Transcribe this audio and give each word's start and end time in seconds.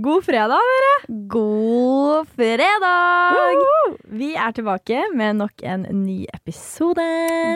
God 0.00 0.24
fredag, 0.24 0.56
dere! 0.56 1.16
God 1.28 2.28
fredag! 2.28 3.34
Woohoo! 3.36 3.96
Vi 4.16 4.30
er 4.40 4.54
tilbake 4.56 5.02
med 5.12 5.36
nok 5.36 5.60
en 5.68 5.82
ny 6.00 6.22
episode. 6.32 7.04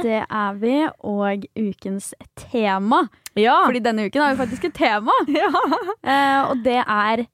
Det 0.05 0.19
er 0.21 0.59
vi, 0.61 0.75
og 1.01 1.47
ukens 1.57 2.11
tema. 2.37 3.07
Ja. 3.41 3.63
Fordi 3.65 3.81
denne 3.81 4.05
uken 4.11 4.21
har 4.21 4.35
vi 4.35 4.41
faktisk 4.43 4.69
et 4.69 4.77
tema, 4.77 5.17
ja. 5.33 5.49
eh, 6.05 6.43
og 6.51 6.61
det 6.67 6.77
er 6.83 7.25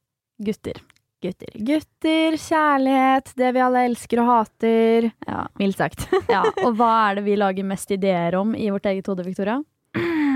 gutter. 0.46 0.78
Gutter. 1.22 1.50
Gutter, 1.58 2.38
kjærlighet, 2.38 3.34
det 3.42 3.52
vi 3.58 3.66
alle 3.66 3.84
elsker 3.90 4.22
og 4.22 4.30
hater. 4.30 5.10
Ja. 5.26 5.44
Mildt 5.58 5.82
sagt. 5.82 6.06
ja. 6.30 6.44
Og 6.62 6.78
hva 6.78 6.92
er 7.08 7.18
det 7.18 7.26
vi 7.26 7.40
lager 7.42 7.66
mest 7.66 7.90
ideer 7.90 8.38
om 8.38 8.54
i 8.54 8.70
vårt 8.70 8.86
eget 8.86 9.10
hode, 9.10 9.26
Victoria? 9.26 9.58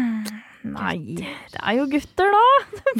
Nei, 0.74 0.98
det 1.52 1.60
er 1.62 1.74
jo 1.78 1.84
gutter, 1.92 2.28
da. 2.36 2.46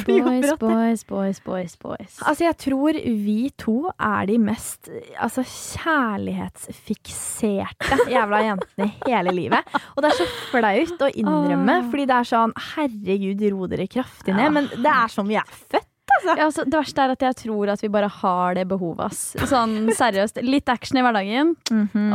Boys, 0.07 0.51
boys, 0.61 1.01
boys, 1.07 1.39
boys, 1.43 1.73
boys. 1.81 2.13
Altså, 2.23 2.43
jeg 2.47 2.55
tror 2.63 2.91
vi 3.27 3.39
to 3.59 3.77
er 3.97 4.23
de 4.29 4.37
mest 4.41 4.89
altså, 5.19 5.41
kjærlighetsfikserte 5.47 7.97
jævla 8.11 8.39
jentene 8.45 8.87
i 8.87 8.89
hele 9.11 9.31
livet. 9.35 9.61
Og 9.95 9.99
det 10.03 10.09
er 10.11 10.17
så 10.21 10.27
flaut 10.51 11.01
å 11.07 11.11
innrømme, 11.13 11.75
fordi 11.91 12.05
det 12.09 12.17
er 12.21 12.25
sånn 12.31 12.53
Herregud, 12.73 13.41
ro 13.53 13.61
dere 13.71 13.87
kraftig 13.91 14.33
ned. 14.37 14.49
Men 14.57 14.63
det 14.73 14.91
er 14.93 15.07
sånn 15.13 15.29
vi 15.29 15.37
er 15.39 15.47
født. 15.51 15.83
Ja, 16.23 16.33
altså, 16.47 16.61
det 16.65 16.77
verste 16.79 17.03
er 17.03 17.11
at 17.13 17.21
jeg 17.21 17.35
tror 17.43 17.65
at 17.69 17.81
vi 17.83 17.89
bare 17.93 18.07
har 18.09 18.55
det 18.57 18.63
behovet. 18.71 19.05
ass. 19.11 19.49
Sånn 19.51 19.73
seriøst. 19.93 20.39
Litt 20.45 20.69
action 20.71 20.97
i 20.97 21.03
hverdagen. 21.05 21.47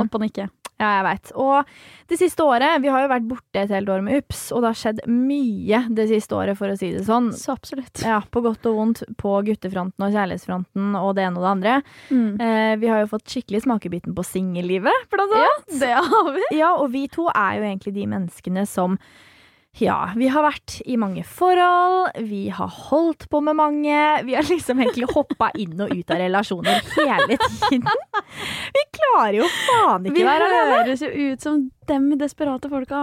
Opp 0.03 0.15
og 0.19 0.23
nikke. 0.25 0.45
Ja, 0.81 0.89
jeg 0.97 1.05
veit. 1.07 1.33
Og 1.39 1.69
det 2.11 2.19
siste 2.19 2.43
året 2.43 2.81
Vi 2.83 2.91
har 2.91 3.05
jo 3.05 3.11
vært 3.13 3.27
borte 3.31 3.61
et 3.61 3.71
helt 3.71 3.91
år 3.93 4.03
med 4.03 4.23
UPS, 4.23 4.45
og 4.53 4.65
det 4.65 4.71
har 4.73 4.79
skjedd 4.81 5.03
mye 5.11 5.83
det 5.95 6.09
siste 6.11 6.35
året, 6.39 6.59
for 6.59 6.73
å 6.73 6.79
si 6.79 6.91
det 6.97 7.05
sånn. 7.07 7.31
Så 7.37 7.55
absolutt. 7.55 8.03
Ja, 8.03 8.21
På 8.33 8.43
godt 8.45 8.67
og 8.71 8.79
vondt. 8.81 9.03
På 9.21 9.37
guttefronten 9.47 10.07
og 10.07 10.15
kjærlighetsfronten 10.17 10.97
og 10.99 11.13
det 11.19 11.27
ene 11.29 11.39
og 11.39 11.47
det 11.47 11.53
andre. 11.53 11.75
Mm. 12.11 12.31
Eh, 12.41 12.73
vi 12.83 12.91
har 12.91 13.03
jo 13.05 13.11
fått 13.13 13.29
skikkelig 13.31 13.63
smakebiten 13.67 14.17
på 14.17 14.25
singellivet, 14.27 15.07
blant 15.13 15.37
annet. 15.39 15.77
Det 15.83 15.93
har 15.93 16.33
vi. 16.35 16.47
Ja, 16.59 16.73
og 16.79 16.91
vi 16.95 17.07
to 17.13 17.29
er 17.31 17.61
jo 17.61 17.69
egentlig 17.69 17.95
de 18.01 18.09
menneskene 18.17 18.67
som 18.69 18.99
ja, 19.81 20.13
vi 20.17 20.27
har 20.29 20.45
vært 20.45 20.75
i 20.85 20.99
mange 21.01 21.23
forhold, 21.25 22.11
vi 22.29 22.51
har 22.53 22.69
holdt 22.91 23.25
på 23.33 23.41
med 23.41 23.57
mange. 23.57 24.01
Vi 24.27 24.35
har 24.37 24.45
liksom 24.45 24.83
egentlig 24.85 25.09
hoppa 25.15 25.49
inn 25.57 25.81
og 25.81 25.95
ut 25.97 26.13
av 26.13 26.21
relasjoner 26.21 26.83
hele 26.99 27.39
tiden. 27.41 27.89
Vi 28.77 28.83
klarer 28.99 29.39
jo 29.41 29.49
faen 29.49 30.11
ikke 30.11 30.21
å 30.21 30.29
være 30.29 30.51
alene. 30.51 30.77
høres 30.77 31.05
jo 31.07 31.09
ut 31.09 31.47
som 31.49 31.65
dem 31.89 32.11
desperate 32.21 32.69
folka. 32.69 33.01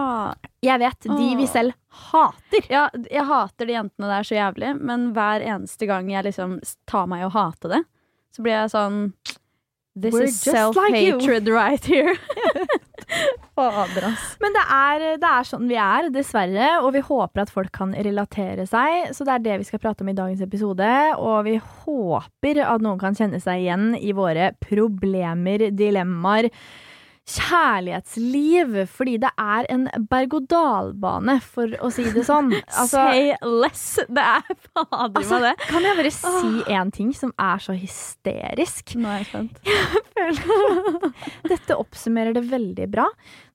Jeg 0.62 0.78
vet, 0.84 1.10
de 1.10 1.28
vi 1.40 1.50
selv 1.50 1.74
hater. 2.06 2.70
Ja, 2.70 2.86
jeg 3.10 3.26
hater 3.26 3.66
de 3.66 3.78
jentene 3.80 4.14
der 4.14 4.30
så 4.30 4.38
jævlig, 4.38 4.72
men 4.78 5.10
hver 5.16 5.42
eneste 5.42 5.90
gang 5.90 6.14
jeg 6.14 6.28
liksom 6.30 6.60
tar 6.86 7.10
meg 7.10 7.26
å 7.26 7.34
hate 7.34 7.74
det, 7.74 7.82
så 8.30 8.46
blir 8.46 8.60
jeg 8.60 8.74
sånn 8.76 9.04
This 9.98 10.14
We're 10.14 10.22
is 10.30 10.44
just 10.46 10.76
like 10.78 10.94
self-hatred 10.94 11.50
right 11.50 11.84
here. 11.84 12.14
Fader, 13.60 14.06
ass. 14.10 14.26
Men 14.42 14.54
det 14.56 14.64
er, 14.76 15.04
det 15.20 15.30
er 15.30 15.48
sånn 15.48 15.68
vi 15.70 15.78
er, 15.80 16.08
dessverre, 16.14 16.68
og 16.80 16.94
vi 16.96 17.02
håper 17.04 17.44
at 17.44 17.52
folk 17.52 17.72
kan 17.76 17.92
relatere 17.94 18.66
seg. 18.68 19.12
Så 19.16 19.26
det 19.28 19.36
er 19.36 19.44
det 19.44 19.58
vi 19.62 19.68
skal 19.68 19.82
prate 19.82 20.04
om 20.04 20.12
i 20.12 20.16
dagens 20.16 20.44
episode, 20.44 20.90
og 21.20 21.44
vi 21.48 21.56
håper 21.60 22.62
at 22.64 22.84
noen 22.84 23.00
kan 23.00 23.18
kjenne 23.18 23.42
seg 23.42 23.66
igjen 23.66 23.92
i 24.00 24.14
våre 24.16 24.52
problemer, 24.64 25.68
dilemmaer, 25.76 26.50
kjærlighetsliv, 27.30 28.74
fordi 28.90 29.16
det 29.22 29.30
er 29.40 29.68
en 29.72 29.86
berg-og-dal-bane, 30.10 31.36
for 31.44 31.74
å 31.80 31.90
si 31.94 32.06
det 32.14 32.24
sånn. 32.28 32.52
Altså, 32.80 33.02
Say 33.10 33.34
less. 33.44 33.84
Det 34.08 34.22
er 34.22 34.46
fader 34.70 35.18
altså, 35.18 35.38
meg 35.40 35.46
det. 35.48 35.68
kan 35.68 35.86
jeg 35.86 35.98
bare 35.98 36.12
si 36.14 36.52
én 36.72 36.92
ting 36.94 37.10
som 37.16 37.32
er 37.40 37.62
så 37.62 37.74
hysterisk? 37.76 38.94
Nå 39.00 39.10
er 39.10 39.22
jeg 39.22 39.30
spent. 39.30 39.60
Dette 41.52 41.76
oppsummerer 41.78 42.36
det 42.36 42.44
veldig 42.50 42.88
bra 42.92 43.06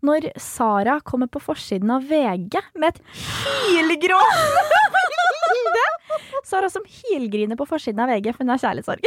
når 0.05 0.29
Sara 0.41 0.99
kommer 1.01 1.29
på 1.31 1.41
forsiden 1.41 1.89
av 1.95 2.05
VG 2.05 2.59
med 2.77 2.91
et 2.91 2.99
hylgråt 3.17 4.43
bilde! 5.55 5.85
Sara 6.45 6.69
som 6.69 6.85
hylgriner 6.85 7.57
på 7.57 7.65
forsiden 7.69 8.03
av 8.03 8.11
VG, 8.13 8.31
for 8.35 8.45
hun 8.45 8.53
har 8.53 8.61
kjærlighetssorg. 8.61 9.01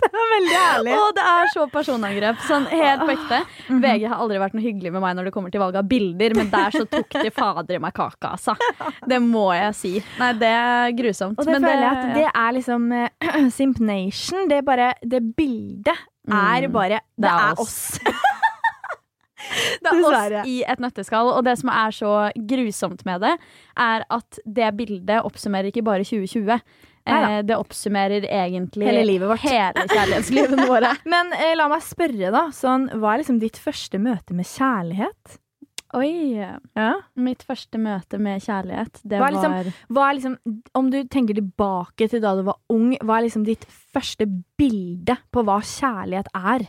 Det 0.10 0.20
er 0.20 0.30
veldig 0.34 0.56
ærlig. 0.60 0.92
Å, 0.96 1.06
det 1.16 1.24
er 1.32 1.50
så 1.54 1.64
personangrep. 1.72 2.38
Sånn 2.46 2.66
helt 2.70 3.02
på 3.04 3.14
ekte. 3.14 3.40
Mhm. 3.68 3.80
VG 3.84 4.06
har 4.10 4.22
aldri 4.24 4.38
vært 4.42 4.54
noe 4.56 4.64
hyggelig 4.64 4.92
med 4.94 5.02
meg 5.04 5.16
når 5.18 5.28
det 5.28 5.32
kommer 5.34 5.52
til 5.54 5.62
valg 5.62 5.76
av 5.80 5.88
bilder, 5.90 6.34
men 6.38 6.50
der 6.52 6.70
så 6.74 6.84
tok 6.90 7.18
de 7.20 7.30
fader 7.34 7.76
i 7.78 7.82
meg 7.82 7.94
kaka, 7.96 8.34
altså. 8.36 8.56
Det 9.10 9.18
må 9.24 9.48
jeg 9.56 9.74
si. 9.78 9.92
Nei, 10.20 10.32
det 10.40 10.50
er 10.56 10.94
grusomt. 10.98 11.38
Og 11.40 11.46
det 11.48 11.56
men 11.58 11.66
føler 11.68 11.84
jeg 11.86 11.98
at 11.98 12.14
det 12.16 12.26
er 12.30 12.56
liksom 12.58 12.88
uh, 12.94 13.40
Simp 13.58 13.80
Nation. 13.84 14.48
Det 14.50 14.60
er 14.62 14.66
bare 14.66 14.92
Det 15.02 15.22
bildet 15.36 15.94
er 15.96 16.06
Mm. 16.30 16.72
bare 16.72 16.98
Det, 17.00 17.24
Det 17.24 17.30
er 17.30 17.46
er 17.50 17.58
oss. 17.58 17.98
oss. 17.98 18.00
Det 19.82 19.88
er 19.90 20.04
oss 20.04 20.46
i 20.46 20.58
et 20.68 20.78
nøtteskall. 20.82 21.30
Og 21.32 21.42
det 21.46 21.56
som 21.58 21.70
er 21.72 21.94
så 21.96 22.10
grusomt 22.36 23.02
med 23.08 23.22
det, 23.24 23.32
er 23.80 24.04
at 24.12 24.38
det 24.46 24.68
bildet 24.78 25.24
oppsummerer 25.26 25.70
ikke 25.72 25.82
bare 25.86 26.04
2020. 26.04 26.60
Eh, 27.10 27.42
det 27.42 27.56
oppsummerer 27.56 28.24
egentlig 28.28 28.86
Hele 28.86 29.04
livet 29.04 29.28
vårt. 29.28 29.40
hele 29.44 29.84
kjærlighetslivet 29.90 30.64
våre. 30.68 30.94
Men 31.12 31.32
eh, 31.36 31.54
la 31.58 31.68
meg 31.72 31.82
spørre, 31.82 32.30
da. 32.34 32.46
Sånn, 32.54 32.88
hva 33.00 33.14
er 33.14 33.22
liksom 33.24 33.38
ditt 33.42 33.58
første 33.60 33.98
møte 34.02 34.34
med 34.36 34.46
kjærlighet? 34.46 35.38
Oi. 35.98 36.38
Ja. 36.78 36.90
Mitt 37.18 37.42
første 37.42 37.78
møte 37.82 38.18
med 38.22 38.42
kjærlighet, 38.44 39.00
det 39.02 39.18
Hva 39.18 39.26
er 39.26 39.34
liksom- 39.34 39.54
var 39.56 39.70
Hva 39.96 40.04
er 40.10 40.14
liksom, 40.20 40.36
om 40.78 40.90
du 40.92 41.00
tenker 41.10 41.34
tilbake 41.34 42.06
til 42.12 42.20
da 42.22 42.36
du 42.38 42.44
var 42.46 42.60
ung, 42.70 42.92
hva 43.02 43.18
er 43.18 43.24
liksom 43.26 43.44
ditt 43.44 43.64
første 43.94 44.28
bilde 44.56 45.16
på 45.34 45.42
hva 45.42 45.58
kjærlighet 45.66 46.28
er? 46.38 46.68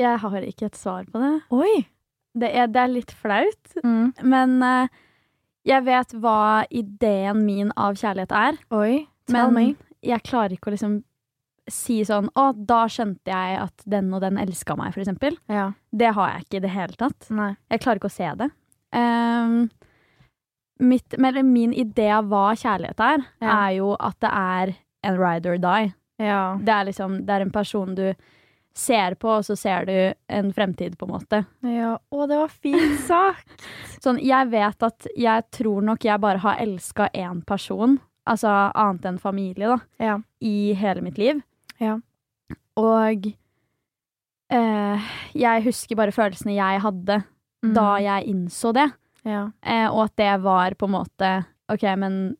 Jeg 0.00 0.18
har 0.22 0.40
ikke 0.48 0.64
et 0.70 0.74
svar 0.80 1.04
på 1.12 1.20
det. 1.20 1.42
Oi! 1.52 1.86
Det 2.34 2.48
er, 2.56 2.66
det 2.72 2.80
er 2.80 2.88
litt 2.88 3.10
flaut, 3.12 3.74
Mm. 3.84 4.14
men 4.24 4.62
eh, 4.62 4.88
jeg 5.68 5.84
vet 5.84 6.14
hva 6.16 6.64
ideen 6.72 7.44
min 7.44 7.72
av 7.76 7.92
kjærlighet 8.00 8.32
er. 8.32 8.56
Oi, 8.72 9.06
Men 9.32 9.54
me. 9.54 9.64
jeg 10.02 10.22
klarer 10.26 10.52
ikke 10.56 10.70
å 10.70 10.74
liksom 10.76 11.00
si 11.70 12.00
sånn 12.04 12.26
Å, 12.34 12.48
da 12.58 12.80
skjønte 12.90 13.30
jeg 13.30 13.58
at 13.62 13.84
den 13.86 14.08
og 14.14 14.20
den 14.24 14.36
elska 14.42 14.74
meg, 14.76 14.92
for 14.94 15.00
eksempel. 15.04 15.36
Ja. 15.48 15.68
Det 15.94 16.10
har 16.16 16.32
jeg 16.34 16.44
ikke 16.46 16.56
i 16.58 16.64
det 16.64 16.72
hele 16.74 16.98
tatt. 16.98 17.28
Nei. 17.30 17.52
Jeg 17.70 17.80
klarer 17.84 18.00
ikke 18.02 18.10
å 18.10 18.16
se 18.16 18.30
det. 18.40 18.48
Um, 18.92 19.70
mitt, 20.82 21.14
min 21.44 21.72
idé 21.72 22.08
av 22.16 22.26
hva 22.28 22.50
kjærlighet 22.58 23.00
er, 23.00 23.24
Ja. 23.40 23.68
er 23.68 23.76
jo 23.78 23.92
at 24.00 24.18
det 24.20 24.30
er 24.32 24.74
en 25.04 25.18
ride 25.18 25.46
or 25.46 25.58
die. 25.58 25.94
Ja. 26.18 26.56
Det 26.58 26.68
er 26.68 26.84
liksom, 26.90 27.20
det 27.26 27.30
er 27.30 27.40
en 27.46 27.50
person 27.54 27.94
du 27.94 28.14
ser 28.74 29.14
på, 29.20 29.28
og 29.38 29.44
så 29.44 29.56
ser 29.56 29.84
du 29.86 30.14
en 30.28 30.52
fremtid, 30.52 30.96
på 30.98 31.06
en 31.06 31.12
måte. 31.14 31.46
ja. 31.62 31.96
Å, 32.10 32.26
det 32.26 32.38
var 32.38 32.48
fint 32.48 33.00
sagt. 33.06 33.62
Sånn, 34.02 34.18
jeg 34.22 34.48
vet 34.50 34.82
at 34.82 35.06
jeg 35.16 35.44
tror 35.52 35.82
nok 35.82 36.04
jeg 36.04 36.18
bare 36.20 36.38
har 36.42 36.56
elska 36.58 37.08
én 37.14 37.44
person, 37.46 38.00
altså 38.28 38.48
annet 38.74 39.04
enn 39.06 39.18
familie, 39.18 39.68
da, 39.68 39.78
Ja. 39.98 40.18
i 40.40 40.72
hele 40.74 41.00
mitt 41.02 41.18
liv. 41.18 41.42
Ja. 41.80 41.98
Og 42.76 43.26
eh, 44.52 45.10
jeg 45.34 45.64
husker 45.66 45.96
bare 45.98 46.14
følelsene 46.14 46.54
jeg 46.56 46.80
hadde 46.84 47.22
Mm. 47.64 47.74
da 47.74 47.96
jeg 48.02 48.26
innså 48.26 48.72
det. 48.74 48.88
Ja. 49.24 49.50
Eh, 49.62 49.86
og 49.88 50.04
at 50.08 50.16
det 50.16 50.42
var 50.42 50.74
på 50.74 50.86
en 50.88 50.96
måte 50.96 51.44
OK, 51.70 51.82
men 51.96 52.36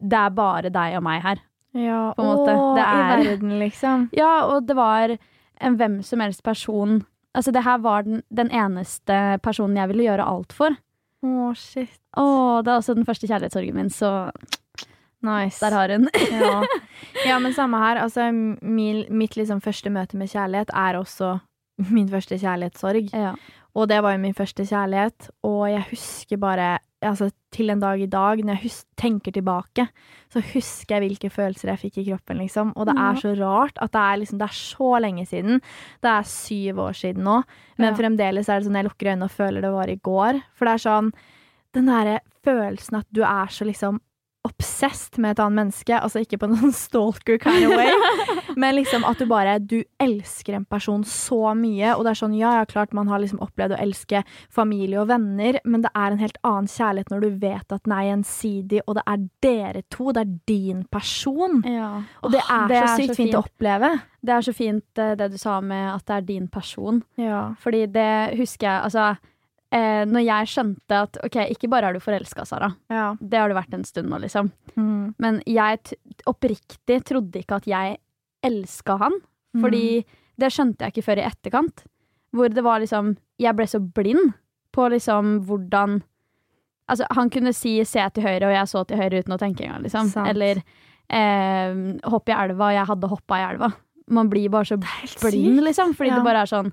det 0.00 0.16
er 0.18 0.30
bare 0.30 0.70
deg 0.70 0.96
og 0.96 1.02
meg 1.02 1.20
her. 1.22 1.36
ja. 1.74 2.12
På 2.16 2.22
en 2.22 2.36
måte. 2.36 2.54
Å, 2.56 2.74
Det 2.76 2.84
er- 2.84 3.20
i 3.20 3.36
verden, 3.36 3.58
liksom. 3.58 4.08
Ja, 4.12 4.46
og 4.46 4.66
det 4.66 4.74
var 4.76 5.18
en 5.60 5.76
hvem 5.76 6.02
som 6.02 6.20
helst 6.20 6.42
person 6.42 7.04
Altså, 7.34 7.50
det 7.50 7.64
her 7.64 7.78
var 7.78 8.02
den, 8.02 8.22
den 8.30 8.50
eneste 8.50 9.40
personen 9.40 9.74
jeg 9.76 9.88
ville 9.88 10.02
gjøre 10.04 10.26
alt 10.26 10.52
for. 10.52 10.68
Å, 11.24 11.56
shit. 11.56 11.88
Å, 12.14 12.62
det 12.62 12.68
er 12.70 12.76
også 12.76 12.94
den 12.94 13.06
første 13.06 13.26
kjærlighetssorgen 13.26 13.72
min, 13.74 13.88
så 13.88 14.30
Nice. 15.22 15.60
der 15.62 15.70
har 15.76 15.88
hun. 15.94 16.08
ja. 16.42 16.62
ja, 17.26 17.38
men 17.38 17.54
samme 17.54 17.78
her. 17.78 18.02
Altså, 18.02 18.28
min, 18.32 19.04
mitt 19.10 19.36
liksom 19.38 19.60
første 19.62 19.90
møte 19.90 20.16
med 20.18 20.28
kjærlighet 20.32 20.70
er 20.74 20.98
også 20.98 21.36
min 21.96 22.08
første 22.12 22.38
kjærlighetssorg. 22.38 23.10
ja. 23.14 23.34
Og 23.72 23.86
det 23.88 24.02
var 24.04 24.12
jo 24.12 24.18
min 24.20 24.34
første 24.36 24.66
kjærlighet, 24.68 25.30
og 25.48 25.62
jeg 25.70 25.80
husker 25.88 26.36
bare 26.36 26.66
altså, 27.00 27.30
til 27.56 27.70
en 27.72 27.80
dag 27.80 28.02
i 28.04 28.06
dag, 28.06 28.42
når 28.44 28.58
jeg 28.58 28.62
hus 28.66 28.74
tenker 29.00 29.32
tilbake, 29.32 29.86
så 30.28 30.42
husker 30.44 30.98
jeg 30.98 31.06
hvilke 31.06 31.30
følelser 31.32 31.70
jeg 31.72 31.80
fikk 31.80 31.96
i 32.02 32.04
kroppen, 32.10 32.42
liksom. 32.42 32.74
Og 32.76 32.84
det 32.90 32.94
er 33.00 33.16
så 33.22 33.32
rart 33.40 33.80
at 33.80 33.94
det 33.96 34.02
er, 34.02 34.18
liksom, 34.20 34.38
det 34.42 34.44
er 34.50 34.58
så 34.58 34.90
lenge 35.00 35.24
siden. 35.30 35.62
Det 36.04 36.10
er 36.12 36.28
syv 36.28 36.82
år 36.84 36.92
siden 37.00 37.24
nå, 37.24 37.38
men 37.80 37.88
Ja. 37.88 37.96
fremdeles 37.96 38.50
er 38.52 38.60
det 38.60 38.68
sånn 38.68 38.76
jeg 38.76 38.88
lukker 38.90 39.08
øynene 39.14 39.30
og 39.30 39.36
føler 39.40 39.64
det 39.64 39.72
var 39.72 39.88
i 39.88 39.96
går. 40.10 40.42
For 40.52 40.68
det 40.68 40.74
er 40.74 40.84
sånn 40.90 41.12
Den 41.72 41.86
derre 41.88 42.18
følelsen 42.44 42.98
at 43.00 43.06
du 43.10 43.22
er 43.24 43.48
så 43.48 43.64
liksom 43.64 44.02
obsessed 44.46 45.20
med 45.22 45.36
et 45.36 45.42
annet 45.42 45.58
menneske, 45.60 45.94
altså 45.94 46.22
ikke 46.22 46.40
på 46.42 46.48
noen 46.50 46.72
stalker 46.84 47.38
kind 47.42 47.66
of 47.68 47.76
way, 47.78 47.92
men 48.60 48.76
liksom 48.78 49.06
at 49.06 49.20
du 49.20 49.26
bare 49.30 49.58
Du 49.62 49.78
elsker 50.02 50.56
en 50.56 50.66
person 50.66 51.04
så 51.06 51.54
mye, 51.58 51.94
og 51.94 52.04
det 52.04 52.12
er 52.12 52.20
sånn, 52.22 52.36
ja, 52.38 52.56
ja, 52.58 52.66
klart 52.68 52.94
man 52.96 53.10
har 53.10 53.22
liksom 53.22 53.42
opplevd 53.44 53.76
å 53.76 53.80
elske 53.82 54.24
familie 54.52 55.00
og 55.02 55.10
venner, 55.12 55.60
men 55.64 55.84
det 55.84 55.92
er 55.94 56.10
en 56.10 56.22
helt 56.22 56.40
annen 56.46 56.70
kjærlighet 56.70 57.12
når 57.12 57.24
du 57.24 57.40
vet 57.42 57.76
at 57.76 57.84
den 57.86 57.96
er 57.96 58.08
gjensidig, 58.10 58.82
og 58.86 58.98
det 58.98 59.06
er 59.14 59.26
dere 59.46 59.84
to, 59.92 60.10
det 60.12 60.24
er 60.24 60.32
din 60.50 60.84
person. 60.90 61.62
Ja. 61.68 61.92
Og 62.22 62.34
det 62.34 62.42
er, 62.42 62.74
så 62.74 62.96
sykt 62.98 63.18
fint 63.20 63.36
å 63.38 63.44
oppleve. 63.44 63.94
Det 64.22 64.34
er 64.34 64.46
så 64.46 64.54
fint 64.54 65.02
eh, 65.02 65.14
det 65.18 65.32
du 65.32 65.38
sa 65.40 65.58
med 65.64 65.88
at 65.92 66.04
det 66.08 66.16
er 66.18 66.26
din 66.28 66.48
person. 66.50 67.02
Ja. 67.18 67.52
Fordi 67.62 67.86
det 67.90 68.38
husker 68.38 68.68
jeg 68.68 68.82
Altså, 68.82 69.06
eh, 69.72 70.04
når 70.08 70.24
jeg 70.26 70.50
skjønte 70.52 71.00
at 71.06 71.18
OK, 71.24 71.36
ikke 71.56 71.70
bare 71.72 71.88
er 71.90 71.96
du 71.96 72.00
forelska, 72.04 72.44
Sara. 72.48 72.68
Ja. 72.92 73.14
Det 73.20 73.40
har 73.40 73.48
du 73.48 73.56
vært 73.56 73.74
en 73.74 73.84
stund 73.88 74.12
nå, 74.12 74.20
liksom. 74.22 74.52
Mm. 74.76 75.14
Men 75.18 75.40
jeg 75.48 75.96
oppriktig 76.28 77.00
trodde 77.08 77.40
ikke 77.42 77.60
at 77.62 77.68
jeg 77.70 77.98
elska 78.44 78.98
han. 79.00 79.18
Fordi 79.60 80.04
det 80.40 80.48
skjønte 80.52 80.86
jeg 80.86 80.94
ikke 80.94 81.04
før 81.10 81.20
i 81.20 81.26
etterkant. 81.28 81.82
Hvor 82.32 82.48
det 82.48 82.62
var 82.64 82.80
liksom 82.80 83.16
Jeg 83.42 83.52
ble 83.58 83.66
så 83.68 83.78
blind 83.80 84.32
på 84.72 84.86
liksom 84.88 85.42
hvordan 85.44 85.98
Altså, 86.90 87.06
han 87.10 87.30
kunne 87.30 87.52
si 87.54 87.78
'se 87.84 88.02
til 88.12 88.24
høyre', 88.24 88.48
og 88.48 88.52
jeg 88.52 88.68
så 88.68 88.86
til 88.86 88.98
høyre 88.98 89.20
uten 89.22 89.32
å 89.32 89.38
tenke 89.38 89.64
engang, 89.64 89.82
liksom. 89.82 90.08
Sant. 90.08 90.28
Eller 90.28 90.62
eh, 91.08 91.72
'hopp 92.04 92.28
i 92.28 92.32
elva', 92.32 92.68
og 92.68 92.74
jeg 92.74 92.86
hadde 92.86 93.08
hoppa 93.08 93.34
i 93.38 93.52
elva. 93.52 93.72
Man 94.08 94.28
blir 94.28 94.50
bare 94.50 94.64
så 94.64 94.76
blind, 94.76 95.60
liksom. 95.62 95.94
Fordi 95.94 96.08
Ja. 96.10 96.16
det 96.16 96.24
bare 96.24 96.42
er 96.42 96.46
sånn 96.46 96.72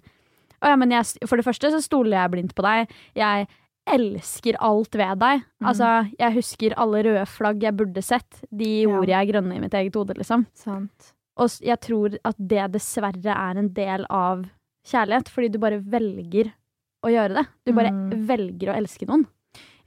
ja, 0.63 0.75
men 0.75 0.91
jeg, 0.91 1.05
For 1.27 1.37
det 1.37 1.45
første 1.45 1.71
så 1.71 1.81
stoler 1.81 2.17
jeg 2.17 2.31
blindt 2.31 2.55
på 2.55 2.63
deg. 2.65 2.89
Jeg 3.15 3.47
elsker 3.89 4.57
alt 4.61 4.93
ved 4.95 5.19
deg. 5.19 5.41
Mm. 5.61 5.67
Altså, 5.71 5.89
jeg 6.19 6.35
husker 6.35 6.75
alle 6.77 7.03
røde 7.07 7.25
flagg 7.27 7.63
jeg 7.63 7.75
burde 7.79 8.03
sett. 8.03 8.41
De 8.51 8.81
Ja. 8.83 8.89
gjorde 8.89 9.07
jeg 9.15 9.31
grønne 9.31 9.55
i 9.55 9.59
mitt 9.63 9.73
eget 9.73 9.95
hode, 9.95 10.13
liksom. 10.17 10.45
Sant. 10.53 11.13
Og 11.37 11.49
jeg 11.63 11.79
tror 11.79 12.17
at 12.25 12.35
det 12.37 12.71
dessverre 12.73 13.33
er 13.33 13.57
en 13.57 13.69
del 13.73 14.05
av 14.09 14.45
kjærlighet, 14.85 15.29
fordi 15.29 15.51
du 15.51 15.57
bare 15.59 15.79
velger 15.81 16.51
å 17.05 17.09
gjøre 17.09 17.33
det. 17.39 17.47
Du 17.65 17.73
bare 17.73 17.91
Mm. 17.91 18.25
velger 18.27 18.73
å 18.73 18.77
elske 18.77 19.07
noen. 19.07 19.25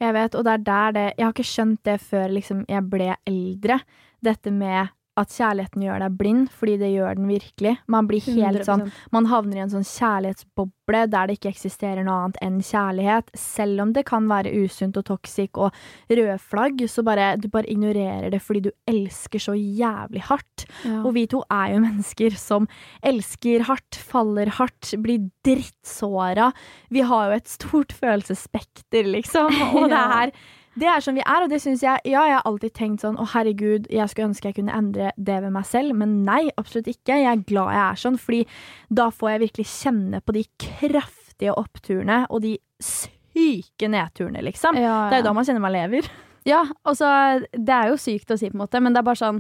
Jeg 0.00 0.14
vet, 0.14 0.34
og 0.34 0.44
det 0.44 0.52
er 0.52 0.58
der 0.64 0.92
det 0.92 1.14
Jeg 1.18 1.24
har 1.26 1.32
ikke 1.32 1.44
skjønt 1.54 1.82
det 1.84 2.00
før 2.00 2.28
liksom 2.32 2.64
jeg 2.68 2.82
ble 2.90 3.14
eldre. 3.26 3.80
Dette 4.22 4.50
med 4.50 4.88
at 5.20 5.32
kjærligheten 5.34 5.82
gjør 5.84 6.00
deg 6.00 6.14
blind, 6.16 6.46
fordi 6.56 6.78
det 6.80 6.88
gjør 6.94 7.18
den 7.18 7.26
virkelig. 7.28 7.72
Man 7.92 8.06
blir 8.08 8.22
helt 8.32 8.64
sånn 8.64 8.86
100%. 8.86 9.00
Man 9.12 9.26
havner 9.28 9.58
i 9.58 9.62
en 9.66 9.72
sånn 9.74 9.84
kjærlighetsboble 9.84 11.02
der 11.12 11.28
det 11.28 11.36
ikke 11.36 11.50
eksisterer 11.52 12.06
noe 12.06 12.16
annet 12.22 12.38
enn 12.44 12.60
kjærlighet. 12.64 13.28
Selv 13.36 13.82
om 13.84 13.92
det 13.92 14.06
kan 14.08 14.28
være 14.30 14.54
usunt 14.62 14.96
og 15.00 15.04
toxic 15.10 15.60
og 15.60 15.76
røde 16.08 16.38
flagg, 16.40 16.80
så 16.88 17.04
bare 17.04 17.34
du 17.40 17.50
bare 17.52 17.68
ignorerer 17.68 18.32
det 18.32 18.40
fordi 18.40 18.64
du 18.68 18.72
elsker 18.88 19.44
så 19.44 19.56
jævlig 19.58 20.24
hardt. 20.30 20.66
Ja. 20.86 21.02
Og 21.02 21.12
vi 21.18 21.26
to 21.28 21.42
er 21.52 21.74
jo 21.74 21.84
mennesker 21.86 22.38
som 22.40 22.70
elsker 23.04 23.68
hardt, 23.68 24.00
faller 24.00 24.54
hardt, 24.60 24.94
blir 25.04 25.28
drittsåra. 25.44 26.50
Vi 26.92 27.04
har 27.04 27.28
jo 27.28 27.36
et 27.36 27.52
stort 27.52 27.92
følelsesspekter, 28.00 29.12
liksom. 29.12 29.60
Og 29.76 29.92
det 29.92 30.02
er 30.22 30.36
det 30.78 30.88
er 30.88 31.02
som 31.04 31.16
vi 31.16 31.20
er, 31.20 31.44
og 31.44 31.50
det 31.52 31.60
syns 31.60 31.82
jeg 31.84 32.00
Ja, 32.08 32.22
jeg 32.28 32.38
har 32.38 32.46
alltid 32.48 32.72
tenkt 32.76 33.02
sånn 33.04 33.18
å 33.20 33.26
herregud, 33.34 33.88
jeg 33.92 34.08
skulle 34.08 34.30
ønske 34.30 34.48
jeg 34.48 34.56
kunne 34.56 34.76
endre 34.76 35.10
det 35.16 35.38
ved 35.44 35.52
meg 35.52 35.66
selv, 35.68 35.94
men 35.98 36.22
nei, 36.24 36.46
absolutt 36.56 36.88
ikke. 36.92 37.18
Jeg 37.20 37.28
er 37.28 37.44
glad 37.44 37.72
jeg 37.74 37.82
er 37.84 38.00
sånn, 38.00 38.18
fordi 38.20 38.42
da 38.88 39.10
får 39.12 39.34
jeg 39.34 39.42
virkelig 39.46 39.66
kjenne 39.72 40.22
på 40.24 40.36
de 40.38 40.44
kraftige 40.64 41.56
oppturene 41.60 42.22
og 42.30 42.42
de 42.46 42.54
syke 42.82 43.88
nedturene, 43.92 44.42
liksom. 44.48 44.76
Ja, 44.80 45.08
Det 45.10 45.18
er 45.18 45.22
jo 45.24 45.28
da 45.30 45.34
man 45.36 45.48
kjenner 45.48 45.66
man 45.68 45.76
lever. 45.76 46.08
Ja, 46.42 46.64
altså, 46.82 47.06
det 47.54 47.70
er 47.70 47.92
jo 47.92 47.98
sykt 48.02 48.32
å 48.34 48.36
si, 48.36 48.48
på 48.50 48.56
en 48.56 48.64
måte, 48.64 48.80
men 48.82 48.90
det 48.90 48.98
er 48.98 49.04
bare 49.06 49.20
sånn 49.20 49.36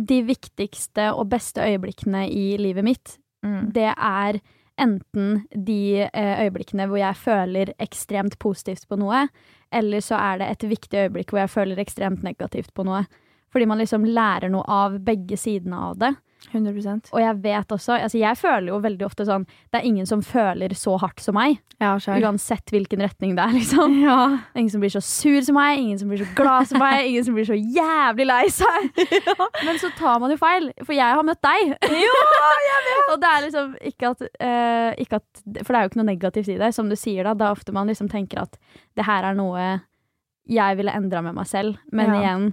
De 0.00 0.22
viktigste 0.24 1.10
og 1.12 1.26
beste 1.28 1.60
øyeblikkene 1.60 2.22
i 2.32 2.56
livet 2.56 2.86
mitt, 2.86 3.18
det 3.76 3.90
er 3.92 4.38
enten 4.80 5.46
de 5.50 6.06
eh, 6.06 6.40
øyeblikkene 6.44 6.86
hvor 6.90 7.00
jeg 7.00 7.18
føler 7.20 7.72
ekstremt 7.82 8.38
positivt 8.42 8.88
på 8.88 8.98
noe, 9.00 9.26
eller 9.72 10.04
så 10.04 10.18
er 10.20 10.40
det 10.40 10.50
et 10.50 10.68
viktig 10.70 11.00
øyeblikk 11.06 11.32
hvor 11.32 11.42
jeg 11.42 11.52
føler 11.52 11.80
ekstremt 11.82 12.22
negativt 12.26 12.72
på 12.74 12.86
noe. 12.86 13.04
Fordi 13.52 13.68
man 13.68 13.80
liksom 13.80 14.04
lærer 14.04 14.50
noe 14.52 14.66
av 14.68 14.98
begge 15.04 15.38
sidene 15.40 15.78
av 15.88 15.98
det. 16.00 16.12
100% 16.52 17.10
Og 17.12 17.20
jeg 17.20 17.38
vet 17.42 17.72
også 17.74 17.96
Altså, 17.96 18.18
jeg 18.20 18.38
føler 18.38 18.68
jo 18.70 18.76
veldig 18.84 19.06
ofte 19.06 19.24
sånn 19.26 19.46
Det 19.48 19.80
er 19.80 19.86
ingen 19.88 20.06
som 20.08 20.20
føler 20.22 20.74
så 20.78 20.94
hardt 21.00 21.20
som 21.24 21.34
meg. 21.36 21.58
Ja. 21.82 21.96
Uansett 21.96 22.70
hvilken 22.72 23.02
retning 23.04 23.34
det 23.36 23.42
er, 23.44 23.54
liksom. 23.56 23.96
Ja. 24.06 24.18
Ingen 24.54 24.70
som 24.72 24.84
blir 24.84 24.92
så 24.94 25.02
sur 25.04 25.40
som 25.44 25.58
meg, 25.58 25.80
ingen 25.80 25.98
som 26.00 26.08
blir 26.12 26.22
så 26.22 26.28
glad 26.38 26.68
som 26.70 26.80
meg, 26.80 27.08
ingen 27.10 27.26
som 27.26 27.36
blir 27.36 27.48
så 27.48 27.56
jævlig 27.56 28.26
lei 28.28 28.44
seg. 28.52 28.86
Men 29.66 29.80
så 29.82 29.90
tar 29.98 30.20
man 30.22 30.32
jo 30.32 30.38
feil, 30.40 30.70
for 30.84 30.96
jeg 30.96 31.18
har 31.18 31.26
møtt 31.26 31.42
deg. 31.44 31.74
Og 33.10 33.18
det 33.22 33.32
er 33.32 33.44
liksom 33.48 33.74
ikke 33.90 34.12
at, 34.14 34.24
uh, 34.40 34.90
ikke 35.02 35.20
at 35.20 35.42
For 35.64 35.72
det 35.72 35.78
er 35.78 35.84
jo 35.84 35.90
ikke 35.92 36.00
noe 36.00 36.10
negativt 36.12 36.52
i 36.52 36.60
det, 36.60 36.72
som 36.76 36.88
du 36.92 36.96
sier 36.98 37.26
da. 37.26 37.34
Det 37.36 37.48
er 37.48 37.56
ofte 37.58 37.74
man 37.76 37.90
liksom 37.90 38.08
tenker 38.12 38.44
at 38.46 38.56
det 38.96 39.08
her 39.08 39.26
er 39.28 39.36
noe 39.38 39.66
jeg 40.46 40.78
ville 40.78 40.94
endra 40.94 41.20
med 41.26 41.34
meg 41.36 41.48
selv. 41.50 41.80
Men 41.92 42.12
Ja. 42.14 42.20
igjen, 42.22 42.48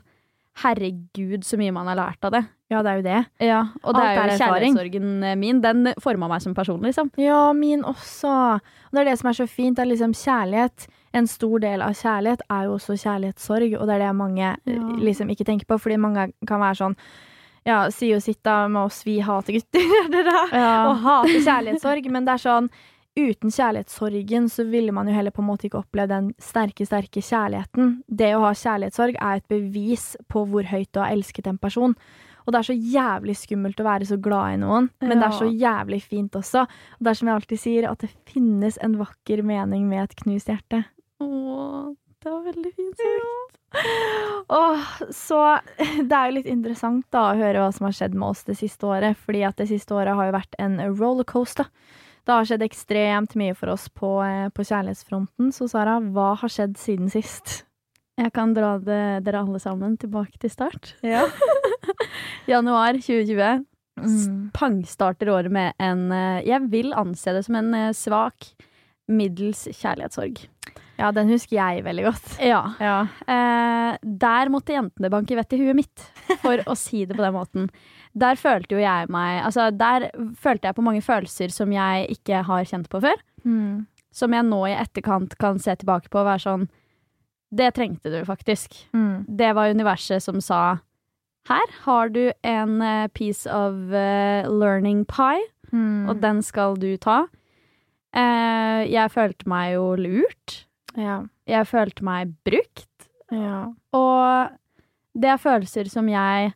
herregud 0.64 1.46
så 1.46 1.58
mye 1.62 1.74
man 1.74 1.88
har 1.92 2.00
lært 2.00 2.26
av 2.26 2.34
det. 2.36 2.44
Ja, 2.74 2.82
det 2.86 2.92
er 2.92 3.00
jo 3.00 3.06
det. 3.06 3.20
Ja, 3.46 3.60
og 3.84 3.94
det 3.96 4.02
Alt 4.02 4.10
er 4.10 4.14
jo 4.16 4.22
er 4.24 4.34
erfaring. 4.34 4.76
kjærlighetssorgen 4.78 5.40
min. 5.40 5.62
Den 5.64 5.92
forma 6.02 6.28
meg 6.32 6.42
som 6.44 6.56
person, 6.58 6.82
liksom. 6.84 7.12
Ja, 7.22 7.42
min 7.54 7.86
også. 7.88 8.34
Og 8.58 8.98
det 8.98 9.04
er 9.06 9.12
det 9.12 9.18
som 9.22 9.30
er 9.32 9.38
så 9.38 9.48
fint. 9.50 9.80
Er 9.80 9.90
liksom 9.90 10.14
kjærlighet. 10.18 10.88
En 11.14 11.28
stor 11.30 11.60
del 11.62 11.84
av 11.86 11.94
kjærlighet 11.94 12.42
er 12.50 12.64
jo 12.66 12.78
også 12.80 12.96
kjærlighetssorg, 12.98 13.76
og 13.78 13.86
det 13.88 14.00
er 14.00 14.08
det 14.08 14.16
mange 14.18 14.48
eh, 14.56 14.74
Ja. 14.74 14.88
liksom 15.06 15.30
ikke 15.30 15.46
tenker 15.46 15.70
på, 15.70 15.78
fordi 15.80 16.00
mange 16.02 16.32
kan 16.50 16.60
være 16.64 16.80
sånn 16.82 16.98
ja, 17.66 17.86
si 17.96 18.10
og 18.12 18.20
sitt 18.26 18.42
da 18.44 18.66
med 18.68 18.90
oss, 18.90 19.04
vi 19.08 19.20
hater 19.24 19.54
gutter, 19.56 19.86
det 20.12 20.24
der, 20.26 20.50
og 20.90 20.98
hater 21.06 21.38
kjærlighetssorg, 21.46 22.10
men 22.12 22.26
det 22.28 22.34
er 22.36 22.44
sånn 22.44 22.68
Uten 23.14 23.52
kjærlighetssorgen 23.54 24.48
så 24.50 24.64
ville 24.66 24.90
man 24.92 25.06
jo 25.06 25.14
heller 25.14 25.30
på 25.30 25.44
en 25.44 25.48
måte 25.52 25.68
ikke 25.68 25.84
opplevd 25.84 26.10
den 26.10 26.30
sterke, 26.42 26.82
sterke 26.90 27.22
kjærligheten. 27.22 28.00
Det 28.10 28.32
å 28.34 28.40
ha 28.42 28.50
kjærlighetssorg 28.58 29.20
er 29.22 29.38
et 29.38 29.46
bevis 29.54 30.16
på 30.34 30.42
hvor 30.50 30.66
høyt 30.66 30.90
du 30.90 30.98
har 31.00 31.14
elsket 31.14 31.46
en 31.52 31.60
person. 31.62 31.94
Og 32.44 32.54
det 32.54 32.60
er 32.60 32.68
så 32.70 32.76
jævlig 32.76 33.36
skummelt 33.40 33.82
å 33.82 33.88
være 33.88 34.08
så 34.10 34.20
glad 34.22 34.58
i 34.58 34.62
noen, 34.64 34.90
men 35.04 35.16
det 35.18 35.28
er 35.28 35.38
så 35.40 35.50
jævlig 35.50 36.02
fint 36.04 36.36
også. 36.40 36.66
Og 36.68 37.04
det 37.04 37.12
er 37.12 37.20
som 37.20 37.32
jeg 37.32 37.40
alltid 37.40 37.62
sier, 37.64 37.90
at 37.90 38.04
det 38.04 38.12
finnes 38.30 38.80
en 38.84 38.98
vakker 39.00 39.44
mening 39.48 39.88
med 39.90 40.06
et 40.06 40.16
knust 40.24 40.52
hjerte. 40.52 40.84
Åh, 41.24 41.92
det 42.24 42.32
var 42.32 42.46
veldig 42.46 42.72
fint 42.76 43.02
sagt. 43.04 43.60
Åh, 44.48 44.94
så 45.12 45.40
det 46.10 46.14
er 46.14 46.30
jo 46.30 46.38
litt 46.38 46.52
interessant 46.52 47.08
da 47.14 47.30
å 47.32 47.40
høre 47.40 47.64
hva 47.64 47.74
som 47.76 47.88
har 47.88 47.98
skjedd 47.98 48.16
med 48.16 48.30
oss 48.30 48.46
det 48.48 48.58
siste 48.60 48.88
året, 48.88 49.20
fordi 49.20 49.44
at 49.48 49.60
det 49.60 49.70
siste 49.72 49.96
året 49.98 50.16
har 50.18 50.30
jo 50.30 50.38
vært 50.38 50.58
en 50.62 50.80
rollercoaster. 50.94 51.70
Det 52.24 52.32
har 52.32 52.48
skjedd 52.48 52.64
ekstremt 52.64 53.34
mye 53.40 53.56
for 53.58 53.74
oss 53.74 53.90
på, 53.92 54.16
eh, 54.24 54.48
på 54.56 54.64
kjærlighetsfronten, 54.64 55.52
så 55.52 55.68
Sara, 55.68 55.98
hva 56.00 56.34
har 56.40 56.52
skjedd 56.52 56.78
siden 56.80 57.12
sist? 57.12 57.64
Jeg 58.16 58.32
kan 58.36 58.54
dra 58.54 58.78
det, 58.78 59.26
dere 59.26 59.42
alle 59.42 59.60
sammen 59.60 59.98
tilbake 59.98 60.38
til 60.40 60.54
start. 60.54 60.94
Ja. 61.04 61.26
Januar 62.54 63.00
2020 63.02 63.66
Mm. 63.94 64.48
pangstarter 64.58 65.30
året 65.30 65.52
med 65.54 65.76
en 65.78 66.08
eh, 66.12 66.40
Jeg 66.48 66.64
vil 66.72 66.88
anse 66.98 67.30
det 67.36 67.44
som 67.46 67.54
en 67.60 67.68
eh, 67.78 67.92
svak, 67.94 68.48
middels 69.08 69.68
kjærlighetssorg. 69.70 70.40
ja, 70.98 71.12
den 71.14 71.30
husker 71.30 71.60
jeg 71.60 71.84
veldig 71.86 72.04
godt. 72.08 72.32
Ja. 72.42 72.64
Ja. 72.82 72.96
Eh, 73.30 73.98
der 74.02 74.50
måtte 74.50 74.74
jentene 74.74 75.12
banke 75.14 75.38
vett 75.38 75.54
i 75.54 75.60
huet 75.62 75.78
mitt, 75.78 76.08
for 76.42 76.58
å 76.66 76.74
si 76.76 77.04
det 77.06 77.14
på 77.16 77.22
den 77.22 77.36
måten. 77.38 77.68
Der 78.18 78.34
følte 78.42 78.76
jo 78.76 78.82
jeg 78.82 79.10
meg 79.14 79.44
Altså, 79.46 79.70
der 79.78 80.08
følte 80.42 80.72
jeg 80.72 80.76
på 80.80 80.86
mange 80.90 81.02
følelser 81.06 81.54
som 81.54 81.72
jeg 81.72 82.10
ikke 82.18 82.42
har 82.50 82.66
kjent 82.66 82.90
på 82.90 83.00
før. 83.06 83.22
Mm. 83.46 83.86
Som 84.14 84.34
jeg 84.34 84.46
nå 84.50 84.64
i 84.70 84.74
etterkant 84.78 85.38
kan 85.38 85.62
se 85.62 85.74
tilbake 85.78 86.10
på 86.10 86.20
og 86.22 86.28
være 86.32 86.44
sånn 86.48 86.66
Det 87.54 87.70
trengte 87.78 88.10
du 88.10 88.24
faktisk. 88.26 88.74
Mm. 88.98 89.26
Det 89.30 89.54
var 89.54 89.70
universet 89.70 90.22
som 90.26 90.42
sa 90.42 90.80
her 91.50 91.72
har 91.84 92.10
du 92.10 92.32
en 92.44 92.82
eh, 92.82 93.08
piece 93.14 93.48
of 93.52 93.92
eh, 93.92 94.48
learning 94.50 95.06
pie, 95.06 95.42
Mm. 95.74 96.08
og 96.08 96.20
den 96.22 96.42
skal 96.46 96.76
du 96.78 96.92
ta. 97.02 97.24
Eh, 98.14 98.84
jeg 98.94 99.10
følte 99.10 99.48
meg 99.50 99.74
jo 99.74 99.96
lurt. 99.98 100.66
ja. 100.96 101.24
Jeg 101.50 101.66
følte 101.68 102.04
meg 102.08 102.30
brukt. 102.46 103.08
Ja. 103.34 103.66
Og 103.92 104.52
det 105.20 105.28
er 105.34 105.42
følelser 105.42 105.90
som 105.92 106.08
jeg 106.08 106.54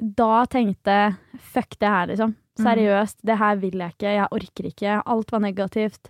da 0.00 0.46
tenkte 0.46 1.16
fuck 1.52 1.76
det 1.78 1.90
her, 1.92 2.06
liksom. 2.08 2.32
Seriøst, 2.56 3.18
det 3.26 3.36
her 3.36 3.56
vil 3.60 3.76
jeg 3.82 3.92
ikke. 3.92 4.14
Jeg 4.14 4.28
orker 4.32 4.64
ikke. 4.70 4.94
Alt 5.04 5.32
var 5.34 5.40
negativt. 5.44 6.08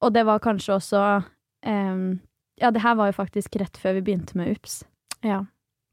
Og 0.00 0.14
det 0.14 0.24
var 0.24 0.38
kanskje 0.38 0.78
også 0.78 1.02
um, 1.66 2.20
Ja, 2.62 2.70
det 2.70 2.80
her 2.86 2.94
var 2.94 3.10
jo 3.10 3.18
faktisk 3.18 3.58
rett 3.60 3.76
før 3.76 3.98
vi 3.98 4.00
begynte 4.06 4.34
med 4.38 4.54
UPS. 4.56 4.84
Ja. 5.22 5.42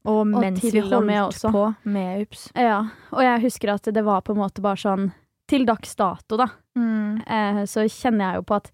Og 0.04 0.26
mens 0.26 0.60
til 0.60 0.72
vi 0.72 0.80
holdt 0.84 1.06
med 1.08 1.20
også. 1.22 1.50
på 1.52 1.62
med 1.88 2.22
UPS. 2.26 2.50
Ja, 2.54 2.80
og 3.12 3.22
jeg 3.24 3.40
husker 3.46 3.72
at 3.74 3.88
det 3.94 4.02
var 4.04 4.20
på 4.26 4.34
en 4.34 4.42
måte 4.42 4.60
bare 4.64 4.76
sånn 4.80 5.12
Til 5.48 5.66
dags 5.68 5.94
dato, 5.96 6.36
da, 6.40 6.46
eh, 7.26 7.64
så 7.68 7.82
kjenner 7.84 8.30
jeg 8.32 8.38
jo 8.38 8.42
på 8.48 8.54
at 8.56 8.70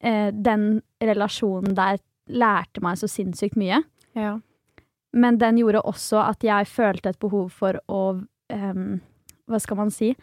eh, 0.00 0.28
den 0.30 0.80
relasjonen 1.02 1.74
der 1.74 1.98
lærte 2.30 2.80
meg 2.80 2.98
så 3.00 3.08
sinnssykt 3.10 3.56
mye. 3.58 3.80
Ja. 4.14 4.36
Men 5.12 5.38
den 5.38 5.58
gjorde 5.58 5.82
også 5.82 6.22
at 6.22 6.42
jeg 6.46 6.66
følte 6.70 7.10
et 7.10 7.18
behov 7.18 7.50
for 7.50 7.80
å 7.90 8.00
um, 8.52 9.00
Hva 9.50 9.58
skal 9.60 9.76
man 9.76 9.90
si? 9.90 10.14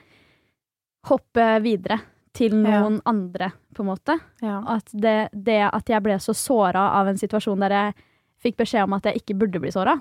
Hoppe 1.07 1.59
videre 1.61 1.99
til 2.33 2.53
Ja. 2.63 2.81
noen 2.81 3.01
andre, 3.05 3.51
på 3.75 3.83
en 3.83 3.89
måte. 3.91 4.19
Ja. 4.41 4.61
At 4.67 4.87
det, 4.93 5.29
det 5.33 5.59
at 5.73 5.89
jeg 5.89 6.01
ble 6.03 6.15
så 6.19 6.33
såra 6.33 6.91
av 7.01 7.07
en 7.11 7.17
situasjon 7.19 7.59
der 7.59 7.69
jeg 7.75 7.93
fikk 8.41 8.57
beskjed 8.63 8.83
om 8.87 8.93
at 8.93 9.03
jeg 9.05 9.21
ikke 9.21 9.37
burde 9.37 9.59
bli 9.59 9.71
såra, 9.71 9.99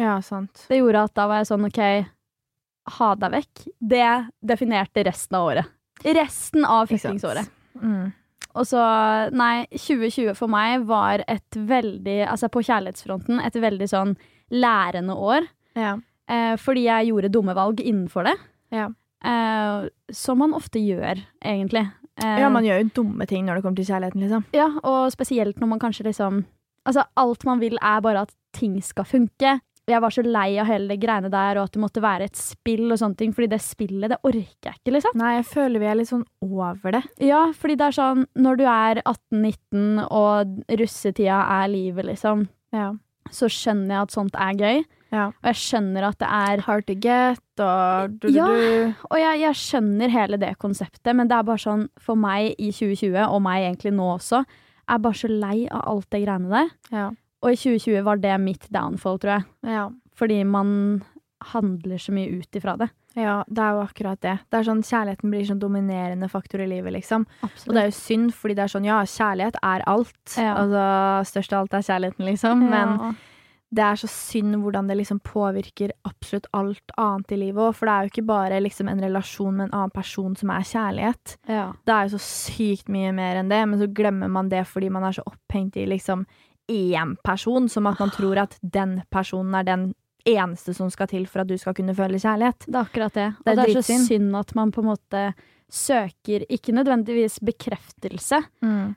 ja, 0.00 0.16
sant. 0.24 0.64
det 0.70 0.80
gjorde 0.80 1.04
at 1.08 1.14
da 1.18 1.26
var 1.30 1.42
jeg 1.42 1.50
sånn 1.50 1.68
OK, 1.68 1.82
ha 2.96 3.10
deg 3.20 3.36
vekk. 3.36 3.66
Det 3.92 4.08
definerte 4.52 5.04
resten 5.06 5.38
av 5.38 5.50
året. 5.52 5.76
Resten 6.00 6.64
av 6.64 6.88
fuckingsåret. 6.90 7.50
Mm. 7.80 8.10
Og 8.58 8.66
så, 8.66 8.80
nei, 9.36 9.66
2020 9.70 10.34
for 10.38 10.50
meg 10.50 10.86
var 10.88 11.22
et 11.30 11.54
veldig, 11.54 12.18
altså 12.32 12.48
på 12.50 12.64
kjærlighetsfronten, 12.66 13.38
et 13.44 13.58
veldig 13.62 13.86
sånn 13.90 14.16
lærende 14.50 15.14
år. 15.14 15.46
Ja. 15.78 15.94
Eh, 16.30 16.56
fordi 16.58 16.88
jeg 16.88 17.10
gjorde 17.10 17.30
dumme 17.34 17.54
valg 17.54 17.82
innenfor 17.84 18.26
det. 18.26 18.34
Ja. 18.74 18.88
Eh, 19.22 19.88
som 20.14 20.40
man 20.42 20.56
ofte 20.56 20.82
gjør, 20.82 21.20
egentlig. 21.44 21.84
Eh, 22.20 22.40
ja, 22.42 22.50
man 22.52 22.66
gjør 22.66 22.82
jo 22.82 22.90
dumme 23.02 23.26
ting 23.30 23.46
når 23.46 23.58
det 23.58 23.64
kommer 23.66 23.80
til 23.80 23.90
kjærligheten, 23.92 24.24
liksom. 24.24 24.48
ja, 24.56 24.66
og 24.82 25.12
spesielt 25.14 25.60
når 25.60 25.76
man 25.76 25.82
kanskje 25.82 26.10
liksom 26.10 26.46
Altså, 26.88 27.02
alt 27.20 27.44
man 27.44 27.60
vil 27.60 27.76
er 27.76 27.98
bare 28.00 28.22
at 28.24 28.30
ting 28.56 28.78
skal 28.80 29.04
funke. 29.04 29.50
Jeg 29.88 30.00
var 30.04 30.10
så 30.10 30.22
lei 30.22 30.58
av 30.60 30.66
hele 30.68 30.88
det 30.88 31.00
greiene 31.02 31.30
der, 31.32 31.56
og 31.58 31.64
at 31.64 31.72
det 31.72 31.80
måtte 31.82 32.02
være 32.04 32.24
et 32.28 32.36
spill 32.36 32.92
og 32.92 32.98
sånne 33.00 33.16
ting, 33.16 33.32
fordi 33.34 33.48
det 33.50 33.60
spillet, 33.64 34.10
det 34.12 34.18
orker 34.22 34.68
jeg 34.70 34.76
ikke, 34.78 34.92
liksom. 34.94 35.16
Nei, 35.18 35.32
jeg 35.38 35.46
føler 35.50 35.80
vi 35.82 35.86
er 35.90 35.94
litt 35.98 36.10
sånn 36.12 36.24
over 36.44 36.92
det. 36.92 37.02
Ja, 37.26 37.46
fordi 37.56 37.76
det 37.80 37.86
er 37.88 37.96
sånn, 37.96 38.26
når 38.38 38.60
du 38.60 38.64
er 38.70 39.00
18-19 39.02 40.06
og 40.10 40.54
russetida 40.78 41.40
er 41.62 41.68
livet, 41.72 42.04
liksom, 42.12 42.48
Ja. 42.72 42.92
så 43.30 43.48
skjønner 43.50 43.88
jeg 43.96 44.02
at 44.02 44.10
sånt 44.14 44.34
er 44.34 44.54
gøy. 44.54 44.84
Ja. 45.10 45.26
Og 45.26 45.42
jeg 45.50 45.54
skjønner 45.58 46.04
at 46.06 46.18
det 46.18 46.28
er 46.30 46.60
Hard 46.62 46.86
to 46.86 46.94
get 46.94 47.40
og 47.58 48.20
du, 48.20 48.28
Ja. 48.30 48.46
du, 48.46 48.94
Og 49.10 49.18
jeg, 49.18 49.40
jeg 49.40 49.54
skjønner 49.58 50.08
hele 50.08 50.36
det 50.38 50.56
konseptet, 50.58 51.14
men 51.16 51.26
det 51.26 51.36
er 51.36 51.42
bare 51.42 51.58
sånn 51.58 51.88
for 51.98 52.14
meg 52.14 52.54
i 52.60 52.70
2020, 52.70 53.16
og 53.26 53.42
meg 53.42 53.64
egentlig 53.74 53.92
nå 53.92 54.06
også, 54.18 54.44
er 54.88 54.98
bare 54.98 55.14
så 55.14 55.28
lei 55.28 55.66
av 55.68 55.82
alt 55.86 56.10
det 56.10 56.22
greiene 56.24 56.48
der. 56.48 56.70
Ja. 56.92 57.10
Og 57.40 57.54
i 57.54 57.56
2020 57.56 58.04
var 58.04 58.20
det 58.20 58.36
mitt 58.42 58.68
downfall, 58.72 59.18
tror 59.20 59.38
jeg. 59.38 59.48
Ja. 59.72 59.86
Fordi 60.16 60.42
man 60.44 61.02
handler 61.52 61.98
så 61.98 62.12
mye 62.12 62.40
ut 62.40 62.56
ifra 62.56 62.76
det. 62.76 62.90
ja, 63.16 63.40
det 63.48 63.62
er 63.64 63.74
jo 63.74 63.80
akkurat 63.82 64.20
det. 64.22 64.36
Det 64.52 64.58
er 64.58 64.66
sånn 64.68 64.84
Kjærligheten 64.86 65.32
blir 65.32 65.46
sånn 65.48 65.62
dominerende 65.62 66.28
faktor 66.30 66.62
i 66.62 66.68
livet, 66.70 66.92
liksom. 66.98 67.24
Absolutt. 67.40 67.68
Og 67.68 67.74
det 67.74 67.82
er 67.82 67.88
jo 67.88 67.96
synd, 67.96 68.34
fordi 68.36 68.56
det 68.58 68.64
er 68.66 68.74
sånn, 68.74 68.86
ja, 68.86 69.00
kjærlighet 69.08 69.58
er 69.66 69.84
alt. 69.90 70.36
Ja. 70.36 70.52
Altså, 70.60 70.84
størst 71.32 71.56
av 71.56 71.64
alt 71.64 71.74
er 71.78 71.88
kjærligheten, 71.88 72.28
liksom. 72.28 72.62
Men 72.70 72.92
ja. 73.00 73.08
det 73.80 73.86
er 73.86 74.02
så 74.02 74.10
synd 74.12 74.60
hvordan 74.60 74.92
det 74.92 74.98
liksom 75.00 75.22
påvirker 75.26 75.96
absolutt 76.06 76.46
alt 76.60 76.94
annet 77.00 77.34
i 77.34 77.40
livet 77.40 77.64
òg. 77.64 77.74
For 77.80 77.88
det 77.88 77.96
er 77.96 78.04
jo 78.04 78.12
ikke 78.12 78.28
bare 78.30 78.60
liksom 78.62 78.92
en 78.92 79.02
relasjon 79.02 79.56
med 79.56 79.70
en 79.70 79.78
annen 79.80 79.96
person 79.96 80.36
som 80.36 80.52
er 80.54 80.68
kjærlighet. 80.74 81.36
ja. 81.48 81.66
Det 81.88 81.96
er 81.96 82.06
jo 82.06 82.18
så 82.18 82.22
sykt 82.28 82.92
mye 82.92 83.16
mer 83.16 83.40
enn 83.40 83.50
det, 83.50 83.64
men 83.64 83.80
så 83.80 83.88
glemmer 83.90 84.30
man 84.30 84.52
det 84.52 84.62
fordi 84.68 84.92
man 84.92 85.08
er 85.08 85.18
så 85.18 85.26
opphengt 85.26 85.80
i 85.80 85.88
liksom 85.88 86.28
én 86.70 87.16
person, 87.26 87.68
som 87.68 87.86
at 87.90 87.98
man 88.00 88.10
tror 88.14 88.38
at 88.46 88.56
den 88.62 89.00
personen 89.10 89.54
er 89.60 89.66
den 89.68 89.88
eneste 90.28 90.74
som 90.76 90.90
skal 90.92 91.08
til 91.10 91.24
for 91.26 91.42
at 91.42 91.48
du 91.48 91.56
skal 91.58 91.74
kunne 91.74 91.94
føle 91.96 92.18
kjærlighet. 92.20 92.66
Det 92.68 92.76
er 92.76 92.84
akkurat 92.86 93.14
det. 93.16 93.28
Det 93.44 93.52
er 93.52 93.56
og 93.56 93.56
det 93.56 93.70
er 93.76 93.80
så 93.82 93.86
synd. 93.88 94.06
synd 94.08 94.36
at 94.36 94.54
man 94.54 94.70
på 94.72 94.82
en 94.84 94.90
måte 94.92 95.22
søker 95.70 96.42
ikke 96.50 96.74
nødvendigvis 96.74 97.38
bekreftelse, 97.46 98.40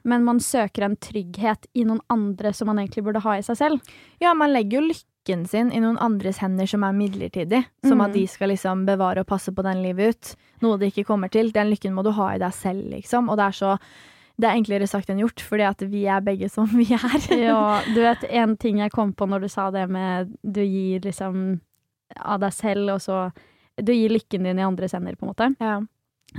men 0.03 0.23
man 0.25 0.39
søker 0.41 0.87
en 0.87 0.95
trygghet 0.97 1.67
i 1.77 1.83
noen 1.85 2.01
andre 2.09 2.51
som 2.53 2.67
man 2.71 2.79
egentlig 2.81 3.03
burde 3.05 3.21
ha 3.23 3.37
i 3.37 3.43
seg 3.45 3.59
selv. 3.59 3.81
Ja, 4.19 4.33
man 4.33 4.51
legger 4.53 4.81
jo 4.81 4.87
lykken 4.89 5.45
sin 5.47 5.69
i 5.71 5.79
noen 5.79 5.99
andres 6.01 6.41
hender 6.41 6.65
som 6.67 6.83
er 6.83 6.91
midlertidig. 6.97 7.63
Som 7.85 7.99
Mm. 7.99 8.05
at 8.05 8.13
de 8.13 8.25
skal 8.27 8.49
liksom 8.49 8.85
bevare 8.87 9.19
og 9.21 9.27
passe 9.27 9.53
på 9.53 9.63
den 9.63 9.83
livet 9.83 10.09
ut. 10.15 10.35
Noe 10.61 10.77
de 10.77 10.89
ikke 10.89 11.05
kommer 11.05 11.29
til. 11.29 11.51
Den 11.51 11.69
lykken 11.69 11.93
må 11.93 12.03
du 12.03 12.11
ha 12.11 12.33
i 12.33 12.39
deg 12.39 12.51
selv, 12.53 12.89
liksom. 12.89 13.29
Og 13.29 13.37
det 13.37 13.45
er 13.45 13.51
så 13.51 13.79
Det 14.39 14.47
er 14.49 14.57
enklere 14.57 14.87
sagt 14.89 15.11
enn 15.13 15.19
gjort, 15.21 15.41
fordi 15.45 15.65
at 15.67 15.81
vi 15.91 16.05
er 16.09 16.23
begge 16.25 16.47
som 16.49 16.65
vi 16.73 16.87
er. 16.95 17.17
Ja, 17.37 17.81
du 17.93 17.99
vet, 18.01 18.23
en 18.41 18.55
ting 18.57 18.79
jeg 18.81 18.91
kom 18.95 19.11
på 19.13 19.27
når 19.29 19.45
du 19.45 19.49
sa 19.53 19.67
det 19.71 19.85
med 19.93 20.31
du 20.41 20.61
gir 20.65 21.03
liksom 21.05 21.59
av 22.17 22.39
deg 22.41 22.53
selv, 22.53 22.89
og 22.95 23.01
så 23.01 23.31
Du 23.81 23.89
gir 23.93 24.09
lykken 24.13 24.43
din 24.45 24.59
i 24.59 24.65
andres 24.65 24.93
hender, 24.93 25.15
på 25.17 25.25
en 25.25 25.31
måte. 25.31 25.47
Ja. 25.59 25.79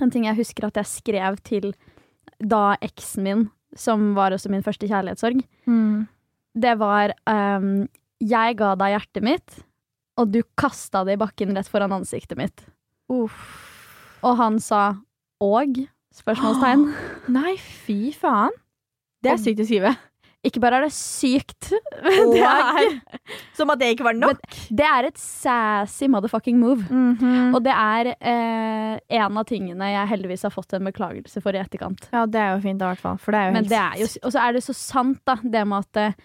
En 0.03 0.11
ting 0.11 0.25
jeg 0.29 0.37
husker 0.39 0.67
at 0.69 0.77
jeg 0.79 0.87
skrev 0.87 1.39
til 1.43 1.73
da 2.39 2.77
eksen 2.83 3.25
min, 3.27 3.43
som 3.75 4.13
var 4.15 4.31
også 4.35 4.51
min 4.51 4.63
første 4.63 4.87
kjærlighetssorg, 4.87 5.41
Mm. 5.67 6.07
det 6.55 6.79
var 6.79 7.11
um, 7.27 7.89
Jeg 8.23 8.57
ga 8.57 8.75
deg 8.79 8.95
hjertet 8.95 9.23
mitt, 9.27 9.57
og 10.17 10.31
du 10.31 10.43
kasta 10.57 11.03
det 11.05 11.17
i 11.17 11.21
bakken 11.25 11.57
rett 11.57 11.67
foran 11.71 11.91
ansiktet 11.93 12.39
mitt. 12.39 12.63
Uff. 13.11 13.35
Og 14.23 14.37
han 14.39 14.61
sa 14.63 14.95
og? 15.43 15.75
Spørsmålstegn. 16.15 16.89
Nei, 17.37 17.55
fy 17.59 18.13
faen. 18.17 18.55
Det 19.25 19.33
er 19.33 19.41
sykt 19.41 19.63
å 19.65 19.69
skrive. 19.69 19.95
Ikke 20.45 20.61
bare 20.61 20.77
er 20.77 20.85
det 20.85 20.93
sykt, 20.93 21.71
det 22.35 22.43
er, 22.45 22.99
Som 23.57 23.71
at 23.73 23.81
det 23.81 23.95
ikke 23.95 24.05
var 24.05 24.17
nok. 24.19 24.43
det 24.77 24.85
er 24.85 25.07
et 25.09 25.17
sassy 25.17 26.05
motherfucking 26.13 26.59
move. 26.61 26.85
Mhm. 26.93 27.55
Og 27.57 27.63
det 27.65 27.73
er 27.73 28.11
eh, 28.13 28.99
en 29.17 29.41
av 29.41 29.49
tingene 29.49 29.89
jeg 29.89 30.11
heldigvis 30.13 30.45
har 30.45 30.53
fått 30.53 30.77
en 30.77 30.85
beklagelse 30.91 31.41
for 31.41 31.57
i 31.57 31.63
etterkant. 31.63 32.11
Ja, 32.13 32.27
det 32.29 32.43
er 32.43 32.53
jo 32.59 32.61
fint, 32.67 32.85
i 32.85 32.91
hvert 32.93 33.01
fall. 33.01 33.17
Men 33.57 33.65
og 33.65 34.29
så 34.37 34.45
er 34.45 34.59
det 34.59 34.65
så 34.69 34.77
sant, 34.77 35.23
da, 35.25 35.39
det 35.41 35.65
med 35.71 35.89
at 35.89 36.03
eh, 36.11 36.23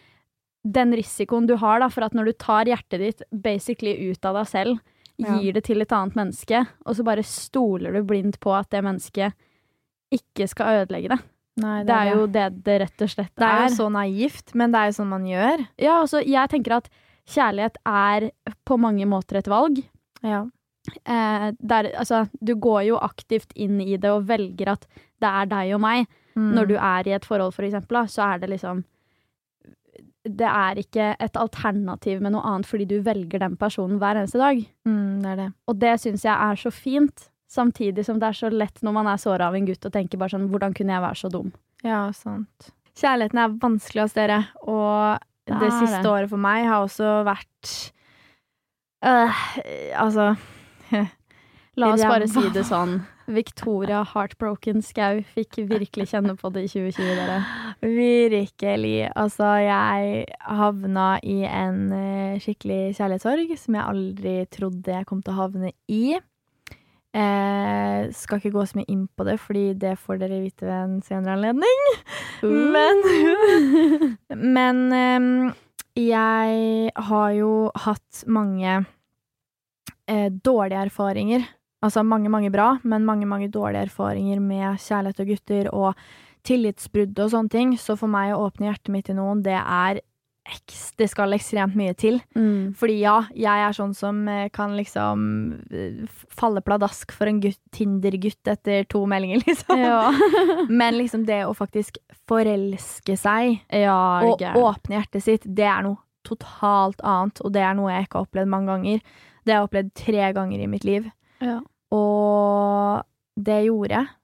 den 0.68 0.92
risikoen 1.00 1.48
du 1.48 1.56
har 1.64 1.80
da, 1.80 1.88
for 1.88 2.04
at 2.04 2.18
når 2.20 2.34
du 2.34 2.38
tar 2.44 2.68
hjertet 2.68 3.00
ditt 3.00 3.24
basically 3.32 3.96
ut 4.12 4.28
av 4.28 4.42
deg 4.44 4.52
selv, 4.52 4.80
Ja. 5.20 5.34
gir 5.36 5.52
det 5.52 5.66
til 5.68 5.82
et 5.84 5.92
annet 5.92 6.16
menneske, 6.16 6.62
og 6.88 6.96
så 6.96 7.04
bare 7.04 7.24
stoler 7.28 7.92
du 7.92 8.04
blindt 8.08 8.38
på 8.40 8.54
at 8.56 8.70
det 8.72 8.80
mennesket 8.86 9.34
ikke 10.12 10.48
skal 10.50 10.82
ødelegge 10.84 11.10
det. 11.16 11.20
Nei, 11.60 11.84
Det 11.84 11.96
er 11.96 12.14
jo 12.16 12.28
det 12.32 12.46
det 12.64 12.78
rett 12.86 13.02
og 13.04 13.10
slett 13.12 13.34
er. 13.36 13.42
Det 13.42 13.48
er 13.50 13.66
jo 13.68 13.76
så 13.76 13.88
naivt, 13.92 14.54
men 14.56 14.72
det 14.72 14.80
er 14.80 14.92
jo 14.92 14.98
sånn 15.02 15.10
man 15.12 15.26
gjør. 15.28 15.66
Ja, 15.78 15.98
altså, 16.02 16.22
jeg 16.24 16.50
tenker 16.54 16.78
at 16.78 16.88
kjærlighet 17.30 17.76
er 17.86 18.30
på 18.66 18.78
mange 18.80 19.06
måter 19.10 19.38
et 19.42 19.50
valg. 19.52 19.82
Ja. 20.24 20.46
Eh, 21.06 21.50
der, 21.60 21.92
altså, 22.00 22.24
du 22.42 22.56
går 22.56 22.86
jo 22.88 23.02
aktivt 23.04 23.52
inn 23.56 23.82
i 23.84 23.98
det 23.98 24.10
og 24.10 24.26
velger 24.30 24.72
at 24.78 24.88
det 25.20 25.28
er 25.30 25.50
deg 25.52 25.74
og 25.76 25.82
meg. 25.84 26.08
Mm. 26.40 26.54
Når 26.56 26.70
du 26.70 26.76
er 26.78 27.10
i 27.10 27.16
et 27.18 27.26
forhold, 27.28 27.54
for 27.54 27.68
eksempel, 27.68 28.00
så 28.08 28.24
er 28.34 28.40
det 28.40 28.50
liksom 28.54 28.86
Det 30.30 30.46
er 30.46 30.76
ikke 30.80 31.16
et 31.20 31.38
alternativ 31.40 32.22
med 32.22 32.34
noe 32.36 32.44
annet 32.46 32.68
fordi 32.68 32.86
du 32.86 33.00
velger 33.02 33.40
den 33.40 33.56
personen 33.58 34.00
hver 34.00 34.20
eneste 34.20 34.38
dag. 34.40 34.60
mm, 34.86 35.22
Det 35.24 35.30
er 35.32 35.36
det. 35.36 35.54
Og 35.68 35.80
det 35.80 35.94
syns 36.00 36.24
jeg 36.24 36.36
er 36.36 36.56
så 36.56 36.72
fint. 36.72 37.30
Samtidig 37.50 38.06
som 38.06 38.20
det 38.22 38.30
er 38.30 38.38
så 38.38 38.50
lett 38.54 38.84
når 38.86 38.94
man 39.00 39.08
er 39.10 39.22
såra 39.22 39.48
av 39.50 39.56
en 39.58 39.66
gutt 39.66 39.86
og 39.88 39.94
tenker 39.96 40.22
bare 40.22 40.36
sånn 40.36 40.50
Hvordan 40.52 40.76
kunne 40.78 40.94
jeg 40.94 41.06
være 41.06 41.18
så 41.18 41.32
dum? 41.34 41.50
Ja, 41.82 42.04
sant. 42.14 42.72
Kjærligheten 43.00 43.40
er 43.42 43.56
vanskelig 43.62 44.04
hos 44.06 44.18
dere, 44.18 44.42
og 44.68 45.24
Det 45.50 45.58
det, 45.64 45.72
siste 45.80 46.04
det. 46.04 46.12
året 46.12 46.30
for 46.30 46.42
meg 46.42 46.68
har 46.68 46.84
også 46.84 47.14
vært 47.26 47.72
øh, 49.08 49.46
Altså 49.98 50.36
La 51.80 51.94
oss 51.94 52.04
bare 52.04 52.28
si 52.28 52.44
det 52.52 52.66
sånn. 52.68 52.98
Victoria 53.30 54.02
Heartbroken 54.10 54.82
Skau 54.84 55.22
fikk 55.36 55.62
virkelig 55.70 56.10
kjenne 56.12 56.34
på 56.36 56.50
det 56.52 56.66
i 56.66 56.72
2020, 56.74 57.12
dere. 57.16 57.38
Virkelig. 57.86 58.96
Altså, 59.14 59.52
jeg 59.64 60.26
havna 60.44 61.06
i 61.24 61.38
en 61.48 61.94
eh, 61.96 62.42
skikkelig 62.42 62.98
kjærlighetssorg 62.98 63.54
som 63.62 63.78
jeg 63.78 63.86
aldri 63.94 64.34
trodde 64.52 64.98
jeg 64.98 65.08
kom 65.08 65.22
til 65.24 65.36
å 65.36 65.40
havne 65.44 65.72
i. 65.88 66.18
Eh, 67.10 68.10
skal 68.14 68.38
ikke 68.38 68.54
gå 68.54 68.64
så 68.70 68.78
mye 68.78 68.92
inn 68.94 69.08
på 69.18 69.26
det, 69.26 69.40
fordi 69.42 69.64
det 69.82 69.96
får 69.98 70.20
dere 70.22 70.44
vite 70.44 70.68
ved 70.68 70.76
en 70.76 71.00
senere 71.06 71.40
anledning. 71.40 71.80
Men, 72.76 73.02
men 74.56 74.78
eh, 74.96 75.56
jeg 76.00 76.92
har 77.10 77.32
jo 77.36 77.50
hatt 77.76 78.22
mange 78.32 78.78
eh, 80.08 80.30
dårlige 80.32 80.86
erfaringer. 80.88 81.44
Altså 81.84 82.04
mange, 82.04 82.30
mange 82.32 82.52
bra, 82.52 82.74
men 82.84 83.06
mange, 83.08 83.28
mange 83.28 83.50
dårlige 83.52 83.88
erfaringer 83.88 84.40
med 84.44 84.80
kjærlighet 84.84 85.20
og 85.20 85.30
gutter 85.30 85.70
og 85.72 86.02
tillitsbrudd 86.48 87.20
og 87.20 87.32
sånne 87.34 87.54
ting. 87.54 87.76
Så 87.80 87.96
for 88.00 88.12
meg 88.12 88.34
å 88.36 88.46
åpne 88.48 88.70
hjertet 88.70 88.92
mitt 88.94 89.08
til 89.10 89.20
noen, 89.20 89.44
det 89.44 89.58
er. 89.60 90.02
Det 91.00 91.08
skal 91.12 91.36
ekstremt 91.36 91.78
mye 91.78 91.94
til. 91.98 92.20
Mm. 92.36 92.74
Fordi 92.78 92.98
ja, 93.02 93.16
jeg 93.38 93.66
er 93.66 93.76
sånn 93.76 93.96
som 93.98 94.22
eh, 94.32 94.48
kan 94.54 94.76
liksom 94.78 95.24
eh, 95.72 96.04
falle 96.34 96.64
pladask 96.66 97.14
for 97.16 97.30
en 97.30 97.42
Tinder-gutt 97.76 98.52
etter 98.52 98.88
to 98.90 99.06
meldinger, 99.10 99.44
liksom. 99.48 99.80
Ja. 99.80 100.10
Men 100.82 101.00
liksom 101.00 101.26
det 101.30 101.44
å 101.48 101.56
faktisk 101.58 102.02
forelske 102.30 103.18
seg 103.20 103.60
ja, 103.74 104.00
og 104.26 104.42
gæren? 104.42 104.60
åpne 104.62 105.00
hjertet 105.00 105.26
sitt, 105.26 105.48
det 105.48 105.68
er 105.70 105.86
noe 105.88 106.02
totalt 106.28 107.02
annet. 107.06 107.42
Og 107.46 107.54
det 107.56 107.64
er 107.66 107.76
noe 107.78 107.94
jeg 107.94 108.08
ikke 108.08 108.22
har 108.22 108.30
opplevd 108.30 108.54
mange 108.54 108.74
ganger. 108.74 109.04
Det 109.44 109.54
har 109.54 109.62
jeg 109.62 109.70
opplevd 109.70 109.94
tre 109.98 110.32
ganger 110.36 110.64
i 110.64 110.72
mitt 110.72 110.88
liv. 110.88 111.10
Ja. 111.44 111.60
Og 111.96 113.06
det 113.40 113.64
gjorde 113.66 113.96
jeg. 113.96 114.16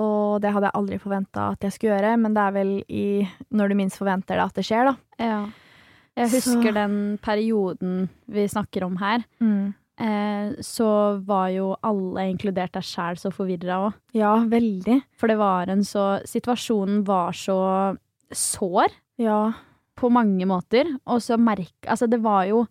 Og 0.00 0.40
det 0.42 0.52
hadde 0.54 0.70
jeg 0.70 0.78
aldri 0.80 0.98
forventa 1.02 1.50
at 1.52 1.66
jeg 1.66 1.74
skulle 1.76 1.96
gjøre, 1.98 2.14
men 2.22 2.36
det 2.36 2.44
er 2.46 2.54
vel 2.56 2.70
i 2.88 3.04
når 3.52 3.68
du 3.72 3.74
minst 3.80 3.98
forventer 4.00 4.38
det, 4.40 4.46
at 4.46 4.56
det 4.60 4.64
skjer, 4.68 4.90
da. 4.90 4.94
Ja. 5.20 5.40
Jeg 6.16 6.30
Så- 6.30 6.40
husker 6.40 6.72
den 6.74 6.96
perioden 7.22 8.08
vi 8.28 8.46
snakker 8.48 8.84
om 8.86 8.96
her. 8.96 9.24
Eh, 10.00 10.52
så 10.64 11.20
var 11.26 11.48
jo 11.52 11.74
alle, 11.84 12.24
inkludert 12.32 12.72
deg 12.72 12.82
sjæl, 12.82 13.18
så 13.20 13.30
forvirra 13.30 13.76
òg. 13.90 13.94
Ja, 14.16 14.34
veldig. 14.48 15.02
For 15.12 15.28
det 15.28 15.36
var 15.38 15.68
en 15.68 15.82
så 15.84 16.22
Situasjonen 16.24 17.04
var 17.04 17.32
så 17.32 17.98
sår 18.32 18.88
Ja. 19.18 19.52
på 19.96 20.10
mange 20.10 20.46
måter. 20.46 20.86
Og 21.06 21.20
så 21.20 21.36
merk... 21.38 21.72
Altså, 21.86 22.08
det 22.08 22.22
var 22.22 22.46
jo 22.46 22.66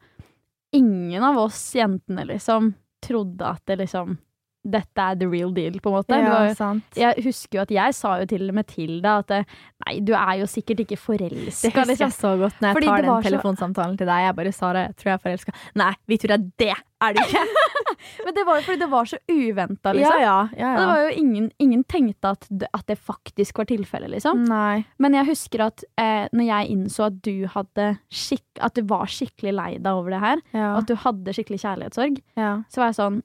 Ingen 0.72 1.24
av 1.24 1.36
oss 1.38 1.74
jentene, 1.74 2.28
liksom, 2.28 2.76
trodde 3.02 3.42
at 3.42 3.62
det 3.66 3.80
liksom 3.80 4.20
Dette 4.60 5.00
er 5.00 5.16
the 5.16 5.26
real 5.32 5.54
deal, 5.56 5.78
på 5.80 5.88
en 5.90 5.96
måte. 5.96 6.12
det 6.12 6.20
ja 6.20 6.40
jo, 6.50 6.82
jeg 7.00 7.24
husker 7.24 7.58
jo 7.58 7.62
at 7.64 7.72
jeg 7.72 7.94
sa 7.96 8.18
jo 8.20 8.26
til 8.28 8.44
og 8.50 8.56
med 8.58 8.68
til 8.68 8.98
deg 9.02 9.24
at 9.24 9.32
eh, 9.32 9.44
nei, 9.86 9.94
du 10.04 10.12
er 10.14 10.34
jo 10.42 10.46
sikkert 10.52 10.82
ikke 10.84 10.98
Det 10.98 11.00
forelska, 11.00 11.70
husker 11.72 11.86
liksom. 11.88 12.04
jeg 12.10 12.18
så 12.18 12.34
godt 12.42 12.60
når 12.60 12.68
jeg 12.68 12.76
Fordi 12.76 12.90
tar 12.92 13.02
den 13.08 13.24
telefonsamtalen 13.30 13.94
så- 13.96 13.98
til 14.04 14.08
deg. 14.12 14.26
Jeg 14.28 14.36
bare 14.36 14.52
Sara, 14.52 14.80
jeg 14.90 14.96
tror 15.00 15.10
jeg 15.10 15.14
er 15.14 15.24
forelska. 15.24 15.54
Nei, 15.80 15.94
Victoria, 16.12 16.38
det 16.60 16.74
er 16.76 17.14
du 17.16 17.22
ikke! 17.24 17.46
Men 18.26 18.34
det 18.36 18.44
var 18.48 18.60
jo 18.60 18.64
fordi 18.68 18.80
det 18.80 18.90
var 18.92 19.06
så 19.10 19.18
uventa, 19.30 19.92
liksom. 19.96 20.20
ja, 20.22 20.36
ja, 20.58 20.70
Og 20.74 20.80
det 20.80 20.88
var 20.88 21.00
jo 21.04 21.10
ingen, 21.20 21.52
ingen 21.60 21.84
tenkte 21.84 22.32
at 22.36 22.46
det, 22.50 22.68
at 22.74 22.86
det 22.88 22.98
faktisk 23.00 23.58
var 23.60 23.66
tilfellet, 23.72 24.10
liksom. 24.12 24.44
Nei. 24.48 24.86
Men 25.00 25.14
jeg 25.14 25.28
husker 25.32 25.66
at 25.68 25.84
eh, 26.00 26.28
når 26.36 26.48
jeg 26.48 26.70
innså 26.76 27.08
at 27.10 27.22
du 27.26 27.48
hadde 27.56 27.90
skikk, 28.12 28.44
At 28.60 28.76
du 28.76 28.84
var 28.84 29.06
skikkelig 29.08 29.54
lei 29.56 29.72
deg 29.80 29.88
over 29.94 30.12
det 30.12 30.20
her, 30.20 30.42
Ja. 30.52 30.78
at 30.78 30.88
du 30.88 30.96
hadde 31.00 31.32
skikkelig 31.36 31.62
kjærlighetssorg, 31.64 32.20
så 32.36 32.82
var 32.82 32.90
jeg 32.92 32.98
sånn 33.00 33.22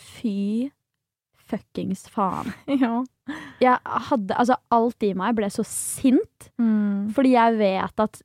Fy 0.00 0.70
fuckings 1.50 2.04
faen. 2.12 2.52
ja. 2.82 3.00
Jeg 3.62 3.78
hadde 4.10 4.34
Altså, 4.38 4.56
alt 4.74 5.02
i 5.06 5.12
meg 5.18 5.36
ble 5.38 5.48
så 5.52 5.64
sint, 5.66 6.26
Mm. 6.60 7.10
fordi 7.16 7.30
jeg 7.32 7.54
vet 7.56 8.00
at 8.04 8.18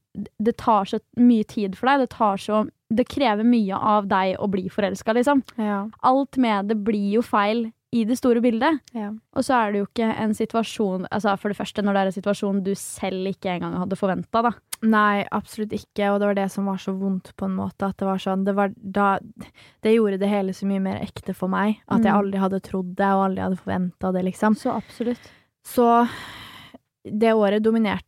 det 0.44 0.53
tar 0.60 0.86
så 0.89 1.00
mye 1.17 1.46
tid 1.48 1.75
for 1.77 1.88
deg. 1.89 2.03
Det 2.05 2.10
tar 2.17 2.38
så 2.41 2.63
Det 2.94 3.08
krever 3.10 3.44
mye 3.48 3.74
av 3.75 4.05
deg 4.12 4.36
å 4.38 4.46
bli 4.51 4.67
forelska, 4.70 5.13
liksom. 5.17 5.41
Ja. 5.58 5.88
Alt 6.05 6.38
med 6.38 6.67
det 6.70 6.77
blir 6.86 7.15
jo 7.17 7.24
feil 7.25 7.72
i 7.96 8.02
det 8.08 8.18
store 8.20 8.42
bildet. 8.44 8.82
ja. 8.94 9.10
Og 9.36 9.44
så 9.48 9.56
er 9.56 9.72
det 9.72 9.80
jo 9.80 9.86
ikke 9.88 10.08
en 10.20 10.34
situasjon 10.36 11.06
Altså 11.12 11.34
For 11.40 11.50
det 11.52 11.58
første, 11.58 11.82
når 11.86 11.94
det 11.96 12.02
er 12.02 12.10
en 12.12 12.16
situasjon 12.18 12.64
du 12.66 12.72
selv 12.75 13.28
ikke 13.32 13.54
engang 13.56 13.78
hadde 13.80 13.96
forventa, 14.00 14.42
da. 14.44 14.52
Nei, 14.84 15.24
absolutt 15.32 15.72
ikke. 15.78 16.10
Og 16.12 16.20
det 16.20 16.28
var 16.28 16.36
det 16.36 16.50
som 16.52 16.66
var 16.68 16.78
så 16.84 16.92
vondt, 16.98 17.32
på 17.40 17.46
en 17.48 17.56
måte. 17.56 17.88
At 17.88 17.98
det 18.02 18.06
var 18.10 18.20
sånn 18.20 18.44
Det, 18.46 18.54
var 18.58 18.74
da, 18.75 19.20
det 19.82 19.96
gjorde 19.96 20.20
det 20.20 20.30
hele 20.30 20.52
så 20.54 20.68
mye 20.68 20.82
mer 20.84 21.00
ekte 21.06 21.34
for 21.34 21.48
meg. 21.48 21.78
At 21.88 22.04
jeg 22.04 22.12
Mm. 22.12 22.20
aldri 22.20 22.40
hadde 22.44 22.60
trodd 22.62 22.96
det, 22.96 23.06
og 23.16 23.24
aldri 23.30 23.42
hadde 23.46 23.62
forventa 23.64 24.12
det, 24.14 24.25
liksom. 24.25 24.56
Så 24.60 24.75
absolutt. 24.75 25.32
Så 25.66 26.08
det 27.06 27.32
året 27.34 27.64
dominerte 27.64 28.04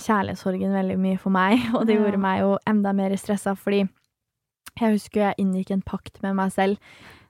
kjærlighetssorgen 0.00 0.72
veldig 0.72 0.98
mye 0.98 1.18
for 1.20 1.30
meg, 1.34 1.58
og 1.76 1.86
det 1.86 1.96
Ja. 1.98 2.02
gjorde 2.04 2.18
meg 2.22 2.40
jo 2.40 2.56
enda 2.66 2.92
mer 2.94 3.10
stressa, 3.16 3.54
fordi 3.58 3.88
jeg 4.78 4.92
husker 4.94 5.20
jeg 5.28 5.34
inngikk 5.42 5.70
en 5.74 5.82
pakt 5.82 6.22
med 6.22 6.36
meg 6.38 6.52
selv 6.54 6.78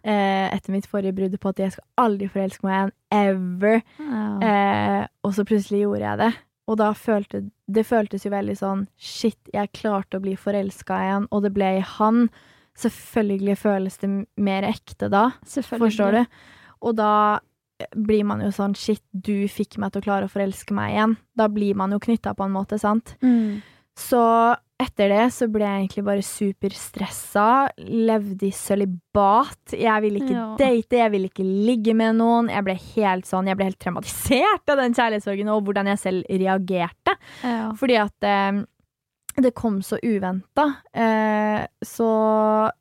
eh, 0.02 0.46
etter 0.48 0.74
mitt 0.74 0.88
forrige 0.90 1.16
brudd 1.16 1.38
på 1.40 1.52
at 1.52 1.62
jeg 1.62 1.74
skal 1.74 2.06
aldri 2.06 2.28
forelske 2.32 2.66
meg 2.66 2.76
igjen, 2.76 2.92
ever. 3.18 3.80
Oh. 4.02 4.44
Eh, 4.44 5.02
og 5.24 5.34
så 5.36 5.46
plutselig 5.48 5.82
gjorde 5.84 6.04
jeg 6.04 6.22
det. 6.22 6.30
Og 6.68 6.76
da 6.80 6.92
følte 6.96 7.46
det 7.68 7.84
føltes 7.88 8.24
jo 8.24 8.32
veldig 8.32 8.54
sånn 8.56 8.84
Shit, 9.00 9.40
jeg 9.52 9.72
klarte 9.76 10.18
å 10.18 10.24
bli 10.24 10.34
forelska 10.40 11.00
igjen, 11.04 11.28
og 11.32 11.44
det 11.44 11.52
ble 11.56 11.74
i 11.78 11.84
han. 11.96 12.28
Selvfølgelig 12.78 13.58
føles 13.58 13.98
det 14.00 14.10
mer 14.38 14.66
ekte 14.68 15.08
da, 15.12 15.30
forstår 15.44 16.20
du? 16.20 16.40
Og 16.86 16.94
da 16.98 17.12
blir 17.94 18.24
man 18.26 18.42
jo 18.42 18.52
sånn 18.54 18.76
Shit, 18.78 19.02
du 19.12 19.48
fikk 19.50 19.78
meg 19.82 19.92
til 19.92 20.02
å 20.02 20.06
klare 20.08 20.28
å 20.28 20.32
forelske 20.32 20.76
meg 20.76 20.94
igjen. 20.94 21.18
Da 21.38 21.48
blir 21.52 21.78
man 21.78 21.94
jo 21.94 22.00
knytta 22.02 22.34
på 22.38 22.46
en 22.46 22.54
måte, 22.54 22.78
sant? 22.80 23.16
Mm. 23.24 23.60
Så 23.98 24.22
etter 24.80 25.08
det 25.10 25.24
så 25.34 25.48
ble 25.50 25.64
jeg 25.66 25.80
egentlig 25.88 26.04
bare 26.06 26.22
superstressa. 26.22 27.46
Levde 27.78 28.46
i 28.46 28.52
sølibat. 28.54 29.74
Jeg 29.74 30.02
ville 30.04 30.20
ikke 30.22 30.34
Ja. 30.36 30.56
date, 30.56 30.96
jeg 31.02 31.10
ville 31.10 31.28
ikke 31.28 31.44
ligge 31.44 31.94
med 31.94 32.16
noen. 32.16 32.48
Jeg 32.48 32.64
ble 32.64 32.74
helt 32.94 33.24
sånn, 33.26 33.46
jeg 33.48 33.56
ble 33.56 33.64
helt 33.64 33.78
traumatisert 33.80 34.68
av 34.70 34.76
den 34.78 34.94
kjærlighetssorgen 34.94 35.48
og 35.50 35.64
hvordan 35.66 35.86
jeg 35.86 35.98
selv 35.98 36.24
reagerte. 36.30 37.16
Ja. 37.42 37.72
Fordi 37.74 37.96
at 37.98 38.22
eh, 38.22 38.62
det 39.42 39.54
kom 39.56 39.78
så 39.82 39.98
uventa. 40.02 40.64
Eh, 40.92 41.62
så 41.84 42.08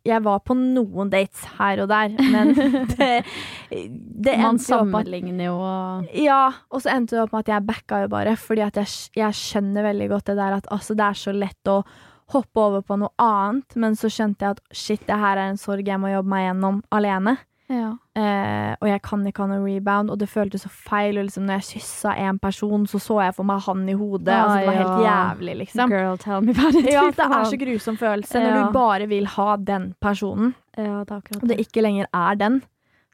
jeg 0.07 0.23
var 0.25 0.41
på 0.45 0.57
noen 0.57 1.11
dates 1.13 1.45
her 1.57 1.83
og 1.83 1.89
der, 1.91 2.15
men 2.17 2.53
det, 2.97 3.11
det 3.69 4.35
Man 4.41 4.59
sammenligner 4.61 5.49
jo 5.49 5.55
og 5.61 6.11
ja, 6.17 6.41
og 6.71 6.83
så 6.83 6.93
endte 6.95 7.17
det 7.17 7.23
opp 7.25 7.35
med 7.35 7.45
at 7.45 7.53
jeg 7.55 7.67
backa 7.67 8.03
jo 8.05 8.11
bare, 8.13 8.35
fordi 8.39 8.65
at 8.65 8.79
jeg, 8.81 8.93
jeg 9.17 9.39
skjønner 9.39 9.89
veldig 9.89 10.11
godt 10.13 10.31
det 10.31 10.37
der 10.39 10.59
at 10.59 10.69
altså, 10.73 10.97
det 10.97 11.07
er 11.07 11.19
så 11.23 11.35
lett 11.35 11.73
å 11.73 11.81
hoppe 12.33 12.59
over 12.59 12.83
på 12.83 12.97
noe 12.99 13.13
annet, 13.23 13.77
men 13.79 13.95
så 13.95 14.09
skjønte 14.11 14.43
jeg 14.43 14.57
at 14.57 14.75
shit, 14.75 15.03
det 15.07 15.19
her 15.19 15.39
er 15.39 15.53
en 15.53 15.61
sorg 15.61 15.87
jeg 15.87 16.01
må 16.01 16.11
jobbe 16.11 16.33
meg 16.33 16.49
gjennom 16.49 16.81
alene. 16.91 17.37
Ja. 17.69 17.89
Eh, 18.15 18.75
og 18.79 18.87
jeg 18.87 19.01
kan 19.03 19.25
ikke 19.27 19.43
ha 19.43 19.47
noe 19.51 19.63
rebound, 19.65 20.09
og 20.13 20.19
det 20.21 20.29
føltes 20.31 20.63
så 20.63 20.69
feil. 20.71 21.17
Og 21.19 21.25
liksom, 21.27 21.43
når 21.49 21.59
jeg 21.59 21.81
kyssa 21.81 22.13
en 22.27 22.39
person, 22.39 22.85
så 22.87 23.01
så 23.03 23.17
jeg 23.25 23.35
for 23.35 23.43
meg 23.49 23.59
han 23.65 23.83
i 23.89 23.95
hodet. 23.99 24.31
Ja, 24.31 24.45
altså, 24.45 24.59
det 24.59 24.67
var 24.67 24.77
helt 24.79 25.03
jævlig, 25.07 25.57
liksom. 25.63 25.89
Girl, 25.91 26.17
tell 26.17 26.41
me 26.41 26.55
about 26.55 26.75
it. 26.79 26.87
Ja, 26.93 27.03
det 27.11 27.27
er 27.39 27.43
så 27.51 27.59
grusom 27.65 27.97
følelse 27.99 28.39
når 28.45 28.55
du 28.57 28.71
bare 28.77 29.07
vil 29.11 29.27
ha 29.35 29.49
den 29.57 29.93
personen, 30.01 30.55
Ja, 30.77 31.03
det 31.03 31.21
og 31.41 31.47
det 31.49 31.59
ikke 31.59 31.83
lenger 31.83 32.07
er 32.13 32.35
den. 32.39 32.61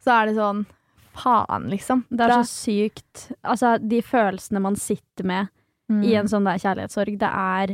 Så 0.04 0.12
er 0.12 0.28
det 0.28 0.36
sånn 0.38 0.66
faen, 1.14 1.70
liksom. 1.70 2.06
Det 2.10 2.26
er 2.26 2.32
så 2.42 2.48
sykt 2.50 3.28
Altså, 3.46 3.78
de 3.80 4.02
følelsene 4.02 4.60
man 4.62 4.76
sitter 4.76 5.24
med 5.26 5.48
Mm. 5.92 6.00
i 6.08 6.14
en 6.16 6.30
sånn 6.32 6.46
der 6.48 6.58
kjærlighetssorg, 6.64 7.18
det 7.20 7.28
er 7.30 7.74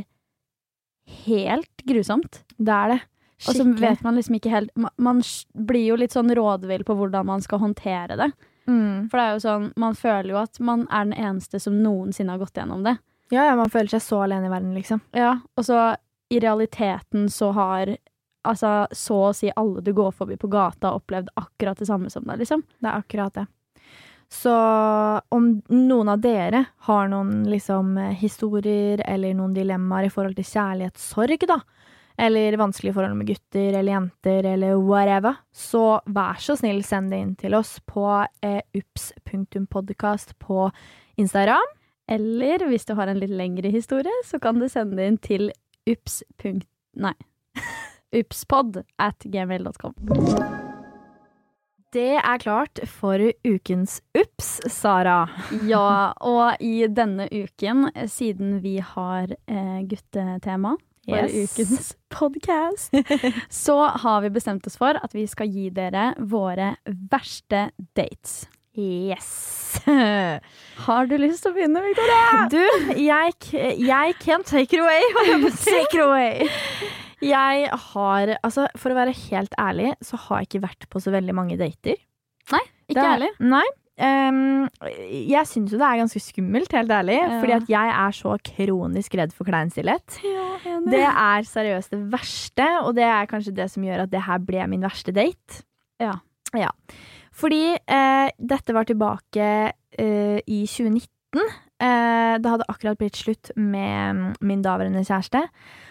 helt 1.24 1.84
grusomt. 1.86 2.40
Det 2.58 2.74
er 2.74 2.88
det. 2.94 3.00
Og 3.48 3.56
så 3.56 3.64
vet 3.64 4.02
man 4.04 4.18
liksom 4.18 4.34
ikke 4.36 4.50
helt 4.52 4.70
Man 5.00 5.22
blir 5.56 5.86
jo 5.86 5.94
litt 5.96 6.12
sånn 6.12 6.28
rådvill 6.36 6.84
på 6.84 6.96
hvordan 6.98 7.24
man 7.30 7.40
skal 7.44 7.62
håndtere 7.62 8.18
det. 8.20 8.30
Mm. 8.68 9.08
For 9.08 9.16
det 9.16 9.24
er 9.24 9.32
jo 9.32 9.44
sånn, 9.46 9.70
man 9.80 9.96
føler 9.98 10.34
jo 10.34 10.40
at 10.42 10.60
man 10.60 10.84
er 10.90 11.08
den 11.08 11.16
eneste 11.16 11.60
som 11.62 11.78
noensinne 11.82 12.34
har 12.34 12.42
gått 12.42 12.60
gjennom 12.60 12.84
det. 12.86 12.98
Ja, 13.30 13.46
ja, 13.46 13.56
man 13.56 13.70
føler 13.70 13.90
seg 13.94 14.02
så 14.04 14.24
alene 14.26 14.50
i 14.50 14.52
verden, 14.52 14.74
liksom. 14.74 15.00
Ja, 15.16 15.38
og 15.56 15.66
så 15.66 15.94
i 16.30 16.40
realiteten 16.42 17.28
så 17.30 17.50
har 17.56 17.94
altså 18.46 18.86
så 18.96 19.16
å 19.28 19.32
si 19.36 19.50
alle 19.56 19.82
du 19.84 19.92
går 19.94 20.12
forbi 20.16 20.36
på 20.40 20.50
gata, 20.50 20.94
opplevd 20.96 21.32
akkurat 21.38 21.78
det 21.78 21.88
samme 21.88 22.10
som 22.10 22.26
deg, 22.26 22.42
liksom. 22.42 22.62
Det 22.78 22.90
er 22.90 23.02
akkurat 23.02 23.40
det. 23.40 23.46
Så 24.30 24.52
om 25.34 25.46
noen 25.74 26.08
av 26.12 26.20
dere 26.22 26.64
har 26.86 27.08
noen 27.10 27.48
liksom 27.50 27.96
eh, 27.98 28.14
historier 28.20 29.02
eller 29.02 29.34
noen 29.34 29.56
dilemmaer 29.56 30.06
i 30.06 30.12
forhold 30.14 30.38
til 30.38 30.46
kjærlighetssorg, 30.46 31.46
da, 31.50 31.58
eller 32.20 32.56
vanskelige 32.60 32.94
forhold 32.96 33.16
med 33.16 33.30
gutter 33.30 33.72
eller 33.78 33.92
jenter 33.92 34.48
eller 34.52 34.76
whatever, 34.76 35.38
så 35.52 36.00
vær 36.06 36.40
så 36.42 36.56
snill 36.60 36.82
send 36.84 37.12
det 37.12 37.20
inn 37.24 37.34
til 37.40 37.56
oss 37.56 37.78
på 37.88 38.04
eh, 38.44 38.60
ups.podkast 38.76 40.36
på 40.42 40.68
Instagram. 41.20 41.76
Eller 42.10 42.66
hvis 42.68 42.84
du 42.88 42.96
har 42.98 43.08
en 43.08 43.20
litt 43.22 43.32
lengre 43.32 43.70
historie, 43.72 44.12
så 44.26 44.40
kan 44.42 44.58
du 44.60 44.68
sende 44.68 44.98
det 44.98 45.08
inn 45.08 45.20
til 45.22 45.52
ups. 45.88 46.20
Nei. 47.00 47.14
upspod 48.20 48.82
at 48.98 49.24
gmail.com. 49.24 49.94
Det 51.90 52.20
er 52.20 52.38
klart 52.38 52.78
for 52.86 53.22
ukens 53.42 53.96
Ups, 54.14 54.60
Sara. 54.70 55.24
Ja, 55.66 56.12
og 56.22 56.60
i 56.62 56.84
denne 56.86 57.26
uken, 57.32 57.88
siden 58.06 58.60
vi 58.62 58.76
har 58.78 59.32
eh, 59.50 59.80
guttetema 59.90 60.76
for 61.06 61.16
Yes. 61.26 61.56
ukens 61.56 61.90
podkast, 62.12 62.94
så 63.64 63.76
har 64.02 64.20
vi 64.22 64.30
bestemt 64.34 64.66
oss 64.68 64.76
for 64.80 64.98
at 65.00 65.14
vi 65.16 65.26
skal 65.30 65.48
gi 65.50 65.68
dere 65.74 66.10
våre 66.18 66.74
verste 67.10 67.70
dates. 67.96 68.42
Yes. 68.78 69.80
Har 70.86 71.08
du 71.10 71.16
lyst 71.18 71.42
til 71.42 71.50
å 71.50 71.54
begynne, 71.56 71.80
Victoria? 71.82 72.44
Du, 72.52 72.60
jeg, 73.02 73.34
jeg 73.82 74.14
can 74.22 74.44
take 74.46 74.76
it 74.76 74.80
away. 74.80 75.02
Take 75.64 75.90
it 75.98 76.04
away! 76.04 76.46
Jeg 77.20 77.66
har, 77.90 78.30
altså 78.46 78.64
For 78.80 78.94
å 78.94 78.96
være 78.96 79.12
helt 79.26 79.52
ærlig, 79.60 79.90
så 80.06 80.16
har 80.22 80.40
jeg 80.40 80.48
ikke 80.48 80.62
vært 80.68 80.86
på 80.88 81.02
så 81.02 81.12
veldig 81.12 81.34
mange 81.36 81.58
dater. 81.60 81.98
Ikke 82.90 82.96
Det 82.96 83.04
ærlig. 83.10 83.28
Nei. 83.42 83.66
Um, 84.00 84.64
jeg 85.28 85.44
syns 85.44 85.74
jo 85.74 85.78
det 85.80 85.84
er 85.84 85.98
ganske 86.00 86.22
skummelt, 86.24 86.72
helt 86.72 86.92
ærlig. 86.96 87.18
Ja. 87.18 87.40
Fordi 87.42 87.54
at 87.58 87.68
jeg 87.68 87.92
er 87.92 88.16
så 88.16 88.36
kronisk 88.48 89.16
redd 89.20 89.34
for 89.36 89.48
kleinstillhet. 89.48 90.20
Det 90.88 91.02
er 91.04 91.44
seriøst 91.48 91.92
det 91.92 92.00
verste, 92.12 92.68
og 92.80 92.94
det 92.96 93.04
er 93.04 93.28
kanskje 93.28 93.54
det 93.56 93.68
som 93.72 93.84
gjør 93.84 94.06
at 94.06 94.12
det 94.12 94.24
her 94.24 94.40
ble 94.44 94.64
min 94.72 94.86
verste 94.86 95.12
date. 95.12 95.64
Ja. 96.00 96.14
ja. 96.56 96.70
Fordi 97.36 97.64
uh, 97.76 98.28
dette 98.40 98.76
var 98.76 98.88
tilbake 98.88 99.50
uh, 100.00 100.38
i 100.40 100.62
2019. 100.64 101.04
Uh, 101.80 102.36
det 102.40 102.50
hadde 102.50 102.68
akkurat 102.72 102.98
blitt 103.00 103.20
slutt 103.20 103.52
med 103.56 104.40
min 104.40 104.64
daværende 104.64 105.04
kjæreste. 105.04 105.44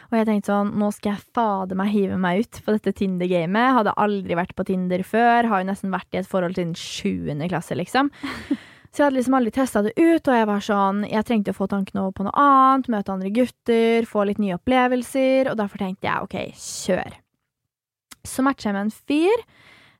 Og 0.09 0.17
jeg 0.17 0.25
tenkte 0.25 0.49
sånn, 0.49 0.71
nå 0.81 0.89
skal 0.95 1.13
jeg 1.13 1.25
fader 1.37 1.77
meg 1.77 1.91
hive 1.93 2.17
meg 2.17 2.41
ut 2.41 2.59
på 2.65 2.73
dette 2.73 2.93
Tinder-gamet. 2.97 3.75
Hadde 3.77 3.93
aldri 4.01 4.37
vært 4.39 4.55
på 4.57 4.65
Tinder 4.65 5.03
før. 5.05 5.49
Har 5.51 5.61
jo 5.61 5.69
nesten 5.69 5.93
vært 5.93 6.17
i 6.17 6.21
et 6.23 6.29
forhold 6.29 6.57
siden 6.57 6.73
sjuende 6.77 7.49
klasse, 7.51 7.77
liksom. 7.77 8.09
Så 8.89 9.03
jeg 9.03 9.05
hadde 9.05 9.19
liksom 9.19 9.35
aldri 9.37 9.51
testa 9.53 9.83
det 9.85 9.91
ut, 9.99 10.25
og 10.25 10.33
jeg 10.33 10.45
var 10.49 10.63
sånn 10.65 11.03
Jeg 11.05 11.25
trengte 11.27 11.53
å 11.53 11.57
få 11.59 11.67
tankene 11.69 12.01
over 12.01 12.15
på 12.17 12.25
noe 12.25 12.41
annet, 12.41 12.89
møte 12.89 13.13
andre 13.13 13.29
gutter, 13.35 14.07
få 14.09 14.25
litt 14.25 14.41
nye 14.41 14.57
opplevelser, 14.57 15.51
og 15.51 15.59
derfor 15.59 15.83
tenkte 15.83 16.09
jeg 16.09 16.25
OK, 16.25 16.37
kjør. 16.57 17.19
Så 18.25 18.41
matcha 18.45 18.71
jeg 18.71 18.79
med 18.79 18.87
en 18.87 18.95
fyr, 18.97 19.45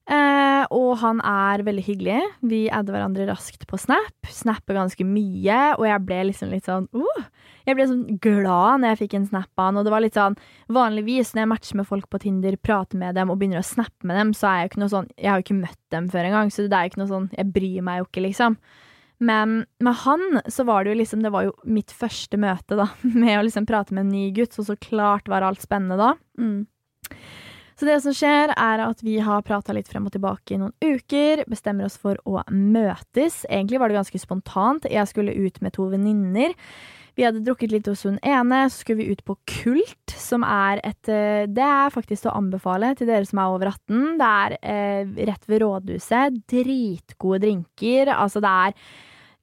eh, 0.10 0.64
og 0.76 0.90
han 1.02 1.22
er 1.26 1.64
veldig 1.66 1.84
hyggelig. 1.86 2.20
Vi 2.52 2.62
adder 2.74 2.96
hverandre 2.96 3.28
raskt 3.30 3.68
på 3.70 3.78
Snap. 3.80 4.30
Snapper 4.30 4.78
ganske 4.80 5.06
mye, 5.08 5.60
og 5.78 5.86
jeg 5.88 6.04
ble 6.08 6.20
liksom 6.30 6.52
litt 6.54 6.68
sånn 6.70 6.90
uh, 6.96 7.22
Jeg 7.68 7.78
ble 7.78 7.88
sånn 7.90 8.20
glad 8.22 8.82
når 8.82 8.94
jeg 8.94 9.02
fikk 9.04 9.16
en 9.20 9.30
snap 9.30 9.50
av 9.62 9.70
han, 9.70 9.80
og 9.80 9.88
det 9.88 9.94
var 9.94 10.04
litt 10.04 10.18
sånn 10.18 10.38
Vanligvis 10.76 11.34
når 11.34 11.44
jeg 11.44 11.52
matcher 11.54 11.80
med 11.80 11.90
folk 11.90 12.10
på 12.12 12.22
Tinder, 12.26 12.60
prater 12.62 13.02
med 13.02 13.18
dem 13.18 13.32
og 13.32 13.40
begynner 13.42 13.64
å 13.64 13.66
snappe 13.66 14.08
med 14.08 14.20
dem, 14.20 14.36
så 14.38 14.52
er 14.52 14.60
jeg 14.60 14.68
jo 14.68 14.72
ikke 14.72 14.84
noe 14.84 14.94
sånn 14.94 15.10
Jeg 15.16 15.32
har 15.32 15.42
jo 15.42 15.48
ikke 15.48 15.62
møtt 15.64 15.82
dem 15.96 16.12
før 16.14 16.30
engang, 16.30 16.54
så 16.54 16.66
det 16.66 16.78
er 16.78 16.86
jo 16.86 16.94
ikke 16.94 17.04
noe 17.04 17.14
sånn 17.14 17.28
Jeg 17.38 17.52
bryr 17.58 17.90
meg 17.90 18.02
jo 18.02 18.08
ikke, 18.10 18.26
liksom. 18.30 18.60
Men 19.20 19.66
med 19.84 20.00
han 20.06 20.42
så 20.48 20.64
var 20.64 20.84
det 20.84 20.94
jo 20.94 21.00
liksom 21.02 21.24
Det 21.26 21.34
var 21.34 21.50
jo 21.50 21.54
mitt 21.68 21.92
første 21.92 22.40
møte, 22.40 22.78
da, 22.80 22.90
med 23.22 23.36
å 23.38 23.44
liksom 23.48 23.68
prate 23.70 23.96
med 23.96 24.08
en 24.08 24.14
ny 24.16 24.30
gutt, 24.36 24.56
så 24.56 24.66
så 24.68 24.78
klart 24.80 25.30
var 25.32 25.46
alt 25.46 25.64
spennende 25.66 26.00
da. 26.00 26.14
Mm. 26.40 26.66
Så 27.80 27.88
det 27.88 28.02
som 28.04 28.12
skjer, 28.12 28.52
er 28.60 28.82
at 28.84 29.00
vi 29.08 29.14
har 29.24 29.46
prata 29.48 29.72
litt 29.72 29.88
frem 29.88 30.10
og 30.10 30.12
tilbake 30.12 30.52
i 30.52 30.60
noen 30.60 30.74
uker, 30.84 31.46
bestemmer 31.48 31.88
oss 31.88 31.96
for 31.96 32.20
å 32.28 32.42
møtes. 32.52 33.46
Egentlig 33.48 33.80
var 33.80 33.88
det 33.88 33.96
ganske 34.02 34.20
spontant. 34.20 34.88
Jeg 34.92 35.08
skulle 35.08 35.32
ut 35.32 35.62
med 35.64 35.78
to 35.78 35.88
venninner. 35.88 36.58
Vi 37.16 37.24
hadde 37.24 37.40
drukket 37.44 37.72
litt 37.72 37.88
hos 37.88 38.04
hun 38.04 38.20
ene, 38.20 38.66
så 38.68 38.82
skulle 38.82 39.06
vi 39.06 39.16
ut 39.16 39.24
på 39.28 39.38
Kult, 39.48 40.12
som 40.12 40.44
er 40.44 40.80
et 40.88 41.10
eh, 41.12 41.48
Det 41.48 41.64
er 41.64 41.96
faktisk 41.96 42.28
å 42.28 42.36
anbefale 42.36 42.92
til 43.00 43.08
dere 43.08 43.28
som 43.28 43.40
er 43.40 43.56
over 43.56 43.72
18. 43.72 44.20
Det 44.20 44.30
er 44.44 44.58
eh, 44.60 45.16
rett 45.32 45.48
ved 45.48 45.64
rådhuset. 45.64 46.40
Dritgode 46.52 47.42
drinker. 47.44 48.12
Altså, 48.16 48.44
det 48.44 48.54
er 48.68 48.78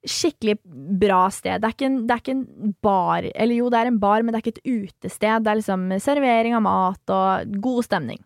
skikkelig 0.05 0.57
bra 1.01 1.25
sted. 1.33 1.61
Det 1.61 1.69
er, 1.69 1.75
ikke 1.75 1.89
en, 1.89 1.99
det 2.07 2.15
er 2.15 2.23
ikke 2.23 2.35
en 2.35 2.75
bar 2.83 3.25
Eller 3.33 3.57
jo, 3.57 3.69
det 3.73 3.79
er 3.79 3.89
en 3.91 3.99
bar, 4.01 4.23
men 4.23 4.33
det 4.33 4.39
er 4.39 4.45
ikke 4.45 4.57
et 4.59 4.87
utested. 4.87 5.43
Det 5.43 5.51
er 5.51 5.61
liksom 5.61 5.89
servering 6.03 6.57
av 6.57 6.65
mat 6.65 7.13
og 7.13 7.59
god 7.63 7.87
stemning. 7.87 8.21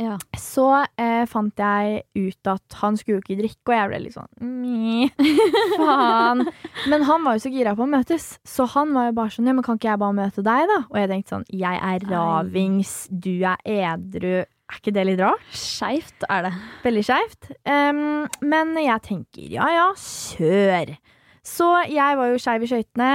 Ja. 0.00 0.16
Så 0.40 0.66
eh, 0.98 1.24
fant 1.28 1.58
jeg 1.60 2.00
ut 2.16 2.48
at 2.48 2.76
han 2.80 2.96
skulle 2.96 3.18
jo 3.18 3.22
ikke 3.22 3.38
drikke, 3.42 3.66
og 3.68 3.74
jeg 3.76 3.90
ble 3.90 3.98
litt 4.06 4.16
sånn 4.16 4.30
Faen. 5.82 6.46
Men 6.90 7.04
han 7.06 7.26
var 7.26 7.36
jo 7.36 7.44
så 7.44 7.52
gira 7.52 7.74
på 7.76 7.84
å 7.84 7.90
møtes, 7.92 8.30
så 8.48 8.66
han 8.72 8.94
var 8.96 9.10
jo 9.10 9.16
bare 9.20 9.34
sånn 9.34 9.50
Ja, 9.50 9.54
men 9.58 9.66
kan 9.66 9.78
ikke 9.78 9.90
jeg 9.92 10.02
bare 10.02 10.16
møte 10.16 10.44
deg, 10.46 10.64
da? 10.70 10.80
Og 10.88 10.98
jeg 10.98 11.12
tenkte 11.12 11.36
sånn 11.36 11.46
Jeg 11.52 11.82
er 11.92 12.08
ravings, 12.08 12.94
du 13.12 13.34
er 13.44 13.60
edru. 13.68 14.34
Er 14.72 14.80
ikke 14.80 14.94
det 14.96 15.02
litt 15.04 15.20
rart? 15.20 15.48
Skeivt 15.52 16.24
er 16.32 16.46
det. 16.46 16.52
Veldig 16.86 17.02
skeivt. 17.04 17.50
Um, 17.68 18.22
men 18.40 18.72
jeg 18.80 19.04
tenker 19.04 19.50
ja 19.52 19.66
ja, 19.68 19.88
kjør. 20.00 20.94
Så 21.42 21.66
jeg 21.90 22.16
var 22.16 22.30
jo 22.30 22.38
skeiv 22.38 22.62
i 22.62 22.68
skøytene, 22.70 23.12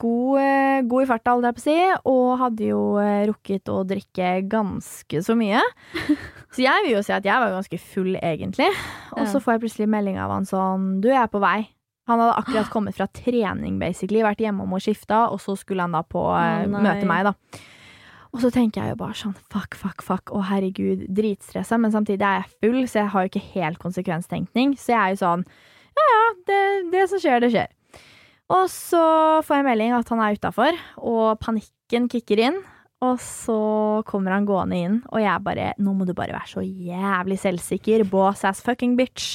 god, 0.00 0.38
eh, 0.40 0.78
god 0.88 1.04
i 1.04 1.08
farta, 1.10 1.34
holdt 1.34 1.44
jeg 1.44 1.56
på 1.58 1.60
å 1.60 1.64
si, 1.66 1.76
og 2.08 2.30
hadde 2.40 2.70
jo 2.70 2.80
eh, 3.02 3.26
rukket 3.28 3.68
å 3.68 3.82
drikke 3.84 4.30
ganske 4.48 5.20
så 5.22 5.36
mye. 5.36 5.60
Så 6.56 6.64
jeg 6.64 6.86
vil 6.86 6.94
jo 6.94 7.02
si 7.04 7.12
at 7.12 7.26
jeg 7.28 7.36
var 7.36 7.52
ganske 7.52 7.78
full, 7.84 8.14
egentlig. 8.16 8.70
Og 9.12 9.26
så 9.28 9.42
får 9.44 9.52
jeg 9.52 9.62
plutselig 9.66 9.90
melding 9.92 10.16
av 10.16 10.30
han 10.32 10.46
sånn 10.48 10.86
Du, 11.04 11.10
jeg 11.10 11.20
er 11.20 11.28
på 11.28 11.42
vei. 11.42 11.66
Han 12.08 12.22
hadde 12.22 12.38
akkurat 12.40 12.70
kommet 12.72 12.96
fra 12.96 13.10
trening, 13.12 13.76
basically, 13.82 14.22
vært 14.24 14.40
hjemom 14.40 14.72
og 14.72 14.80
skifta, 14.80 15.26
og 15.28 15.42
så 15.44 15.52
skulle 15.60 15.84
han 15.84 15.92
da 15.92 16.00
på 16.06 16.22
oh, 16.32 16.64
møte 16.72 17.04
meg, 17.04 17.28
da. 17.28 17.60
Og 18.36 18.42
så 18.42 18.50
tenker 18.52 18.82
jeg 18.82 18.92
jo 18.92 18.98
bare 19.00 19.16
sånn 19.16 19.32
fuck, 19.48 19.78
fuck, 19.80 20.02
fuck, 20.04 20.32
å 20.36 20.42
herregud, 20.44 21.06
dritstressa, 21.16 21.78
men 21.80 21.94
samtidig 21.94 22.20
er 22.20 22.42
jeg 22.42 22.50
full, 22.60 22.82
så 22.84 22.98
jeg 23.00 23.12
har 23.14 23.24
jo 23.24 23.30
ikke 23.30 23.48
helt 23.54 23.80
konsekvenstenkning. 23.80 24.74
Så 24.76 24.92
jeg 24.92 25.00
er 25.00 25.14
jo 25.14 25.20
sånn 25.22 25.46
ja 25.96 26.06
ja, 26.12 26.24
det, 26.50 26.60
det 26.92 27.04
som 27.08 27.22
skjer, 27.22 27.40
det 27.40 27.48
skjer. 27.54 27.70
Og 28.52 28.66
så 28.70 29.04
får 29.46 29.58
jeg 29.58 29.66
melding 29.70 29.94
at 29.96 30.10
han 30.12 30.20
er 30.22 30.36
utafor, 30.36 30.82
og 31.00 31.38
panikken 31.40 32.10
kicker 32.12 32.42
inn. 32.50 32.58
Og 33.04 33.16
så 33.20 33.56
kommer 34.08 34.32
han 34.32 34.46
gående 34.48 34.76
inn, 34.80 35.00
og 35.12 35.20
jeg 35.20 35.44
bare 35.44 35.72
Nå 35.84 35.92
må 35.96 36.06
du 36.08 36.14
bare 36.16 36.32
være 36.32 36.48
så 36.48 36.62
jævlig 36.64 37.36
selvsikker. 37.42 38.06
Boss 38.08 38.44
ass 38.48 38.62
fucking 38.64 38.94
bitch. 38.96 39.34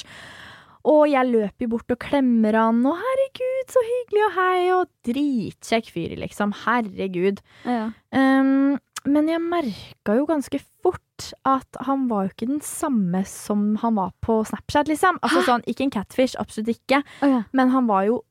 Og 0.82 1.04
jeg 1.12 1.28
løper 1.30 1.70
bort 1.70 1.94
og 1.94 2.00
klemmer 2.02 2.56
han, 2.58 2.80
og 2.90 2.98
herregud, 2.98 3.68
så 3.70 3.82
hyggelig, 3.86 4.22
og 4.26 4.32
hei, 4.34 4.56
og 4.74 4.88
dritkjekk 5.06 5.92
fyr, 5.94 6.16
liksom. 6.18 6.54
Herregud. 6.64 7.38
Ja. 7.62 7.84
Um, 8.10 8.80
men 9.06 9.28
jeg 9.30 9.40
merka 9.42 10.14
jo 10.18 10.26
ganske 10.28 10.58
fort 10.82 10.98
at 11.46 11.78
han 11.86 12.08
var 12.10 12.26
jo 12.26 12.32
ikke 12.32 12.48
den 12.50 12.60
samme 12.66 13.20
som 13.28 13.76
han 13.82 13.94
var 13.98 14.10
på 14.24 14.40
Snapchat, 14.48 14.88
liksom. 14.90 15.18
Altså 15.22 15.42
sånn, 15.46 15.62
Ikke 15.70 15.84
en 15.86 15.92
catfish, 15.94 16.34
absolutt 16.40 16.72
ikke, 16.74 17.02
Oh, 17.22 17.28
ja. 17.30 17.42
men 17.52 17.70
han 17.70 17.86
var 17.86 18.04
jo 18.08 18.22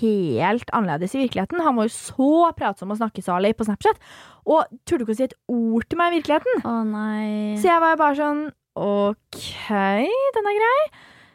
helt 0.00 0.70
annerledes 0.74 1.14
i 1.14 1.22
virkeligheten. 1.22 1.62
Han 1.62 1.76
var 1.78 1.86
jo 1.88 1.94
så 1.94 2.50
pratsom 2.58 2.90
og 2.92 2.98
snakkesalig 2.98 3.54
på 3.56 3.66
Snapchat, 3.68 4.00
og 4.44 4.66
turte 4.84 5.06
ikke 5.06 5.14
å 5.14 5.18
si 5.20 5.26
et 5.28 5.36
ord 5.48 5.86
til 5.88 6.00
meg 6.00 6.12
i 6.12 6.18
virkeligheten. 6.18 6.64
Å 6.66 6.74
nei. 6.88 7.54
Så 7.62 7.70
jeg 7.70 7.80
var 7.84 7.94
jo 7.94 8.00
bare 8.02 8.18
sånn 8.18 8.42
OK, 8.74 9.44
den 10.34 10.50
er 10.50 10.58
grei. 10.58 10.80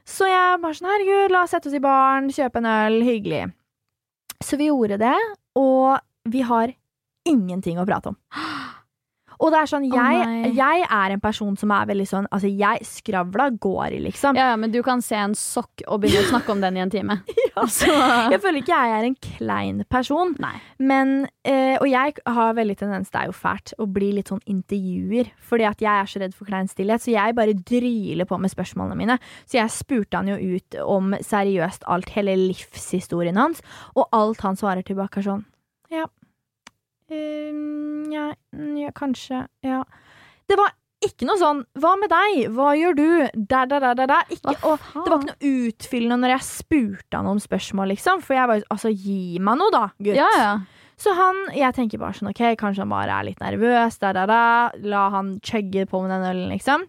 Så 0.10 0.28
jeg 0.28 0.60
bare 0.64 0.76
sånn 0.78 0.90
herregud, 0.90 1.32
la 1.34 1.44
oss 1.46 1.54
sette 1.56 1.70
oss 1.70 1.78
i 1.78 1.82
baren, 1.84 2.30
kjøpe 2.34 2.60
en 2.62 2.68
øl, 2.70 3.00
hyggelig. 3.06 3.44
Så 4.44 4.58
vi 4.60 4.68
gjorde 4.72 4.98
det, 5.02 5.16
og 5.60 6.00
vi 6.30 6.42
har 6.48 6.74
ingenting 7.28 7.80
å 7.80 7.88
prate 7.88 8.14
om. 8.14 8.20
Og 9.40 9.54
det 9.54 9.60
er 9.62 9.70
sånn, 9.72 9.86
jeg, 9.88 10.24
oh 10.28 10.48
jeg 10.52 10.82
er 10.84 11.14
en 11.16 11.22
person 11.24 11.56
som 11.60 11.72
er 11.72 11.86
veldig 11.88 12.06
sånn 12.10 12.26
Altså, 12.28 12.50
jeg 12.52 12.84
skravla 12.84 13.46
går 13.56 13.96
i, 13.96 14.02
liksom. 14.10 14.36
Ja, 14.36 14.50
ja, 14.52 14.58
men 14.60 14.74
du 14.74 14.82
kan 14.84 15.00
se 15.04 15.16
en 15.16 15.36
sokk 15.38 15.86
og 15.88 16.02
begynne 16.04 16.26
å 16.26 16.32
snakke 16.34 16.52
om 16.52 16.64
den 16.64 16.76
i 16.76 16.84
en 16.84 16.92
time. 16.92 17.22
Så 17.72 17.88
Jeg 17.88 18.42
føler 18.44 18.60
ikke 18.62 18.76
jeg 18.76 18.96
er 18.98 19.08
en 19.08 19.16
klein 19.24 19.80
person. 19.92 20.34
Nei. 20.44 20.54
Men, 20.84 21.14
eh, 21.48 21.78
og 21.80 21.88
jeg 21.88 22.20
har 22.28 22.58
veldig 22.60 22.76
tendens, 22.82 23.12
det 23.14 23.22
er 23.22 23.32
jo 23.32 23.38
fælt, 23.40 23.74
å 23.80 23.88
bli 23.88 24.12
litt 24.18 24.32
sånn 24.32 24.44
intervjuer. 24.48 25.32
Fordi 25.50 25.68
at 25.72 25.84
jeg 25.84 26.04
er 26.04 26.12
så 26.12 26.24
redd 26.24 26.36
for 26.36 26.52
klein 26.52 26.68
stillhet, 26.72 27.04
så 27.04 27.16
jeg 27.16 27.40
bare 27.40 27.56
dryler 27.56 28.28
på 28.28 28.40
med 28.44 28.52
spørsmålene 28.52 29.00
mine. 29.00 29.20
Så 29.48 29.62
jeg 29.62 29.76
spurte 29.76 30.20
han 30.20 30.32
jo 30.32 30.36
ut 30.36 30.80
om 30.84 31.16
seriøst 31.16 31.88
alt, 31.88 32.12
hele 32.16 32.36
livshistorien 32.44 33.40
hans, 33.40 33.64
og 33.96 34.12
alt 34.16 34.44
han 34.44 34.60
svarer 34.60 34.84
tilbake 34.88 35.24
er 35.24 35.32
sånn 35.32 35.48
Ja. 35.96 36.06
Ja, 37.10 38.28
mm, 38.56 38.76
ja, 38.78 38.92
kanskje. 38.96 39.46
Ja. 39.66 39.84
Det 40.50 40.58
var 40.60 40.74
ikke 41.00 41.28
noe 41.30 41.40
sånn 41.40 41.62
'hva 41.80 41.94
med 42.00 42.12
deg', 42.12 42.50
'hva 42.52 42.74
gjør 42.76 42.96
du', 42.98 43.30
der, 43.34 43.66
der, 43.72 43.80
der, 43.80 43.96
der, 43.96 44.08
der. 44.08 44.24
Ikke, 44.30 44.56
og 44.68 44.80
det 44.80 45.12
var 45.12 45.20
ikke 45.20 45.32
noe 45.32 45.54
utfyllende 45.70 46.18
når 46.20 46.34
jeg 46.36 46.48
spurte 46.48 47.16
han 47.16 47.30
om 47.30 47.40
spørsmål, 47.40 47.94
liksom. 47.96 48.22
For 48.22 48.36
jeg 48.36 48.48
var 48.48 48.60
jo 48.60 48.68
altså, 48.70 48.92
gi 48.92 49.40
meg 49.40 49.58
noe, 49.62 49.72
da, 49.72 49.86
gutt. 49.98 50.20
Ja, 50.20 50.30
ja. 50.36 50.54
Så 51.00 51.14
han, 51.16 51.36
jeg 51.56 51.74
tenker 51.78 52.00
bare 52.02 52.18
sånn, 52.18 52.34
ok, 52.34 52.58
kanskje 52.60 52.84
han 52.84 52.92
bare 52.92 53.16
er 53.16 53.24
litt 53.30 53.40
nervøs, 53.40 53.98
der, 54.02 54.14
der, 54.14 54.28
der. 54.28 54.80
La 54.84 55.10
han 55.10 55.40
chugge 55.40 55.86
på 55.88 56.02
med 56.04 56.12
den 56.12 56.28
ølen, 56.28 56.50
liksom. 56.52 56.84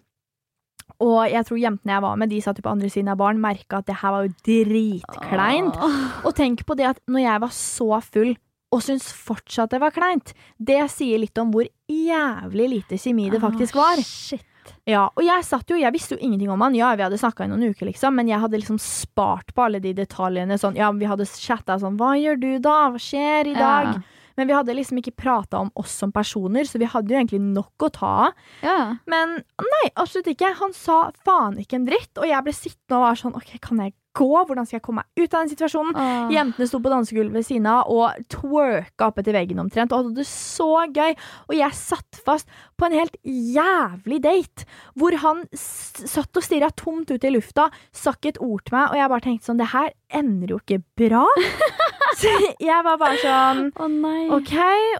Og 1.01 1.31
jeg 1.31 1.47
tror 1.47 1.57
jentene 1.57 1.95
jeg 1.95 2.03
var 2.03 2.17
med, 2.19 2.29
de 2.29 2.41
satt 2.43 2.59
jo 2.59 2.65
på 2.65 2.73
andre 2.73 2.89
siden 2.91 3.09
av 3.13 3.17
baren, 3.21 3.39
merka 3.41 3.79
at 3.79 3.87
det 3.87 3.95
her 4.01 4.11
var 4.11 4.27
jo 4.27 4.33
dritkleint. 4.43 5.79
Og 6.27 6.35
tenk 6.35 6.65
på 6.67 6.75
det 6.75 6.89
at 6.91 6.99
når 7.07 7.23
jeg 7.23 7.41
var 7.45 7.53
så 7.55 8.01
full, 8.03 8.35
og 8.71 8.83
syns 8.85 9.09
fortsatt 9.11 9.73
det 9.73 9.81
var 9.83 9.91
kleint, 9.95 10.33
det 10.57 10.79
sier 10.93 11.19
litt 11.19 11.37
om 11.41 11.51
hvor 11.53 11.67
jævlig 11.91 12.69
lite 12.77 12.99
kjemi 13.01 13.29
det 13.33 13.41
faktisk 13.43 13.75
var. 13.75 13.99
Åh, 13.99 14.07
Shit. 14.07 14.47
Ja, 14.85 15.07
og 15.09 15.23
jeg 15.25 15.43
satt 15.45 15.69
jo, 15.69 15.77
jeg 15.79 15.93
visste 15.93 16.15
jo 16.15 16.21
ingenting 16.23 16.51
om 16.53 16.61
han. 16.63 16.75
Ja, 16.77 16.91
vi 16.97 17.03
hadde 17.05 17.19
snakka 17.19 17.45
i 17.45 17.51
noen 17.51 17.73
uker, 17.73 17.87
liksom, 17.89 18.15
men 18.17 18.29
jeg 18.29 18.41
hadde 18.41 18.59
liksom 18.61 18.79
spart 18.81 19.53
på 19.55 19.65
alle 19.65 19.81
de 19.83 19.93
detaljene. 19.97 20.57
Sånn, 20.61 20.77
ja, 20.79 20.89
vi 20.95 21.09
hadde 21.09 21.27
chatta 21.29 21.77
sånn 21.81 21.99
Hva 21.99 22.13
gjør 22.19 22.39
du 22.41 22.49
da? 22.63 22.77
Hva 22.93 23.01
skjer 23.01 23.51
i 23.51 23.55
dag? 23.57 23.93
Ja. 23.95 24.21
Men 24.39 24.47
vi 24.47 24.55
hadde 24.55 24.73
liksom 24.77 25.01
ikke 25.01 25.13
prata 25.19 25.59
om 25.59 25.69
oss 25.77 25.91
som 26.01 26.13
personer, 26.15 26.65
så 26.65 26.79
vi 26.81 26.87
hadde 26.89 27.13
jo 27.13 27.19
egentlig 27.19 27.41
nok 27.43 27.85
å 27.85 27.91
ta 27.93 28.11
av. 28.27 28.45
Ja. 28.65 28.77
Men 29.11 29.41
nei, 29.43 29.83
absolutt 29.91 30.31
ikke. 30.31 30.53
Han 30.61 30.73
sa 30.77 31.03
faen 31.25 31.59
ikke 31.61 31.77
en 31.81 31.89
dritt, 31.89 32.13
og 32.17 32.29
jeg 32.29 32.45
ble 32.47 32.55
sittende 32.55 32.97
og 33.01 33.05
var 33.05 33.19
sånn 33.19 33.35
OK, 33.37 33.51
kan 33.61 33.83
jeg, 33.83 33.95
gå? 34.17 34.29
Hvordan 34.47 34.67
skal 34.67 34.77
jeg 34.79 34.85
komme 34.85 35.03
meg 35.03 35.23
ut 35.23 35.33
av 35.33 35.43
den 35.43 35.51
situasjonen? 35.53 35.95
Åh. 35.95 36.33
Jentene 36.33 36.67
sto 36.69 36.81
på 36.83 36.91
dansegulvet 36.91 37.37
ved 37.39 37.47
siden 37.47 37.69
av 37.71 37.91
og 37.91 38.25
twerka 38.31 39.09
opp 39.09 39.21
etter 39.21 39.35
veggen 39.35 39.61
omtrent 39.63 39.93
og 39.93 40.03
hadde 40.03 40.21
det 40.21 40.27
så 40.29 40.85
gøy. 40.91 41.15
Og 41.49 41.55
jeg 41.57 41.77
satt 41.77 42.21
fast 42.25 42.51
på 42.79 42.87
en 42.87 42.97
helt 42.97 43.17
jævlig 43.23 44.21
date, 44.23 44.67
hvor 44.99 45.15
han 45.23 45.43
satt 45.55 46.37
og 46.37 46.45
stirra 46.45 46.71
tomt 46.75 47.11
ut 47.13 47.27
i 47.27 47.33
lufta, 47.33 47.69
sa 47.95 48.15
ikke 48.15 48.35
et 48.35 48.41
ord 48.43 48.65
til 48.65 48.77
meg, 48.77 48.91
og 48.91 48.99
jeg 48.99 49.11
bare 49.13 49.25
tenkte 49.27 49.49
sånn 49.49 49.61
Det 49.61 49.71
her 49.71 49.91
ender 50.21 50.55
jo 50.55 50.59
ikke 50.61 50.81
bra. 50.99 51.25
så 52.21 52.31
jeg 52.59 52.85
var 52.87 52.99
bare 52.99 53.19
sånn 53.21 53.67
Å 53.79 53.89
nei. 53.91 54.23
OK. 54.33 54.55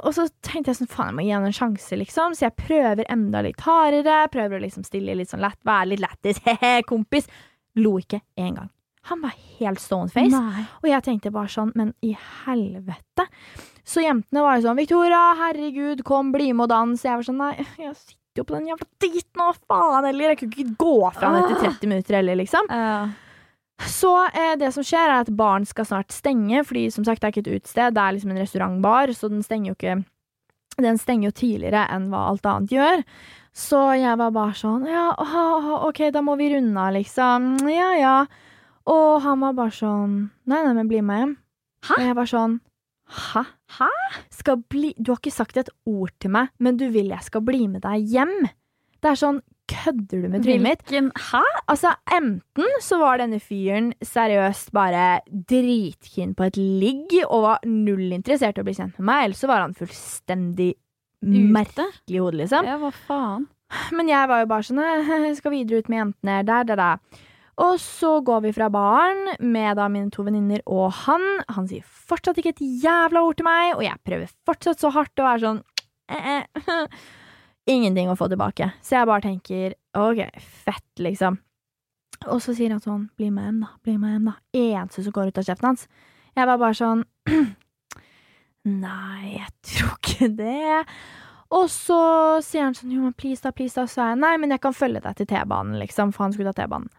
Og 0.05 0.11
så 0.15 0.27
tenkte 0.45 0.71
jeg 0.71 0.81
sånn, 0.81 0.91
faen, 0.91 1.11
jeg 1.11 1.17
må 1.17 1.25
gi 1.27 1.33
han 1.35 1.47
en 1.49 1.57
sjanse, 1.57 1.99
liksom. 1.99 2.35
Så 2.37 2.47
jeg 2.47 2.57
prøver 2.59 3.07
enda 3.11 3.43
litt 3.45 3.63
hardere. 3.65 4.23
Prøver 4.31 4.59
å 4.59 4.65
liksom 4.65 4.85
stille 4.87 5.17
litt 5.17 5.31
sånn 5.31 5.43
lett, 5.43 5.59
være 5.67 5.93
litt 5.93 6.03
lættis. 6.03 6.41
He-he, 6.47 6.77
kompis. 6.87 7.29
Lo 7.79 7.97
ikke 8.01 8.21
en 8.39 8.55
gang. 8.61 8.71
Han 9.09 9.23
var 9.23 9.33
helt 9.59 9.81
stone 9.81 10.11
face. 10.13 10.37
Nei. 10.37 10.65
Og 10.83 10.89
jeg 10.91 11.05
tenkte 11.07 11.33
bare 11.33 11.49
sånn, 11.51 11.71
men 11.77 11.93
i 12.05 12.13
helvete. 12.45 13.25
Så 13.87 14.03
jentene 14.03 14.43
var 14.45 14.59
jo 14.59 14.67
sånn, 14.67 14.77
Victoria, 14.77 15.21
herregud, 15.39 16.03
kom, 16.07 16.29
bli 16.35 16.51
med 16.53 16.67
og 16.67 16.71
dans. 16.73 17.05
Jeg 17.05 17.17
var 17.17 17.25
sånn, 17.25 17.41
nei, 17.41 17.55
jeg 17.87 17.95
sitter 17.97 18.43
jo 18.43 18.47
på 18.47 18.57
den 18.59 18.69
jævla 18.71 18.87
daten, 19.01 19.33
nå, 19.41 19.49
faen 19.65 20.07
heller. 20.07 20.33
Jeg 20.33 20.41
kunne 20.43 20.55
ikke 20.55 20.77
gå 20.85 20.95
fra 21.17 21.33
den 21.33 21.43
etter 21.47 21.65
30 21.65 21.91
minutter 21.91 22.19
heller, 22.19 22.41
liksom. 22.43 22.71
Uh. 22.71 23.11
Så 23.89 24.11
eh, 24.27 24.53
det 24.61 24.69
som 24.75 24.85
skjer, 24.85 25.09
er 25.09 25.23
at 25.23 25.33
baren 25.33 25.65
skal 25.65 25.87
snart 25.89 26.13
stenge, 26.13 26.61
fordi 26.67 26.85
som 26.93 27.05
sagt, 27.07 27.21
det 27.21 27.29
er 27.29 27.33
ikke 27.33 27.45
et 27.47 27.61
utested, 27.61 27.95
det 27.95 28.03
er 28.03 28.15
liksom 28.15 28.33
en 28.33 28.41
restaurantbar, 28.43 29.13
så 29.17 29.29
den 29.31 29.41
stenger 29.45 29.71
jo 29.71 29.77
ikke 29.79 30.01
Den 30.81 30.97
stenger 30.97 31.27
jo 31.27 31.33
tidligere 31.35 31.81
enn 31.91 32.07
hva 32.09 32.29
alt 32.29 32.45
annet 32.47 32.71
gjør. 32.71 33.01
Så 33.51 33.81
jeg 33.99 34.15
var 34.21 34.31
bare 34.31 34.55
sånn 34.55 34.85
Ja, 34.87 35.09
aha, 35.19 35.81
OK, 35.89 36.05
da 36.15 36.21
må 36.23 36.37
vi 36.39 36.53
runde 36.53 36.79
av, 36.79 36.93
liksom. 36.95 37.57
Ja, 37.69 37.89
ja. 37.99 38.15
Og 38.89 39.21
han 39.25 39.41
var 39.43 39.53
bare 39.57 39.75
sånn 39.75 40.17
Nei, 40.49 40.63
nei, 40.65 40.73
men 40.77 40.89
bli 40.89 41.01
med 41.05 41.21
hjem. 41.21 41.37
Hæ? 41.87 41.95
Og 41.97 42.05
jeg 42.07 42.17
var 42.17 42.29
sånn 42.31 42.59
Hæ? 43.11 43.43
Hæ? 43.77 43.89
Skal 44.31 44.61
bli 44.71 44.93
Du 44.97 45.11
har 45.11 45.19
ikke 45.19 45.33
sagt 45.35 45.57
et 45.59 45.69
ord 45.89 46.13
til 46.21 46.33
meg, 46.33 46.51
men 46.59 46.77
du 46.79 46.87
vil 46.93 47.11
jeg 47.11 47.27
skal 47.27 47.43
bli 47.45 47.67
med 47.67 47.83
deg 47.85 48.05
hjem? 48.13 48.35
Det 49.01 49.13
er 49.13 49.19
sånn 49.19 49.41
Kødder 49.71 50.25
du 50.25 50.27
med 50.27 50.43
trynet 50.43 50.65
mitt? 50.65 50.81
Hvilken 50.83 51.11
Hæ? 51.29 51.41
Altså, 51.71 51.93
enten 52.11 52.73
så 52.83 52.97
var 52.99 53.21
denne 53.21 53.39
fyren 53.39 53.93
seriøst 54.03 54.73
bare 54.75 55.21
dritkeen 55.31 56.33
på 56.35 56.49
et 56.49 56.57
ligg 56.59 57.15
og 57.21 57.45
var 57.45 57.63
null 57.69 58.09
interessert 58.11 58.59
i 58.59 58.63
å 58.63 58.67
bli 58.67 58.75
kjent 58.75 58.99
med 58.99 59.07
meg, 59.07 59.25
eller 59.29 59.39
så 59.39 59.47
var 59.47 59.63
han 59.63 59.77
fullstendig 59.77 60.73
merkelig 61.23 62.17
i 62.17 62.19
hodet, 62.19 62.41
liksom. 62.41 62.67
Ja, 62.67 62.75
hva 62.81 62.91
faen? 62.91 63.47
Men 63.95 64.09
jeg 64.11 64.27
var 64.27 64.41
jo 64.41 64.49
bare 64.51 64.67
sånn 64.67 64.81
«Jeg 65.29 65.37
skal 65.39 65.53
videre 65.55 65.79
ut 65.79 65.91
med 65.91 66.01
jentene, 66.01 66.39
der, 66.49 66.67
der, 66.67 66.81
der. 66.81 67.21
Og 67.59 67.79
så 67.83 68.13
går 68.25 68.45
vi 68.45 68.53
fra 68.55 68.69
baren 68.71 69.33
med 69.43 69.75
da 69.77 69.87
mine 69.91 70.11
to 70.13 70.23
venninner 70.23 70.63
og 70.65 70.91
han. 71.03 71.25
Han 71.51 71.67
sier 71.69 71.83
fortsatt 71.83 72.39
ikke 72.39 72.55
et 72.55 72.63
jævla 72.83 73.23
ord 73.27 73.37
til 73.39 73.47
meg, 73.47 73.75
og 73.75 73.83
jeg 73.85 74.03
prøver 74.07 74.31
fortsatt 74.47 74.81
så 74.81 74.93
hardt 74.95 75.19
å 75.19 75.27
være 75.27 75.43
sånn 75.43 75.61
eh, 76.11 76.41
eh. 76.41 77.01
Ingenting 77.71 78.09
å 78.09 78.17
få 78.17 78.29
tilbake. 78.31 78.71
Så 78.81 78.95
jeg 78.97 79.09
bare 79.09 79.25
tenker 79.25 79.75
OK, 79.97 80.23
fett, 80.65 80.87
liksom. 81.03 81.37
Og 82.29 82.41
så 82.43 82.53
sier 82.57 82.73
han 82.73 82.81
sånn 82.81 83.07
Bli 83.17 83.31
med 83.33 83.47
hjem, 83.47 83.59
da. 83.65 83.73
Bli 83.85 83.97
med 83.97 84.15
hjem, 84.15 84.29
da. 84.31 84.37
Eneste 84.57 85.05
som 85.05 85.15
går 85.15 85.31
ut 85.31 85.41
av 85.41 85.47
kjeften 85.47 85.71
hans. 85.71 85.87
Jeg 86.37 86.47
var 86.47 86.61
bare 86.61 86.77
sånn 86.77 87.03
Nei, 88.85 89.35
jeg 89.39 89.49
tror 89.65 89.95
ikke 89.97 90.31
det. 90.37 90.81
Og 91.51 91.65
så 91.73 92.01
sier 92.45 92.67
han 92.67 92.77
sånn 92.77 92.93
Jo, 92.93 93.03
men 93.03 93.15
please, 93.17 93.41
da, 93.43 93.53
please, 93.55 93.75
da. 93.75 93.87
Så 93.89 93.99
sa 93.99 94.11
jeg 94.11 94.21
nei, 94.21 94.35
men 94.41 94.53
jeg 94.53 94.63
kan 94.63 94.75
følge 94.75 95.01
deg 95.03 95.17
til 95.17 95.29
T-banen, 95.29 95.79
liksom. 95.81 96.13
For 96.15 96.27
han 96.27 96.35
skulle 96.35 96.53
ta 96.53 96.63
T-banen. 96.63 96.89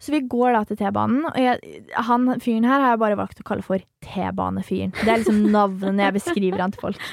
Så 0.00 0.14
vi 0.14 0.22
går 0.32 0.54
da 0.56 0.62
til 0.64 0.78
T-banen, 0.80 1.26
og 1.28 1.36
jeg, 1.36 1.82
han 2.08 2.28
fyren 2.40 2.64
her 2.64 2.80
har 2.80 2.94
jeg 2.94 3.02
bare 3.02 3.18
valgt 3.20 3.42
å 3.42 3.46
kalle 3.46 3.64
for 3.64 3.82
T-banefyren. 4.06 4.94
Det 4.96 5.06
er 5.08 5.20
liksom 5.20 5.42
navnet 5.56 5.92
når 5.92 6.06
jeg 6.06 6.16
beskriver 6.16 6.62
han 6.64 6.72
til 6.72 6.86
folk. 6.86 7.08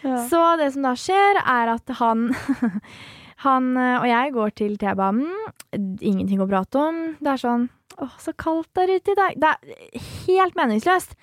Ja. 0.00 0.22
Så 0.30 0.40
det 0.56 0.70
som 0.72 0.86
da 0.88 0.94
skjer, 0.96 1.42
er 1.44 1.74
at 1.74 1.96
han 2.00 2.30
Han 3.40 3.70
og 3.72 4.04
jeg 4.04 4.32
går 4.34 4.50
til 4.52 4.74
T-banen. 4.76 5.30
Ingenting 5.72 6.42
å 6.44 6.48
prate 6.48 6.76
om. 6.76 6.98
Det 7.24 7.30
er 7.32 7.40
sånn 7.40 7.62
Å, 8.00 8.08
så 8.20 8.34
kaldt 8.36 8.68
der 8.76 8.92
ute 8.92 9.14
i 9.14 9.16
dag. 9.16 9.38
Det 9.40 9.48
er 9.48 10.02
helt 10.26 10.58
meningsløst. 10.58 11.14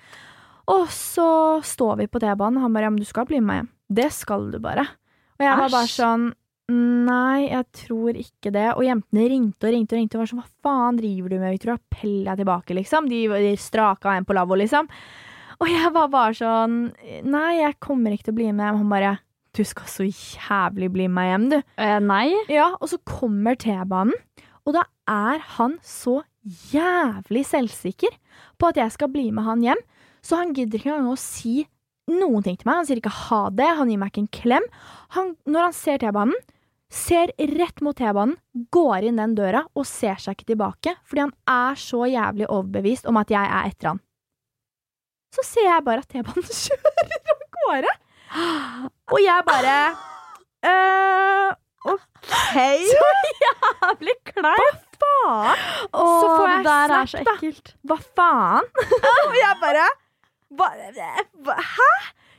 Og 0.68 0.88
så 0.92 1.28
står 1.64 2.00
vi 2.02 2.08
på 2.10 2.20
T-banen, 2.22 2.58
og 2.58 2.66
han 2.66 2.74
bare 2.74 2.88
Ja, 2.88 2.92
men 2.94 3.02
du 3.02 3.06
skal 3.08 3.28
bli 3.28 3.38
med 3.38 3.48
meg 3.48 3.60
hjem. 3.60 3.70
Det 4.00 4.08
skal 4.16 4.50
du 4.50 4.58
bare. 4.62 4.84
Og 5.38 5.46
jeg 5.46 5.60
var 5.62 5.72
bare 5.72 5.90
sånn 5.90 6.26
Nei, 6.68 7.48
jeg 7.48 7.64
tror 7.72 8.18
ikke 8.20 8.50
det. 8.52 8.66
Og 8.76 8.84
jentene 8.84 9.28
ringte 9.32 9.68
og 9.68 9.72
ringte 9.72 9.96
og 9.96 10.02
ringte 10.02 10.18
og 10.18 10.22
var 10.22 10.30
sånn 10.30 10.42
Hva 10.42 10.50
faen 10.66 10.98
driver 11.00 11.32
du 11.32 11.38
med, 11.38 11.54
Victoria? 11.54 11.78
Pell 11.94 12.18
deg 12.26 12.42
tilbake, 12.42 12.76
liksom. 12.76 13.08
De, 13.08 13.22
de 13.32 13.54
straka 13.60 14.12
en 14.18 14.26
på 14.28 14.36
lavvo, 14.36 14.58
liksom. 14.60 14.90
Og 15.58 15.70
jeg 15.72 15.92
var 15.94 16.10
bare 16.12 16.36
sånn 16.38 16.76
Nei, 17.26 17.62
jeg 17.62 17.78
kommer 17.82 18.14
ikke 18.14 18.28
til 18.28 18.36
å 18.36 18.38
bli 18.40 18.50
med 18.52 18.66
hjem. 18.66 18.82
Han 18.82 18.92
bare 18.92 19.14
Du 19.56 19.62
skal 19.66 19.88
så 19.90 20.06
jævlig 20.06 20.90
bli 20.94 21.06
med 21.10 21.30
hjem, 21.30 21.46
du. 21.54 21.56
Eh, 21.80 21.96
nei? 22.04 22.26
Ja, 22.52 22.68
og 22.76 22.92
så 22.92 23.00
kommer 23.08 23.56
T-banen, 23.58 24.14
og 24.68 24.76
da 24.76 24.84
er 25.08 25.40
han 25.56 25.78
så 25.82 26.20
jævlig 26.70 27.46
selvsikker 27.48 28.12
på 28.60 28.68
at 28.68 28.78
jeg 28.78 28.92
skal 28.94 29.10
bli 29.10 29.30
med 29.34 29.48
han 29.48 29.64
hjem, 29.64 29.80
så 30.22 30.42
han 30.42 30.52
gidder 30.54 30.78
ikke 30.78 30.92
engang 30.92 31.16
å 31.16 31.18
si 31.18 31.64
noen 32.12 32.44
ting 32.44 32.60
til 32.60 32.68
meg. 32.68 32.82
Han 32.82 32.86
sier 32.88 33.00
ikke 33.00 33.14
ha 33.24 33.40
det, 33.56 33.66
han 33.80 33.90
gir 33.90 33.98
meg 34.00 34.12
ikke 34.12 34.22
en 34.26 34.30
klem. 34.36 34.68
Han, 35.16 35.32
når 35.48 35.66
han 35.70 35.76
ser 35.76 35.98
T-banen, 36.04 36.36
ser 36.90 37.30
rett 37.58 37.80
mot 37.84 37.96
T-banen, 37.98 38.36
går 38.72 39.04
inn 39.10 39.18
den 39.20 39.34
døra 39.36 39.64
og 39.76 39.84
ser 39.88 40.16
seg 40.22 40.36
ikke 40.38 40.48
tilbake, 40.54 40.94
fordi 41.04 41.26
han 41.26 41.34
er 41.52 41.76
så 41.80 42.06
jævlig 42.08 42.48
overbevist 42.48 43.08
om 43.10 43.18
at 43.20 43.30
jeg 43.34 43.44
er 43.44 43.68
etter 43.68 43.90
han. 43.92 44.00
Så 45.36 45.44
ser 45.44 45.66
jeg 45.68 45.84
bare 45.84 46.00
at 46.04 46.08
T-banen 46.08 46.48
kjører 46.64 47.16
av 47.34 47.46
gårde, 47.58 47.94
og 49.12 49.18
jeg 49.24 49.44
bare 49.48 49.76
øh, 50.68 51.52
OK. 51.92 52.32
Så 52.92 53.08
jævlig 53.44 54.14
kleint. 54.32 54.84
Hva 54.98 54.98
faen? 54.98 55.60
Åh, 55.94 56.20
Så 56.20 56.28
får 56.34 56.48
jeg 56.50 56.64
der 56.66 56.92
er 56.96 57.06
så 57.06 57.18
så 57.18 57.24
da. 57.28 57.34
ekkelt. 57.36 57.74
Hva 57.86 57.98
faen? 58.18 58.66
og 59.28 59.36
jeg 59.38 59.60
bare 59.62 59.84
hva, 60.58 61.54
Hæ? 61.60 61.90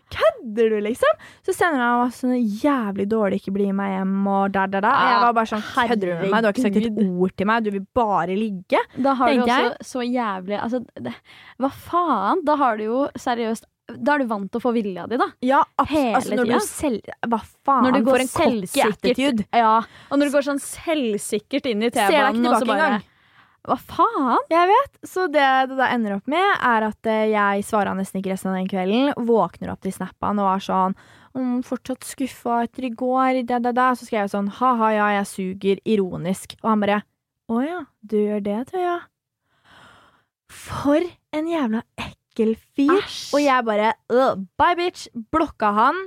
Kødder 0.10 0.70
du, 0.74 0.78
liksom? 0.84 1.24
Så 1.46 1.54
sender 1.54 1.82
han 1.84 2.04
meg 2.04 2.14
sånn 2.16 2.36
jævlig 2.64 3.06
dårlig 3.12 3.40
'ikke 3.40 3.54
bli 3.56 3.72
med 3.76 3.94
hjem' 3.94 4.28
og 4.34 4.54
der, 4.56 4.68
der, 4.74 4.82
der. 4.82 4.90
Og 4.90 5.10
jeg 5.14 5.20
var 5.24 5.34
bare 5.38 5.52
sånn 5.54 5.66
Kødder 5.70 6.06
du 6.06 6.14
med 6.14 6.30
meg? 6.32 6.40
Du 6.42 6.48
har 6.48 6.54
ikke 6.54 6.68
sagt 6.68 6.80
et 6.82 7.02
ord 7.06 7.36
til 7.38 7.50
meg. 7.50 7.64
Du 7.64 7.72
vil 7.72 7.86
bare 7.94 8.38
ligge. 8.38 8.84
Da 8.98 9.14
har 9.20 9.34
du 9.34 9.44
også 9.44 9.60
jeg. 9.60 9.90
så 9.92 10.06
jævlig 10.06 10.62
altså, 10.62 10.84
det, 10.96 11.14
Hva 11.60 11.70
faen? 11.90 12.46
Da 12.46 12.56
har 12.56 12.80
du 12.80 12.84
jo 12.88 13.04
seriøst 13.16 13.68
Da 13.90 14.14
er 14.14 14.22
du 14.22 14.26
vant 14.30 14.52
til 14.52 14.60
å 14.60 14.62
få 14.62 14.72
vilja 14.74 15.08
di, 15.10 15.18
da. 15.18 15.26
Ja, 15.42 15.64
Hele 15.90 16.16
altså, 16.20 16.36
når 16.38 16.46
tida. 16.46 16.58
du 16.60 16.66
selv... 16.68 17.14
Hva 17.26 17.40
faen? 17.42 17.86
Når 17.88 17.96
du 17.98 18.04
går 18.06 18.26
for 18.30 18.46
en 18.46 18.60
cocky 18.68 18.84
attitude. 18.86 19.46
Ja, 19.50 19.78
og 20.12 20.20
når 20.20 20.30
du 20.30 20.36
går 20.38 20.46
sånn 20.46 20.62
selvsikkert 20.62 21.72
inn 21.72 21.82
i 21.82 21.90
Ser 21.90 22.06
deg 22.06 22.14
ikke 22.14 22.36
T-banen 22.38 22.60
tilbake 22.62 22.78
engang. 22.78 23.09
Hva 23.70 23.78
faen? 23.78 24.40
Jeg 24.50 24.66
vet. 24.72 24.96
Så 25.06 25.28
det 25.30 25.46
det 25.70 25.78
da 25.78 25.92
ender 25.94 26.16
opp 26.18 26.30
med, 26.32 26.48
er 26.66 26.88
at 26.88 27.10
eh, 27.10 27.28
jeg 27.30 27.66
svarer 27.68 27.94
nesten 27.98 28.22
ikke 28.22 28.34
resten 28.34 28.50
av 28.50 28.58
den 28.58 28.70
kvelden. 28.72 29.12
Våkner 29.30 29.74
opp 29.76 29.84
til 29.86 29.94
snappen 29.94 30.42
og 30.42 30.50
er 30.56 30.64
sånn 30.66 30.96
mm, 31.38 31.60
Fortsatt 31.68 32.08
skuffa 32.08 32.64
etter 32.66 32.90
i 32.90 32.94
går. 32.98 33.44
Da, 33.50 33.62
da, 33.62 33.74
da. 33.76 33.92
Så 33.94 34.10
skrev 34.10 34.26
jeg 34.26 34.34
sånn 34.34 34.50
ha-ha, 34.58 34.90
ja, 34.96 35.12
jeg 35.20 35.30
suger. 35.30 35.84
Ironisk. 35.86 36.58
Og 36.64 36.72
han 36.72 36.84
bare 36.84 37.02
å 37.50 37.62
ja, 37.66 37.80
du 38.06 38.18
gjør 38.20 38.44
det, 38.46 38.58
Tøya. 38.70 38.98
For 40.54 41.02
en 41.34 41.50
jævla 41.50 41.82
ekkel 41.98 42.56
fyr. 42.74 42.94
Æsj. 43.00 43.18
Og 43.34 43.42
jeg 43.42 43.66
bare 43.66 43.94
bye, 44.58 44.76
bitch. 44.78 45.08
Blokka 45.34 45.72
han. 45.78 45.98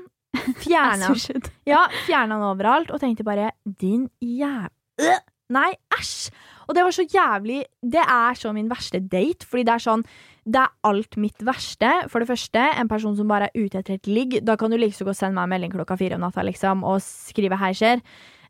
Fjerna 0.63 1.11
han. 1.13 1.51
Ja, 1.69 1.83
fjerna 2.07 2.39
han 2.39 2.47
overalt 2.53 2.91
og 2.95 3.03
tenkte 3.03 3.27
bare 3.27 3.53
Din 3.67 4.09
jæv... 4.23 4.71
Øh, 5.03 5.21
Nei, 5.53 5.71
æsj! 5.99 6.31
Og 6.69 6.77
det 6.77 6.85
var 6.87 6.95
så 6.95 7.07
jævlig 7.07 7.63
Det 7.83 8.03
er 8.03 8.39
så 8.39 8.53
min 8.55 8.71
verste 8.71 9.01
date, 9.01 9.47
fordi 9.49 9.65
det 9.69 9.75
er 9.75 9.87
sånn 9.87 10.05
Det 10.45 10.61
er 10.61 10.75
alt 10.89 11.17
mitt 11.17 11.43
verste. 11.47 11.91
For 12.11 12.23
det 12.23 12.29
første, 12.29 12.59
en 12.59 12.91
person 12.91 13.17
som 13.17 13.31
bare 13.31 13.51
er 13.51 13.65
ute 13.65 13.79
etter 13.79 13.95
et 13.95 14.11
ligg. 14.11 14.41
Da 14.45 14.57
kan 14.57 14.71
du 14.71 14.77
like 14.77 14.97
så 14.97 15.07
godt 15.07 15.21
sende 15.21 15.39
meg 15.39 15.47
en 15.47 15.55
melding 15.55 15.75
klokka 15.75 15.99
fire 16.01 16.19
om 16.19 16.25
natta 16.25 16.43
liksom, 16.43 16.83
og 16.83 17.03
skrive 17.03 17.59
'hei, 17.59 17.73
skjer'. 17.73 18.03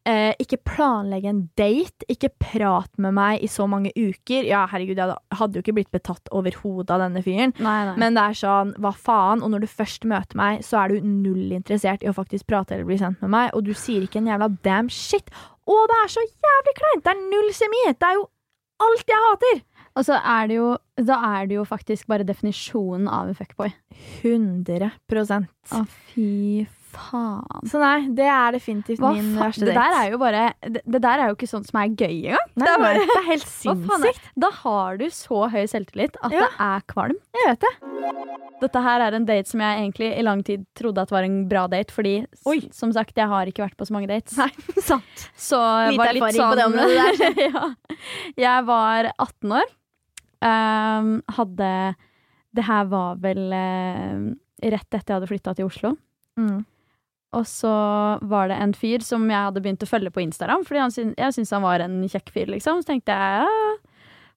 Eh, 0.03 0.33
ikke 0.43 0.59
planlegge 0.67 1.31
en 1.31 1.45
date. 1.59 2.07
Ikke 2.11 2.33
prat 2.43 2.91
med 2.99 3.15
meg 3.15 3.43
i 3.45 3.51
så 3.51 3.69
mange 3.71 3.93
uker. 3.95 4.43
Ja, 4.49 4.65
herregud, 4.67 4.99
jeg 4.99 5.39
hadde 5.39 5.59
jo 5.59 5.63
ikke 5.63 5.77
blitt 5.77 5.93
betatt 5.95 6.27
overhodet 6.35 6.91
av 6.91 7.05
denne 7.05 7.23
fyren. 7.23 7.55
Nei, 7.63 7.77
nei. 7.87 7.95
Men 8.03 8.19
det 8.19 8.25
er 8.25 8.41
sånn, 8.41 8.73
hva 8.83 8.91
faen? 8.99 9.45
Og 9.47 9.53
når 9.55 9.63
du 9.63 9.71
først 9.71 10.07
møter 10.11 10.39
meg, 10.39 10.65
så 10.67 10.83
er 10.83 10.91
du 10.91 11.07
null 11.07 11.55
interessert 11.55 12.03
i 12.03 12.11
å 12.11 12.17
faktisk 12.17 12.49
prate 12.51 12.75
eller 12.75 12.89
bli 12.89 12.99
kjent 12.99 13.23
med 13.23 13.31
meg, 13.37 13.53
og 13.55 13.63
du 13.69 13.75
sier 13.79 14.09
ikke 14.09 14.19
en 14.25 14.33
jævla 14.33 14.51
damn 14.67 14.91
shit. 14.91 15.31
Og 15.71 15.83
det 15.91 15.99
er 16.03 16.11
så 16.11 16.25
jævlig 16.27 16.75
kleint! 16.79 17.05
Det 17.05 17.13
er 17.13 17.21
null 17.31 17.53
kjemi! 17.55 17.83
Det 17.93 18.09
er 18.09 18.17
jo 18.19 18.25
alt 18.83 19.13
jeg 19.13 19.23
hater! 19.29 19.63
Og 19.95 20.07
så 20.09 20.17
er 20.17 20.47
det 20.49 20.57
jo 20.57 20.69
Da 20.97 21.19
er 21.37 21.49
det 21.51 21.59
jo 21.59 21.65
faktisk 21.69 22.07
bare 22.09 22.25
definisjonen 22.27 23.09
av 23.13 23.29
en 23.29 23.37
fuckboy. 23.37 23.73
100 24.23 24.91
Å, 25.73 25.83
fy 26.13 26.65
faen. 26.95 27.67
Så 27.71 27.81
nei, 27.83 28.07
det 28.15 28.27
er 28.29 28.53
definitivt 28.57 29.01
Hva 29.03 29.11
min 29.17 29.33
faen? 29.33 29.41
verste 29.47 29.65
Det 29.67 29.75
date. 29.75 29.83
der 29.83 29.97
er 29.99 30.11
jo 30.13 30.19
bare 30.23 30.43
det, 30.63 30.83
det 30.87 31.01
der 31.03 31.23
er 31.25 31.31
jo 31.33 31.37
ikke 31.37 31.49
sånt 31.51 31.67
som 31.71 31.81
er 31.83 31.89
gøy 31.89 32.15
engang. 32.29 32.47
Nei, 32.57 32.67
det 32.67 32.73
er 32.75 32.83
bare- 32.85 33.03
det 33.09 33.17
er 33.19 33.27
helt 33.31 33.49
sinnssykt. 33.63 34.31
Da 34.45 34.51
har 34.63 34.97
du 35.01 35.07
så 35.11 35.41
høy 35.51 35.65
selvtillit 35.73 36.17
at 36.23 36.33
Ja. 36.33 36.47
det 36.47 36.51
er 36.69 36.81
kvalm. 36.93 37.19
Jeg 37.41 37.49
vet 37.53 37.61
det. 37.67 37.73
Dette 38.63 38.83
her 38.85 39.01
er 39.09 39.15
en 39.19 39.25
date 39.27 39.49
som 39.51 39.61
jeg 39.61 39.81
egentlig 39.83 40.11
i 40.19 40.23
lang 40.23 40.43
tid 40.47 40.65
trodde 40.79 41.03
at 41.03 41.11
var 41.11 41.25
en 41.27 41.49
bra 41.51 41.67
date, 41.67 41.91
fordi 41.91 42.27
Oi. 42.47 42.61
som 42.71 42.93
sagt, 42.95 43.17
jeg 43.17 43.27
har 43.27 43.47
ikke 43.51 43.65
vært 43.67 43.77
på 43.77 43.87
så 43.89 43.93
mange 43.97 44.07
dates. 44.09 44.37
Nei, 44.39 44.51
sant. 44.91 45.29
Så 45.37 45.59
Lite 45.91 45.99
var 45.99 46.13
litt 46.15 46.37
sånn 46.39 46.53
på 46.53 46.59
det 46.61 46.67
området 46.71 47.39
ja. 47.49 47.75
Jeg 48.39 48.65
var 48.69 49.11
18 49.19 49.53
år. 49.59 49.71
Um, 50.43 51.23
hadde 51.37 51.95
Det 52.55 52.65
her 52.67 52.85
var 52.91 53.15
vel 53.23 53.45
uh, 53.55 54.35
rett 54.63 54.95
etter 54.95 55.07
jeg 55.07 55.17
hadde 55.21 55.29
flytta 55.31 55.55
til 55.57 55.69
Oslo. 55.71 55.93
Mm. 56.39 56.65
Og 57.33 57.47
så 57.49 57.73
var 58.29 58.51
det 58.51 58.59
en 58.61 58.75
fyr 58.77 59.05
som 59.05 59.25
jeg 59.31 59.47
hadde 59.49 59.63
begynt 59.65 59.85
å 59.85 59.89
følge 59.89 60.13
på 60.13 60.21
Instagram, 60.25 60.67
fordi 60.69 60.83
han 60.83 60.93
syn 60.93 61.15
jeg 61.17 61.37
syntes 61.37 61.55
han 61.57 61.65
var 61.65 61.85
en 61.85 61.97
kjekk 62.05 62.29
fyr, 62.35 62.53
liksom. 62.53 62.83
Så 62.83 62.93
tenkte 62.93 63.17
jeg 63.17 63.47
ja, 63.47 63.73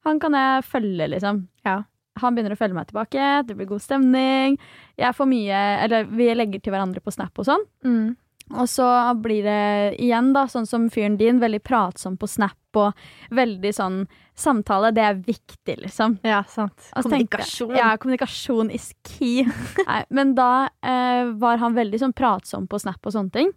han 0.08 0.22
kan 0.22 0.38
jeg 0.38 0.66
følge, 0.70 1.10
liksom. 1.12 1.46
Ja. 1.68 1.82
Han 2.22 2.36
begynner 2.36 2.56
å 2.56 2.60
følge 2.60 2.78
meg 2.78 2.88
tilbake, 2.88 3.24
det 3.44 3.58
blir 3.58 3.68
god 3.68 3.84
stemning. 3.84 4.56
Jeg 4.96 5.18
får 5.18 5.28
mye 5.28 5.64
Eller 5.84 6.06
vi 6.08 6.30
legger 6.32 6.62
til 6.64 6.72
hverandre 6.72 7.04
på 7.04 7.12
Snap 7.12 7.36
og 7.42 7.50
sånn. 7.50 7.66
Mm. 7.84 8.14
Og 8.54 8.70
så 8.70 8.86
blir 9.18 9.42
det 9.46 9.96
igjen, 10.04 10.30
da, 10.36 10.46
sånn 10.50 10.68
som 10.70 10.86
fyren 10.94 11.18
din, 11.18 11.40
veldig 11.42 11.64
pratsom 11.66 12.18
på 12.22 12.30
Snap 12.30 12.78
og 12.78 13.08
veldig 13.34 13.72
sånn 13.74 14.04
Samtale, 14.36 14.90
det 14.92 15.04
er 15.08 15.20
viktig, 15.24 15.78
liksom. 15.80 16.18
Ja, 16.28 16.42
sant. 16.52 16.90
kommunikasjon. 16.92 17.72
jeg-. 17.72 17.80
Ja, 17.80 17.94
kommunikasjon 17.96 18.72
is 18.76 18.90
key. 19.08 19.46
Nei, 19.88 20.02
men 20.12 20.34
da 20.36 20.68
eh, 20.84 21.32
var 21.40 21.62
han 21.62 21.78
veldig 21.78 22.02
sånn 22.02 22.14
pratsom 22.14 22.68
på 22.68 22.82
Snap 22.84 23.00
og 23.08 23.16
sånne 23.16 23.32
ting. 23.32 23.54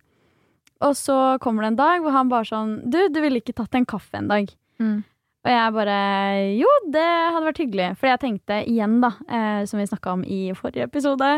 Og 0.86 0.94
så 0.94 1.18
kommer 1.42 1.66
det 1.66 1.72
en 1.72 1.80
dag 1.80 2.04
hvor 2.04 2.14
han 2.14 2.28
bare 2.30 2.46
sånn 2.46 2.76
Du, 2.86 3.00
du 3.10 3.18
ville 3.18 3.40
ikke 3.42 3.56
tatt 3.58 3.74
en 3.74 3.86
kaffe 3.88 4.20
en 4.20 4.30
dag? 4.30 4.52
Mm. 4.78 5.00
Og 5.42 5.50
jeg 5.50 5.74
bare 5.74 5.98
Jo, 6.54 6.70
det 6.94 7.08
hadde 7.08 7.46
vært 7.48 7.60
hyggelig. 7.64 7.90
For 7.98 8.12
jeg 8.12 8.22
tenkte 8.22 8.62
igjen, 8.62 8.98
da, 9.02 9.12
eh, 9.26 9.62
som 9.66 9.82
vi 9.82 9.88
snakka 9.90 10.14
om 10.14 10.22
i 10.22 10.40
forrige 10.54 10.86
episode, 10.86 11.30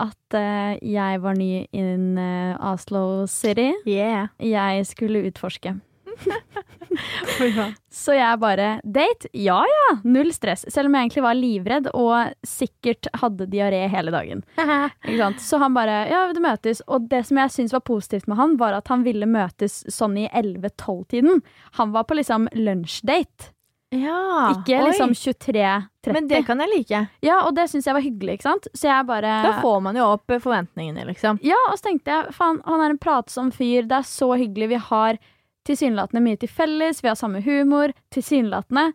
at 0.00 0.36
uh, 0.38 0.72
jeg 0.80 1.20
var 1.22 1.38
ny 1.38 1.66
in 1.76 2.18
uh, 2.18 2.56
Oslo 2.72 3.26
City. 3.30 3.70
Yeah. 3.88 4.32
Jeg 4.40 4.86
skulle 4.88 5.26
utforske. 5.28 5.76
Så 7.90 8.14
jeg 8.16 8.38
bare 8.42 8.68
Date? 8.84 9.30
Ja 9.36 9.60
ja, 9.66 9.86
null 10.04 10.32
stress. 10.34 10.64
Selv 10.68 10.90
om 10.90 10.96
jeg 10.96 11.08
egentlig 11.08 11.24
var 11.24 11.38
livredd 11.38 11.90
og 11.94 12.32
sikkert 12.46 13.08
hadde 13.22 13.48
diaré 13.52 13.82
hele 13.92 14.12
dagen. 14.14 14.44
Så 15.40 15.60
han 15.62 15.76
bare 15.76 16.02
Ja, 16.10 16.24
du 16.34 16.42
møtes? 16.42 16.82
Og 16.88 17.08
det 17.10 17.24
som 17.28 17.40
jeg 17.40 17.54
syntes 17.54 17.76
var 17.76 17.86
positivt 17.86 18.28
med 18.30 18.40
han, 18.40 18.58
var 18.60 18.76
at 18.78 18.90
han 18.92 19.04
ville 19.06 19.28
møtes 19.28 19.82
sånn 19.92 20.18
i 20.20 20.28
11-12-tiden. 20.28 21.42
Han 21.78 21.94
var 21.96 22.08
på 22.08 22.18
liksom 22.18 22.48
lunsjdate, 22.56 23.52
ja. 23.90 24.50
ikke 24.54 24.78
liksom 24.86 25.12
23-30. 25.18 26.12
Men 26.14 26.28
det 26.30 26.44
kan 26.46 26.62
jeg 26.62 26.70
like. 26.70 27.00
Ja, 27.26 27.40
og 27.46 27.56
det 27.56 27.66
syns 27.72 27.88
jeg 27.88 27.96
var 27.96 28.04
hyggelig, 28.04 28.38
ikke 28.38 28.46
sant? 28.46 28.68
Så 28.72 28.86
jeg 28.86 29.06
bare 29.08 29.34
Da 29.44 29.56
får 29.62 29.80
man 29.82 29.98
jo 29.98 30.06
opp 30.14 30.30
forventningene, 30.30 31.08
liksom. 31.10 31.40
Ja, 31.46 31.58
og 31.70 31.78
så 31.78 31.90
tenkte 31.90 32.14
jeg 32.14 32.36
faen, 32.36 32.62
han 32.66 32.84
er 32.84 32.94
en 32.94 33.02
pratsom 33.02 33.50
fyr, 33.54 33.88
det 33.90 33.98
er 33.98 34.08
så 34.08 34.30
hyggelig. 34.38 34.70
Vi 34.74 34.82
har 34.90 35.20
tilsynelatende 35.66 36.22
mye 36.24 36.38
til 36.40 36.50
felles, 36.50 37.02
vi 37.04 37.10
har 37.10 37.18
samme 37.18 37.42
humor. 37.44 37.92
Tilsynelatende. 38.14 38.92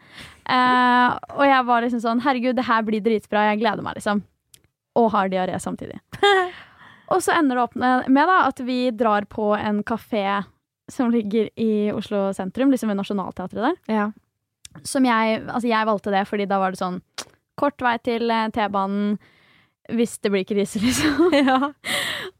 Eh, 0.49 1.09
og 1.35 1.45
jeg 1.45 1.67
var 1.67 1.85
liksom 1.85 2.01
sånn 2.03 2.23
herregud, 2.25 2.55
det 2.57 2.67
her 2.69 2.87
blir 2.87 3.03
dritbra, 3.05 3.49
jeg 3.51 3.61
gleder 3.61 3.85
meg, 3.85 3.99
liksom. 3.99 4.23
Og 4.95 5.11
har 5.13 5.29
diaré 5.31 5.59
samtidig. 5.61 5.99
og 7.13 7.21
så 7.21 7.35
ender 7.35 7.59
det 7.59 7.67
opp 7.67 7.79
med 7.79 8.09
med 8.09 8.31
da, 8.31 8.41
at 8.49 8.63
vi 8.63 8.79
drar 8.95 9.27
på 9.29 9.53
en 9.57 9.83
kafé 9.83 10.43
som 10.91 11.09
ligger 11.11 11.49
i 11.57 11.91
Oslo 11.91 12.29
sentrum, 12.33 12.71
liksom 12.71 12.91
ved 12.91 12.99
Nationaltheatret 13.01 13.61
der. 13.61 13.81
Ja. 13.91 14.11
Som 14.83 15.05
jeg, 15.07 15.41
altså 15.45 15.69
jeg 15.69 15.87
valgte 15.87 16.13
det 16.13 16.25
fordi 16.27 16.47
da 16.49 16.59
var 16.61 16.73
det 16.75 16.81
sånn 16.81 16.99
kort 17.59 17.79
vei 17.83 17.95
til 18.03 18.31
eh, 18.33 18.49
T-banen 18.53 19.15
hvis 19.95 20.17
det 20.23 20.31
blir 20.33 20.45
krise, 20.49 20.81
liksom. 20.83 21.69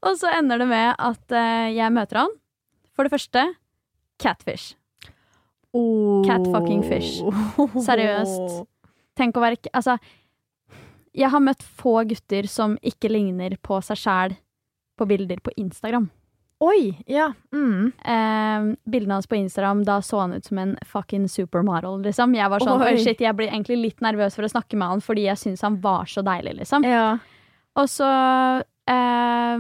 Og 0.02 0.18
så 0.18 0.32
ender 0.34 0.64
det 0.64 0.68
med 0.70 0.96
at 0.98 1.36
eh, 1.36 1.76
jeg 1.78 1.94
møter 1.94 2.24
han. 2.24 2.34
For 2.96 3.06
det 3.06 3.14
første 3.14 3.44
catfish. 4.22 4.74
Cat 6.26 6.46
fucking 6.54 6.86
fish. 6.88 7.20
Seriøst. 7.84 8.64
Tenk 9.20 9.36
å 9.36 9.44
være 9.44 9.60
Altså, 9.76 9.98
jeg 11.16 11.32
har 11.32 11.44
møtt 11.44 11.64
få 11.64 11.98
gutter 12.08 12.48
som 12.52 12.78
ikke 12.84 13.12
ligner 13.12 13.58
på 13.64 13.82
seg 13.84 14.00
sjæl 14.00 14.36
på 14.96 15.08
bilder 15.10 15.42
på 15.44 15.52
Instagram. 15.60 16.08
Oi, 16.64 16.96
ja. 17.12 17.34
Mm. 17.54 17.92
Eh, 18.00 18.76
bildene 18.90 19.18
hans 19.18 19.28
på 19.28 19.36
Instagram, 19.36 19.84
da 19.84 19.98
så 20.02 20.22
han 20.22 20.34
ut 20.38 20.46
som 20.46 20.58
en 20.62 20.78
fucking 20.88 21.28
supermodel, 21.30 22.00
liksom. 22.06 22.34
Jeg 22.38 22.50
var 22.50 22.64
sånn, 22.64 22.82
Oi. 22.82 22.96
shit, 23.04 23.20
jeg 23.20 23.36
blir 23.36 23.50
egentlig 23.52 23.78
litt 23.82 24.00
nervøs 24.06 24.36
for 24.38 24.48
å 24.48 24.52
snakke 24.54 24.78
med 24.80 24.88
han 24.88 25.04
fordi 25.04 25.26
jeg 25.28 25.38
syns 25.42 25.62
han 25.68 25.82
var 25.84 26.06
så 26.08 26.24
deilig, 26.24 26.56
liksom. 26.62 26.86
Ja. 26.88 27.18
Og 27.76 27.90
så, 27.92 28.08
eh, 28.88 29.58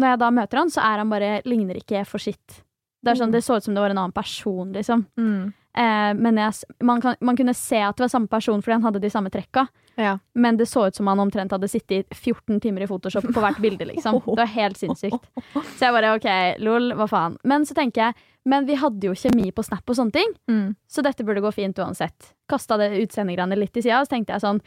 når 0.00 0.08
jeg 0.14 0.18
da 0.24 0.30
møter 0.30 0.56
han, 0.62 0.70
så 0.72 0.80
er 0.80 0.98
han 1.04 1.10
bare, 1.12 1.42
ligner 1.44 1.76
ikke 1.76 2.06
for 2.08 2.18
sitt. 2.18 2.62
Det, 3.04 3.16
sånn, 3.16 3.28
Mm. 3.28 3.32
det 3.32 3.44
så 3.44 3.56
ut 3.56 3.64
som 3.64 3.74
det 3.74 3.80
var 3.80 3.90
en 3.90 3.98
annen 3.98 4.12
person, 4.16 4.72
liksom. 4.72 5.06
Mm. 5.18 5.52
Eh, 5.76 6.14
men 6.18 6.36
jeg, 6.36 6.52
man, 6.82 7.00
kan, 7.00 7.14
man 7.20 7.36
kunne 7.38 7.54
se 7.54 7.78
at 7.78 7.96
det 7.96 8.02
var 8.06 8.08
samme 8.12 8.28
person 8.28 8.62
fordi 8.62 8.72
han 8.78 8.82
hadde 8.88 9.00
de 9.02 9.10
samme 9.10 9.30
trekka. 9.30 9.66
Ja. 10.00 10.16
Men 10.34 10.56
det 10.56 10.66
så 10.70 10.86
ut 10.88 10.96
som 10.96 11.06
han 11.10 11.20
omtrent 11.20 11.52
hadde 11.52 11.68
sittet 11.68 12.06
i 12.10 12.14
14 12.16 12.60
timer 12.64 12.82
i 12.82 12.88
Photoshop 12.90 13.26
på 13.34 13.40
hvert 13.42 13.60
bilde, 13.62 13.84
liksom. 13.90 14.18
Det 14.26 14.36
var 14.40 14.50
helt 14.54 14.78
sinnssykt. 14.80 15.28
Så 15.54 15.84
jeg 15.86 15.92
bare 15.94 16.14
OK, 16.16 16.28
lol, 16.64 16.92
hva 16.98 17.06
faen. 17.10 17.36
Men 17.44 17.66
så 17.68 17.74
tenker 17.76 18.06
jeg, 18.08 18.14
men 18.48 18.64
vi 18.66 18.78
hadde 18.80 19.10
jo 19.10 19.12
kjemi 19.14 19.50
på 19.52 19.62
Snap 19.66 19.84
og 19.92 19.96
sånne 19.98 20.14
ting, 20.16 20.32
Mm. 20.48 20.74
så 20.88 21.02
dette 21.04 21.22
burde 21.28 21.42
gå 21.44 21.50
fint 21.52 21.76
uansett. 21.78 22.32
Kasta 22.48 22.78
det 22.80 22.90
utseendegreiene 23.02 23.58
litt 23.58 23.76
i 23.76 23.82
sida, 23.84 24.00
og 24.00 24.08
så 24.08 24.16
tenkte 24.16 24.32
jeg 24.38 24.46
sånn 24.46 24.62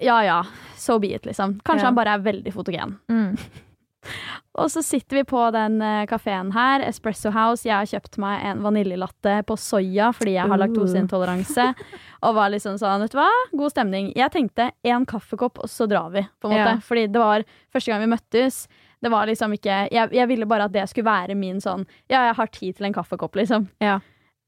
ja 0.00 0.20
ja, 0.22 0.36
so 0.78 1.00
be 1.02 1.08
it, 1.16 1.24
liksom. 1.26 1.56
Kanskje 1.66 1.82
Ja. 1.82 1.88
han 1.90 1.96
bare 1.98 2.14
er 2.14 2.22
veldig 2.22 2.52
fotogen. 2.54 2.96
Mm. 3.10 3.32
Og 4.58 4.70
så 4.72 4.82
sitter 4.82 5.20
vi 5.20 5.24
på 5.28 5.40
den 5.54 5.78
uh, 5.82 6.02
kafeen 6.10 6.50
her, 6.54 6.82
Espresso 6.88 7.30
House. 7.34 7.62
Jeg 7.68 7.76
har 7.76 7.86
kjøpt 7.86 8.18
meg 8.22 8.42
en 8.50 8.64
vaniljelatte 8.64 9.36
på 9.46 9.56
soya 9.60 10.10
fordi 10.16 10.34
jeg 10.34 10.50
har 10.50 10.58
Uh. 10.58 10.64
laktoseintoleranse. 10.64 11.68
Og 12.26 12.34
var 12.34 12.50
liksom 12.50 12.74
sånn, 12.80 13.04
vet 13.04 13.14
du 13.14 13.20
hva, 13.20 13.28
god 13.54 13.70
stemning. 13.70 14.10
Jeg 14.18 14.32
tenkte 14.34 14.72
én 14.82 15.06
kaffekopp, 15.06 15.60
og 15.62 15.70
så 15.70 15.86
drar 15.86 16.10
vi, 16.10 16.24
på 16.42 16.50
en 16.50 16.56
måte. 16.56 16.72
Ja. 16.74 16.82
Fordi 16.82 17.04
det 17.14 17.20
var 17.22 17.44
første 17.70 17.92
gang 17.92 18.02
vi 18.02 18.10
møttes. 18.10 18.64
Det 18.98 19.12
var 19.14 19.30
liksom 19.30 19.52
ikke 19.54 19.76
jeg, 19.94 20.10
jeg 20.10 20.26
ville 20.26 20.46
bare 20.50 20.66
at 20.66 20.72
det 20.74 20.82
skulle 20.90 21.06
være 21.06 21.36
min 21.38 21.60
sånn 21.62 21.84
Ja, 22.10 22.24
jeg 22.26 22.34
har 22.34 22.48
tid 22.50 22.74
til 22.80 22.88
en 22.88 22.96
kaffekopp, 22.96 23.36
liksom. 23.38 23.68
Ja. 23.78 24.00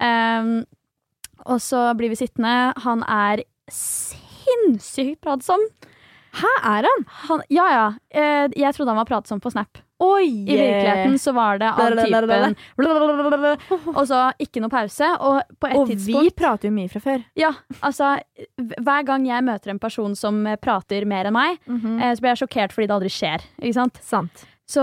Um, 0.02 0.64
og 1.46 1.60
så 1.62 1.84
blir 1.94 2.10
vi 2.10 2.18
sittende. 2.18 2.72
Han 2.82 3.04
er 3.06 3.44
sinnssykt 3.70 5.20
pratsom. 5.22 5.62
Hæ, 6.40 6.50
er 6.72 6.88
han? 6.88 7.06
Han, 7.28 7.44
ja, 7.50 7.68
ja. 7.74 7.86
Eh, 8.10 8.50
jeg 8.58 8.74
trodde 8.74 8.90
han 8.92 9.00
var 9.00 9.08
pratsom 9.08 9.40
på 9.42 9.50
Snap. 9.54 9.78
Oi! 10.00 10.26
I 10.48 10.56
virkeligheten 10.56 11.18
så 11.20 11.34
var 11.36 11.58
det 11.60 11.68
av 11.70 11.96
typen 12.00 12.56
Og 13.92 14.02
så 14.08 14.20
ikke 14.40 14.62
noe 14.64 14.72
pause. 14.72 15.10
Og 15.20 15.66
Og 15.76 15.92
vi 16.06 16.30
prater 16.36 16.70
jo 16.70 16.74
mye 16.76 16.88
fra 16.92 17.02
før. 17.04 17.24
Ja, 17.38 17.52
altså 17.84 18.14
Hver 18.56 19.04
gang 19.08 19.26
jeg 19.28 19.44
møter 19.44 19.74
en 19.74 19.82
person 19.82 20.16
som 20.16 20.42
prater 20.62 21.04
mer 21.08 21.28
enn 21.28 21.36
meg, 21.36 21.60
eh, 21.68 22.14
så 22.14 22.20
blir 22.24 22.34
jeg 22.34 22.42
sjokkert 22.46 22.72
fordi 22.76 22.88
det 22.88 22.96
aldri 22.96 23.12
skjer. 23.12 23.44
Ikke 23.60 23.76
sant? 23.76 24.00
Sant. 24.02 24.46
Så 24.70 24.82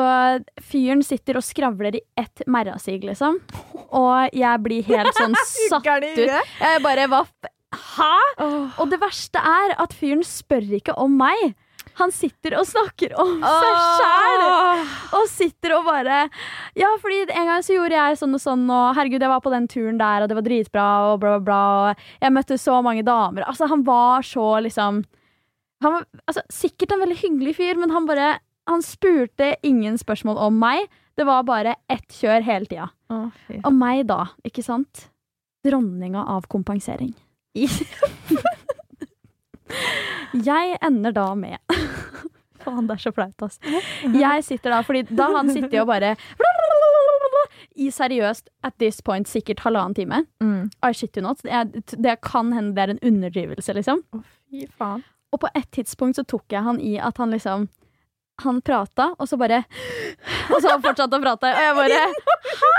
fyren 0.62 1.02
sitter 1.06 1.40
og 1.40 1.46
skravler 1.48 1.96
i 1.96 2.02
ett 2.20 2.44
merrasig, 2.52 3.00
liksom. 3.08 3.40
Og 3.96 4.34
jeg 4.36 4.64
blir 4.66 4.84
helt 4.84 5.16
sånn 5.16 5.38
satt 5.72 5.86
ut. 5.88 6.18
Jeg 6.28 6.84
bare 6.84 7.08
hva 7.08 7.24
Hæ?! 7.78 8.14
Og 8.80 8.86
det 8.90 9.00
verste 9.02 9.42
er 9.44 9.74
at 9.78 9.94
fyren 9.96 10.24
spør 10.24 10.64
ikke 10.80 10.96
om 11.04 11.18
meg. 11.20 11.52
Han 11.98 12.12
sitter 12.14 12.54
og 12.60 12.68
snakker 12.70 13.16
om 13.18 13.40
seg 13.42 13.78
sjæl! 13.98 14.42
Og 15.18 15.26
sitter 15.32 15.74
og 15.78 15.88
bare 15.88 16.20
Ja, 16.78 16.92
fordi 17.02 17.24
en 17.26 17.50
gang 17.50 17.64
så 17.66 17.78
gjorde 17.78 17.98
jeg 17.98 18.20
sånn 18.20 18.38
og 18.38 18.44
sånn, 18.44 18.66
og 18.70 18.92
herregud, 18.98 19.24
jeg 19.24 19.32
var 19.32 19.42
på 19.44 19.54
den 19.54 19.68
turen 19.72 19.98
der, 20.02 20.24
og 20.24 20.30
det 20.30 20.38
var 20.38 20.46
dritbra, 20.46 20.88
og 21.12 21.22
bla, 21.24 21.30
bla, 21.38 21.46
bla, 21.48 21.62
og 21.90 22.04
jeg 22.22 22.36
møtte 22.36 22.60
så 22.62 22.76
mange 22.86 23.06
damer. 23.08 23.48
Altså, 23.50 23.70
han 23.72 23.86
var 23.88 24.26
så 24.26 24.48
liksom 24.66 24.94
Han 25.84 25.94
var 25.94 26.06
altså, 26.26 26.42
sikkert 26.54 26.94
en 26.94 27.04
veldig 27.06 27.20
hyggelig 27.22 27.56
fyr, 27.58 27.76
men 27.78 27.94
han 27.94 28.08
bare 28.10 28.38
Han 28.70 28.82
spurte 28.86 29.56
ingen 29.64 29.98
spørsmål 29.98 30.38
om 30.48 30.58
meg. 30.60 30.88
Det 31.18 31.26
var 31.26 31.46
bare 31.48 31.76
ett 31.90 32.10
kjør 32.14 32.44
hele 32.46 32.66
tida. 32.70 32.90
Og 33.64 33.72
meg, 33.74 34.06
da, 34.10 34.26
ikke 34.46 34.66
sant? 34.66 35.08
Dronninga 35.66 36.28
av 36.30 36.46
kompensering. 36.52 37.16
Jeg 40.34 40.78
ender 40.84 41.16
da 41.16 41.30
med 41.36 41.58
Faen, 42.68 42.88
det 42.90 42.98
er 42.98 43.04
så 43.06 43.14
flaut, 43.16 43.44
altså. 43.46 43.82
Jeg 44.26 44.44
sitter 44.44 44.74
da, 44.74 44.82
fordi 44.84 45.04
da 45.16 45.30
han 45.38 45.52
sitter 45.54 45.84
og 45.84 45.88
bare 45.92 46.16
I 47.86 47.92
seriøst, 47.94 48.50
at 48.66 48.74
this 48.82 49.00
point, 49.06 49.30
sikkert 49.30 49.62
halvannen 49.64 49.96
time. 49.96 50.24
Mm. 50.42 50.72
I 50.84 50.92
shit 50.94 51.16
you 51.16 51.24
not. 51.24 51.44
Jeg, 51.46 51.84
det 51.94 52.18
kan 52.26 52.52
hende 52.54 52.74
det 52.76 52.84
er 52.84 52.94
en 52.96 53.04
underdrivelse, 53.06 53.74
liksom. 53.78 54.02
Fy 54.50 54.66
faen. 54.78 55.06
Og 55.32 55.42
på 55.44 55.52
et 55.56 55.68
tidspunkt 55.76 56.18
så 56.18 56.26
tok 56.28 56.44
jeg 56.52 56.64
han 56.66 56.80
i 56.82 56.98
at 56.98 57.20
han 57.22 57.32
liksom 57.36 57.68
han 58.46 58.62
prata, 58.62 59.10
og 59.18 59.28
så 59.30 59.38
bare 59.40 59.64
Og 60.54 60.62
så 60.62 60.70
fortsatte 60.70 60.74
han 60.74 60.84
fortsatt 60.86 61.16
å 61.18 61.22
prate, 61.24 61.52
og 61.54 61.64
jeg 61.66 61.76
bare 61.78 62.02
Hæ? 62.62 62.74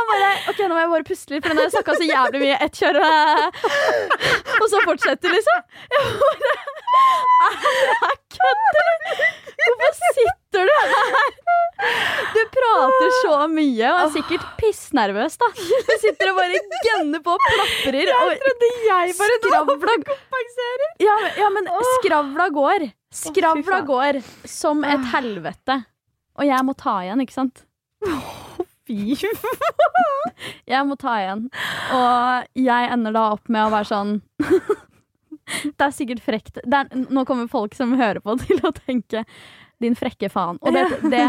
Han 0.00 0.08
bare 0.10 0.28
OK, 0.52 0.60
nå 0.64 0.74
må 0.74 0.80
jeg 0.82 0.90
bare 0.94 1.06
puste 1.08 1.34
litt, 1.34 1.44
for 1.44 1.54
nå 1.56 1.60
har 1.60 1.68
jeg 1.68 1.74
snakka 1.76 1.96
så 1.98 2.06
jævlig 2.08 2.40
mye 2.44 2.58
ett 2.64 2.78
kjør. 2.78 2.98
Og 4.60 4.66
så 4.70 4.82
fortsetter, 4.86 5.34
liksom. 5.34 5.58
Jeg 5.90 6.02
bare 6.20 6.52
Er 7.40 7.54
det 7.60 8.18
kødd. 8.36 8.76
Hvorfor 9.60 10.14
sitter 10.16 10.68
du 10.68 10.72
her? 10.76 11.34
Du 12.34 12.40
prater 12.54 13.12
så 13.22 13.34
mye 13.50 13.90
og 13.90 14.00
er 14.02 14.10
sikkert 14.14 14.46
pissnervøs, 14.60 15.36
da. 15.40 15.48
Du 15.56 15.92
sitter 16.02 16.32
og 16.32 16.40
bare 16.40 16.60
gønner 16.86 17.22
på 17.24 17.34
og 17.36 17.44
plaprer. 17.48 18.12
Jeg 18.12 18.40
trodde 18.44 18.70
jeg 18.86 19.18
bare 19.20 19.38
skravla 19.42 19.98
kompenserer. 20.12 20.88
ja, 21.08 21.18
ja, 21.40 21.52
men 21.56 21.70
skravla 21.98 22.48
går. 22.56 22.90
Skravla 23.10 23.80
går 23.86 24.20
som 24.46 24.84
et 24.86 25.06
helvete. 25.12 25.80
Og 26.38 26.46
jeg 26.46 26.66
må 26.66 26.74
ta 26.78 27.00
igjen, 27.04 27.22
ikke 27.24 27.34
sant? 27.34 27.64
Fy 28.86 29.16
Jeg 30.70 30.86
må 30.86 30.96
ta 30.98 31.16
igjen. 31.20 31.48
Og 31.96 32.60
jeg 32.62 32.92
ender 32.94 33.16
da 33.16 33.24
opp 33.34 33.50
med 33.50 33.66
å 33.66 33.72
være 33.74 33.90
sånn 33.90 34.14
Det 35.74 35.82
er 35.82 35.94
sikkert 35.94 36.22
frekt. 36.22 36.60
Er, 36.62 36.86
nå 37.10 37.24
kommer 37.26 37.50
folk 37.50 37.74
som 37.74 37.96
hører 37.98 38.22
på, 38.22 38.36
til 38.46 38.62
å 38.62 38.70
tenke 38.76 39.24
'din 39.80 39.96
frekke 39.98 40.28
faen'. 40.30 40.60
Og 40.62 40.76
det, 40.76 40.84
det 41.10 41.24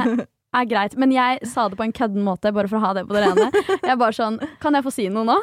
er 0.53 0.65
greit. 0.69 0.97
Men 0.99 1.13
jeg 1.15 1.39
sa 1.49 1.69
det 1.71 1.79
på 1.79 1.85
en 1.87 1.95
kødden 1.95 2.21
måte, 2.25 2.51
bare 2.53 2.69
for 2.69 2.77
å 2.77 2.85
ha 2.85 2.91
det 2.93 3.07
på 3.07 3.15
det 3.15 3.23
rene. 3.25 3.47
Jeg 3.71 3.93
er 3.95 3.97
bare 3.97 4.13
sånn 4.13 4.37
Kan 4.61 4.75
jeg 4.77 4.85
få 4.85 4.93
si 4.93 5.07
noe 5.09 5.25
nå? 5.25 5.37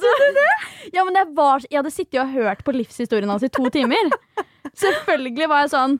Så, 0.00 0.12
ja, 0.94 1.04
men 1.04 1.16
jeg, 1.18 1.30
var, 1.36 1.64
jeg 1.70 1.80
hadde 1.80 1.92
sittet 1.94 2.20
og 2.22 2.32
hørt 2.34 2.64
på 2.66 2.74
livshistorien 2.74 3.30
hans 3.30 3.44
i 3.46 3.50
to 3.52 3.66
timer. 3.74 4.12
Selvfølgelig 4.74 5.48
var 5.50 5.64
jeg 5.64 5.74
sånn 5.74 5.98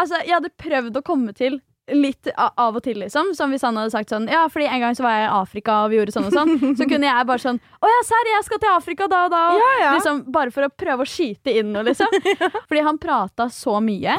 Altså, 0.00 0.22
jeg 0.24 0.32
hadde 0.32 0.48
prøvd 0.56 0.94
å 0.96 1.02
komme 1.04 1.34
til 1.36 1.58
litt 1.92 2.26
av 2.34 2.74
og 2.74 2.82
til, 2.82 2.96
liksom. 3.02 3.28
Som 3.36 3.52
hvis 3.54 3.62
han 3.66 3.76
hadde 3.78 3.92
sagt 3.94 4.10
sånn 4.10 4.24
Ja, 4.32 4.46
fordi 4.50 4.66
en 4.70 4.80
gang 4.82 4.96
så 4.98 5.04
var 5.04 5.18
jeg 5.18 5.26
i 5.26 5.34
Afrika, 5.36 5.76
og 5.84 5.92
vi 5.92 6.00
gjorde 6.00 6.14
sånn 6.16 6.26
og 6.30 6.34
sånn. 6.34 6.54
Så 6.78 6.88
kunne 6.88 7.06
jeg 7.06 7.28
bare 7.28 7.42
sånn 7.44 7.60
Å 7.60 7.90
ja, 7.92 8.00
serr, 8.08 8.30
jeg 8.32 8.46
skal 8.48 8.62
til 8.64 8.72
Afrika 8.72 9.10
da 9.12 9.20
og 9.28 9.34
da. 9.34 9.42
Og, 9.52 9.60
Ja, 9.60 9.68
ja. 9.84 9.92
Liksom, 9.98 10.24
bare 10.34 10.54
for 10.54 10.66
å 10.66 10.72
prøve 10.72 11.04
å 11.06 11.10
skyte 11.10 11.52
inn 11.60 11.70
noe, 11.76 11.84
liksom. 11.86 12.10
Fordi 12.68 12.82
han 12.88 12.98
prata 13.02 13.50
så 13.52 13.76
mye 13.84 14.16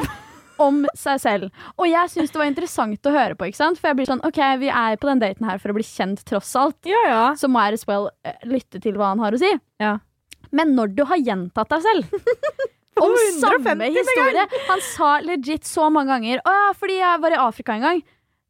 om 0.62 0.82
seg 0.98 1.20
selv. 1.22 1.64
Og 1.76 1.88
jeg 1.88 2.12
syns 2.12 2.32
det 2.34 2.40
var 2.40 2.50
interessant 2.50 3.08
å 3.08 3.14
høre 3.14 3.38
på, 3.38 3.48
ikke 3.48 3.60
sant? 3.60 3.80
For 3.80 3.90
jeg 3.90 3.98
blir 4.00 4.10
sånn 4.10 4.24
OK, 4.26 4.40
vi 4.62 4.70
er 4.72 4.98
på 5.00 5.10
den 5.10 5.22
daten 5.22 5.48
her 5.48 5.62
for 5.62 5.72
å 5.72 5.78
bli 5.78 5.86
kjent, 5.86 6.24
tross 6.28 6.54
alt. 6.58 6.78
Ja, 6.88 7.02
ja. 7.06 7.24
Så 7.38 7.50
må 7.50 7.62
jeg 7.64 7.78
as 7.78 7.86
well 7.88 8.10
eh, 8.26 8.36
lytte 8.48 8.82
til 8.82 8.98
hva 8.98 9.12
han 9.14 9.22
har 9.22 9.36
å 9.36 9.40
si. 9.40 9.50
Ja. 9.82 9.98
Men 10.54 10.74
når 10.78 10.94
du 10.96 11.04
har 11.08 11.20
gjentatt 11.20 11.70
deg 11.74 11.84
selv 11.84 12.14
om 13.04 13.14
samme 13.36 13.90
historie 13.92 14.46
Han 14.70 14.80
sa 14.82 15.10
legit 15.20 15.66
så 15.68 15.90
mange 15.92 16.08
ganger 16.14 16.40
Å 16.40 16.54
ja, 16.56 16.70
fordi 16.78 16.96
jeg 16.98 17.20
var 17.20 17.34
i 17.34 17.42
Afrika 17.42 17.76
en 17.76 17.84
gang. 17.84 18.00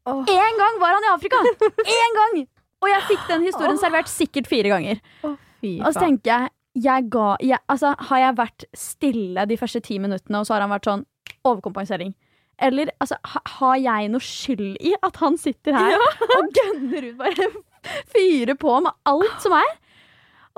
Én 0.08 0.14
oh. 0.14 0.60
gang 0.60 0.78
var 0.80 0.96
han 0.96 1.08
i 1.08 1.10
Afrika! 1.12 1.42
Én 1.98 2.16
gang! 2.16 2.38
Og 2.78 2.92
jeg 2.92 3.06
fikk 3.08 3.26
den 3.28 3.44
historien 3.48 3.80
servert 3.80 4.10
sikkert 4.10 4.48
fire 4.48 4.70
ganger. 4.70 5.02
Oh, 5.26 5.34
Og 5.82 5.90
så 5.90 5.98
tenker 5.98 6.30
jeg, 6.30 6.52
jeg 6.78 7.08
ga 7.10 7.32
jeg, 7.42 7.58
altså, 7.66 7.94
Har 8.10 8.20
jeg 8.22 8.36
vært 8.38 8.66
stille 8.76 9.46
de 9.50 9.58
første 9.58 9.82
ti 9.84 9.98
minuttene, 9.98 10.40
og 10.40 10.46
så 10.46 10.54
har 10.54 10.64
han 10.64 10.72
vært 10.72 10.88
sånn 10.90 11.04
overkompensering? 11.48 12.14
Eller 12.58 12.90
altså, 12.98 13.18
ha, 13.32 13.42
har 13.58 13.76
jeg 13.78 14.08
noe 14.10 14.24
skyld 14.24 14.78
i 14.82 14.94
at 15.06 15.20
han 15.22 15.36
sitter 15.38 15.76
her 15.78 16.00
og 16.38 16.56
gønner 16.56 17.10
ut, 17.10 17.18
bare 17.20 17.50
fyrer 18.14 18.58
på 18.58 18.80
med 18.84 18.96
alt 19.08 19.44
som 19.44 19.54
er? 19.58 19.76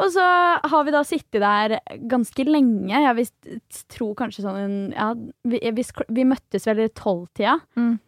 Og 0.00 0.08
så 0.14 0.24
har 0.72 0.84
vi 0.86 0.94
da 0.94 1.02
sittet 1.04 1.42
der 1.42 1.74
ganske 2.08 2.44
lenge. 2.48 2.94
Jeg 2.94 3.16
visst, 3.18 3.50
tror 3.92 4.14
kanskje 4.16 4.46
sånn 4.46 4.78
ja, 4.94 5.10
vi, 5.44 5.60
vi, 5.76 5.84
vi 6.16 6.24
møttes 6.24 6.64
vel 6.68 6.86
i 6.86 6.92
tolvtida. 6.96 7.58
Mm. 7.76 7.98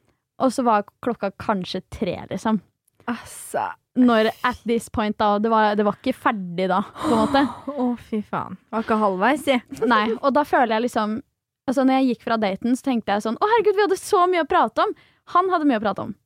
Og 0.42 0.54
så 0.54 0.64
var 0.64 0.86
klokka 1.04 1.34
kanskje 1.36 1.82
tre, 1.92 2.16
liksom. 2.30 2.62
Altså 3.10 3.72
Når 3.98 4.28
at 4.46 4.60
this 4.62 4.86
point 4.94 5.16
da 5.18 5.32
Det 5.42 5.50
var, 5.50 5.72
det 5.74 5.82
var 5.82 5.96
ikke 5.98 6.14
ferdig 6.14 6.68
da, 6.70 6.78
på 6.96 7.10
en 7.10 7.18
måte. 7.18 7.42
Å, 7.74 7.86
fy 7.98 8.22
faen. 8.24 8.56
Var 8.72 8.86
ikke 8.86 8.98
halvveis, 9.02 9.44
si. 9.44 9.58
Nei, 9.90 10.06
og 10.20 10.32
da 10.38 10.46
føler 10.48 10.76
jeg 10.76 10.86
liksom 10.86 11.18
Altså 11.70 11.84
når 11.86 12.00
jeg 12.00 12.08
gikk 12.12 12.24
fra 12.26 12.38
daten, 12.42 12.74
så 12.76 12.88
tenkte 12.88 13.14
jeg 13.14 13.24
sånn 13.24 13.38
Å 13.38 13.48
herregud, 13.52 13.76
vi 13.78 13.84
hadde 13.86 14.00
så 14.00 14.24
mye 14.30 14.42
å 14.42 14.48
prate 14.50 14.82
om. 14.82 14.94
Han 15.36 15.50
hadde 15.52 15.68
mye 15.70 15.78
å 15.78 15.84
prate 15.84 16.08
om. 16.08 16.16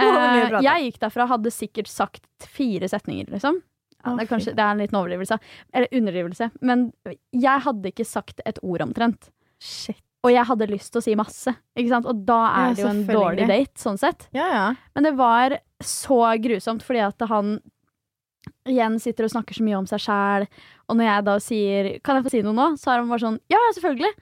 Eh, 0.00 0.56
jeg 0.64 0.86
gikk 0.88 0.96
derfra 1.04 1.26
og 1.28 1.34
hadde 1.36 1.52
sikkert 1.54 1.90
sagt 1.90 2.48
fire 2.50 2.88
setninger, 2.90 3.28
liksom. 3.30 3.60
Ja, 4.04 4.14
det, 4.16 4.24
er 4.24 4.28
kanskje, 4.28 4.54
det 4.56 4.64
er 4.64 4.72
en 4.74 4.80
liten 4.82 4.98
overdrivelse. 4.98 5.38
Eller 5.72 5.94
underdrivelse. 5.94 6.48
Men 6.60 6.88
jeg 7.32 7.62
hadde 7.64 7.92
ikke 7.92 8.06
sagt 8.08 8.42
et 8.44 8.58
ord 8.66 8.82
omtrent. 8.84 9.30
Shit. 9.62 10.00
Og 10.24 10.32
jeg 10.32 10.48
hadde 10.48 10.68
lyst 10.70 10.90
til 10.92 11.00
å 11.00 11.04
si 11.04 11.14
masse. 11.20 11.52
Og 11.76 12.24
da 12.24 12.40
er 12.48 12.66
Ja, 12.70 12.74
det 12.74 12.82
jo 12.82 12.90
en 12.90 13.02
dårlig 13.08 13.46
date, 13.48 13.76
sånn 13.80 14.00
sett. 14.00 14.26
Ja, 14.36 14.48
ja. 14.48 14.66
Men 14.96 15.06
det 15.06 15.14
var 15.18 15.58
så 15.84 16.20
grusomt, 16.40 16.84
fordi 16.84 17.02
at 17.04 17.24
han 17.28 17.58
igjen 18.68 18.96
sitter 19.00 19.26
og 19.26 19.34
snakker 19.34 19.56
så 19.56 19.64
mye 19.64 19.80
om 19.82 19.88
seg 19.88 20.00
sjæl. 20.04 20.46
Og 20.88 20.96
når 20.96 21.10
jeg 21.10 21.24
da 21.24 21.34
sier 21.40 21.90
'kan 22.00 22.16
jeg 22.16 22.24
få 22.24 22.30
si 22.30 22.42
noe 22.42 22.56
nå', 22.56 22.76
så 22.80 22.92
er 22.92 22.98
han 23.00 23.08
bare 23.08 23.24
sånn 23.24 23.40
'ja, 23.48 23.60
ja, 23.60 23.72
selvfølgelig'. 23.76 24.16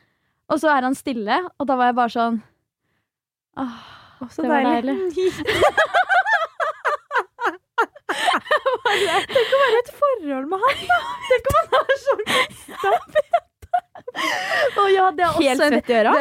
Og 0.50 0.60
så 0.60 0.72
er 0.72 0.82
han 0.86 0.94
stille, 0.98 1.38
og 1.58 1.68
da 1.68 1.76
var 1.78 1.90
jeg 1.90 1.98
bare 2.00 2.14
sånn 2.16 2.42
Åh, 3.60 3.76
oh, 4.24 4.28
så 4.32 4.42
Det 4.42 4.48
var 4.48 4.64
deilig. 4.64 4.96
Tenk 9.32 9.54
å 9.56 9.60
være 9.60 9.76
i 9.76 9.80
et 9.80 9.92
forhold 9.98 10.46
med 10.50 10.58
han, 10.64 10.84
da! 10.88 10.98
Tenk 11.30 11.44
om 11.50 11.56
han 11.60 11.68
er 11.80 11.98
så 12.02 12.14
Å 14.12 14.84
ja, 14.92 15.06
det 15.16 15.24
er 15.24 15.36
Helt 15.36 15.60
også 15.60 15.68
svett 15.72 15.90
i 15.90 15.96
øra. 15.96 16.12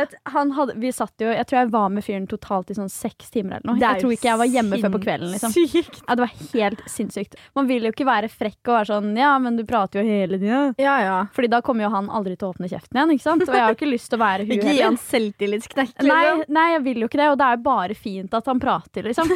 Vi 0.80 0.92
satt 0.96 1.24
jo, 1.24 1.30
Jeg 1.32 1.48
tror 1.48 1.58
jeg 1.60 1.72
var 1.74 1.90
med 1.94 2.06
fyren 2.06 2.28
totalt 2.30 2.72
i 2.72 2.76
sånn 2.78 2.90
seks 2.92 3.32
timer 3.34 3.60
eller 3.60 3.68
noe. 3.72 3.82
Jeg 3.82 4.02
tror 4.04 4.14
ikke 4.16 4.30
jeg 4.30 4.42
var 4.42 4.50
hjemme 4.52 4.80
før 4.82 4.94
på 4.96 5.02
kvelden. 5.06 5.32
liksom 5.34 5.56
ja, 5.76 6.16
Det 6.16 6.24
var 6.24 6.34
helt 6.54 6.84
sinnssykt. 6.92 7.38
Man 7.58 7.70
vil 7.70 7.88
jo 7.88 7.94
ikke 7.94 8.08
være 8.08 8.32
frekk 8.32 8.60
og 8.72 8.78
være 8.78 8.90
sånn 8.94 9.12
Ja, 9.20 9.34
men 9.44 9.60
du 9.60 9.66
prater 9.68 10.02
jo 10.02 10.08
hele 10.08 10.40
tida. 10.42 10.62
Ja, 10.82 10.96
ja. 11.04 11.18
Fordi 11.36 11.52
da 11.52 11.62
kommer 11.66 11.88
jo 11.88 11.92
han 11.94 12.10
aldri 12.12 12.38
til 12.38 12.50
å 12.50 12.54
åpne 12.56 12.72
kjeften 12.72 13.00
igjen. 13.00 13.16
ikke 13.18 13.28
sant? 13.28 13.46
Og 13.48 13.56
jeg 13.56 13.66
har 13.66 13.76
jo 13.76 13.80
ikke 13.80 13.92
lyst 13.92 14.12
til 14.12 14.20
å 14.20 14.24
være 14.24 14.48
hun 14.48 14.56
Ikke 14.58 14.76
gi 14.76 14.86
han 14.86 15.00
selvtillitsknekk. 15.02 15.96
Nei, 16.02 16.22
liksom. 16.22 16.46
nei, 16.60 16.68
jeg 16.76 16.86
vil 16.88 17.04
jo 17.04 17.12
ikke 17.12 17.22
det, 17.22 17.30
og 17.34 17.40
det 17.42 17.50
er 17.50 17.60
jo 17.60 17.64
bare 17.68 17.98
fint 17.98 18.40
at 18.40 18.52
han 18.52 18.62
prater, 18.64 19.10
liksom. 19.12 19.36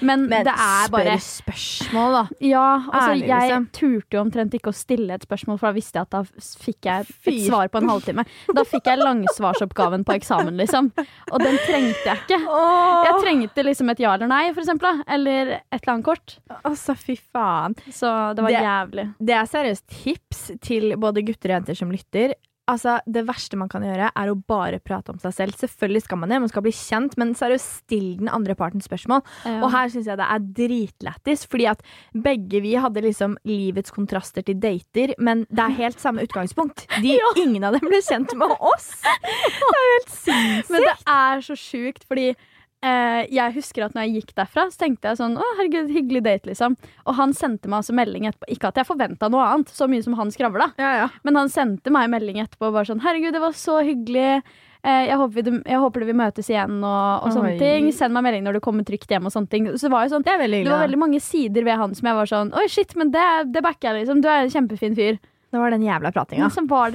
Men, 0.00 0.26
Men 0.28 0.44
det 0.44 0.52
er 0.52 0.88
bare 0.92 1.16
spør 1.18 1.56
spørsmål, 1.56 2.12
da. 2.16 2.22
Ja, 2.44 2.64
altså 2.92 3.10
Ærlig, 3.14 3.26
jeg 3.28 3.40
liksom. 3.50 3.66
turte 3.72 4.16
jo 4.16 4.20
omtrent 4.20 4.54
ikke 4.58 4.72
å 4.72 4.76
stille 4.76 5.14
et 5.14 5.22
spørsmål, 5.26 5.58
for 5.58 5.68
da 5.70 5.76
visste 5.76 5.96
jeg 6.00 6.06
at 6.06 6.10
da 6.10 6.22
fikk 6.66 6.88
jeg 6.90 7.06
et 7.06 7.40
svar 7.46 7.68
på 7.72 7.80
en 7.80 7.88
halvtime. 7.88 8.24
Da 8.54 8.64
fikk 8.68 8.90
jeg 8.90 8.98
langsvarsoppgaven 9.00 10.04
på 10.04 10.16
eksamen, 10.18 10.56
liksom. 10.60 10.90
Og 11.32 11.38
den 11.40 11.56
trengte 11.66 12.04
jeg 12.10 12.18
ikke. 12.26 12.40
Jeg 13.06 13.20
trengte 13.24 13.64
liksom 13.66 13.90
et 13.94 14.00
ja 14.04 14.14
eller 14.14 14.28
nei, 14.28 14.52
for 14.52 14.60
eksempel. 14.64 15.00
da. 15.00 15.04
Eller 15.16 15.54
et 15.56 15.80
eller 15.80 15.94
annet 15.94 16.04
kort. 16.04 16.36
Altså, 16.64 16.96
fy 16.98 17.16
faen. 17.16 17.74
Så 17.90 18.34
det 18.36 18.42
var 18.44 18.50
Det- 18.50 18.62
jævlig. 18.66 19.14
Det 19.18 19.34
er 19.34 19.46
seriøst 19.46 19.86
tips 20.02 20.50
til 20.60 20.96
både 20.96 21.24
gutter 21.24 21.50
og 21.50 21.56
jenter 21.60 21.74
som 21.76 21.90
lytter. 21.90 22.34
Altså, 22.66 22.96
Det 23.06 23.22
verste 23.28 23.56
man 23.58 23.68
kan 23.70 23.84
gjøre, 23.86 24.08
er 24.10 24.30
å 24.30 24.36
bare 24.48 24.80
prate 24.82 25.12
om 25.14 25.20
seg 25.22 25.34
selv. 25.36 25.54
Selvfølgelig 25.60 26.02
skal 26.02 26.18
man 26.18 26.32
det, 26.32 26.40
man 26.42 26.50
skal 26.50 26.64
bli 26.66 26.72
kjent, 26.74 27.14
men 27.20 27.34
seriøst, 27.38 27.76
still 27.86 28.08
den 28.18 28.30
andre 28.32 28.56
parten 28.58 28.82
spørsmål. 28.82 29.22
Og 29.60 29.68
her 29.70 29.92
syns 29.92 30.08
jeg 30.10 30.18
det 30.18 30.26
er 30.26 30.48
dritlættis, 30.58 31.46
fordi 31.46 31.68
at 31.70 31.84
begge 32.26 32.60
vi 32.64 32.74
hadde 32.80 33.04
liksom 33.04 33.36
livets 33.46 33.94
kontraster 33.94 34.42
til 34.46 34.58
dater, 34.62 35.14
men 35.22 35.44
det 35.46 35.62
er 35.62 35.78
helt 35.78 36.02
samme 36.02 36.26
utgangspunkt. 36.26 36.88
De, 37.04 37.14
Ingen 37.44 37.68
av 37.68 37.78
dem 37.78 37.86
ble 37.86 38.02
kjent 38.02 38.34
med 38.38 38.50
oss! 38.58 38.90
Det 39.56 39.62
er 39.62 39.86
jo 39.86 39.94
helt 39.94 40.12
sinnssykt. 40.12 40.70
Men 40.72 40.84
det 40.86 40.94
er 41.10 41.40
så 41.44 41.54
sjukt, 41.58 42.04
fordi 42.08 42.26
jeg 42.84 43.54
husker 43.56 43.86
at 43.86 43.94
når 43.96 44.04
jeg 44.06 44.20
gikk 44.20 44.34
derfra, 44.36 44.66
så 44.70 44.78
tenkte 44.84 45.08
jeg 45.10 45.18
sånn 45.18 45.38
Å, 45.40 45.46
herregud, 45.58 45.88
hyggelig 45.90 46.22
date, 46.26 46.50
liksom. 46.50 46.76
Og 47.06 47.16
han 47.18 47.32
sendte 47.34 47.70
meg 47.70 47.80
altså 47.80 47.96
melding 47.96 48.28
etterpå. 48.28 48.50
Ikke 48.52 48.68
at 48.70 48.78
jeg 48.82 48.86
forventa 48.86 49.30
noe 49.32 49.46
annet, 49.48 49.72
så 49.72 49.88
mye 49.90 50.04
som 50.04 50.14
han 50.18 50.30
skravla, 50.34 50.70
Ja, 50.78 50.92
ja. 51.00 51.08
men 51.26 51.40
han 51.40 51.50
sendte 51.52 51.90
meg 51.94 52.10
melding 52.12 52.38
etterpå 52.44 52.70
bare 52.70 52.86
sånn 52.90 53.02
Herregud, 53.02 53.32
det 53.34 53.42
var 53.42 53.56
så 53.56 53.80
hyggelig. 53.86 54.42
Eh, 54.86 55.06
jeg, 55.08 55.16
håper 55.18 55.42
vi, 55.42 55.54
jeg 55.66 55.80
håper 55.82 56.04
vi 56.06 56.14
møtes 56.14 56.50
igjen 56.52 56.76
og, 56.78 57.24
og 57.26 57.32
sånne 57.34 57.56
ting. 57.58 57.88
Send 57.96 58.14
meg 58.14 58.26
melding 58.28 58.44
når 58.46 58.58
du 58.58 58.62
kommer 58.62 58.86
trygt 58.86 59.10
hjem 59.10 59.26
og 59.26 59.34
sånne 59.34 59.50
ting. 59.50 59.70
Så 59.74 59.88
det 59.88 59.94
var 59.96 60.04
jo 60.06 60.12
sånn 60.14 60.26
Det 60.26 60.36
det 60.36 60.70
var 60.70 60.84
veldig 60.84 61.00
mange 61.00 61.22
sider 61.24 61.66
ved 61.66 61.80
han 61.80 61.96
som 61.96 62.06
jeg 62.06 62.18
var 62.20 62.30
sånn 62.30 62.52
Oi, 62.54 62.68
shit, 62.70 62.94
men 62.94 63.10
det, 63.10 63.24
det 63.56 63.64
backer 63.66 63.90
jeg, 63.90 64.04
liksom. 64.04 64.22
Du 64.22 64.28
er 64.30 64.44
en 64.44 64.52
kjempefin 64.52 64.94
fyr. 64.94 65.18
Det 65.50 65.58
var 65.62 65.72
den 65.74 65.82
jævla 65.86 66.12
pratinga. 66.12 66.46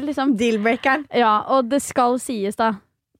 Liksom 0.07 0.37
Deal-breakeren. 0.39 1.05
Ja, 1.17 1.41
og 1.51 1.67
det 1.71 1.81
skal 1.83 2.19
sies, 2.21 2.55
da. 2.59 2.75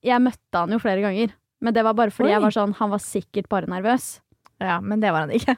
Jeg 0.05 0.22
møtte 0.24 0.64
han 0.64 0.72
jo 0.72 0.80
flere 0.82 1.03
ganger. 1.03 1.36
Men 1.62 1.76
det 1.78 1.86
var 1.86 1.97
bare 1.97 2.14
fordi 2.14 2.32
Oi. 2.32 2.36
jeg 2.36 2.43
var 2.43 2.53
sånn 2.55 2.72
Han 2.80 2.89
var 2.93 3.01
sikkert 3.03 3.49
bare 3.51 3.70
nervøs. 3.70 4.16
Ja, 4.62 4.80
men 4.82 5.01
det 5.01 5.12
var 5.14 5.28
han 5.28 5.34
ikke. 5.36 5.57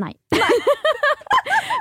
Nei. 0.00 0.14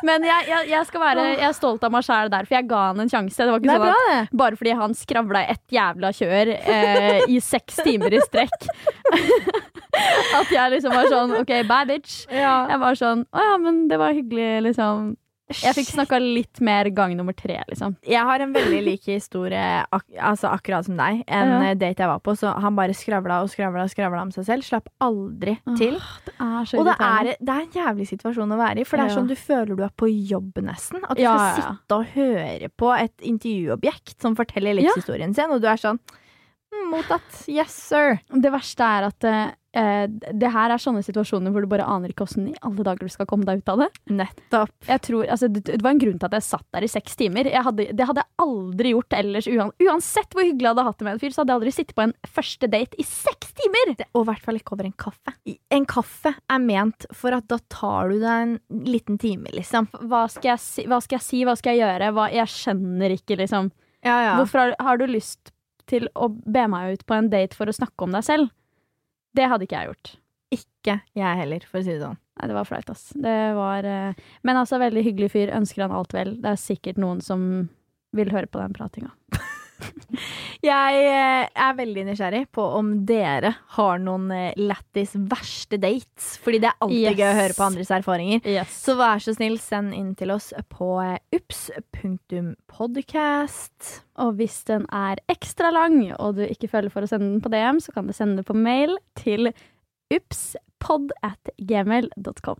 Men 0.01 0.23
jeg, 0.25 0.45
jeg, 0.49 0.69
jeg 0.71 0.87
skal 0.89 1.03
være 1.03 1.23
Jeg 1.35 1.45
er 1.45 1.53
stolt 1.53 1.83
av 1.85 1.91
meg 1.93 2.05
sjæl 2.05 2.31
der, 2.33 2.47
for 2.49 2.57
jeg 2.57 2.67
ga 2.71 2.79
han 2.87 3.03
en 3.03 3.11
sjanse. 3.11 3.37
Det 3.37 3.53
var 3.53 3.61
ikke 3.61 3.69
er 3.69 3.77
sånn 3.77 3.85
bra, 3.85 3.97
at 4.01 4.31
det. 4.31 4.39
bare 4.41 4.57
fordi 4.57 4.75
han 4.79 4.95
skravla 4.97 5.43
ett 5.53 5.75
jævla 5.75 6.11
kjør 6.17 6.53
eh, 6.55 7.21
i 7.29 7.37
seks 7.43 7.81
timer 7.85 8.15
i 8.17 8.21
strekk 8.25 8.65
At 10.39 10.49
jeg 10.49 10.73
liksom 10.73 10.95
var 10.95 11.09
sånn 11.11 11.35
OK, 11.41 11.51
bad 11.69 11.91
bitch. 11.91 12.23
Ja. 12.33 12.55
Jeg 12.71 12.81
var 12.81 12.97
sånn 12.97 13.25
Å 13.29 13.45
ja, 13.51 13.57
men 13.61 13.83
det 13.91 13.99
var 14.01 14.15
hyggelig, 14.17 14.49
liksom. 14.71 15.11
Jeg 15.59 15.75
fikk 15.75 15.89
snakka 15.93 16.19
litt 16.21 16.61
mer 16.61 16.89
gang 16.89 17.15
nummer 17.17 17.33
tre, 17.35 17.57
liksom. 17.69 17.97
Jeg 18.07 18.23
har 18.23 18.39
en 18.39 18.53
veldig 18.53 18.79
lik 18.85 19.03
historie, 19.05 19.85
ak 19.91 20.05
altså 20.19 20.49
akkurat 20.51 20.85
som 20.85 20.95
deg. 20.97 21.23
En 21.27 21.47
Ja. 21.49 21.61
eh, 21.71 21.75
date 21.75 21.99
jeg 21.99 22.07
var 22.07 22.19
på, 22.19 22.35
så 22.37 22.53
han 22.59 22.75
bare 22.75 22.93
skravla 22.93 23.41
og 23.43 23.49
skravla 23.49 23.83
og 23.83 23.89
skravla 23.89 24.21
om 24.21 24.31
seg 24.31 24.45
selv. 24.45 24.63
Slapp 24.63 24.87
aldri 25.01 25.57
til. 25.77 25.99
Det 26.37 26.79
Og 26.79 26.85
det 26.85 26.95
er, 26.99 27.35
det 27.39 27.49
er 27.49 27.61
en 27.61 27.75
jævlig 27.75 28.07
situasjon 28.07 28.51
å 28.55 28.57
være 28.57 28.79
i, 28.79 28.83
for 28.83 28.97
det 28.97 29.05
er 29.05 29.09
Ja. 29.09 29.15
sånn 29.21 29.27
du 29.27 29.35
føler 29.35 29.75
du 29.75 29.83
er 29.83 29.89
på 29.95 30.07
jobb 30.07 30.53
nesten. 30.63 31.03
At 31.09 31.17
du 31.17 31.21
Ja, 31.23 31.35
skal 31.37 31.63
sitte 31.63 31.91
og 31.99 32.05
høre 32.15 32.69
på 32.77 32.93
et 32.99 33.17
intervjuobjekt 33.21 34.21
som 34.21 34.35
forteller 34.35 34.73
livshistorien 34.79 35.33
sin, 35.35 35.51
og 35.51 35.61
du 35.61 35.67
er 35.67 35.75
sånn 35.77 35.99
«Mm, 35.99 36.17
Mottatt. 36.91 37.43
Yes, 37.51 37.73
sir. 37.89 38.17
Det 38.31 38.51
verste 38.51 38.83
er 38.83 39.05
at 39.07 39.25
eh, 39.27 40.07
det 40.11 40.49
her 40.51 40.73
er 40.73 40.81
sånne 40.81 40.99
situasjoner 41.05 41.51
hvor 41.53 41.63
du 41.63 41.69
bare 41.71 41.85
aner 41.87 42.11
ikke 42.11 42.25
åssen 42.25 42.49
i 42.51 42.55
alle 42.67 42.83
dager 42.83 43.07
du 43.07 43.11
skal 43.13 43.27
komme 43.29 43.45
deg 43.47 43.61
ut 43.61 43.69
av 43.71 43.83
det. 43.83 43.87
Nettopp. 44.17 44.73
Tror, 45.05 45.25
altså, 45.31 45.47
det, 45.51 45.61
det 45.69 45.79
var 45.83 45.93
en 45.95 46.01
grunn 46.01 46.17
til 46.19 46.27
at 46.27 46.35
jeg 46.35 46.45
satt 46.47 46.65
der 46.75 46.83
i 46.87 46.89
seks 46.91 47.15
timer. 47.19 47.47
Hadde, 47.67 47.85
det 47.95 48.07
hadde 48.09 48.23
jeg 48.25 48.43
aldri 48.43 48.91
gjort 48.95 49.15
ellers. 49.19 49.47
Uansett 49.51 50.35
hvor 50.35 50.43
hyggelig 50.47 50.67
jeg 50.67 50.73
hadde 50.73 50.87
hatt 50.89 50.99
det 50.99 51.07
med 51.07 51.13
en 51.17 51.21
fyr, 51.23 51.35
så 51.35 51.41
hadde 51.43 51.53
jeg 51.55 51.61
aldri 51.61 51.75
sittet 51.77 51.95
på 51.99 52.05
en 52.07 52.15
første 52.39 52.71
date 52.75 52.99
i 52.99 53.07
seks 53.07 53.53
timer! 53.61 53.93
Det- 54.01 54.09
Og 54.15 54.25
i 54.25 54.29
hvert 54.31 54.43
fall 54.49 54.59
ikke 54.59 54.75
over 54.75 54.89
en 54.89 54.97
kaffe. 55.05 55.35
En 55.71 55.87
kaffe 55.87 56.33
er 56.51 56.59
ment 56.65 57.07
for 57.15 57.35
at 57.39 57.47
da 57.51 57.59
tar 57.71 58.11
du 58.11 58.19
deg 58.19 58.27
en 58.47 58.57
liten 58.87 59.19
time, 59.21 59.47
liksom. 59.55 59.87
Hva 60.07 60.25
skal 60.31 60.55
jeg 60.55 60.63
si, 60.65 60.87
hva 60.91 60.99
skal 61.03 61.19
jeg, 61.19 61.27
si, 61.29 61.43
hva 61.47 61.55
skal 61.59 61.77
jeg 61.77 61.85
gjøre? 61.85 62.11
Hva, 62.15 62.27
jeg 62.35 62.51
skjønner 62.51 63.15
ikke, 63.19 63.39
liksom. 63.43 63.71
Ja, 64.03 64.19
ja. 64.25 64.35
Hvorfor 64.39 64.63
har, 64.65 64.75
har 64.81 64.97
du 64.99 65.07
lyst 65.07 65.51
til 65.89 66.09
å 66.15 66.29
be 66.29 66.65
meg 66.71 66.97
ut 66.97 67.05
på 67.07 67.17
en 67.17 67.29
date 67.31 67.57
for 67.57 67.69
å 67.69 67.75
snakke 67.75 68.07
om 68.07 68.15
deg 68.15 68.25
selv? 68.27 68.51
Det 69.37 69.47
hadde 69.47 69.67
ikke 69.67 69.79
jeg 69.79 69.91
gjort. 69.91 70.13
Ikke 70.51 70.97
jeg 71.15 71.39
heller, 71.39 71.65
for 71.69 71.79
å 71.79 71.85
si 71.85 71.93
det 71.93 72.03
sånn. 72.03 72.19
Nei, 72.39 72.49
det 72.49 72.57
var 72.57 72.67
flaut, 72.67 72.89
ass. 72.91 73.05
Det 73.15 73.37
var 73.55 73.85
eh, 73.87 74.23
Men 74.47 74.59
altså, 74.59 74.79
veldig 74.81 75.03
hyggelig 75.05 75.31
fyr. 75.35 75.53
Ønsker 75.55 75.85
han 75.85 75.95
alt 75.95 76.15
vel. 76.15 76.35
Det 76.41 76.51
er 76.51 76.59
sikkert 76.59 76.99
noen 77.01 77.21
som 77.23 77.45
vil 78.17 78.31
høre 78.33 78.49
på 78.51 78.59
den 78.59 78.75
pratinga. 78.75 79.13
Jeg 80.61 80.93
eh, 81.09 81.47
er 81.57 81.73
veldig 81.77 82.03
nysgjerrig 82.11 82.43
på 82.53 82.61
om 82.77 82.91
dere 83.09 83.53
har 83.77 83.99
noen 84.03 84.27
eh, 84.35 84.53
lættis 84.59 85.15
verste 85.15 85.77
dates. 85.81 86.37
Fordi 86.43 86.59
det 86.61 86.69
er 86.71 86.77
alltid 86.85 87.01
Yes. 87.01 87.17
gøy 87.17 87.27
å 87.31 87.39
høre 87.39 87.55
på 87.57 87.65
andres 87.65 87.91
erfaringer. 87.95 88.39
Yes. 88.45 88.69
Så 88.85 88.93
vær 88.99 89.17
så 89.23 89.33
snill, 89.37 89.57
send 89.61 89.93
inn 89.97 90.11
til 90.19 90.29
oss 90.35 90.51
på 90.69 90.89
eh, 91.03 91.17
ups.podcast. 92.71 93.79
Og 94.21 94.35
hvis 94.39 94.59
den 94.69 94.85
er 94.93 95.15
ekstra 95.31 95.71
lang, 95.73 95.97
og 96.19 96.35
du 96.37 96.43
ikke 96.45 96.69
føler 96.71 96.91
for 96.93 97.01
å 97.05 97.09
sende 97.09 97.31
den 97.33 97.41
på 97.43 97.49
DM, 97.53 97.79
så 97.81 97.89
kan 97.95 98.05
du 98.09 98.13
sende 98.15 98.35
den 98.41 98.47
på 98.47 98.55
mail 98.57 98.97
til 99.19 99.51
upspod 100.81 101.11
at 101.23 101.49
gmail.com. 101.57 102.57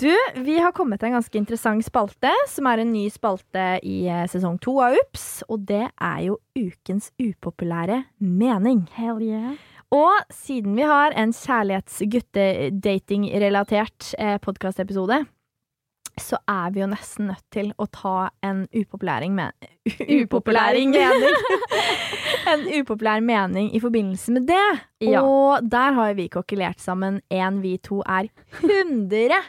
Du, 0.00 0.16
vi 0.42 0.58
har 0.58 0.72
kommet 0.72 1.00
til 1.00 1.06
en 1.10 1.14
ganske 1.20 1.38
interessant 1.38 1.84
spalte, 1.84 2.30
som 2.48 2.66
er 2.66 2.78
en 2.82 2.92
ny 2.92 3.08
spalte 3.10 3.80
i 3.86 4.08
eh, 4.08 4.26
sesong 4.28 4.58
to 4.58 4.80
av 4.82 4.92
Ups. 4.98 5.44
Og 5.48 5.60
det 5.68 5.88
er 5.94 6.20
jo 6.26 6.38
ukens 6.56 7.12
upopulære 7.20 8.04
mening. 8.18 8.88
Hell 8.96 9.22
yeah. 9.22 9.54
Og 9.94 10.12
siden 10.34 10.76
vi 10.76 10.82
har 10.82 11.12
en 11.14 11.32
kjærlighets-guttedating-relatert 11.32 14.14
eh, 14.18 14.38
podkastepisode, 14.42 15.26
så 16.20 16.38
er 16.48 16.70
vi 16.72 16.80
jo 16.80 16.86
nesten 16.90 17.28
nødt 17.30 17.44
til 17.52 17.72
å 17.78 17.86
ta 17.92 18.30
en 18.46 18.64
upopulæring 18.72 19.34
med 19.36 19.52
Upopulæring 20.22 20.90
mening! 20.94 21.36
en 22.52 22.62
upopulær 22.80 23.20
mening 23.24 23.68
i 23.74 23.80
forbindelse 23.82 24.32
med 24.36 24.46
det. 24.48 24.64
Ja. 25.04 25.22
Og 25.22 25.66
der 25.68 25.96
har 25.98 26.14
vi 26.18 26.28
kokkelert 26.32 26.80
sammen 26.82 27.20
en 27.32 27.60
vi 27.62 27.76
to 27.82 28.00
er 28.06 28.28
100 28.62 29.42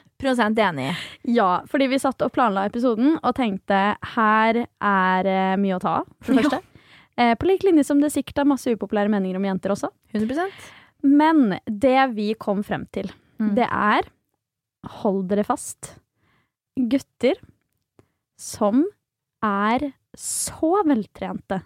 enig 0.67 0.87
i. 0.89 0.95
Ja, 1.37 1.61
fordi 1.69 1.87
vi 1.91 1.99
satt 2.01 2.21
og 2.25 2.33
planla 2.35 2.65
episoden 2.69 3.19
og 3.21 3.35
tenkte 3.37 3.81
her 4.15 4.63
er 4.65 5.29
eh, 5.29 5.53
mye 5.61 5.77
å 5.77 5.83
ta 5.83 5.99
av, 6.01 6.09
for 6.21 6.33
det 6.33 6.45
første. 6.47 6.61
Ja. 7.17 7.35
på 7.37 7.47
lik 7.49 7.63
linje 7.65 7.85
som 7.87 8.01
det 8.01 8.11
sikkert 8.13 8.43
er 8.43 8.49
masse 8.49 8.69
upopulære 8.73 9.09
meninger 9.13 9.39
om 9.39 9.45
jenter 9.47 9.73
også. 9.73 9.89
100% 10.13 10.67
Men 11.05 11.55
det 11.65 11.99
vi 12.17 12.33
kom 12.37 12.63
frem 12.65 12.85
til, 12.93 13.13
Mm. 13.37 13.51
det 13.53 13.67
er 13.69 14.07
Hold 15.03 15.27
dere 15.29 15.43
fast. 15.45 15.99
Gutter 16.77 17.39
som 18.37 18.85
er 19.43 19.91
så 20.17 20.71
veltrente 20.85 21.61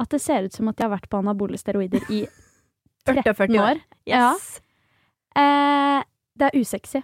at 0.00 0.10
det 0.10 0.20
ser 0.20 0.48
ut 0.48 0.52
som 0.56 0.68
at 0.68 0.76
de 0.76 0.84
har 0.86 0.92
vært 0.96 1.08
på 1.12 1.20
anabole 1.22 1.58
steroider 1.60 2.02
i 2.12 2.24
13 3.06 3.52
år. 3.60 3.80
Yes. 4.08 4.14
Ja. 4.16 4.30
Eh, 5.36 6.00
det 6.40 6.48
er 6.48 6.56
usexy. 6.58 7.02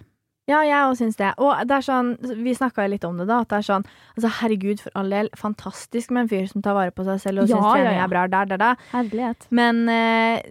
Ja, 0.49 0.63
jeg 0.65 0.73
òg 0.89 0.95
syns 0.99 1.15
det. 1.19 1.29
Og 1.39 1.53
det 1.69 1.75
er 1.77 1.85
sånn, 1.85 2.09
vi 2.43 2.51
snakka 2.57 2.83
litt 2.89 3.05
om 3.07 3.19
det, 3.21 3.27
da. 3.29 3.37
At 3.45 3.51
det 3.53 3.59
er 3.61 3.67
sånn 3.69 3.85
altså 4.17 4.31
Herregud, 4.41 4.81
for 4.83 4.97
all 4.99 5.13
del, 5.13 5.29
fantastisk 5.39 6.11
med 6.11 6.25
en 6.25 6.31
fyr 6.33 6.47
som 6.49 6.63
tar 6.65 6.75
vare 6.75 6.91
på 6.95 7.05
seg 7.07 7.21
selv 7.23 7.43
og 7.43 7.51
Ja, 7.51 7.55
syns 7.55 7.67
ja, 7.69 7.73
trening 7.77 7.99
ja. 7.99 8.03
er 8.07 8.11
bra. 8.11 8.23
Der, 8.33 8.49
der, 8.49 8.61
der. 8.65 8.87
Herlighet. 8.91 9.45
Men 9.55 9.83
eh, 9.93 10.41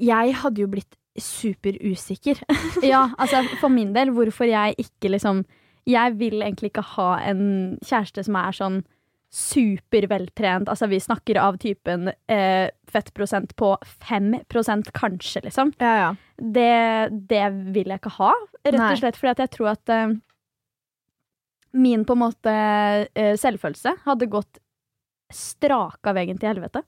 jeg 0.00 0.34
hadde 0.40 0.64
jo 0.64 0.70
blitt 0.72 0.96
superusikker. 1.20 2.40
Ja, 2.82 3.04
altså 3.20 3.44
for 3.60 3.70
min 3.70 3.92
del, 3.94 4.10
hvorfor 4.16 4.48
jeg 4.50 4.74
ikke 4.82 5.12
liksom 5.14 5.44
Jeg 5.88 6.16
vil 6.20 6.40
egentlig 6.40 6.72
ikke 6.72 6.86
ha 6.94 7.10
en 7.28 7.44
kjæreste 7.84 8.24
som 8.24 8.38
er 8.40 8.56
sånn 8.56 8.82
superveltrent. 9.34 10.68
Altså 10.70 10.86
vi 10.86 11.00
snakker 11.02 11.40
av 11.42 11.58
typen 11.62 12.12
eh, 12.30 12.68
fettprosent 12.90 13.56
på 13.58 13.72
5% 14.06 14.92
kanskje, 14.94 15.42
liksom. 15.48 15.74
ja, 15.82 15.94
ja. 15.98 16.12
Det, 16.38 17.10
det 17.30 17.48
vil 17.74 17.90
jeg 17.90 18.00
ikke 18.00 18.14
ha, 18.20 18.30
rett 18.66 18.78
og 18.78 19.00
slett 19.00 19.18
fordi 19.18 19.32
at 19.34 19.42
jeg 19.44 19.52
tror 19.56 19.72
at 19.72 19.92
eh, 19.94 20.14
min 21.74 22.06
på 22.06 22.14
en 22.14 22.22
måte 22.22 22.54
eh, 22.54 23.34
selvfølelse 23.38 23.96
hadde 24.06 24.30
gått 24.30 24.62
straka 25.34 26.14
veggen 26.14 26.38
til 26.38 26.52
helvete. 26.52 26.84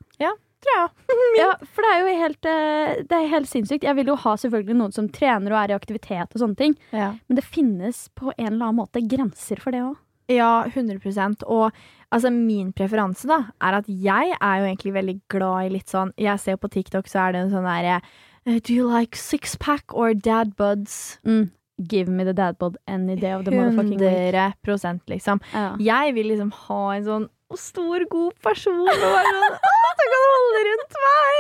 Tror 0.65 0.79
jeg. 0.79 1.19
Ja, 1.39 1.51
for 1.75 1.85
det 1.85 1.93
er 1.93 2.01
jo 2.01 2.15
helt, 2.23 2.49
eh, 2.51 2.95
det 3.09 3.19
er 3.19 3.31
helt 3.35 3.51
sinnssykt. 3.51 3.85
Jeg 3.87 3.99
vil 3.99 4.13
jo 4.13 4.17
ha 4.23 4.35
selvfølgelig 4.41 4.79
noen 4.79 4.95
som 4.97 5.11
trener 5.13 5.53
og 5.53 5.61
er 5.61 5.75
i 5.75 5.79
aktivitet 5.79 6.33
og 6.33 6.43
sånne 6.43 6.59
ting. 6.59 6.77
Ja. 6.97 7.13
Men 7.29 7.41
det 7.41 7.47
finnes 7.47 8.07
på 8.17 8.33
en 8.37 8.53
eller 8.55 8.71
annen 8.71 8.81
måte 8.81 9.05
grenser 9.05 9.61
for 9.63 9.77
det 9.77 9.85
òg. 9.85 9.97
Ja, 10.27 10.67
100% 10.67 11.45
Og 11.47 11.71
altså, 12.11 12.31
min 12.35 12.73
preferanse 12.75 13.29
da 13.31 13.45
er 13.63 13.77
at 13.79 13.87
jeg 13.87 14.33
er 14.35 14.57
jo 14.59 14.65
egentlig 14.67 14.95
veldig 14.97 15.21
glad 15.31 15.69
i 15.69 15.75
litt 15.77 15.93
sånn 15.93 16.11
Jeg 16.19 16.43
ser 16.43 16.57
jo 16.57 16.63
på 16.65 16.73
TikTok, 16.75 17.07
så 17.07 17.29
er 17.29 17.37
det 17.37 17.45
en 17.45 17.53
sånn 17.53 17.69
derre 17.69 18.01
eh, 18.01 18.59
Do 18.59 18.75
you 18.75 18.89
like 18.91 19.15
sixpack 19.15 19.95
or 19.95 20.15
dad 20.15 20.57
buds? 20.59 21.21
Mm. 21.23 21.53
Give 21.79 22.11
me 22.11 22.25
the 22.25 22.33
dad 22.35 22.59
bod 22.59 22.79
any 22.89 23.15
day 23.15 23.35
of 23.37 23.45
the 23.45 23.53
motherfucking 23.53 24.01
week. 24.01 24.35
100 24.65 25.07
liksom. 25.13 25.43
Ja. 25.53 25.77
Jeg 25.79 26.15
vil 26.17 26.31
liksom 26.33 26.51
ha 26.67 26.83
en 26.97 27.05
sånn 27.05 27.29
stor, 27.55 28.03
god 28.11 28.35
person 28.43 28.81
og 28.83 28.89
bare 28.91 29.31
sånn 29.31 29.55
«Åh, 29.71 29.91
som 29.97 30.09
kan 30.11 30.25
holde 30.33 30.63
rundt 30.67 30.97
meg. 31.05 31.37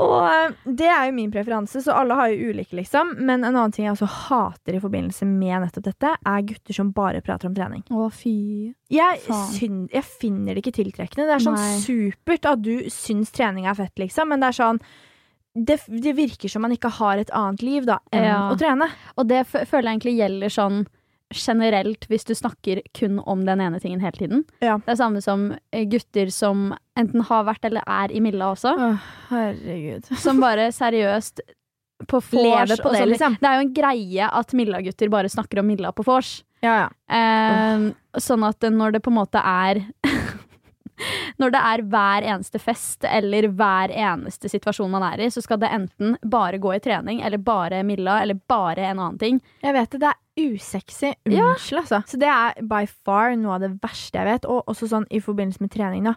Og 0.00 0.14
eh, 0.30 0.54
det 0.80 0.88
er 0.88 1.02
jo 1.10 1.14
min 1.18 1.30
preferanse, 1.34 1.82
så 1.84 1.92
alle 2.00 2.16
har 2.18 2.30
jo 2.32 2.48
ulike, 2.54 2.72
liksom. 2.78 3.12
Men 3.20 3.44
en 3.44 3.50
annen 3.52 3.74
ting 3.76 3.84
jeg 3.84 3.92
også 3.94 4.08
hater 4.28 4.78
i 4.78 4.80
forbindelse 4.82 5.28
med 5.28 5.60
nettopp 5.66 5.86
dette, 5.90 6.14
er 6.16 6.46
gutter 6.48 6.78
som 6.80 6.90
bare 6.96 7.20
prater 7.24 7.50
om 7.50 7.54
trening. 7.56 7.84
Å, 7.92 8.08
fy. 8.12 8.34
Jeg, 8.92 9.20
Faen. 9.26 9.44
syn, 9.54 9.78
jeg 9.92 10.04
finner 10.08 10.54
det 10.56 10.64
ikke 10.64 10.76
tiltrekkende. 10.80 11.28
Det 11.28 11.36
er 11.36 11.44
sånn 11.46 11.60
Nei. 11.60 11.76
supert 11.84 12.48
at 12.48 12.64
du 12.64 12.74
syns 12.92 13.30
trening 13.36 13.68
er 13.68 13.76
fett, 13.78 13.94
liksom, 14.00 14.32
men 14.32 14.40
det 14.42 14.50
er 14.54 14.58
sånn 14.62 14.80
det, 15.58 15.80
det 15.90 16.12
virker 16.14 16.48
som 16.52 16.62
man 16.62 16.70
ikke 16.74 16.90
har 17.00 17.18
et 17.18 17.30
annet 17.34 17.62
liv 17.66 17.86
da 17.88 17.96
enn 18.14 18.24
Ja. 18.24 18.40
å 18.52 18.56
trene. 18.60 18.86
Og 19.18 19.26
det 19.26 19.40
føler 19.50 19.88
jeg 19.88 19.96
egentlig 19.96 20.16
gjelder 20.20 20.52
sånn 20.54 20.84
generelt 21.34 22.06
hvis 22.08 22.24
du 22.24 22.32
snakker 22.34 22.80
kun 22.96 23.18
om 23.28 23.42
den 23.44 23.60
ene 23.60 23.80
tingen 23.82 24.00
hele 24.00 24.16
tiden. 24.16 24.44
Ja. 24.64 24.78
Det 24.84 24.94
er 24.94 25.00
samme 25.02 25.20
som 25.24 25.50
eh, 25.72 25.84
gutter 25.90 26.30
som 26.32 26.70
enten 26.98 27.20
har 27.28 27.44
vært 27.48 27.68
eller 27.68 27.84
er 27.86 28.12
i 28.16 28.20
Milla 28.24 28.52
også. 28.54 28.72
Åh, 28.78 29.06
herregud. 29.30 30.08
Som 30.24 30.40
bare 30.40 30.70
seriøst 30.72 31.40
på 32.08 32.20
vors 32.22 32.62
og 32.62 32.70
det, 32.70 32.76
sånn- 32.80 33.08
liksom. 33.10 33.36
Det 33.42 33.48
er 33.50 33.56
jo 33.58 33.64
en 33.66 33.72
greie 33.74 34.28
at 34.40 34.52
Milla-gutter 34.54 35.10
bare 35.10 35.28
snakker 35.32 35.58
om 35.60 35.66
Milla 35.66 35.90
på 35.92 36.04
vors. 36.06 36.38
Ja, 36.62 36.86
ja. 36.86 36.88
Eh, 37.14 37.88
Sånn 38.18 38.42
at 38.46 38.64
når 38.72 38.96
det 38.96 39.00
på 39.04 39.10
en 39.12 39.18
måte 39.20 39.38
er 39.42 39.82
Når 41.38 41.52
det 41.54 41.60
er 41.62 41.82
hver 41.92 42.24
eneste 42.26 42.58
fest 42.58 43.04
eller 43.06 43.46
hver 43.54 43.92
eneste 43.94 44.48
situasjon 44.50 44.90
man 44.90 45.04
er 45.06 45.20
i, 45.22 45.28
så 45.30 45.38
skal 45.44 45.60
det 45.62 45.68
enten 45.70 46.16
bare 46.26 46.58
gå 46.58 46.72
i 46.74 46.80
trening, 46.82 47.20
eller 47.22 47.38
bare 47.38 47.84
Milla, 47.86 48.16
eller 48.24 48.34
bare 48.50 48.88
en 48.88 48.98
annen 48.98 49.18
ting. 49.20 49.38
Jeg 49.62 49.76
vet 49.76 49.94
det. 49.94 50.00
Det 50.02 50.08
er 50.10 50.18
usexy. 50.38 51.12
Ja. 51.28 51.50
Unnskyld, 51.52 51.82
altså. 51.82 52.02
Så 52.06 52.20
det 52.20 52.30
er 52.30 52.58
by 52.70 52.84
far 52.86 53.34
noe 53.38 53.56
av 53.56 53.64
det 53.66 53.72
verste 53.82 54.20
jeg 54.20 54.30
vet. 54.30 54.48
Og 54.48 54.70
også 54.70 54.90
sånn 54.92 55.08
i 55.10 55.20
forbindelse 55.24 55.64
med 55.64 55.74
trening, 55.74 56.08
da. 56.08 56.14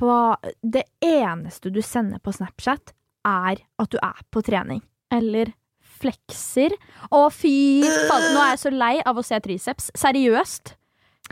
Ba, 0.00 0.36
det 0.60 0.84
eneste 1.04 1.70
du 1.72 1.80
sender 1.84 2.22
på 2.22 2.34
Snapchat, 2.34 2.94
er 3.24 3.60
at 3.80 3.92
du 3.92 3.98
er 4.02 4.24
på 4.34 4.42
trening. 4.44 4.82
Eller 5.14 5.54
flekser. 5.94 6.74
Å, 7.08 7.26
fy 7.32 7.84
faen, 8.08 8.30
nå 8.34 8.40
er 8.42 8.54
jeg 8.54 8.64
så 8.64 8.72
lei 8.74 8.94
av 9.06 9.20
å 9.20 9.24
se 9.24 9.38
triceps. 9.44 9.90
Seriøst. 9.96 10.74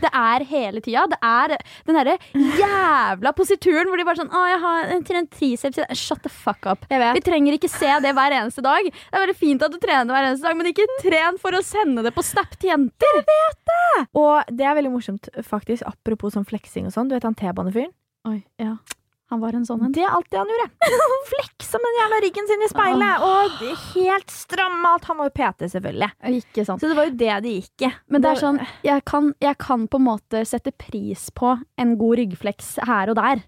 Det 0.01 0.09
er 0.09 0.43
hele 0.49 0.81
tida. 0.83 1.03
Det 1.11 1.19
er 1.21 1.53
den 1.85 1.97
derre 1.99 2.15
jævla 2.33 3.33
posituren 3.37 3.89
hvor 3.91 3.99
de 3.99 4.05
bare 4.07 4.19
sånn 4.19 4.31
Å, 4.33 4.41
jeg 4.49 4.61
har 4.63 4.93
trent 5.07 5.31
triceps. 5.37 5.81
Shut 5.99 6.23
the 6.25 6.31
fuck 6.33 6.65
up. 6.69 6.87
Vet. 6.89 7.13
Vi 7.19 7.23
trenger 7.25 7.57
ikke 7.57 7.69
se 7.71 7.91
det 8.03 8.15
hver 8.17 8.35
eneste 8.39 8.63
dag. 8.65 8.89
Det 8.89 9.13
er 9.13 9.23
veldig 9.25 9.37
fint 9.37 9.65
at 9.65 9.75
du 9.75 9.79
trener 9.83 10.09
hver 10.09 10.29
eneste 10.31 10.47
dag, 10.47 10.57
men 10.59 10.71
ikke 10.71 10.87
tren 11.03 11.37
for 11.41 11.55
å 11.55 11.61
sende 11.65 12.03
det 12.05 12.13
på 12.15 12.25
Snap 12.25 12.57
til 12.57 12.73
jenter. 12.73 13.21
Jeg 13.21 14.07
Og 14.17 14.49
det 14.49 14.65
er 14.65 14.77
veldig 14.79 14.93
morsomt, 14.93 15.29
faktisk, 15.45 15.85
apropos 15.87 16.33
sånn 16.35 16.47
fleksing 16.49 16.89
og 16.89 16.95
sånn. 16.95 17.11
Du 17.11 17.15
vet 17.17 17.27
han 17.27 17.37
T-banefyren? 17.37 17.93
Oi, 18.29 18.39
ja. 18.61 18.77
Han 19.31 19.39
var 19.41 19.55
en 19.57 19.63
sånn 19.65 19.81
en. 19.87 19.91
Det 19.95 20.03
er 20.03 20.25
det 20.29 20.37
han 20.37 20.49
gjorde. 20.51 20.89
Fleksa 21.31 21.79
med 21.81 21.87
den 21.89 21.99
jævla 22.01 22.17
ryggen 22.25 22.49
sin 22.49 22.65
i 22.65 22.67
speilet. 22.69 23.23
Og 23.23 23.63
helt 23.95 24.33
stram 24.33 24.83
alt. 24.85 25.07
Han 25.09 25.17
var 25.21 25.29
jo 25.29 25.33
PT, 25.39 25.69
selvfølgelig. 25.73 26.09
Ikke 26.37 26.65
sant. 26.67 26.83
Så 26.83 26.91
det 26.91 26.97
var 26.99 27.07
jo 27.09 27.15
det 27.17 27.31
det 27.45 27.53
gikk 27.55 27.85
i. 27.87 27.91
Men 28.13 28.21
det 28.25 28.29
er 28.33 28.41
sånn, 28.43 28.59
jeg 28.85 29.05
kan, 29.09 29.31
jeg 29.41 29.57
kan 29.63 29.87
på 29.87 30.01
en 30.01 30.05
måte 30.09 30.43
sette 30.49 30.73
pris 30.75 31.29
på 31.33 31.55
en 31.81 31.95
god 31.97 32.19
ryggfleks 32.21 32.75
her 32.85 33.09
og 33.13 33.17
der. 33.21 33.41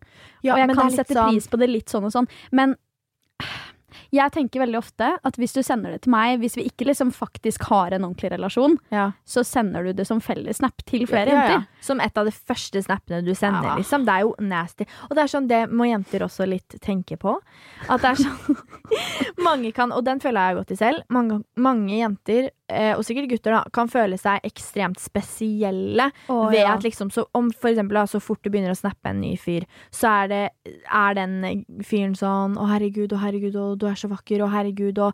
ja, 0.46 0.56
og 0.56 0.64
jeg 0.64 0.74
kan 0.80 0.92
sette 0.96 1.14
sånn- 1.14 1.30
pris 1.36 1.48
på 1.54 1.60
det 1.62 1.70
litt 1.70 1.90
sånn 1.94 2.08
og 2.10 2.16
sånn. 2.16 2.28
Men 2.52 2.76
jeg 4.16 4.34
tenker 4.36 4.64
veldig 4.64 4.80
ofte 4.80 5.12
at 5.26 5.40
hvis 5.40 5.56
du 5.56 5.62
sender 5.66 5.96
det 5.96 6.04
til 6.06 6.14
meg, 6.14 6.40
hvis 6.42 6.58
vi 6.60 6.66
ikke 6.70 6.88
liksom 6.90 7.12
faktisk 7.16 7.68
har 7.70 7.96
en 7.96 8.08
ordentlig 8.08 8.32
relasjon, 8.36 8.78
ja. 8.94 9.10
så 9.28 9.44
sender 9.48 9.88
du 9.88 9.94
det 9.98 10.08
som 10.10 10.22
fellessnap 10.24 10.86
til 10.86 11.06
flere 11.10 11.32
Ja, 11.32 11.36
ja. 11.36 11.56
jenter. 11.56 11.84
Som 11.86 12.02
et 12.02 12.18
av 12.18 12.28
de 12.28 12.34
første 12.34 12.82
snappene 12.86 13.22
du 13.26 13.34
sender, 13.36 13.76
liksom. 13.80 14.06
Det 14.08 14.14
er 14.16 14.26
jo 14.26 14.36
nasty. 14.42 14.88
Og 15.10 15.16
det 15.18 15.24
er 15.24 15.32
sånn, 15.32 15.50
det 15.52 15.62
må 15.72 15.90
jenter 15.90 16.26
også 16.26 16.48
litt 16.50 16.78
tenke 16.84 17.18
på. 17.22 17.38
At 17.88 18.04
det 18.04 18.14
er 18.14 18.24
sånn 18.24 18.62
Mange 19.46 19.72
kan, 19.76 19.92
og 19.94 20.06
den 20.06 20.22
føler 20.24 20.50
jeg 20.52 20.60
godt 20.60 20.74
i 20.74 20.80
selv, 20.80 21.06
mange, 21.14 21.42
mange 21.60 21.94
jenter, 21.98 22.50
og 22.98 23.04
sikkert 23.06 23.30
gutter, 23.30 23.54
da, 23.54 23.62
kan 23.74 23.90
føle 23.92 24.18
seg 24.18 24.42
ekstremt 24.48 24.98
spesielle 25.02 26.08
oh, 26.34 26.48
ved 26.50 26.64
ja. 26.64 26.74
at 26.74 26.86
liksom 26.86 27.12
så, 27.14 27.28
Om 27.38 27.52
for 27.54 27.70
eksempel 27.70 28.00
så 28.10 28.22
fort 28.24 28.42
du 28.42 28.50
begynner 28.50 28.74
å 28.74 28.78
snappe 28.78 29.12
en 29.12 29.22
ny 29.22 29.36
fyr, 29.38 29.68
så 29.94 30.10
er 30.24 30.32
det 30.32 30.42
Er 30.66 31.18
den 31.18 31.64
fyren 31.86 32.16
sånn 32.18 32.56
'Å, 32.58 32.66
herregud, 32.74 33.14
å, 33.14 33.22
herregud, 33.22 33.56
å, 33.60 33.68
du 33.78 33.86
er 33.90 33.98
så 34.00 34.10
vakker, 34.10 34.42
å, 34.42 34.50
herregud, 34.50 34.98
å, 34.98 35.12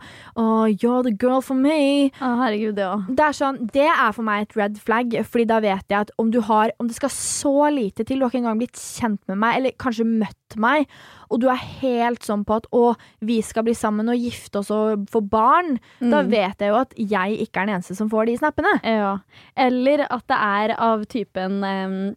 you're 0.72 1.04
the 1.04 1.12
girl 1.12 1.42
for 1.44 1.58
me'. 1.58 2.12
Å, 2.22 2.32
herregud, 2.46 2.80
ja. 2.80 2.96
Det 3.10 3.28
er 3.28 3.38
sånn, 3.38 3.60
det 3.74 3.88
er 3.90 4.12
for 4.16 4.28
meg 4.28 4.48
et 4.48 4.58
red 4.58 4.80
flag, 4.80 5.16
Fordi 5.28 5.48
da 5.50 5.60
vet 5.64 5.86
jeg 5.92 6.08
at 6.08 6.12
om 6.22 6.32
du 6.32 6.40
har 6.48 6.72
Om 6.80 6.88
det 6.88 6.98
skal 6.98 7.12
så 7.14 7.70
lite 7.74 8.06
til, 8.06 8.20
du 8.20 8.26
har 8.26 8.32
ikke 8.32 8.44
engang 8.44 8.62
blitt 8.62 8.80
kjent 8.80 9.22
med 9.28 9.40
meg, 9.42 9.58
eller 9.60 9.76
kanskje 9.82 10.08
møtt 10.08 10.58
meg, 10.60 10.88
og 11.32 11.40
du 11.42 11.48
er 11.50 11.56
helt 11.82 12.20
sånn 12.28 12.44
på 12.46 12.58
at 12.60 12.68
'å, 12.72 12.96
vi 13.22 13.42
skal 13.42 13.64
bli 13.64 13.74
sammen 13.74 14.10
og 14.12 14.20
gifte 14.20 14.60
oss 14.60 14.72
og 14.72 15.08
få 15.10 15.22
barn', 15.28 15.80
da 16.02 16.22
Mm. 16.22 16.30
vet 16.30 16.58
jeg 16.60 16.70
jo 16.70 16.76
at 16.76 16.94
jeg 16.98 17.40
ikke 17.48 17.62
er 17.62 17.66
den 17.66 17.76
eneste 17.76 17.96
som 17.96 18.10
får 18.10 18.26
de 18.28 18.38
snappene. 18.38 18.74
Ja. 18.84 19.18
Eller 19.56 20.06
at 20.10 20.28
det 20.28 20.38
er 20.38 20.76
av 20.78 21.06
typen 21.06 21.64
um 21.64 22.16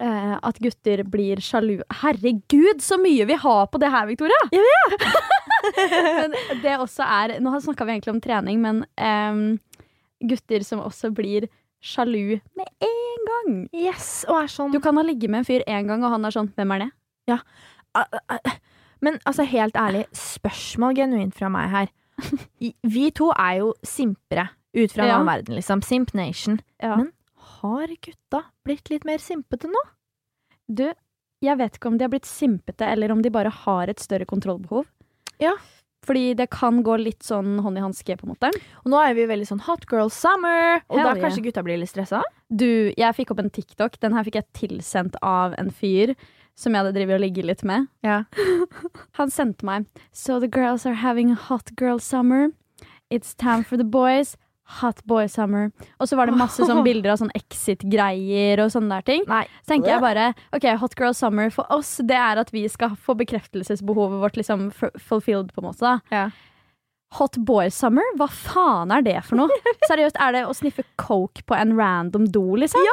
Uh, 0.00 0.38
at 0.44 0.58
gutter 0.62 1.02
blir 1.02 1.40
sjalu. 1.42 1.80
Herregud, 1.90 2.78
så 2.78 2.94
mye 3.02 3.24
vi 3.26 3.34
har 3.34 3.66
på 3.66 3.80
det 3.80 3.90
her, 3.90 4.06
Victoria! 4.06 4.36
Jeg 4.52 4.62
men 6.20 6.36
det 6.62 6.76
også 6.78 7.02
er 7.02 7.40
Nå 7.40 7.50
snakka 7.58 7.84
vi 7.84 7.96
egentlig 7.96 8.14
om 8.14 8.20
trening, 8.22 8.60
men 8.62 8.84
um, 8.94 9.58
gutter 10.22 10.62
som 10.62 10.84
også 10.84 11.10
blir 11.12 11.48
sjalu 11.82 12.38
med 12.54 12.68
en 12.80 13.26
gang. 13.30 13.68
Yes, 13.74 14.24
og 14.28 14.44
er 14.44 14.46
sånn 14.46 14.70
Du 14.70 14.78
kan 14.78 14.94
ha 14.96 15.02
ligget 15.02 15.30
med 15.30 15.40
en 15.42 15.48
fyr 15.48 15.64
én 15.66 15.88
gang, 15.88 16.04
og 16.04 16.10
han 16.14 16.24
er 16.24 16.30
sånn 16.30 16.52
Hvem 16.54 16.76
er 16.76 16.78
det? 16.84 16.90
Ah. 17.28 17.42
Men 19.04 19.18
altså, 19.24 19.44
helt 19.46 19.76
ærlig, 19.78 20.04
spørsmål 20.16 20.96
genuint 20.98 21.36
fra 21.38 21.50
meg 21.52 21.70
her. 21.70 21.92
Vi 22.94 23.10
to 23.14 23.30
er 23.38 23.60
jo 23.60 23.72
simpere 23.86 24.48
ut 24.74 24.92
fra 24.94 25.06
Ja. 25.06 25.20
verden, 25.24 25.54
liksom. 25.54 25.82
Simp 25.86 26.12
Nation. 26.18 26.58
Ja. 26.82 26.96
Men 26.96 27.12
har 27.60 27.86
gutta 28.02 28.44
blitt 28.66 28.90
litt 28.90 29.04
mer 29.06 29.18
simpete 29.22 29.70
nå? 29.70 29.82
Du, 30.68 30.84
jeg 31.42 31.56
vet 31.58 31.78
ikke 31.78 31.88
om 31.88 31.96
de 31.98 32.04
har 32.04 32.10
blitt 32.12 32.26
simpete, 32.28 32.84
eller 32.84 33.12
om 33.14 33.22
de 33.22 33.30
bare 33.30 33.50
har 33.64 33.88
et 33.88 34.02
større 34.02 34.26
kontrollbehov. 34.28 34.84
Ja. 35.40 35.54
Fordi 36.06 36.34
det 36.38 36.48
kan 36.50 36.82
gå 36.86 36.96
litt 37.00 37.22
sånn 37.26 37.58
hånd 37.62 37.78
i 37.78 37.82
hanske, 37.82 38.16
på 38.18 38.26
en 38.26 38.34
måte. 38.34 38.50
Og 38.84 38.90
nå 38.92 38.98
er 39.02 39.14
vi 39.14 39.24
veldig 39.30 39.46
sånn 39.48 39.62
hot 39.66 39.86
girl 39.90 40.10
summer, 40.10 40.82
og 40.88 40.98
Hell 40.98 41.06
da 41.08 41.14
kanskje 41.22 41.42
gutta 41.46 41.62
blir 41.66 41.78
litt 41.80 41.90
stressa? 41.90 42.20
Du, 42.50 42.92
jeg 42.96 43.14
fikk 43.16 43.32
opp 43.34 43.40
en 43.42 43.50
TikTok. 43.50 43.98
Den 44.02 44.14
her 44.14 44.26
fikk 44.26 44.38
jeg 44.42 44.50
tilsendt 44.58 45.16
av 45.22 45.54
en 45.58 45.70
fyr 45.74 46.14
som 46.58 46.74
jeg 46.74 46.82
hadde 46.82 46.96
drevet 46.96 47.18
og 47.20 47.22
ligget 47.22 47.46
litt 47.46 47.62
med. 47.68 47.86
Ja. 48.02 48.24
Han 49.20 49.30
sendte 49.30 49.66
meg 49.68 49.86
So 50.10 50.40
the 50.42 50.50
girls 50.50 50.86
are 50.86 50.98
having 50.98 51.30
a 51.30 51.38
hot 51.48 51.70
girl 51.78 52.00
summer. 52.02 52.48
It's 53.10 53.34
time 53.38 53.62
for 53.64 53.78
the 53.78 53.86
boys. 53.86 54.34
Hot 54.82 54.98
boy 55.08 55.24
summer. 55.32 55.70
Og 55.96 56.10
så 56.10 56.16
var 56.18 56.28
det 56.28 56.34
masse 56.36 56.60
sånn 56.68 56.82
bilder 56.88 57.14
av 57.14 57.22
sånn 57.22 57.32
exit-greier 57.38 58.60
og 58.60 58.74
sånne 58.74 58.98
der 58.98 59.06
ting. 59.06 59.22
Nei. 59.30 59.46
Så 59.62 59.72
tenker 59.72 59.94
jeg 59.94 60.02
bare 60.04 60.26
OK, 60.52 60.66
hot 60.82 60.98
girl 60.98 61.14
summer 61.16 61.48
for 61.54 61.70
oss, 61.72 61.94
det 62.04 62.18
er 62.18 62.42
at 62.42 62.52
vi 62.52 62.66
skal 62.68 62.92
få 63.00 63.16
bekreftelsesbehovet 63.22 64.20
vårt 64.20 64.36
liksom 64.36 64.68
fulfilled, 64.76 65.54
på 65.54 65.62
en 65.64 65.68
måte. 65.70 65.80
da. 65.86 65.94
Ja. 66.12 66.26
Hot 67.16 67.38
boy 67.48 67.70
summer? 67.72 68.04
Hva 68.20 68.26
faen 68.28 68.92
er 68.92 69.06
det 69.06 69.16
for 69.24 69.40
noe? 69.40 69.56
Seriøst, 69.88 70.18
Er 70.20 70.34
det 70.36 70.42
å 70.44 70.52
sniffe 70.52 70.84
coke 71.00 71.46
på 71.48 71.56
en 71.56 71.72
random 71.78 72.26
do, 72.34 72.44
liksom? 72.60 72.84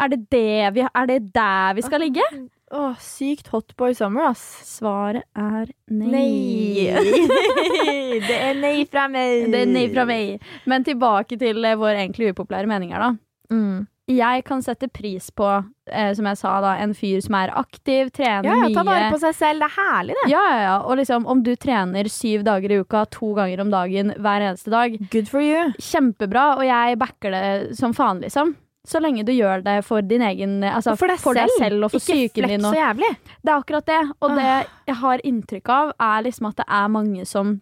Er, 0.00 0.14
det 0.14 0.22
det 0.32 0.70
vi, 0.78 0.86
er 0.88 1.10
det 1.10 1.18
der 1.36 1.76
vi 1.76 1.84
skal 1.84 2.00
ligge? 2.06 2.24
Åh, 2.70 2.94
sykt 3.00 3.46
hot 3.48 3.72
boy 3.80 3.94
summer, 3.96 4.28
ass. 4.30 4.42
Svaret 4.68 5.24
er 5.38 5.70
nei. 5.88 6.10
Nei. 6.12 8.18
det 8.28 8.36
er 8.36 8.58
nei 8.60 8.82
fra 8.90 9.06
meg. 9.12 9.46
Det 9.52 9.62
er 9.64 9.70
nei 9.70 9.86
fra 9.92 10.04
meg. 10.08 10.42
Men 10.68 10.84
tilbake 10.84 11.38
til 11.40 11.64
eh, 11.64 11.76
våre 11.80 11.96
egentlig 12.02 12.34
upopulære 12.34 12.68
meninger, 12.68 13.00
da. 13.00 13.54
Mm. 13.54 13.86
Jeg 14.08 14.44
kan 14.48 14.62
sette 14.64 14.88
pris 14.88 15.26
på, 15.36 15.46
eh, 15.92 16.10
som 16.16 16.28
jeg 16.30 16.38
sa, 16.40 16.52
da, 16.64 16.70
en 16.80 16.94
fyr 16.96 17.20
som 17.24 17.34
er 17.40 17.52
aktiv, 17.60 18.08
trener 18.16 18.48
Ja, 18.48 18.54
ja, 18.56 18.68
mye. 18.68 18.76
ta 18.76 18.84
vare 18.88 19.10
på 19.12 19.18
seg 19.20 19.36
selv. 19.36 19.60
Det 19.64 19.68
er 19.68 19.74
herlig, 19.76 20.16
det. 20.22 20.28
Ja, 20.32 20.44
ja, 20.48 20.60
ja. 20.64 20.76
Og 20.88 20.96
liksom, 21.00 21.26
om 21.28 21.42
du 21.44 21.52
trener 21.60 22.08
syv 22.12 22.44
dager 22.48 22.72
i 22.72 22.80
uka, 22.84 23.04
to 23.12 23.34
ganger 23.36 23.60
om 23.64 23.72
dagen 23.72 24.12
hver 24.16 24.44
eneste 24.48 24.72
dag, 24.72 24.96
Good 25.12 25.28
for 25.28 25.44
you. 25.44 25.68
kjempebra, 25.80 26.54
og 26.56 26.64
jeg 26.68 26.96
backer 27.00 27.36
det 27.36 27.44
som 27.80 27.96
faen, 27.96 28.20
liksom. 28.24 28.56
Så 28.88 29.00
lenge 29.04 29.20
du 29.28 29.32
gjør 29.36 29.60
det 29.66 29.76
for 29.84 30.00
din 30.00 30.22
egen 30.24 30.62
Altså 30.64 30.94
for 30.96 31.10
deg 31.12 31.18
deg 31.20 31.34
selv. 31.44 31.58
selv 31.60 31.84
og 31.84 31.90
for 31.92 32.00
Ikke 32.00 32.14
psyken 32.32 32.48
din. 32.48 32.60
din. 32.60 32.66
så 32.70 32.74
jævlig. 32.78 33.10
det 33.44 33.52
er 33.52 33.58
akkurat 33.60 33.86
det. 33.86 33.98
Og 34.22 34.30
det 34.38 34.46
Ah. 34.48 34.64
jeg 34.88 34.96
har 34.96 35.18
inntrykk 35.28 35.68
av, 35.68 35.92
er 36.00 36.22
liksom 36.24 36.48
at 36.48 36.56
det 36.56 36.64
er 36.68 36.88
mange 36.88 37.26
som 37.26 37.60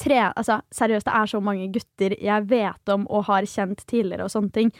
tre, 0.00 0.32
altså, 0.34 0.62
Seriøst, 0.72 1.04
det 1.04 1.12
er 1.14 1.26
så 1.28 1.40
mange 1.44 1.66
gutter 1.74 2.14
jeg 2.22 2.46
vet 2.48 2.88
om 2.88 3.06
og 3.10 3.26
har 3.26 3.42
kjent 3.42 3.84
tidligere 3.86 4.24
og 4.24 4.30
sånne 4.32 4.52
ting, 4.52 4.72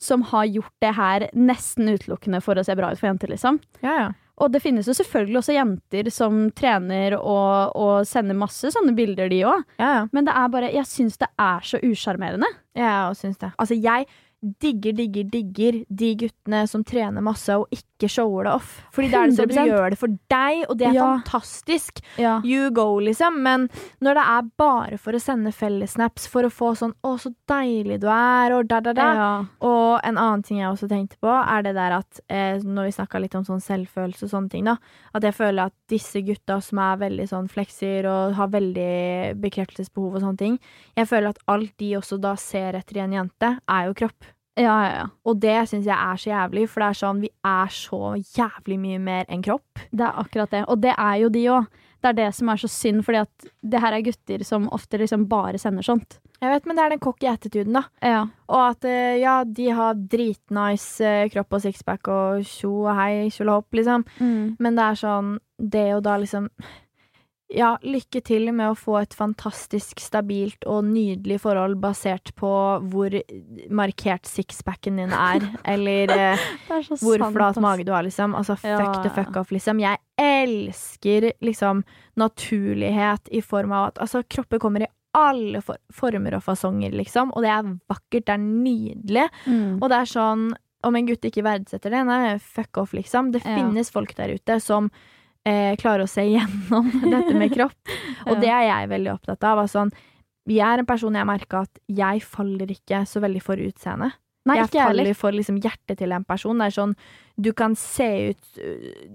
som 0.00 0.22
har 0.22 0.46
gjort 0.46 0.72
det 0.82 0.94
her 0.94 1.28
nesten 1.34 1.88
utelukkende 1.94 2.40
for 2.42 2.54
å 2.58 2.64
se 2.66 2.74
bra 2.74 2.90
ut 2.90 2.98
for 2.98 3.06
jenter, 3.08 3.28
liksom. 3.28 3.60
Ja, 3.82 3.94
ja. 4.00 4.08
Og 4.40 4.52
det 4.54 4.60
finnes 4.62 4.86
jo 4.86 4.92
selvfølgelig 4.94 5.38
også 5.40 5.54
jenter 5.56 6.10
som 6.14 6.50
trener 6.54 7.16
og, 7.18 7.72
og 7.74 8.04
sender 8.06 8.34
masse 8.38 8.70
sånne 8.70 8.94
bilder, 8.94 9.28
de 9.28 9.40
òg. 9.42 9.64
ja, 9.80 9.88
ja. 9.96 10.04
Men 10.12 10.24
det 10.28 10.34
er 10.34 10.48
bare, 10.48 10.72
jeg 10.72 10.86
syns 10.86 11.18
det 11.18 11.28
er 11.38 11.60
så 11.66 11.78
usjarmerende. 11.82 12.46
Ja, 12.78 13.08
Jeg 13.08 13.16
syns 13.16 13.38
det. 13.38 13.52
Altså, 13.58 13.74
jeg 13.74 14.06
digger, 14.40 14.92
digger, 14.94 15.24
digger 15.32 15.84
de 15.88 16.08
guttene 16.20 16.60
som 16.70 16.84
trener 16.86 17.24
masse 17.24 17.50
og 17.58 17.66
ikke 17.74 18.08
shower 18.08 18.46
det 18.46 18.52
off. 18.54 18.76
Fordi 18.94 19.08
det 19.10 19.18
er 19.18 19.26
det 19.32 19.36
som 19.36 19.48
du 19.50 19.54
gjør 19.56 19.90
det 19.90 19.98
for 19.98 20.12
deg, 20.30 20.60
og 20.68 20.78
det 20.78 20.86
er 20.86 20.94
Ja. 20.94 21.06
fantastisk. 21.18 22.00
Ja. 22.16 22.40
You 22.44 22.70
go, 22.70 22.98
liksom. 23.00 23.40
Men 23.42 23.68
når 24.00 24.14
det 24.14 24.24
er 24.28 24.42
bare 24.56 24.98
for 24.98 25.12
å 25.12 25.20
sende 25.20 25.50
fellessnaps 25.52 26.28
for 26.28 26.42
å 26.42 26.50
få 26.52 26.74
sånn 26.78 26.94
'Å, 27.02 27.18
så 27.18 27.34
deilig 27.48 28.00
du 28.00 28.06
er', 28.06 28.52
og 28.58 28.68
da, 28.68 28.80
da, 28.80 28.92
da. 28.92 29.14
Ja. 29.14 29.44
Og 29.60 30.00
en 30.04 30.16
annen 30.16 30.42
ting 30.44 30.58
jeg 30.58 30.70
også 30.70 30.88
tenkte 30.88 31.16
på, 31.20 31.28
er 31.28 31.62
det 31.62 31.74
der 31.74 31.92
at 31.98 32.20
eh, 32.30 32.58
når 32.62 32.84
vi 32.84 32.92
snakka 33.02 33.20
litt 33.20 33.34
om 33.34 33.44
sånn 33.44 33.60
selvfølelse 33.60 34.22
og 34.24 34.30
sånne 34.30 34.50
ting, 34.50 34.64
da, 34.64 34.76
at 35.14 35.22
jeg 35.22 35.34
føler 35.34 35.66
at 35.66 35.72
disse 35.90 36.22
gutta 36.26 36.58
som 36.64 36.80
er 36.84 37.02
veldig 37.02 37.28
sånn 37.30 37.50
flekser 37.52 38.08
og 38.10 38.34
har 38.38 38.50
veldig 38.52 39.36
bekreftelsesbehov 39.42 40.18
og 40.18 40.24
sånne 40.24 40.40
ting, 40.40 40.58
jeg 40.98 41.08
føler 41.10 41.32
at 41.32 41.44
alt 41.50 41.72
de 41.80 41.94
også 41.98 42.20
da 42.22 42.34
ser 42.40 42.78
etter 42.78 43.00
i 43.00 43.04
en 43.06 43.16
jente, 43.18 43.54
er 43.64 43.88
jo 43.88 43.96
kropp. 44.02 44.34
Ja, 44.58 44.74
ja, 44.82 44.94
ja. 44.96 45.04
Og 45.28 45.38
det 45.38 45.54
syns 45.70 45.86
jeg 45.86 45.94
er 45.94 46.18
så 46.18 46.32
jævlig, 46.32 46.64
for 46.70 46.82
det 46.82 46.88
er 46.88 46.98
sånn, 46.98 47.20
vi 47.22 47.30
er 47.46 47.68
så 47.70 48.00
jævlig 48.18 48.78
mye 48.82 49.02
mer 49.02 49.28
enn 49.30 49.44
kropp. 49.46 49.84
Det 49.92 50.02
er 50.02 50.18
akkurat 50.24 50.54
det. 50.54 50.64
Og 50.66 50.80
det 50.82 50.94
er 50.96 51.20
jo 51.22 51.28
de 51.30 51.44
òg. 51.54 51.68
Det 51.98 52.12
er 52.12 52.16
det 52.18 52.28
som 52.36 52.48
er 52.52 52.60
så 52.62 52.68
synd, 52.70 53.02
fordi 53.06 53.18
at 53.24 53.46
det 53.66 53.80
her 53.82 53.96
er 53.96 54.04
gutter 54.06 54.42
som 54.46 54.68
ofte 54.74 55.00
liksom 55.00 55.24
bare 55.30 55.58
sender 55.58 55.82
sånt. 55.82 56.20
Jeg 56.38 56.52
vet, 56.52 56.66
men 56.70 56.78
det 56.78 56.84
er 56.84 56.92
den 56.94 57.00
cocky 57.02 57.26
attituden, 57.26 57.74
da. 57.74 57.82
Ja. 58.04 58.20
Og 58.46 58.60
at 58.68 58.86
eh, 58.86 59.16
ja, 59.18 59.40
de 59.42 59.70
har 59.74 59.98
dritnice 59.98 61.02
eh, 61.02 61.30
kropp 61.32 61.56
og 61.58 61.64
sixpack 61.64 62.10
og 62.14 62.44
tjo 62.46 62.84
og 62.84 62.92
hei, 62.94 63.26
tjolahopp, 63.34 63.74
liksom. 63.80 64.06
Men 64.22 64.78
det 64.78 64.84
er 64.92 65.00
sånn 65.00 65.32
Det 65.58 65.88
å 65.96 65.98
da 66.04 66.14
liksom 66.22 66.46
Ja, 67.50 67.72
lykke 67.82 68.20
til 68.22 68.50
med 68.52 68.70
å 68.70 68.76
få 68.76 68.98
et 69.00 69.14
fantastisk 69.16 70.02
stabilt 70.04 70.66
og 70.68 70.84
nydelig 70.84 71.40
forhold 71.42 71.78
basert 71.80 72.34
på 72.36 72.50
hvor 72.92 73.14
markert 73.72 74.28
sixpacken 74.28 75.00
din 75.00 75.14
er, 75.16 75.46
eller 75.74 76.12
eh, 76.12 76.44
er 76.68 76.90
hvor 77.00 77.16
sant, 77.24 77.34
flat 77.34 77.58
mage 77.64 77.88
du 77.88 77.94
har, 77.96 78.04
liksom. 78.04 78.36
Altså, 78.36 78.54
fuck 78.60 78.68
Ja, 78.68 78.92
the 79.02 79.10
fuck 79.16 79.34
off, 79.40 79.50
liksom. 79.50 79.80
Jeg 79.80 79.96
elsker 80.18 81.32
liksom 81.44 81.82
naturlighet 82.18 83.28
i 83.34 83.42
form 83.42 83.72
av 83.72 83.90
at 83.92 84.00
altså, 84.04 84.22
kropper 84.28 84.60
kommer 84.62 84.84
i 84.86 84.90
alle 85.18 85.60
for 85.64 85.78
former 85.94 86.36
og 86.36 86.42
fasonger, 86.44 86.92
liksom, 86.94 87.30
og 87.34 87.42
det 87.42 87.50
er 87.50 87.68
vakkert, 87.90 88.26
det 88.28 88.34
er 88.34 88.42
nydelig. 88.44 89.28
Mm. 89.48 89.78
Og 89.80 89.86
det 89.90 89.96
er 90.02 90.10
sånn, 90.10 90.42
om 90.86 90.98
en 90.98 91.08
gutt 91.08 91.24
ikke 91.26 91.42
verdsetter 91.46 91.90
det, 91.94 92.02
nei, 92.06 92.36
fuck 92.38 92.76
off, 92.84 92.92
liksom. 92.94 93.32
Det 93.34 93.40
Ja. 93.44 93.56
finnes 93.56 93.90
folk 93.90 94.14
der 94.18 94.34
ute 94.36 94.60
som 94.62 94.90
eh, 95.48 95.74
klarer 95.80 96.04
å 96.04 96.10
se 96.10 96.22
gjennom 96.28 96.90
dette 97.14 97.34
med 97.34 97.54
kropp. 97.54 97.78
Og 98.28 98.34
Ja. 98.36 98.40
det 98.44 98.50
er 98.52 98.64
jeg 98.68 98.88
veldig 98.92 99.12
opptatt 99.14 99.44
av. 99.48 99.58
Altså, 99.64 99.88
jeg 100.46 100.60
er 100.66 100.78
en 100.84 100.86
person 100.86 101.14
jeg 101.14 101.26
merker 101.26 101.62
at 101.64 101.78
jeg 101.88 102.22
faller 102.22 102.66
ikke 102.76 103.02
så 103.08 103.20
veldig 103.24 103.42
for 103.42 103.56
utseende. 103.56 104.12
Nei, 104.48 104.58
jeg 104.62 104.72
faller 104.72 105.10
for 105.18 105.36
liksom 105.36 105.58
hjertet 105.62 106.00
til 106.00 106.14
en 106.16 106.26
person. 106.28 106.58
Det 106.58 106.68
er 106.70 106.76
sånn 106.78 106.94
Du 107.38 107.52
kan 107.54 107.76
se 107.78 108.08
ut 108.32 108.62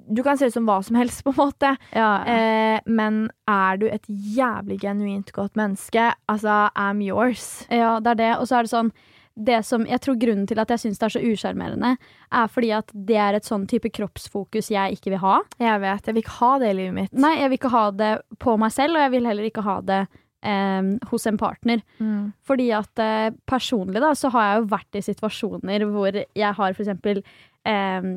Du 0.07 0.23
kan 0.23 0.37
se 0.39 0.47
ut 0.47 0.55
som 0.55 0.67
hva 0.69 0.79
som 0.85 0.95
helst, 0.99 1.23
på 1.25 1.33
en 1.33 1.41
måte. 1.41 1.73
Ja, 1.91 2.11
ja. 2.25 2.35
Eh, 2.35 2.79
men 2.85 3.25
er 3.49 3.81
du 3.81 3.87
et 3.89 4.05
jævlig 4.07 4.79
genuint 4.83 5.33
godt 5.35 5.57
menneske, 5.59 6.13
altså 6.29 6.69
I'm 6.75 7.03
yours. 7.03 7.65
Ja, 7.69 7.99
det 7.99 8.15
er 8.15 8.21
det. 8.21 8.31
Og 8.39 8.47
så 8.47 8.59
er 8.59 8.67
det 8.67 8.73
sånn 8.73 8.93
det 9.35 9.63
som, 9.65 9.85
Jeg 9.89 10.01
tror 10.03 10.17
grunnen 10.21 10.45
til 10.47 10.59
at 10.61 10.69
jeg 10.69 10.83
syns 10.83 10.99
det 11.01 11.07
er 11.07 11.13
så 11.15 11.21
usjarmerende, 11.25 11.95
er 12.33 12.49
fordi 12.53 12.69
at 12.77 12.91
det 12.93 13.17
er 13.17 13.37
et 13.37 13.47
sånn 13.47 13.65
type 13.69 13.89
kroppsfokus 13.89 14.69
jeg 14.69 14.97
ikke 14.97 15.15
vil 15.15 15.23
ha. 15.23 15.39
Jeg 15.57 15.81
vet, 15.81 16.05
jeg 16.05 16.13
vil 16.13 16.23
ikke 16.23 16.37
ha 16.37 16.51
det 16.61 16.69
i 16.69 16.75
livet 16.77 16.97
mitt. 16.99 17.15
Nei, 17.17 17.33
jeg 17.39 17.49
vil 17.49 17.57
ikke 17.57 17.73
ha 17.73 17.85
det 17.97 18.11
på 18.43 18.57
meg 18.61 18.75
selv, 18.75 18.97
og 18.97 19.05
jeg 19.07 19.13
vil 19.15 19.31
heller 19.31 19.49
ikke 19.49 19.65
ha 19.65 19.79
det 19.81 20.03
eh, 20.43 20.91
hos 21.09 21.27
en 21.29 21.39
partner. 21.39 21.81
Mm. 21.99 22.31
Fordi 22.45 22.69
at 22.75 23.01
eh, 23.01 23.31
personlig 23.49 24.03
da, 24.03 24.13
så 24.17 24.31
har 24.33 24.47
jeg 24.47 24.61
jo 24.61 24.69
vært 24.75 24.99
i 24.99 25.05
situasjoner 25.09 25.87
hvor 25.93 26.19
jeg 26.23 26.59
har 26.59 26.77
for 26.77 26.85
eksempel 26.85 27.23
eh, 27.65 28.07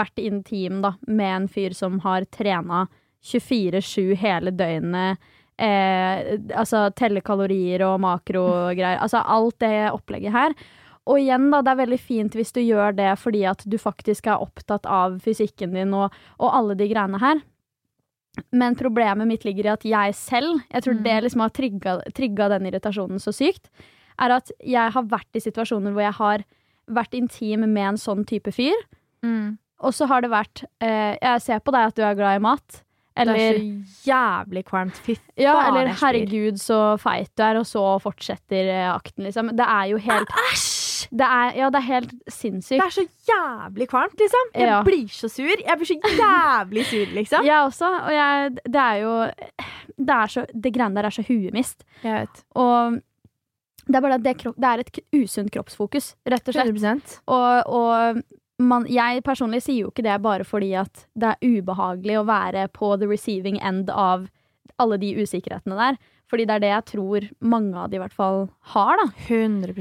vært 0.00 0.22
intim 0.22 0.82
da, 0.84 0.96
med 1.06 1.36
en 1.36 1.48
fyr 1.52 1.76
som 1.76 2.00
har 2.06 2.28
trena 2.34 2.86
24-7 3.22 4.14
hele 4.18 4.54
døgnet. 4.54 5.32
Eh, 5.62 6.38
altså 6.58 6.88
telle 6.98 7.22
kalorier 7.24 7.84
og 7.86 8.00
makrogreier. 8.02 8.98
Altså 8.98 9.22
alt 9.22 9.60
det 9.62 9.92
opplegget 9.92 10.34
her. 10.34 10.56
Og 11.10 11.18
igjen, 11.18 11.48
da, 11.50 11.62
det 11.64 11.72
er 11.72 11.80
veldig 11.82 11.98
fint 11.98 12.36
hvis 12.38 12.54
du 12.54 12.60
gjør 12.62 12.94
det 12.94 13.10
fordi 13.18 13.42
at 13.50 13.64
du 13.66 13.74
faktisk 13.80 14.28
er 14.30 14.42
opptatt 14.42 14.86
av 14.86 15.18
fysikken 15.22 15.74
din 15.74 15.94
og, 15.98 16.14
og 16.38 16.54
alle 16.54 16.78
de 16.78 16.86
greiene 16.90 17.18
her. 17.22 17.42
Men 18.52 18.74
problemet 18.76 19.26
mitt 19.28 19.44
ligger 19.44 19.66
i 19.66 19.72
at 19.74 19.82
jeg 19.84 20.14
selv, 20.14 20.62
jeg 20.72 20.82
tror 20.82 20.94
Mm. 20.94 21.02
det 21.04 21.22
liksom 21.24 21.40
har 21.40 21.50
trigga, 21.50 22.48
den 22.48 22.66
irritasjonen 22.66 23.20
så 23.20 23.32
sykt, 23.32 23.68
er 24.18 24.30
at 24.30 24.50
jeg 24.64 24.92
har 24.92 25.02
vært 25.02 25.34
i 25.36 25.40
situasjoner 25.40 25.92
hvor 25.92 26.02
jeg 26.02 26.12
har 26.14 26.44
vært 26.88 27.12
intim 27.14 27.60
med 27.68 27.82
en 27.88 27.96
sånn 27.96 28.24
type 28.26 28.52
fyr, 28.52 28.76
Mm. 29.22 29.58
og 29.80 29.92
så 29.92 30.06
har 30.08 30.20
det 30.22 30.30
vært 30.30 30.64
eh, 30.80 31.16
Jeg 31.20 31.40
ser 31.42 31.60
på 31.60 31.72
deg 31.72 31.86
at 31.88 31.94
du 31.94 32.02
er 32.02 32.14
glad 32.14 32.36
i 32.36 32.42
mat. 32.42 32.82
Eller, 33.16 33.34
er 33.34 33.58
jævlig 34.06 34.64
kvalmt. 34.64 34.96
Fy 35.04 35.14
ja, 35.36 35.54
eller. 35.68 35.92
'herregud, 35.92 36.58
så 36.60 36.96
feit 37.00 37.30
du 37.36 37.42
er', 37.42 37.58
og 37.60 37.66
så 37.66 37.82
fortsetter 38.00 38.70
eh, 38.72 38.94
akten, 38.94 39.24
liksom. 39.24 39.50
Det 39.56 39.66
er 39.68 39.84
jo 39.92 39.96
helt 39.98 40.28
Æsj! 40.52 41.08
det 41.12 41.26
er, 41.26 41.52
Ja, 41.58 41.68
det 41.70 41.80
er 41.82 41.86
helt 41.88 42.12
sinnssykt. 42.28 42.80
Det 42.80 42.86
er 42.86 42.96
så 42.96 43.06
jævlig 43.28 43.88
kvalmt, 43.88 44.16
liksom. 44.18 44.52
Jeg 44.54 44.68
Ja. 44.68 44.82
blir 44.82 45.08
så 45.08 45.28
sur. 45.28 45.44
Jeg 45.66 45.76
blir 45.78 45.86
så 45.86 45.98
jævlig 46.16 46.84
sur, 46.86 47.06
liksom. 47.14 47.44
Jeg 47.50 47.58
også, 47.66 47.90
og 48.06 48.12
jeg 48.12 48.50
Det 48.64 48.80
er 48.80 48.94
jo 49.02 49.30
Det 49.98 50.14
er 50.16 50.26
så 50.26 50.46
Det 50.54 50.72
greiene 50.74 50.94
der 50.94 51.04
er 51.06 51.10
så 51.10 51.22
huemist. 51.28 51.84
Jeg 52.02 52.14
vet. 52.20 52.44
Og 52.54 53.00
det 53.88 53.96
er 53.96 54.00
bare 54.00 54.14
at 54.14 54.22
det, 54.22 54.36
det 54.38 54.64
er 54.64 54.78
et 54.78 54.98
usunt 55.12 55.50
kroppsfokus, 55.50 56.14
rett 56.24 56.48
og 56.48 56.54
slett. 56.54 56.66
100 56.70 57.20
Og, 57.26 57.66
og 57.66 58.22
man, 58.62 58.86
jeg 58.90 59.24
personlig 59.26 59.62
sier 59.64 59.84
jo 59.84 59.92
ikke 59.92 60.04
det 60.06 60.20
bare 60.24 60.46
fordi 60.46 60.72
at 60.78 61.06
det 61.18 61.34
er 61.34 61.60
ubehagelig 61.60 62.18
å 62.20 62.26
være 62.28 62.68
på 62.74 62.94
the 63.00 63.08
receiving 63.10 63.58
end 63.62 63.90
av 63.90 64.28
alle 64.80 64.98
de 65.02 65.14
usikkerhetene 65.20 65.78
der. 65.78 66.00
Fordi 66.32 66.46
det 66.48 66.54
er 66.54 66.62
det 66.64 66.70
jeg 66.70 66.84
tror 66.94 67.24
mange 67.44 67.76
av 67.76 67.90
de 67.92 67.98
i 67.98 68.00
hvert 68.00 68.14
fall 68.16 68.46
har, 68.72 68.96
da. 68.96 69.04
100 69.28 69.74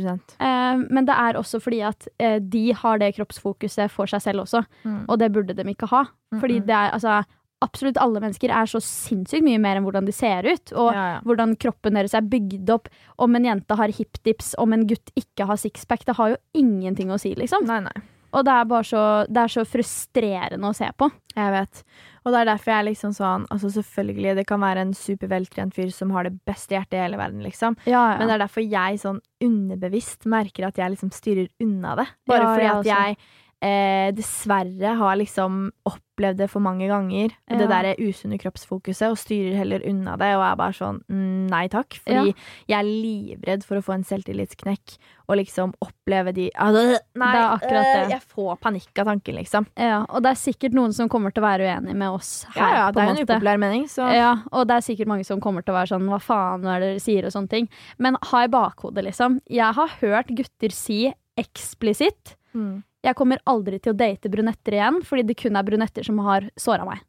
Eh, 0.43 0.82
men 0.91 1.05
det 1.07 1.15
er 1.15 1.39
også 1.39 1.61
fordi 1.63 1.79
at 1.88 2.09
eh, 2.19 2.39
de 2.43 2.73
har 2.75 2.99
det 2.99 3.13
kroppsfokuset 3.15 3.91
for 3.91 4.11
seg 4.11 4.23
selv 4.25 4.43
også. 4.43 4.65
Mm. 4.84 5.05
Og 5.07 5.19
det 5.21 5.32
burde 5.32 5.55
de 5.55 5.63
ikke 5.71 5.88
ha. 5.93 6.03
Fordi 6.39 6.59
det 6.59 6.75
er 6.75 6.91
altså 6.97 7.21
Absolutt 7.61 7.99
alle 8.01 8.17
mennesker 8.17 8.49
er 8.49 8.65
så 8.65 8.79
sinnssykt 8.82 9.43
mye 9.45 9.59
mer 9.61 9.77
enn 9.77 9.84
hvordan 9.86 10.07
de 10.07 10.13
ser 10.17 10.47
ut. 10.49 10.71
Og 10.73 10.88
Ja, 10.95 11.03
ja. 11.11 11.17
hvordan 11.21 11.51
kroppen 11.61 11.93
deres 11.93 12.15
er 12.17 12.25
bygd 12.25 12.71
opp. 12.73 12.89
Om 13.21 13.38
en 13.38 13.45
jente 13.45 13.77
har 13.77 13.93
hipdips, 13.93 14.55
om 14.57 14.73
en 14.73 14.88
gutt 14.89 15.11
ikke 15.13 15.45
har 15.45 15.59
sixpack. 15.61 16.01
Det 16.07 16.15
har 16.17 16.32
jo 16.34 16.39
ingenting 16.57 17.13
å 17.13 17.19
si, 17.21 17.36
liksom. 17.38 17.67
Nei, 17.69 17.77
nei. 17.86 18.01
Og 18.32 18.45
det 18.47 18.53
er 18.53 18.69
bare 18.69 18.88
så, 18.88 19.03
det 19.27 19.41
er 19.43 19.51
så 19.51 19.65
frustrerende 19.67 20.69
å 20.69 20.75
se 20.75 20.88
på. 20.97 21.09
Jeg 21.36 21.51
vet. 21.55 21.84
Og 22.21 22.34
det 22.34 22.41
er 22.41 22.49
derfor 22.51 22.71
jeg 22.71 22.77
er 22.77 22.86
liksom 22.89 23.13
sånn 23.15 23.45
Altså 23.49 23.71
selvfølgelig, 23.73 24.36
det 24.38 24.43
kan 24.49 24.61
være 24.61 24.84
en 24.86 24.91
superveltrent 24.95 25.73
fyr 25.75 25.89
som 25.95 26.11
har 26.15 26.27
det 26.27 26.36
beste 26.47 26.75
hjertet 26.75 26.99
i 26.99 27.01
hele 27.01 27.19
verden, 27.19 27.41
liksom. 27.45 27.77
Ja, 27.89 28.17
Men 28.19 28.29
det 28.29 28.38
er 28.38 28.43
derfor 28.45 28.65
jeg 28.65 29.01
sånn 29.01 29.21
underbevisst 29.41 30.27
merker 30.29 30.69
at 30.69 30.79
jeg 30.79 30.95
liksom 30.95 31.13
styrer 31.15 31.49
unna 31.63 31.95
det. 31.99 32.07
Bare 32.29 32.43
Ja, 32.43 32.51
fordi 32.53 32.69
at 32.71 32.91
jeg 32.91 33.17
eh, 33.62 34.09
dessverre 34.18 34.95
har 34.97 35.18
liksom 35.20 35.70
opplevd 35.86 36.41
det 36.41 36.49
for 36.49 36.62
mange 36.62 36.88
ganger. 36.89 37.30
Det 37.47 37.62
Ja. 37.62 37.68
derre 37.68 37.95
usunne 37.99 38.39
kroppsfokuset, 38.41 39.09
og 39.09 39.18
styrer 39.18 39.55
heller 39.57 39.82
unna 39.88 40.18
det. 40.18 40.36
Og 40.36 40.43
er 40.43 40.55
bare 40.55 40.74
sånn 40.74 41.01
mm, 41.07 41.47
nei 41.49 41.68
takk. 41.68 41.99
Fordi 42.01 42.34
jeg 42.68 42.78
er 42.78 42.84
livredd 42.84 43.64
for 43.64 43.78
å 43.78 43.84
få 43.86 43.93
en 43.93 44.03
selvtillitsknekk 44.03 44.97
og 45.30 45.38
liksom 45.38 45.74
oppleve 45.80 46.34
de 46.34 46.49
Nei, 46.51 46.72
Det 46.74 47.39
er 47.39 47.55
akkurat 47.55 47.86
øh, 47.86 47.93
det. 47.93 48.09
jeg 48.09 48.22
får 48.22 48.57
panikk 48.59 48.99
av 48.99 49.05
tanken, 49.05 49.36
liksom. 49.36 49.68
Ja, 49.78 50.05
og 50.09 50.24
det 50.24 50.32
er 50.32 50.39
sikkert 50.41 50.74
noen 50.74 50.93
som 50.93 51.07
kommer 51.07 51.32
til 51.32 51.43
å 51.43 51.47
være 51.47 51.70
uenig 51.70 51.95
med 51.95 52.09
oss 52.09 52.45
her. 52.55 52.62
Ja, 52.62 52.74
ja, 52.76 52.91
det 52.91 53.01
er 53.01 53.09
en 53.09 53.18
en 53.18 53.24
upopulær 53.26 53.57
mening, 53.62 53.86
så 53.88 54.12
Ja, 54.14 54.41
og 54.51 54.68
det 54.68 54.76
er 54.76 54.82
sikkert 54.82 55.07
mange 55.07 55.26
som 55.26 55.39
kommer 55.39 55.64
til 55.64 55.74
å 55.74 55.78
være 55.80 55.93
sånn 55.93 56.09
Hva 56.09 56.20
faen 56.20 56.62
hva 56.62 56.76
er 56.76 56.80
det 56.80 56.89
dere 56.91 56.99
sier, 56.99 57.26
og 57.26 57.32
sånne 57.32 57.49
ting. 57.49 57.70
Men 57.97 58.18
ha 58.22 58.43
i 58.43 58.47
bakhodet, 58.51 59.05
liksom. 59.05 59.39
Jeg 59.49 59.74
har 59.74 59.88
hørt 60.01 60.28
gutter 60.28 60.70
si 60.76 61.14
eksplisitt 61.38 62.36
mm. 62.53 62.84
Jeg 63.03 63.15
kommer 63.17 63.41
aldri 63.49 63.79
til 63.81 63.93
å 63.93 63.97
date 63.97 64.29
brunetter 64.29 64.75
igjen, 64.77 64.99
fordi 65.07 65.23
det 65.31 65.37
kun 65.41 65.57
er 65.57 65.65
brunetter 65.65 66.05
som 66.05 66.19
har 66.25 66.45
såra 66.59 66.85
meg. 66.85 67.01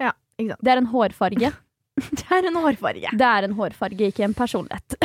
Ja, 0.00 0.14
ikke 0.40 0.54
sant. 0.54 0.64
Det 0.64 0.72
er 0.72 0.80
en 0.82 0.90
hårfarge. 0.94 1.52
Det 2.16 2.24
er 2.32 2.46
en 2.48 2.56
hårfarge. 2.56 3.10
Det 3.20 3.26
er 3.28 3.44
en 3.44 3.52
hårfarge, 3.58 4.06
ikke 4.08 4.24
en 4.24 4.32
personlighet. 4.34 4.96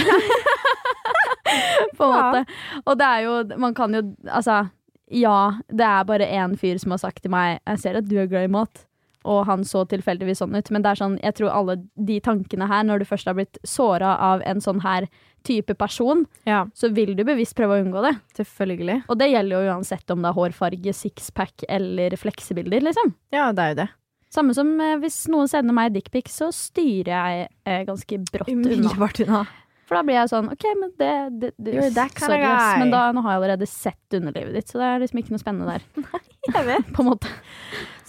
På 1.98 2.04
en 2.04 2.12
Ja. 2.14 2.32
måte. 2.32 2.46
Og 2.86 2.98
det 3.00 3.06
er 3.08 3.22
jo 3.26 3.60
Man 3.60 3.74
kan 3.76 3.94
jo 3.94 4.02
Altså, 4.28 4.70
ja, 5.12 5.54
det 5.70 5.86
er 5.86 6.04
bare 6.08 6.28
én 6.28 6.58
fyr 6.60 6.78
som 6.80 6.92
har 6.92 6.98
sagt 7.00 7.22
til 7.24 7.32
meg 7.32 7.60
Jeg 7.66 7.80
ser 7.80 7.96
at 7.98 8.08
du 8.08 8.18
er 8.20 8.28
glad 8.28 8.44
i 8.50 8.52
mat. 8.52 8.86
Og 9.26 9.46
han 9.48 9.64
så 9.68 9.84
tilfeldigvis 9.88 10.40
sånn 10.40 10.56
ut. 10.56 10.70
Men 10.72 10.82
det 10.82 10.90
er 10.92 10.96
sånn, 11.02 11.18
jeg 11.24 11.34
tror 11.36 11.50
alle 11.52 11.76
de 12.00 12.20
tankene 12.24 12.68
her, 12.68 12.84
når 12.88 13.00
du 13.00 13.06
først 13.06 13.26
har 13.28 13.34
blitt 13.36 13.58
såra 13.68 14.14
av 14.24 14.42
en 14.48 14.62
sånn 14.64 14.80
her 14.84 15.08
type 15.44 15.76
person, 15.80 16.26
Ja, 16.48 16.66
så 16.74 16.90
vil 16.94 17.14
du 17.16 17.24
bevisst 17.28 17.56
prøve 17.56 17.78
å 17.78 17.84
unngå 17.84 18.02
det. 18.04 18.16
selvfølgelig. 18.40 19.04
Og 19.10 19.18
det 19.20 19.30
gjelder 19.32 19.62
jo 19.64 19.76
uansett 19.76 20.10
om 20.12 20.22
det 20.26 20.32
er 20.32 20.38
hårfarge, 20.40 20.94
sixpack 20.94 21.64
eller 21.70 22.16
fleksebilder, 22.18 22.82
liksom. 22.90 23.14
Ja, 23.32 23.52
det 23.52 23.64
er 23.64 23.70
jo 23.76 23.80
det. 23.84 23.88
Samme 24.34 24.54
som 24.54 24.74
eh, 24.84 24.98
hvis 25.00 25.22
noen 25.32 25.48
sender 25.48 25.74
meg 25.74 25.94
dickpic, 25.96 26.28
så 26.34 26.50
styrer 26.52 27.14
jeg 27.14 27.48
eh, 27.64 27.84
ganske 27.88 28.18
brått. 28.28 28.50
Umiddelbart 28.52 29.22
unna. 29.24 29.46
For 29.88 29.96
da 29.96 30.02
blir 30.04 30.18
jeg 30.18 30.28
sånn 30.34 30.50
OK, 30.52 30.66
men 30.82 30.90
det, 31.00 31.12
det, 31.40 31.50
det 31.64 31.74
You're 31.78 31.94
that 31.96 32.12
kind 32.12 32.28
Sorry, 32.34 32.44
ass, 32.44 32.74
men 32.82 32.90
da, 32.92 33.06
nå 33.16 33.22
har 33.24 33.38
jeg 33.38 33.40
allerede 33.40 33.68
sett 33.72 34.18
underlivet 34.18 34.58
ditt, 34.58 34.68
så 34.68 34.82
det 34.82 34.90
er 34.90 35.00
liksom 35.06 35.22
ikke 35.22 35.32
noe 35.32 35.40
spennende 35.46 35.78
der. 35.78 35.86
Jeg 36.58 36.66
vet. 36.68 36.90
På 36.96 37.06
en 37.06 37.08
måte. 37.14 37.32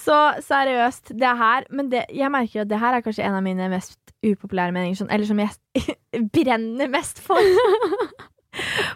Så 0.08 0.18
seriøst, 0.40 1.12
det 1.20 1.32
her 1.36 1.66
Men 1.70 1.90
det, 1.92 2.06
jeg 2.14 2.32
merker 2.32 2.62
at 2.62 2.70
det 2.70 2.80
her 2.80 2.96
er 2.96 3.04
kanskje 3.04 3.26
en 3.28 3.36
av 3.36 3.44
mine 3.44 3.68
mest 3.68 3.98
upopulære 4.24 4.72
meninger, 4.72 4.96
sånn, 5.02 5.12
eller 5.12 5.28
som 5.28 5.38
jeg 5.42 5.52
brenner 6.34 6.88
mest 6.90 7.20
for. 7.22 7.38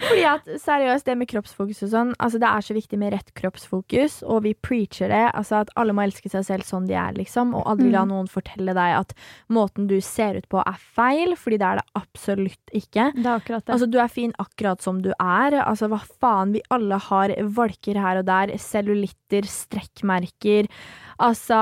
Fordi 0.03 0.23
at 0.27 0.47
seriøst, 0.59 1.05
det 1.07 1.15
med 1.21 1.29
kroppsfokus 1.31 1.83
og 1.87 1.91
sånn, 1.93 2.13
altså 2.19 2.39
det 2.43 2.49
er 2.49 2.65
så 2.67 2.75
viktig 2.75 2.99
med 2.99 3.13
rett 3.15 3.31
kroppsfokus, 3.39 4.23
og 4.25 4.43
vi 4.47 4.55
preacher 4.55 5.13
det. 5.13 5.23
Altså 5.37 5.61
at 5.61 5.71
alle 5.79 5.95
må 5.95 6.03
elske 6.07 6.31
seg 6.33 6.47
selv 6.49 6.67
sånn 6.67 6.89
de 6.89 6.97
er, 6.99 7.13
liksom, 7.19 7.55
og 7.55 7.67
aldri 7.71 7.91
la 7.93 8.03
Mm. 8.05 8.09
noen 8.09 8.29
fortelle 8.33 8.75
deg 8.75 8.97
at 8.99 9.13
måten 9.53 9.87
du 9.87 10.01
ser 10.01 10.37
ut 10.41 10.49
på 10.49 10.63
er 10.67 10.79
feil, 10.81 11.37
fordi 11.37 11.59
det 11.59 11.69
er 11.69 11.77
det 11.83 11.87
absolutt 12.01 12.73
ikke. 12.75 13.13
Det 13.15 13.27
er 13.27 13.39
akkurat 13.39 13.65
det. 13.67 13.75
Altså, 13.77 13.91
du 13.91 13.99
er 13.99 14.09
fin 14.09 14.33
akkurat 14.39 14.83
som 14.83 15.03
du 15.03 15.11
er. 15.21 15.59
Altså, 15.63 15.89
hva 15.89 16.01
faen? 16.21 16.53
Vi 16.53 16.63
alle 16.71 16.99
har 16.99 17.29
valker 17.43 18.01
her 18.01 18.19
og 18.19 18.27
der. 18.27 18.57
Cellulitter, 18.59 19.43
strekkmerker. 19.47 20.69
Altså 21.21 21.61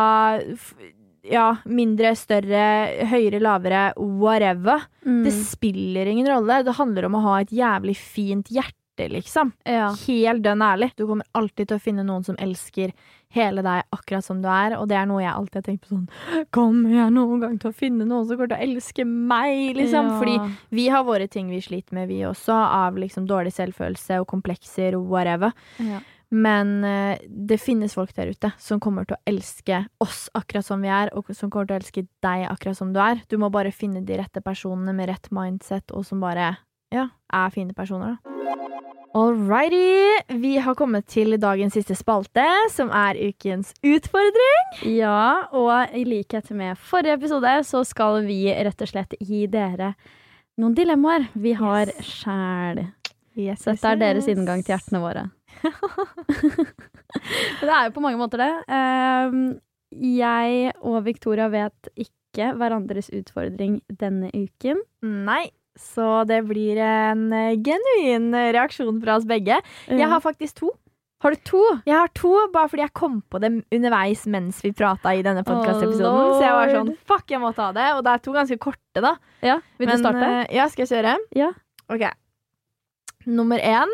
Ja, 1.29 1.57
mindre, 1.69 2.15
større, 2.17 2.65
høyere, 3.11 3.41
lavere, 3.43 3.87
whatever. 3.97 4.87
Mm. 5.05 5.23
Det 5.27 5.33
spiller 5.37 6.09
ingen 6.09 6.29
rolle. 6.31 6.63
Det 6.65 6.77
handler 6.79 7.09
om 7.09 7.19
å 7.19 7.25
ha 7.29 7.41
et 7.43 7.53
jævlig 7.53 7.97
fint 8.01 8.49
hjerte, 8.49 9.09
liksom. 9.09 9.53
ja. 9.65 9.91
Helt 10.07 10.45
dønn 10.45 10.65
ærlig. 10.65 10.91
Du 10.97 11.07
kommer 11.07 11.29
alltid 11.37 11.71
til 11.71 11.79
å 11.79 11.83
finne 11.83 12.05
noen 12.05 12.25
som 12.25 12.37
elsker 12.41 12.93
hele 13.31 13.63
deg 13.63 13.85
akkurat 13.95 14.27
som 14.27 14.41
du 14.43 14.49
er, 14.51 14.75
og 14.77 14.89
det 14.91 14.97
er 14.99 15.07
noe 15.07 15.23
jeg 15.23 15.31
alltid 15.31 15.61
har 15.61 15.67
tenkt 15.69 15.85
på 15.85 15.93
sånn 15.93 16.47
Kommer 16.51 16.97
jeg 16.97 17.13
noen 17.15 17.45
gang 17.45 17.59
til 17.63 17.71
å 17.71 17.77
finne 17.77 18.03
noen 18.03 18.27
som 18.27 18.35
kommer 18.35 18.51
til 18.51 18.59
å 18.59 18.67
elske 18.67 19.07
meg, 19.07 19.77
liksom? 19.79 20.09
Ja. 20.11 20.17
Fordi 20.19 20.75
vi 20.81 20.89
har 20.91 21.05
våre 21.07 21.29
ting 21.31 21.53
vi 21.53 21.61
sliter 21.63 21.95
med, 21.95 22.11
vi 22.11 22.25
også, 22.27 22.57
av 22.57 22.99
liksom 22.99 23.29
dårlig 23.31 23.55
selvfølelse 23.55 24.19
og 24.25 24.27
komplekser 24.33 24.99
og 24.99 25.07
whatever. 25.13 25.55
ja. 25.79 26.01
Men 26.31 26.85
eh, 26.87 27.19
det 27.27 27.59
finnes 27.61 27.95
folk 27.95 28.13
der 28.15 28.31
ute 28.31 28.53
som 28.63 28.79
kommer 28.83 29.05
til 29.09 29.17
å 29.17 29.23
elske 29.27 29.81
oss 30.01 30.29
akkurat 30.39 30.65
som 30.67 30.83
vi 30.83 30.89
er, 30.95 31.11
og 31.19 31.27
som 31.35 31.51
kommer 31.51 31.67
til 31.67 31.75
å 31.75 31.81
elske 31.83 32.05
deg 32.23 32.45
akkurat 32.51 32.79
som 32.79 32.93
du 32.95 33.01
er. 33.03 33.23
Du 33.29 33.37
må 33.43 33.51
bare 33.51 33.73
finne 33.75 34.05
de 34.07 34.19
rette 34.21 34.43
personene 34.45 34.95
med 34.95 35.11
rett 35.11 35.27
mindset, 35.35 35.91
og 35.91 36.07
som 36.07 36.23
bare 36.23 36.53
ja, 36.95 37.09
er 37.35 37.51
fine 37.55 37.75
personer, 37.75 38.15
da. 38.17 38.37
Alrighty. 39.11 40.37
Vi 40.39 40.53
har 40.63 40.77
kommet 40.79 41.09
til 41.11 41.35
dagens 41.43 41.75
siste 41.75 41.97
spalte, 41.99 42.45
som 42.71 42.93
er 42.95 43.19
ukens 43.19 43.73
utfordring. 43.83 44.69
Ja, 44.87 45.49
og 45.51 45.91
i 45.99 46.05
likhet 46.07 46.51
med 46.55 46.79
forrige 46.79 47.17
episode 47.19 47.57
så 47.67 47.83
skal 47.85 48.21
vi 48.29 48.45
rett 48.55 48.87
og 48.87 48.93
slett 48.93 49.17
gi 49.19 49.49
dere 49.51 49.97
noen 50.61 50.77
dilemmaer 50.79 51.27
vi 51.35 51.57
har 51.59 51.91
Yes. 51.91 52.07
sjæl. 52.23 52.85
Yes, 53.35 53.63
Så 53.65 53.73
dette 53.75 53.89
er 53.89 53.97
deres 53.97 54.27
inngang 54.29 54.63
til 54.63 54.77
hjertene 54.77 55.01
våre. 55.03 55.27
Det 57.61 57.69
er 57.69 57.89
jo 57.89 57.95
på 57.97 58.03
mange 58.05 58.21
måter 58.21 58.41
det. 58.43 58.51
Ehm, 58.73 59.41
jeg 59.91 60.75
og 60.87 61.01
Victoria 61.07 61.49
vet 61.53 61.91
ikke 61.99 62.53
hverandres 62.59 63.11
utfordring 63.17 63.81
denne 64.01 64.31
uken. 64.35 64.81
Nei, 65.03 65.49
så 65.79 66.23
det 66.29 66.43
blir 66.49 66.79
en 66.85 67.27
genuin 67.65 68.31
reaksjon 68.55 69.01
fra 69.03 69.19
oss 69.19 69.27
begge. 69.29 69.59
Jeg 69.91 70.09
har 70.13 70.23
faktisk 70.25 70.63
to. 70.63 70.71
Har 71.21 71.35
du 71.35 71.41
to? 71.45 71.61
Jeg 71.85 71.93
har 71.99 72.09
to, 72.17 72.31
bare 72.55 72.71
fordi 72.73 72.81
jeg 72.87 72.95
kom 72.97 73.19
på 73.29 73.41
det 73.43 73.51
underveis 73.77 74.23
mens 74.33 74.63
vi 74.65 74.71
prata 74.73 75.13
i 75.13 75.21
denne 75.27 75.43
podkastepisoden. 75.45 76.07
Oh, 76.09 76.39
så 76.39 76.47
jeg 76.47 76.55
var 76.57 76.71
sånn 76.73 76.95
fuck, 77.11 77.27
jeg 77.29 77.43
må 77.43 77.51
ta 77.57 77.67
det. 77.77 77.91
Og 77.99 78.01
det 78.07 78.15
er 78.15 78.23
to 78.25 78.33
ganske 78.33 78.57
korte, 78.63 79.03
da. 79.05 79.13
Ja, 79.45 79.59
Vil 79.77 79.91
Men, 79.91 79.99
du 79.99 80.07
starte? 80.07 80.31
eh, 80.39 80.55
ja, 80.57 80.65
skal 80.73 80.87
jeg 80.87 80.95
kjøre? 80.95 81.13
Ja. 81.37 81.51
Ok. 81.93 82.07
Nummer 83.29 83.61
én, 83.61 83.93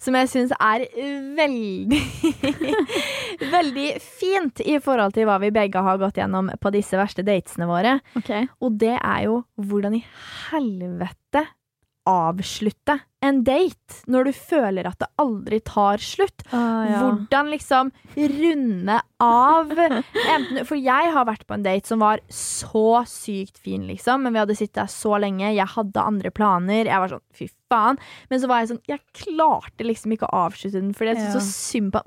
som 0.00 0.16
jeg 0.16 0.30
syns 0.32 0.54
er 0.56 0.86
veldig 1.36 2.00
Veldig 3.56 3.88
fint 4.02 4.62
i 4.64 4.78
forhold 4.82 5.14
til 5.16 5.28
hva 5.28 5.38
vi 5.42 5.52
begge 5.54 5.82
har 5.84 6.00
gått 6.00 6.20
gjennom 6.20 6.50
på 6.60 6.72
disse 6.74 6.98
verste 6.98 7.24
datesene 7.26 7.68
våre. 7.68 7.98
Okay. 8.20 8.48
Og 8.64 8.76
det 8.80 8.96
er 8.96 9.26
jo 9.28 9.40
hvordan 9.60 9.96
i 9.96 10.04
helvete 10.50 11.46
avslutte 12.08 12.98
en 13.22 13.42
date 13.44 13.98
når 14.08 14.30
du 14.30 14.32
føler 14.32 14.86
at 14.88 14.98
det 15.02 15.08
aldri 15.20 15.58
tar 15.68 16.00
slutt. 16.00 16.42
Ah, 16.56 16.86
ja. 16.88 17.00
Hvordan 17.04 17.50
liksom 17.52 17.90
runde 18.16 18.96
av 19.20 19.72
enten, 19.76 20.62
For 20.64 20.80
jeg 20.80 21.12
har 21.12 21.26
vært 21.28 21.44
på 21.46 21.54
en 21.58 21.66
date 21.66 21.86
som 21.90 22.00
var 22.00 22.22
så 22.32 23.02
sykt 23.10 23.60
fin, 23.60 23.84
liksom. 23.88 24.24
Men 24.24 24.32
vi 24.36 24.40
hadde 24.42 24.56
sittet 24.56 24.80
der 24.80 24.92
så 24.92 25.18
lenge. 25.20 25.52
Jeg 25.52 25.68
hadde 25.74 26.00
andre 26.12 26.32
planer. 26.32 26.88
Jeg 26.88 27.02
var 27.04 27.12
sånn, 27.12 27.24
fy 27.36 27.50
faen. 27.70 28.00
Men 28.32 28.40
så 28.42 28.48
var 28.50 28.62
jeg 28.62 28.72
sånn, 28.72 28.82
jeg 28.88 29.04
klarte 29.20 29.86
liksom 29.86 30.16
ikke 30.16 30.30
å 30.30 30.46
avslutte 30.46 30.80
den, 30.80 30.94
fordi 30.96 31.12
jeg 31.14 31.20
syntes 31.20 31.34
Ja. 31.34 31.40
så 31.40 31.50
synd 31.50 31.92
på 31.92 32.04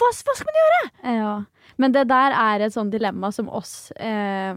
hva, 0.00 0.08
hva 0.08 0.38
skal 0.38 0.48
man 0.48 0.62
gjøre? 0.62 0.80
Ja. 1.20 1.34
Men 1.76 1.92
det 1.92 2.06
der 2.08 2.32
er 2.38 2.64
et 2.64 2.72
sånt 2.72 2.92
dilemma 2.94 3.30
som 3.34 3.48
oss 3.52 3.90
eh, 3.96 4.54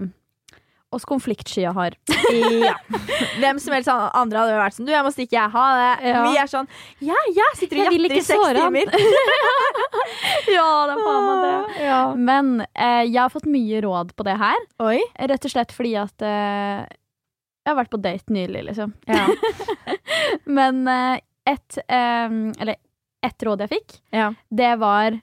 oss 0.95 1.05
konfliktskya 1.05 1.71
har. 1.75 1.95
Ja. 2.63 2.75
Hvem 3.41 3.59
som 3.59 3.73
helst 3.75 3.89
andre 3.91 4.39
hadde 4.39 4.57
vært 4.59 4.75
sånn 4.77 4.87
Du, 4.87 4.91
jeg 4.93 5.03
må 5.05 5.11
stikke, 5.13 5.35
jeg 5.35 5.51
har 5.53 5.81
det. 5.81 6.11
Ja. 6.11 6.21
Vi 6.25 6.39
er 6.39 6.49
sånn 6.51 6.69
Ja, 7.03 7.17
jeg 7.35 7.57
sitter 7.59 7.81
og 7.81 7.89
jatter 7.89 8.15
i 8.15 8.21
seks 8.23 8.45
timer. 8.57 8.93
ja, 10.55 10.69
det 10.87 10.95
er 10.95 11.01
faen 11.03 11.27
meg 11.27 11.43
det. 11.43 11.57
Ja. 11.87 11.99
Men 12.15 12.53
eh, 12.71 13.03
jeg 13.03 13.19
har 13.19 13.33
fått 13.33 13.49
mye 13.51 13.81
råd 13.83 14.15
på 14.17 14.27
det 14.27 14.37
her. 14.39 14.63
Oi. 14.87 14.99
Rett 15.31 15.47
og 15.49 15.53
slett 15.53 15.75
fordi 15.75 15.93
at 15.99 16.25
eh, 16.25 16.85
jeg 16.87 17.73
har 17.73 17.79
vært 17.81 17.91
på 17.91 17.99
date 17.99 18.31
nylig, 18.31 18.63
liksom. 18.69 18.93
Ja. 19.11 19.25
Men 20.59 20.85
eh, 20.87 21.17
et, 21.51 21.79
eh, 21.83 22.27
eller 22.63 22.77
ett 23.27 23.43
råd 23.43 23.65
jeg 23.65 23.73
fikk, 23.75 23.97
Ja. 24.15 24.29
det 24.49 24.71
var 24.79 25.17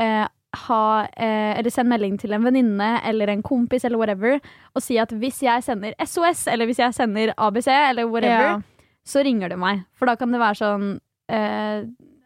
eh, 0.00 0.24
ha, 0.54 1.06
eh, 1.16 1.58
eller 1.58 1.70
send 1.70 1.88
melding 1.88 2.18
til 2.20 2.32
en 2.36 2.44
venninne 2.44 3.00
eller 3.08 3.28
en 3.32 3.42
kompis 3.42 3.84
eller 3.88 3.98
whatever, 3.98 4.38
og 4.76 4.82
si 4.84 4.98
at 5.00 5.10
hvis 5.10 5.42
jeg 5.42 5.62
sender 5.64 5.94
SOS, 6.04 6.46
eller 6.52 6.66
hvis 6.68 6.78
jeg 6.82 6.94
sender 6.94 7.32
ABC 7.38 7.68
eller 7.72 8.04
whatever, 8.10 8.48
Ja. 8.58 8.60
så 9.06 9.24
ringer 9.24 9.48
det 9.48 9.58
meg. 9.58 9.84
For 9.96 10.06
da 10.06 10.16
kan 10.16 10.30
det 10.32 10.40
være 10.40 10.60
sånn 10.60 11.00
eh, 11.32 11.84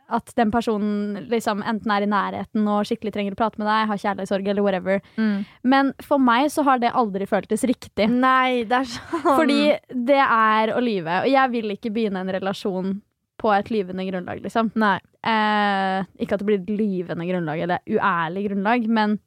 at 0.09 0.31
den 0.39 0.51
personen 0.55 1.27
liksom 1.31 1.63
enten 1.67 1.91
er 1.91 2.03
i 2.03 2.07
nærheten 2.07 2.67
og 2.71 2.85
skikkelig 2.87 3.13
trenger 3.13 3.35
å 3.35 3.39
prate 3.41 3.59
med 3.59 3.67
deg, 3.67 3.89
har 3.91 3.99
kjærlighetssorg 3.99 4.49
eller 4.49 4.63
whatever. 4.63 5.01
Mm. 5.19 5.45
Men 5.65 5.93
for 6.01 6.19
meg 6.23 6.47
så 6.55 6.63
har 6.63 6.79
det 6.79 6.93
aldri 6.95 7.27
føltes 7.27 7.65
riktig. 7.67 8.07
Nei, 8.11 8.63
det 8.65 8.73
er 8.73 8.85
sånn 8.93 9.23
Fordi 9.25 9.79
det 9.91 10.21
er 10.23 10.75
å 10.77 10.83
lyve. 10.83 11.23
Og 11.25 11.31
jeg 11.31 11.51
vil 11.51 11.75
ikke 11.75 11.91
begynne 11.95 12.23
en 12.23 12.31
relasjon 12.39 13.01
på 13.41 13.53
et 13.53 13.71
lyvende 13.71 14.07
grunnlag, 14.09 14.41
liksom. 14.45 14.71
Nei. 14.81 14.97
Eh, 15.27 16.07
ikke 16.23 16.37
at 16.37 16.43
det 16.43 16.49
blir 16.49 16.61
et 16.63 16.71
lyvende 16.73 17.27
grunnlag 17.29 17.63
eller 17.67 17.83
uærlig 17.91 18.47
grunnlag, 18.49 18.87
men 18.89 19.19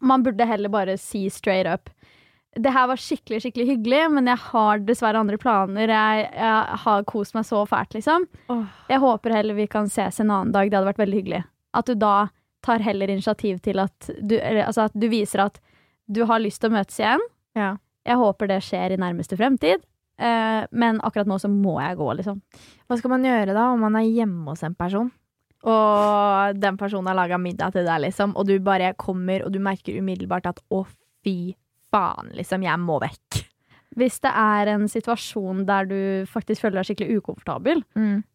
man 0.00 0.22
burde 0.22 0.46
heller 0.46 0.68
bare 0.68 0.98
si 0.98 1.28
straight 1.30 1.66
up. 1.66 1.90
Det 2.56 2.72
her 2.74 2.88
var 2.90 2.98
skikkelig 2.98 3.44
skikkelig 3.44 3.66
hyggelig, 3.68 4.00
men 4.10 4.26
jeg 4.26 4.42
har 4.48 4.80
dessverre 4.82 5.20
andre 5.22 5.38
planer. 5.38 5.92
Jeg, 5.92 6.30
jeg 6.34 6.80
har 6.84 7.04
kost 7.06 7.36
meg 7.36 7.46
så 7.46 7.62
fælt, 7.70 7.94
liksom. 7.94 8.26
Oh. 8.50 8.64
Jeg 8.90 9.02
håper 9.02 9.36
heller 9.36 9.58
vi 9.58 9.68
kan 9.70 9.90
ses 9.90 10.18
en 10.18 10.32
annen 10.32 10.54
dag. 10.54 10.70
Det 10.70 10.78
hadde 10.78 10.90
vært 10.90 11.02
veldig 11.04 11.20
hyggelig. 11.20 11.44
At 11.78 11.86
du 11.86 11.94
da 11.94 12.14
tar 12.66 12.82
heller 12.84 13.12
initiativ 13.12 13.60
til 13.64 13.78
at 13.80 14.10
du, 14.18 14.34
altså 14.40 14.88
at 14.88 14.96
du 14.98 15.06
viser 15.08 15.46
at 15.46 15.60
du 16.10 16.24
har 16.26 16.42
lyst 16.42 16.60
til 16.60 16.72
å 16.72 16.74
møtes 16.74 16.98
igjen. 16.98 17.22
Ja. 17.56 17.76
Jeg 18.08 18.18
håper 18.18 18.50
det 18.50 18.58
skjer 18.66 18.96
i 18.96 18.98
nærmeste 19.00 19.38
fremtid. 19.38 19.86
Eh, 20.20 20.66
men 20.70 21.00
akkurat 21.00 21.28
nå 21.30 21.38
så 21.40 21.48
må 21.48 21.78
jeg 21.80 21.96
gå, 21.96 22.10
liksom. 22.18 22.40
Hva 22.86 22.98
skal 23.00 23.14
man 23.14 23.24
gjøre 23.24 23.56
da 23.56 23.70
om 23.72 23.84
man 23.86 23.96
er 24.00 24.08
hjemme 24.08 24.52
hos 24.52 24.64
en 24.66 24.76
person? 24.76 25.10
Og 25.60 26.56
den 26.56 26.78
personen 26.80 27.10
har 27.10 27.18
laga 27.18 27.38
middag 27.40 27.74
til 27.74 27.84
deg, 27.88 28.04
liksom, 28.06 28.32
og 28.36 28.48
du 28.48 28.54
bare 28.64 28.94
kommer 29.00 29.44
og 29.44 29.52
du 29.52 29.60
merker 29.64 29.98
umiddelbart 30.00 30.48
at 30.52 30.60
å, 30.72 30.86
fy 31.24 31.54
faen, 31.92 32.30
liksom, 32.36 32.64
jeg 32.64 32.80
må 32.80 33.00
vekk. 33.02 33.42
Hvis 33.98 34.20
det 34.22 34.30
er 34.38 34.70
en 34.70 34.86
situasjon 34.88 35.64
der 35.68 35.88
du 35.90 36.00
faktisk 36.30 36.62
føler 36.62 36.78
deg 36.78 36.90
skikkelig 36.92 37.20
ukomfortabel, 37.20 37.82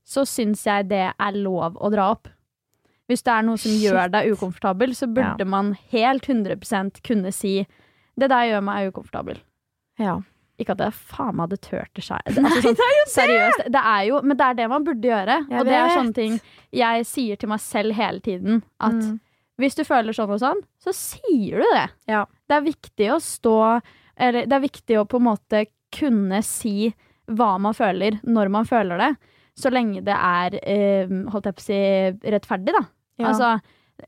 så 0.03 0.25
syns 0.27 0.65
jeg 0.67 0.89
det 0.91 1.05
er 1.15 1.37
lov 1.39 1.79
å 1.79 1.89
dra 1.93 2.09
opp. 2.11 2.27
Hvis 3.07 3.23
det 3.23 3.31
er 3.31 3.45
noe 3.45 3.61
som 3.61 3.71
Shit. 3.71 3.85
gjør 3.85 4.11
deg 4.11 4.33
ukomfortabel, 4.33 4.93
så 4.97 5.07
burde 5.07 5.45
man 5.47 5.75
helt 5.93 6.25
100% 6.27 7.01
kunne 7.05 7.31
si 7.33 7.59
det 8.19 8.29
der 8.31 8.49
gjør 8.49 8.65
meg 8.65 8.91
ukomfortabel. 8.91 9.39
Ja. 10.01 10.19
Ikke 10.59 10.71
at 10.71 10.79
jeg 10.85 10.93
faen 10.95 11.35
meg 11.35 11.49
hadde 11.49 11.57
turt 11.65 11.91
det 11.97 12.03
sjæl. 12.05 12.21
Altså, 12.31 12.61
sånn, 12.63 12.77
seriøst. 13.11 13.65
Det 13.75 13.81
er 13.91 14.03
jo, 14.07 14.21
men 14.23 14.37
det 14.39 14.45
er 14.45 14.53
det 14.61 14.67
man 14.71 14.85
burde 14.87 15.09
gjøre. 15.09 15.37
Jeg 15.49 15.59
og 15.59 15.65
det 15.67 15.73
er 15.75 15.89
sånne 15.97 16.15
ting 16.15 16.37
jeg 16.75 17.05
sier 17.09 17.35
til 17.41 17.49
meg 17.51 17.59
selv 17.63 17.95
hele 17.97 18.19
tiden. 18.23 18.61
At 18.79 18.95
Mm. 18.95 19.19
hvis 19.59 19.75
du 19.75 19.83
føler 19.83 20.15
sånn 20.15 20.31
og 20.31 20.39
sånn, 20.39 20.61
så 20.79 20.93
sier 20.95 21.59
du 21.59 21.67
det. 21.75 21.89
Ja. 22.07 22.25
Det 22.47 22.55
er 22.55 22.61
viktig 22.71 23.11
å 23.11 23.19
stå 23.19 23.81
Eller 24.17 24.45
det 24.47 24.53
er 24.55 24.63
viktig 24.63 24.95
å 24.95 25.05
på 25.11 25.17
en 25.19 25.25
måte 25.27 25.65
kunne 25.91 26.41
si 26.41 26.93
hva 27.27 27.57
man 27.59 27.73
føler, 27.75 28.21
når 28.23 28.49
man 28.49 28.63
føler 28.63 28.97
det. 28.97 29.09
Så 29.59 29.67
lenge 29.71 30.01
det 30.05 30.15
er 30.15 30.55
eh, 30.63 31.07
holdt 31.31 31.45
jeg 31.49 31.55
på 31.57 31.63
å 31.63 31.65
si, 31.65 31.79
rettferdig, 32.31 32.71
da. 32.71 32.85
Ja. 33.19 33.27
Altså, 33.33 33.49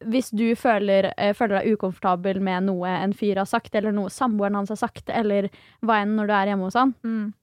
hvis 0.03 0.29
du 0.35 0.45
føler, 0.59 1.11
eh, 1.17 1.33
føler 1.33 1.61
deg 1.61 1.77
ukomfortabel 1.77 2.39
med 2.43 2.65
noe 2.67 2.88
en 2.88 3.13
fyr 3.13 3.38
har 3.39 3.45
sagt, 3.47 3.75
eller 3.75 3.91
noe 3.95 4.09
samboeren 4.11 4.55
hans 4.59 4.69
har 4.73 4.79
sagt, 4.81 5.09
eller 5.09 5.49
hva 5.81 6.01
enn 6.03 6.15
når 6.17 6.27
du 6.27 6.33
er 6.33 6.51
hjemme 6.51 6.67
hos 6.67 6.75
han, 6.79 6.93
Mm. 7.03 7.33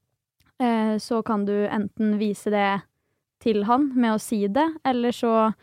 eh, 0.61 0.97
så 0.99 1.23
kan 1.25 1.45
du 1.47 1.55
enten 1.67 2.19
vise 2.19 2.51
det 2.51 2.83
til 3.41 3.65
han 3.65 3.91
med 3.95 4.15
å 4.15 4.21
si 4.21 4.47
det, 4.47 4.67
eller 4.85 5.11
så 5.13 5.55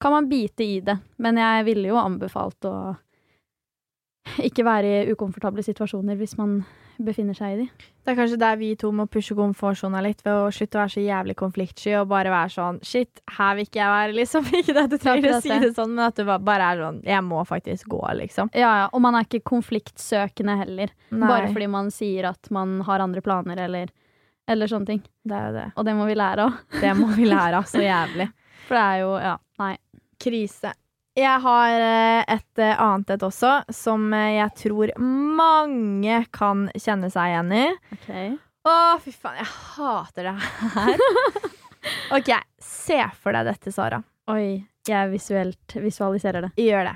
kan 0.00 0.12
man 0.12 0.28
bite 0.28 0.62
i 0.64 0.80
det. 0.80 0.98
Men 1.18 1.36
jeg 1.36 1.64
ville 1.64 1.88
jo 1.88 1.96
anbefalt 1.96 2.60
å 2.64 2.96
ikke 4.44 4.64
være 4.66 4.90
i 5.08 5.12
ukomfortable 5.12 5.62
situasjoner 5.64 6.16
hvis 6.20 6.36
man 6.38 6.64
befinner 7.04 7.36
seg 7.36 7.54
i 7.54 7.56
de. 7.60 7.66
Det 8.04 8.12
er 8.12 8.16
kanskje 8.18 8.38
der 8.40 8.56
vi 8.60 8.70
to 8.80 8.88
må 8.96 9.04
pushe 9.10 9.34
komfortsona 9.36 10.00
litt, 10.02 10.22
ved 10.24 10.32
å 10.32 10.48
slutte 10.54 10.78
å 10.78 10.82
være 10.82 10.92
så 10.94 11.02
jævlig 11.04 11.34
konfliktsky 11.38 11.92
og 12.00 12.08
bare 12.10 12.32
være 12.32 12.50
sånn 12.54 12.78
Shit, 12.86 13.20
her 13.36 13.54
vil 13.58 13.68
ikke 13.68 13.80
jeg 13.82 13.92
være, 13.94 14.14
liksom. 14.16 14.48
Ikke 14.62 14.76
at 14.82 14.90
du 14.90 14.96
trenger 15.02 15.36
å 15.36 15.40
si 15.44 15.52
det. 15.52 15.58
det 15.66 15.70
sånn, 15.76 15.92
men 15.94 16.06
at 16.06 16.16
du 16.18 16.24
bare 16.26 16.70
er 16.72 16.82
sånn 16.82 16.98
Jeg 17.06 17.24
må 17.26 17.42
faktisk 17.48 17.88
gå, 17.92 18.00
liksom. 18.22 18.50
Ja, 18.56 18.72
ja, 18.82 18.88
Og 18.92 19.04
man 19.04 19.18
er 19.18 19.28
ikke 19.28 19.42
konfliktsøkende 19.52 20.56
heller, 20.62 20.94
Nei, 21.10 21.28
bare 21.28 21.52
fordi 21.52 21.68
man 21.76 21.92
sier 21.94 22.30
at 22.32 22.50
man 22.54 22.78
har 22.88 23.04
andre 23.04 23.22
planer 23.24 23.60
eller, 23.68 23.92
eller 24.48 24.72
sånne 24.72 24.86
ting. 24.94 25.02
det 25.28 25.36
er 25.36 25.46
jo 25.50 25.56
det. 25.60 25.66
Og 25.76 25.84
det 25.90 25.96
må 26.00 26.08
vi 26.08 26.16
lære 26.18 26.48
av. 26.48 26.58
Det 26.80 26.94
må 26.96 27.10
vi 27.14 27.28
lære 27.28 27.60
av 27.60 27.68
så 27.68 27.84
jævlig. 27.84 28.30
For 28.68 28.76
det 28.80 28.86
er 28.88 29.02
jo 29.04 29.12
Ja, 29.22 29.36
nei. 29.62 29.74
Krise. 30.18 30.72
Jeg 31.18 31.42
har 31.42 31.72
eh, 31.82 32.24
et 32.36 32.60
eh, 32.62 32.76
annet 32.78 33.10
et 33.16 33.24
også, 33.26 33.50
som 33.74 34.04
eh, 34.14 34.36
jeg 34.36 34.54
tror 34.60 34.92
mange 35.02 36.20
kan 36.34 36.68
kjenne 36.78 37.10
seg 37.10 37.32
igjen 37.32 37.54
i. 37.56 37.64
Ok. 37.96 38.10
Å, 38.68 38.74
fy 39.02 39.14
faen, 39.14 39.40
jeg 39.40 39.48
hater 39.48 40.28
det 40.28 40.36
her. 40.76 41.02
OK, 42.18 42.30
se 42.62 43.00
for 43.18 43.34
deg 43.34 43.50
dette, 43.50 43.72
Sara. 43.74 43.98
Oi, 44.30 44.60
jeg 44.86 45.10
visuelt 45.10 45.76
visualiserer 45.80 46.46
det. 46.46 46.52
Gjør 46.60 46.92
det. 46.92 46.94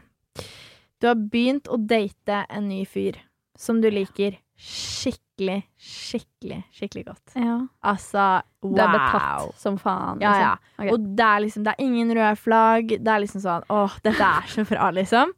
Du 1.02 1.08
har 1.10 1.18
begynt 1.18 1.66
å 1.66 1.80
date 1.80 2.44
en 2.46 2.68
ny 2.70 2.84
fyr 2.86 3.18
som 3.58 3.80
du 3.82 3.90
liker 3.90 4.38
skikkelig, 4.62 5.58
skikkelig, 5.76 6.58
skikkelig 6.76 7.04
godt. 7.08 7.34
Ja. 7.34 7.56
Altså, 7.88 8.26
wow. 8.62 8.74
Du 8.74 8.82
er 8.82 8.92
betatt 8.94 9.62
som 9.62 9.78
faen. 9.80 10.22
Ja, 10.22 10.34
ja. 10.38 10.52
Okay. 10.76 10.92
Og 10.94 11.08
det 11.18 11.26
er 11.26 11.42
liksom, 11.46 11.64
det 11.66 11.74
er 11.74 11.82
ingen 11.82 12.12
røde 12.14 12.36
flagg. 12.38 12.94
Det 12.98 13.14
er 13.14 13.24
liksom 13.24 13.42
sånn 13.42 13.66
Åh, 13.72 13.96
dette 14.04 14.28
er 14.28 14.52
så 14.52 14.66
bra, 14.68 14.90
liksom. 14.94 15.34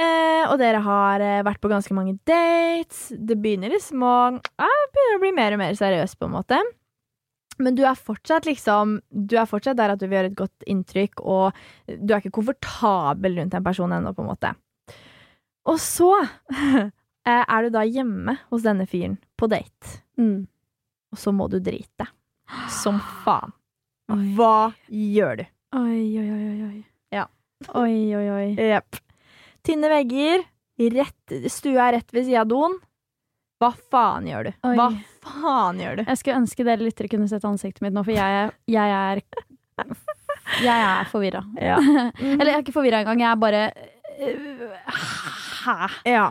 Eh, 0.00 0.44
og 0.46 0.56
dere 0.60 0.80
har 0.84 1.24
eh, 1.24 1.42
vært 1.44 1.60
på 1.60 1.70
ganske 1.72 1.94
mange 1.96 2.16
dates. 2.28 3.08
Det 3.10 3.36
begynner 3.40 3.74
liksom 3.74 4.04
å 4.06 4.16
eh, 4.38 4.84
begynner 4.94 5.18
å 5.18 5.24
bli 5.24 5.32
mer 5.36 5.56
og 5.56 5.62
mer 5.64 5.74
seriøst, 5.76 6.18
på 6.20 6.28
en 6.30 6.36
måte. 6.38 6.60
Men 7.60 7.76
du 7.76 7.82
er 7.84 7.98
fortsatt 7.98 8.46
liksom 8.48 8.94
Du 9.10 9.34
er 9.36 9.48
fortsatt 9.48 9.76
der 9.76 9.92
at 9.92 10.00
du 10.00 10.06
vil 10.06 10.16
gjøre 10.16 10.30
et 10.30 10.38
godt 10.38 10.70
inntrykk, 10.70 11.20
og 11.20 11.58
du 11.90 12.14
er 12.14 12.22
ikke 12.22 12.38
komfortabel 12.38 13.36
rundt 13.42 13.58
en 13.58 13.66
person 13.66 13.92
ennå, 13.92 14.14
på 14.16 14.24
en 14.24 14.30
måte. 14.30 14.54
Og 15.68 15.76
så 15.82 16.14
er 17.48 17.66
du 17.66 17.70
da 17.74 17.82
hjemme 17.86 18.36
hos 18.50 18.64
denne 18.66 18.86
fyren 18.90 19.18
på 19.38 19.48
date, 19.50 20.00
Mm. 20.20 20.46
og 21.14 21.18
så 21.18 21.32
må 21.32 21.46
du 21.50 21.58
drite. 21.64 22.06
Som 22.82 22.98
faen. 23.24 23.52
hva 24.36 24.72
gjør 24.90 25.40
du? 25.40 25.44
Oi, 25.78 26.02
oi, 26.18 26.26
oi, 26.26 26.44
oi. 26.50 26.62
oi. 26.66 26.84
Ja. 27.14 27.24
Oi, 27.78 27.94
oi, 28.18 28.26
oi. 28.34 28.46
Jepp. 28.58 28.98
Tynne 29.66 29.90
vegger, 29.92 30.42
rett, 30.96 31.34
stua 31.52 31.88
er 31.90 31.98
rett 32.00 32.12
ved 32.16 32.24
sida 32.26 32.40
av 32.42 32.48
doen. 32.50 32.78
Hva 33.60 33.70
faen 33.92 34.24
gjør 34.30 34.48
du? 34.48 34.52
Oi. 34.66 34.74
Hva 34.78 34.86
faen 35.26 35.80
gjør 35.82 35.98
du? 36.00 36.04
Jeg 36.08 36.20
skulle 36.20 36.38
ønske 36.40 36.64
dere 36.64 36.80
lyttere 36.86 37.10
kunne 37.12 37.28
sett 37.28 37.44
ansiktet 37.44 37.84
mitt 37.84 37.92
nå, 37.94 38.02
for 38.06 38.16
jeg, 38.16 38.50
jeg 38.72 38.94
er 38.96 39.20
Jeg 40.64 40.84
er 40.90 41.08
forvirra. 41.12 41.42
Ja. 41.60 41.76
Eller 42.34 42.50
jeg 42.50 42.56
er 42.58 42.64
ikke 42.64 42.74
forvirra 42.76 43.02
engang, 43.04 43.20
jeg 43.20 43.30
er 43.30 43.42
bare 43.46 43.62
øh, 44.20 44.62
Hæ? 45.60 45.76
ja. 46.08 46.30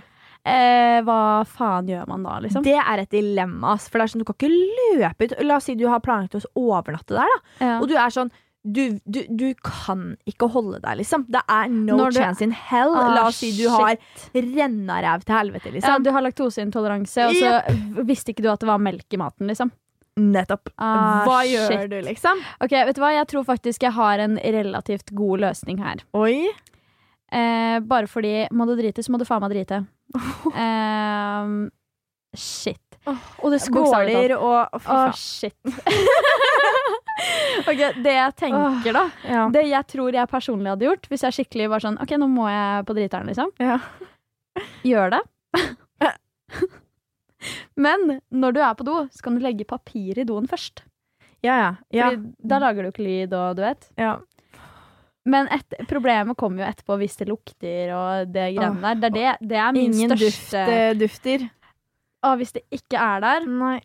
Eh, 0.49 0.99
hva 1.05 1.19
faen 1.47 1.87
gjør 1.91 2.07
man 2.09 2.23
da, 2.25 2.39
liksom? 2.43 2.63
Det 2.65 2.75
er 2.81 3.03
et 3.05 3.09
dilemma. 3.13 3.77
For 3.79 3.99
det 3.99 4.05
er 4.07 4.13
sånn, 4.15 4.23
du 4.23 4.27
kan 4.29 4.37
ikke 4.39 4.51
løpe 4.99 5.27
ut. 5.29 5.33
La 5.45 5.55
oss 5.61 5.69
si 5.69 5.75
du 5.79 5.85
har 5.91 6.01
planlagt 6.03 6.35
å 6.39 6.43
overnatte 6.59 7.15
der, 7.17 7.33
da. 7.35 7.41
Ja. 7.65 7.73
Og 7.79 7.87
du 7.91 7.95
er 7.99 8.09
sånn 8.15 8.31
du, 8.69 8.99
du, 9.07 9.21
du 9.39 9.53
kan 9.63 10.17
ikke 10.27 10.49
holde 10.51 10.81
deg, 10.83 10.97
liksom. 10.99 11.23
Det 11.31 11.39
er 11.47 11.69
no 11.71 11.95
Når 11.95 12.11
du- 12.11 12.19
chance 12.19 12.41
in 12.43 12.51
hell. 12.51 12.91
Ah, 12.93 13.13
La 13.15 13.21
oss 13.29 13.37
si 13.39 13.53
du 13.55 13.63
shit. 13.69 13.71
har 13.71 13.95
rennaræv 14.35 15.23
til 15.23 15.35
helvete, 15.37 15.69
Ja, 15.69 15.75
liksom. 15.77 16.03
du 16.03 16.09
har 16.11 16.21
laktoseintoleranse, 16.25 17.29
og 17.29 17.35
så 17.39 18.03
visste 18.05 18.33
ikke 18.33 18.43
du 18.43 18.49
at 18.51 18.59
det 18.59 18.67
var 18.67 18.77
melk 18.83 19.07
i 19.15 19.17
maten, 19.21 19.47
liksom. 19.47 19.71
Nettopp. 20.19 20.73
Ah, 20.77 21.23
Hva 21.25 21.37
shit. 21.47 21.55
gjør 21.71 21.87
du, 21.89 22.01
liksom? 22.09 22.41
Ok, 22.59 22.71
vet 22.75 22.95
du 22.97 23.01
hva? 23.01 23.13
Jeg 23.15 23.27
tror 23.31 23.45
faktisk 23.47 23.85
jeg 23.87 23.93
har 23.95 24.19
en 24.19 24.35
relativt 24.37 25.15
god 25.15 25.39
løsning 25.39 25.79
her. 25.79 26.03
Oi. 26.19 26.49
Eh, 27.31 27.79
bare 27.79 28.07
fordi 28.11 28.47
må 28.51 28.65
du 28.67 28.75
drite, 28.75 28.99
så 29.05 29.09
må 29.13 29.19
du 29.21 29.25
faen 29.25 29.39
meg 29.45 29.51
drite. 29.55 29.85
Eh, 30.59 31.49
shit. 32.37 32.89
Og 33.41 33.53
det 33.53 33.59
skåler 33.63 34.35
og 34.37 34.75
Å, 34.75 34.79
oh, 34.79 35.11
shit. 35.17 35.55
ok, 37.69 37.81
det 38.03 38.13
jeg 38.15 38.35
tenker, 38.39 38.91
da 38.95 39.05
Ja. 39.25 39.43
Det 39.53 39.63
jeg 39.67 39.83
tror 39.93 40.17
jeg 40.17 40.31
personlig 40.31 40.73
hadde 40.73 40.87
gjort, 40.89 41.05
hvis 41.11 41.25
jeg 41.27 41.37
skikkelig 41.39 41.69
var 41.73 41.79
sånn 41.85 41.99
OK, 42.01 42.11
nå 42.21 42.27
må 42.31 42.45
jeg 42.51 42.85
på 42.89 42.95
driteren, 42.97 43.27
liksom. 43.31 43.49
Ja. 43.61 43.77
Gjør 44.85 45.07
det. 45.15 45.21
Men 47.85 47.99
når 48.29 48.55
du 48.55 48.59
er 48.65 48.73
på 48.75 48.85
do, 48.87 48.97
så 49.13 49.19
kan 49.25 49.37
du 49.37 49.45
legge 49.45 49.67
papir 49.67 50.19
i 50.19 50.27
doen 50.27 50.47
først. 50.49 50.75
Ja, 51.45 51.55
ja. 51.55 51.69
ja. 51.95 52.09
Fordi 52.09 52.49
da 52.51 52.55
lager 52.59 52.83
du 52.83 52.89
ikke 52.91 53.05
lyd, 53.05 53.31
og 53.37 53.59
du 53.59 53.63
vet. 53.63 53.83
ja. 53.99 54.17
Men 55.27 55.49
et, 55.51 55.75
problemet 55.89 56.37
kommer 56.39 56.63
jo 56.63 56.69
etterpå 56.69 56.95
hvis 57.01 57.17
det 57.19 57.27
lukter 57.29 57.91
og 57.95 58.31
det 58.33 58.49
greiene 58.55 58.93
der. 58.95 58.99
Det 58.99 59.09
er, 59.09 59.39
det, 59.39 59.49
det 59.51 59.57
er 59.59 59.73
min 59.75 59.91
Ingen 59.91 60.13
største 60.15 60.31
største 60.31 60.77
duft, 60.95 61.01
dufter. 61.03 61.49
Å, 62.19 62.35
Hvis 62.39 62.55
det 62.55 62.65
ikke 62.75 62.99
er 62.99 63.21
der 63.23 63.45
Nei. 63.47 63.77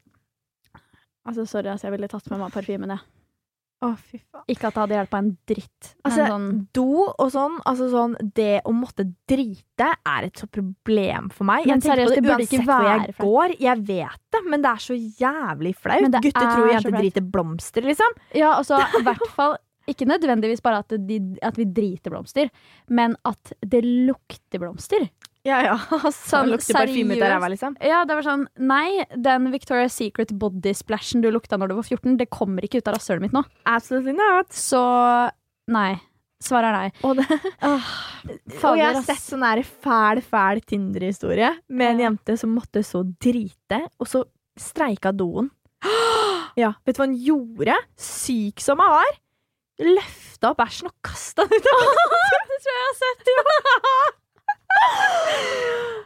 Altså, 1.24 1.46
sorry, 1.48 1.70
altså, 1.72 1.88
jeg 1.88 1.94
ville 1.96 2.08
tatt 2.10 2.26
med 2.28 2.42
meg 2.42 2.52
parfymen, 2.52 2.90
jeg. 2.92 3.04
Å, 3.84 3.90
fy 4.00 4.18
faen. 4.20 4.44
Ikke 4.52 4.68
at 4.68 4.76
det 4.76 4.82
hadde 4.82 4.96
hjulpet 4.96 5.18
en 5.18 5.30
dritt. 5.50 5.88
Men 5.88 6.08
Altså, 6.08 6.26
sånn 6.30 6.46
do 6.76 6.86
og 7.10 7.30
sånn, 7.34 7.56
altså 7.68 7.88
sånn 7.92 8.14
Det 8.36 8.52
å 8.64 8.72
måtte 8.76 9.06
drite 9.28 9.88
er 10.08 10.28
et 10.28 10.40
så 10.40 10.48
problem 10.52 11.28
for 11.34 11.48
meg. 11.48 11.66
Men 11.66 11.82
jeg 11.82 11.84
tenker 11.84 12.02
seriøst, 12.02 12.14
på 12.14 12.14
det 12.14 12.22
det 12.22 12.30
burde 12.30 12.46
ikke 12.46 12.60
uansett 12.60 12.70
hvor 12.70 12.88
jeg 12.88 13.16
går. 13.18 13.56
Jeg 13.66 13.84
vet 13.90 14.22
det, 14.36 14.42
men 14.52 14.64
det 14.64 14.72
er 14.72 14.84
så 14.86 14.98
jævlig 15.24 15.74
flaut. 15.80 16.08
Gutter 16.16 16.48
er 16.48 16.54
tror 16.54 16.72
jenter 16.72 16.98
driter 16.98 17.28
blomster, 17.36 17.88
liksom. 17.90 18.18
Ja, 18.36 18.54
altså, 18.60 18.80
i 19.00 19.04
hvert 19.04 19.28
fall 19.36 19.58
ikke 19.90 20.08
nødvendigvis 20.08 20.62
bare 20.64 20.82
at, 20.84 20.96
de, 21.08 21.20
at 21.44 21.58
vi 21.60 21.66
driter 21.68 22.12
blomster, 22.14 22.50
men 22.88 23.16
at 23.28 23.54
det 23.60 23.82
lukter 23.84 24.62
blomster. 24.62 25.08
Ja, 25.44 25.58
ja. 25.60 25.74
Sånn, 26.14 26.48
lukter 26.54 26.78
parfyme 26.78 27.18
ut 27.18 27.22
av 27.22 27.34
ræva, 27.34 27.50
liksom. 27.52 27.76
Ja, 27.84 28.00
det 28.08 28.16
var 28.16 28.24
sånn 28.24 28.46
Nei, 28.64 29.04
den 29.12 29.50
Victoria's 29.52 29.96
Secret 29.96 30.32
body 30.40 30.72
splashen 30.76 31.20
du 31.24 31.28
lukta 31.34 31.58
når 31.60 31.70
du 31.70 31.76
var 31.82 31.88
14, 31.90 32.16
det 32.20 32.30
kommer 32.32 32.64
ikke 32.64 32.80
ut 32.80 32.88
av 32.88 32.96
rasshølet 32.96 33.26
mitt 33.26 33.36
nå. 33.36 33.44
Absolutely 33.68 34.16
not. 34.16 34.52
Så 34.56 34.80
nei. 35.72 35.92
Svaret 36.44 36.68
er 36.68 36.76
nei. 36.76 36.88
Og, 37.08 37.20
det, 37.20 37.40
Åh, 37.68 37.90
og 38.68 38.78
jeg 38.80 38.88
har 38.88 39.04
sett 39.04 39.22
sånn 39.22 39.44
her 39.46 39.60
fæl, 39.64 40.20
fæl 40.24 40.60
Tinder-historie 40.64 41.52
med 41.68 41.94
en 41.94 42.02
jente 42.06 42.36
som 42.40 42.52
måtte 42.56 42.82
så 42.84 43.04
drite, 43.04 43.84
og 44.00 44.10
så 44.10 44.24
streika 44.60 45.12
doen. 45.12 45.52
Ja, 46.54 46.68
vet 46.86 46.94
du 46.94 47.00
hva 47.00 47.06
hun 47.08 47.14
gjorde? 47.18 47.74
Syk 47.98 48.62
som 48.62 48.78
hun 48.78 48.92
var. 48.92 49.16
Løfta 49.82 50.52
opp 50.52 50.60
bæsjen 50.62 50.86
og 50.90 50.94
kasta 51.02 51.46
den 51.50 51.58
ut 51.58 51.64
Det 51.68 52.60
tror 52.62 52.74
jeg 52.74 52.78
jeg 52.78 52.84
har 52.84 52.96
sett. 53.00 54.20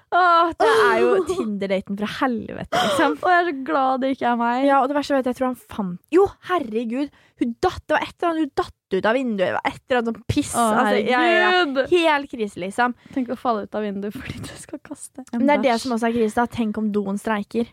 Åh, 0.09 0.51
det 0.57 0.69
er 0.69 1.01
jo 1.03 1.09
Tinder-daten 1.29 1.99
fra 2.01 2.09
helvete, 2.23 2.81
liksom. 2.81 3.17
Og 3.21 3.29
jeg 3.33 3.41
er 3.43 3.49
så 3.51 3.55
glad 3.69 4.03
det 4.03 4.13
ikke 4.15 4.29
er 4.31 4.39
meg. 4.41 4.65
Ja, 4.69 4.79
og 4.81 4.89
det 4.89 4.97
verste 4.97 5.15
var 5.15 5.25
at 5.25 5.29
jeg 5.31 5.39
tror 5.39 5.51
han 5.51 5.59
fant 5.61 6.15
Jo, 6.15 6.25
herregud! 6.49 7.13
Hun 7.39 7.53
datt, 7.63 7.83
det 7.85 7.95
var 7.95 8.07
et 8.07 8.15
eller 8.17 8.31
annet 8.33 8.47
hun 8.47 8.55
datt 8.59 8.97
ut 8.97 9.09
av 9.09 9.19
vinduet. 9.19 9.45
Det 9.45 9.57
var 9.59 9.69
et 9.69 9.83
eller 9.85 10.01
annet 10.01 10.11
sånn 10.11 10.25
piss. 10.33 10.55
Åh, 10.57 10.79
altså, 10.81 11.03
ja, 11.05 11.21
ja, 11.29 11.51
ja. 11.53 11.85
Helt 11.93 12.33
krise, 12.33 12.63
liksom. 12.65 12.97
Tenk 13.15 13.35
å 13.35 13.39
falle 13.39 13.67
ut 13.69 13.79
av 13.79 13.85
vinduet 13.85 14.17
fordi 14.17 14.41
du 14.49 14.55
skal 14.57 14.81
kaste 14.83 15.23
en 15.27 15.29
Men 15.37 15.47
det 15.51 15.59
er 15.59 15.67
det 15.69 15.77
som 15.85 15.95
også 15.99 16.09
er 16.09 16.17
krise. 16.17 16.35
da. 16.41 16.49
Tenk 16.59 16.81
om 16.81 16.89
doen 16.95 17.21
streiker. 17.21 17.69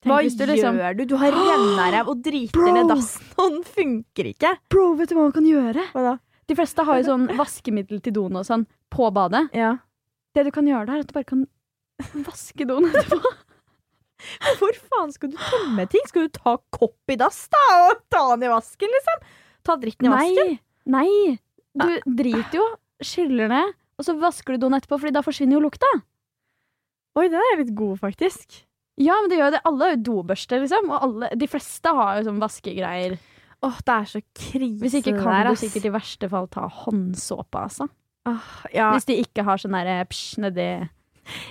Tenk 0.00 0.12
Hva 0.14 0.20
du 0.24 0.46
liksom- 0.48 0.78
gjør 0.80 0.96
du? 0.96 1.04
Du 1.04 1.16
har 1.20 1.34
rennaræv 1.36 2.08
og 2.08 2.22
driter 2.24 2.52
Bro! 2.56 2.72
ned 2.72 2.88
dassen, 2.88 3.26
og 3.40 3.50
den 3.52 3.64
funker 3.68 4.30
ikke. 4.32 4.54
Bro, 4.72 4.94
vet 4.96 5.10
du 5.10 5.14
hva 5.18 5.26
man 5.28 5.34
kan 5.36 5.44
gjøre? 5.48 5.84
Hva 5.92 6.04
da? 6.06 6.14
De 6.48 6.56
fleste 6.58 6.82
har 6.88 6.98
jo 6.98 7.04
sånn 7.06 7.28
vaskemiddel 7.38 8.00
til 8.02 8.14
doen 8.16 8.40
og 8.40 8.46
sånn 8.48 8.64
på 8.90 9.10
badet. 9.14 9.50
Ja. 9.54 9.74
Det 10.34 10.46
du 10.48 10.50
kan 10.54 10.66
gjøre 10.66 10.86
der, 10.88 10.96
er 10.96 11.04
at 11.04 11.10
du 11.10 11.14
bare 11.14 11.28
kan 11.28 11.44
vaske 12.26 12.66
doen 12.66 12.88
etterpå. 12.88 13.20
Hvor 14.60 14.76
faen 14.88 15.12
skal 15.14 15.30
du 15.32 15.36
tømme 15.36 15.86
ting? 15.88 16.02
Skal 16.08 16.26
du 16.26 16.32
ta 16.34 16.56
kopp 16.74 17.12
i 17.12 17.16
dass 17.20 17.44
da, 17.52 17.60
og 17.90 18.02
ta 18.12 18.24
den 18.34 18.48
i 18.48 18.52
vasken, 18.52 18.90
liksom? 18.96 19.22
Ta 19.68 19.76
dritten 19.80 20.08
i 20.08 20.12
vasken? 20.12 20.56
Nei, 20.90 21.06
nei. 21.06 21.38
Du 21.76 22.14
driter 22.18 22.56
jo, 22.58 22.66
skyller 23.04 23.48
ned, 23.52 23.76
og 24.00 24.04
så 24.08 24.16
vasker 24.20 24.56
du 24.56 24.64
doen 24.64 24.76
etterpå, 24.76 24.98
Fordi 25.00 25.12
da 25.14 25.22
forsvinner 25.24 25.56
jo 25.56 25.62
lukta. 25.68 25.88
Oi, 27.20 27.28
den 27.28 27.40
er 27.40 27.60
litt 27.62 27.72
god, 27.76 28.00
faktisk. 28.00 28.62
Ja, 29.00 29.16
men 29.20 29.32
det 29.32 29.38
gjør 29.38 29.48
jo 29.48 29.54
det. 29.56 29.62
Alle 29.70 29.86
har 29.86 29.94
jo 29.94 30.02
dobørste, 30.10 30.60
liksom. 30.60 30.90
Og 30.92 31.06
alle, 31.06 31.32
de 31.40 31.48
fleste 31.48 31.94
har 31.96 32.18
jo 32.18 32.28
sånn 32.28 32.40
vaskegreier. 32.42 33.16
Åh, 33.60 33.80
det 33.84 33.96
er 33.96 34.06
så 34.08 34.20
krise 34.36 34.80
Hvis 34.80 34.94
ikke 35.00 35.16
kan 35.18 35.34
der, 35.34 35.50
du 35.52 35.60
sikkert 35.60 35.88
i 35.88 35.92
verste 35.92 36.30
fall 36.32 36.48
ta 36.52 36.64
håndsåpe, 36.84 37.64
altså. 37.66 37.88
Oh, 38.28 38.48
ja, 38.72 38.90
Hvis 38.94 39.08
de 39.08 39.16
ikke 39.22 39.44
har 39.46 39.60
sånn 39.60 39.76
derre 39.76 40.02
psj 40.08 40.42
nedi 40.44 40.70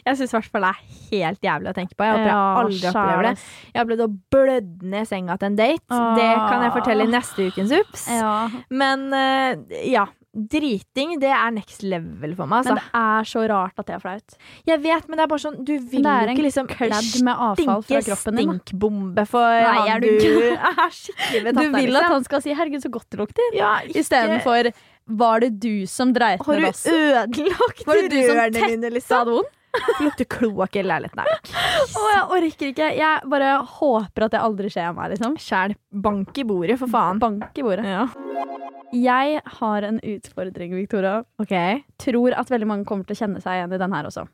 jeg 0.06 0.18
syns 0.20 0.34
i 0.34 0.36
hvert 0.38 0.52
fall 0.52 0.66
det 0.66 0.70
er 0.70 0.80
helt 1.10 1.46
jævlig 1.46 1.72
å 1.72 1.76
tenke 1.78 1.96
på. 1.96 2.04
Jeg 2.04 2.16
håper 2.16 2.28
jeg 2.28 2.62
aldri 2.62 2.90
opplever 2.90 3.28
det. 3.28 3.34
Jeg 3.70 3.78
har 3.78 3.86
opplevd 3.86 4.16
blødd 4.36 4.86
ned 4.94 5.10
senga 5.10 5.38
til 5.40 5.50
en 5.50 5.60
date. 5.60 5.86
Åh. 5.96 6.08
Det 6.18 6.30
kan 6.36 6.66
jeg 6.66 6.74
fortelle 6.76 7.06
i 7.06 7.12
neste 7.14 7.48
ukens 7.50 7.76
Ups. 7.80 8.08
Ja. 8.12 8.34
Men 8.82 9.06
eh, 9.16 9.78
ja. 9.94 10.08
Driting, 10.48 11.20
det 11.20 11.30
er 11.30 11.52
next 11.52 11.84
level 11.84 12.36
for 12.36 12.46
meg. 12.48 12.64
Men 12.66 12.74
Altså. 12.74 12.76
det 12.76 13.02
er 13.02 13.24
så 13.32 13.44
rart 13.50 13.74
at 13.80 13.86
det 13.88 13.96
er 13.96 14.00
flaut. 14.00 14.36
Jeg 14.68 14.80
vet, 14.82 15.08
men 15.10 15.18
det 15.18 15.24
er 15.24 15.28
bare 15.28 15.44
sånn 15.44 15.64
Du 15.66 15.74
vil 15.78 16.04
jo 16.04 16.34
ikke 16.34 16.46
liksom 16.46 16.68
stinke 16.70 17.24
med 17.24 17.36
avfall 17.36 17.82
fra 17.84 18.02
kroppen 18.02 18.36
din. 18.40 18.54
stinkbombe 18.60 19.28
for 19.28 19.40
Nei, 19.44 19.76
han 19.78 19.90
er 19.96 20.00
du 20.00 20.08
du 20.20 20.40
er 20.56 20.90
skikkelig 20.90 21.44
Du 21.44 21.50
betatt 21.52 21.66
av. 21.66 21.76
vil 21.82 21.96
at 21.96 22.02
liksom. 22.04 22.14
han 22.14 22.24
skal 22.24 22.42
si 22.42 22.54
'herregud, 22.54 22.82
så 22.84 22.90
godt 22.92 23.10
det 23.10 23.20
lukter', 23.20 23.54
ja, 23.58 23.80
istedenfor 23.94 24.72
'var 25.10 25.40
det 25.42 25.60
du 25.60 25.86
som 25.88 26.14
dreit 26.14 26.40
Har 26.46 26.54
ned 26.54 26.62
du 26.62 26.68
dassen'? 26.68 26.94
ødelagt 26.94 27.86
Var 27.88 27.96
det 27.96 28.10
du 28.12 28.22
som 28.28 28.36
rørene 28.38 28.68
mine, 28.70 28.90
liksom? 28.94 29.44
Det 29.74 30.00
lukter 30.06 30.26
kloakk 30.26 30.76
i 30.80 30.84
leiligheten. 30.84 31.20
her. 31.20 31.42
Å, 32.00 32.04
jeg 32.14 32.24
orker 32.38 32.72
ikke. 32.74 32.88
Jeg 32.98 33.30
bare 33.30 33.50
håper 33.78 34.26
at 34.26 34.32
det 34.36 34.42
aldri 34.42 34.72
skjer 34.74 34.94
meg, 34.98 35.12
liksom. 35.14 35.36
Sjæl. 35.42 35.76
Bank 35.92 36.38
i 36.42 36.46
bordet, 36.50 36.80
for 36.82 36.88
faen. 36.92 37.20
Bank 37.22 37.58
i 37.60 37.66
bordet. 37.66 37.86
Ja. 37.86 38.08
Jeg 38.96 39.42
har 39.60 39.86
en 39.86 40.00
utfordring, 40.02 40.74
Victoria. 40.74 41.20
OK. 41.42 41.54
Tror 42.02 42.34
at 42.40 42.50
veldig 42.50 42.68
mange 42.70 42.88
kommer 42.90 43.06
til 43.06 43.18
å 43.18 43.22
kjenne 43.24 43.42
seg 43.44 43.60
igjen 43.60 43.76
i 43.78 43.82
den 43.82 43.94
her 43.94 44.08
også. 44.10 44.26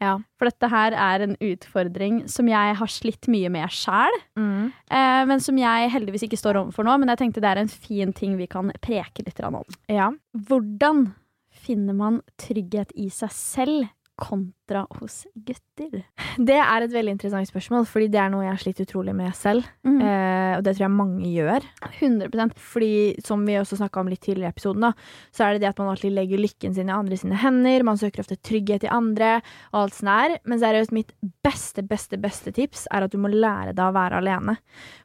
Ja. 0.00 0.14
For 0.40 0.48
dette 0.48 0.70
her 0.72 0.94
er 0.96 1.20
en 1.26 1.34
utfordring 1.44 2.22
som 2.32 2.48
jeg 2.48 2.76
har 2.78 2.88
slitt 2.88 3.28
mye 3.28 3.50
med 3.52 3.68
sjæl, 3.68 4.14
Mm. 4.40 4.72
eh, 4.88 5.24
men 5.28 5.40
som 5.44 5.58
jeg 5.60 5.90
heldigvis 5.92 6.24
ikke 6.24 6.38
står 6.40 6.56
overfor 6.62 6.84
nå. 6.88 6.94
Men 6.98 7.08
jeg 7.12 7.18
tenkte 7.20 7.42
det 7.44 7.50
er 7.52 7.60
en 7.60 7.68
fin 7.68 8.12
ting 8.16 8.38
vi 8.38 8.46
kan 8.46 8.72
preke 8.80 9.20
litt 9.26 9.40
om. 9.44 9.60
ja. 9.92 10.10
Hvordan 10.34 11.12
finner 11.52 11.92
man 11.94 12.22
trygghet 12.40 12.92
i 12.96 13.10
seg 13.12 13.28
selv 13.30 13.88
kontra 14.20 14.84
hos 14.98 15.22
gutter? 15.34 16.04
Det 16.38 16.56
er 16.60 16.84
et 16.84 16.92
veldig 16.92 17.14
interessant 17.16 17.48
spørsmål, 17.48 17.86
fordi 17.88 18.10
det 18.12 18.20
er 18.22 18.30
noe 18.32 18.44
jeg 18.44 18.52
har 18.52 18.62
slitt 18.62 18.82
utrolig 18.84 19.14
med 19.16 19.34
selv. 19.36 19.66
Mm. 19.86 19.98
Eh, 19.98 20.52
og 20.58 20.64
det 20.66 20.74
tror 20.76 20.84
jeg 20.86 20.94
mange 20.94 21.32
gjør. 21.32 21.66
100% 21.88 22.54
Fordi, 22.70 22.92
som 23.26 23.42
vi 23.48 23.58
også 23.58 23.80
snakka 23.80 24.02
om 24.02 24.12
litt 24.12 24.22
tidligere 24.24 24.52
i 24.52 24.54
episoden, 24.54 24.86
da, 24.86 24.92
så 25.34 25.46
er 25.46 25.56
det 25.56 25.64
det 25.64 25.70
at 25.72 25.82
man 25.82 25.90
alltid 25.94 26.14
legger 26.16 26.42
lykken 26.42 26.76
sin 26.76 26.92
i 26.92 26.96
andre 26.96 27.18
sine 27.20 27.40
hender. 27.40 27.86
Man 27.88 28.00
søker 28.00 28.24
ofte 28.24 28.38
trygghet 28.38 28.86
i 28.86 28.92
andre, 28.92 29.32
og 29.72 29.82
alt 29.84 29.98
sånt 29.98 30.12
der. 30.12 30.38
Men 30.50 30.62
seriøst, 30.62 30.94
mitt 30.96 31.12
beste, 31.44 31.84
beste, 31.86 32.20
beste 32.20 32.54
tips 32.56 32.86
er 32.92 33.06
at 33.06 33.12
du 33.14 33.20
må 33.22 33.32
lære 33.32 33.74
deg 33.74 33.84
å 33.88 33.96
være 33.96 34.20
alene. 34.22 34.56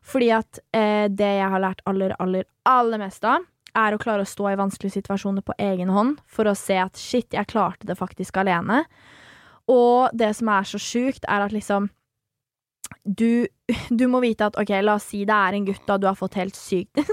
Fordi 0.05 0.31
at 0.35 0.61
eh, 0.75 1.07
det 1.09 1.33
jeg 1.39 1.51
har 1.55 1.63
lært 1.63 1.83
aller, 1.89 2.15
aller, 2.21 2.47
aller 2.69 3.01
mest 3.01 3.25
av, 3.27 3.45
er 3.75 3.95
å 3.95 3.99
klare 4.01 4.23
å 4.25 4.29
stå 4.29 4.49
i 4.51 4.57
vanskelige 4.59 4.97
situasjoner 4.99 5.43
på 5.45 5.55
egen 5.61 5.91
hånd 5.93 6.19
for 6.25 6.47
å 6.47 6.55
se 6.57 6.77
at 6.81 6.97
shit, 6.99 7.29
jeg 7.33 7.51
klarte 7.51 7.87
det 7.87 7.97
faktisk 7.99 8.37
alene. 8.41 8.83
Og 9.71 10.09
det 10.13 10.31
som 10.37 10.49
er 10.53 10.67
så 10.69 10.79
sjukt, 10.81 11.25
er 11.27 11.45
at 11.45 11.55
liksom 11.55 11.89
du, 13.03 13.47
du 13.89 14.07
må 14.09 14.21
vite 14.23 14.45
at 14.47 14.57
OK, 14.61 14.71
la 14.81 14.97
oss 14.99 15.09
si 15.11 15.25
det 15.25 15.35
er 15.35 15.57
en 15.57 15.65
gutt 15.67 15.85
da 15.89 15.97
du 15.97 16.07
har 16.09 16.17
fått 16.17 16.37
helt 16.39 16.57
sykt 16.57 16.97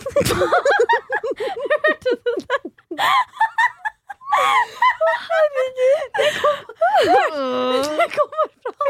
Hørte 1.83 2.13
du 2.13 2.33
Det 2.93 3.62
kommer 8.17 8.47
fra 8.63 8.87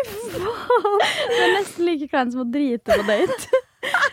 Det 1.29 1.43
er 1.43 1.53
nesten 1.57 1.87
like 1.87 2.09
kleint 2.11 2.33
som 2.35 2.45
å 2.45 2.49
drite 2.49 2.99
på 2.99 3.05
date. 3.09 3.63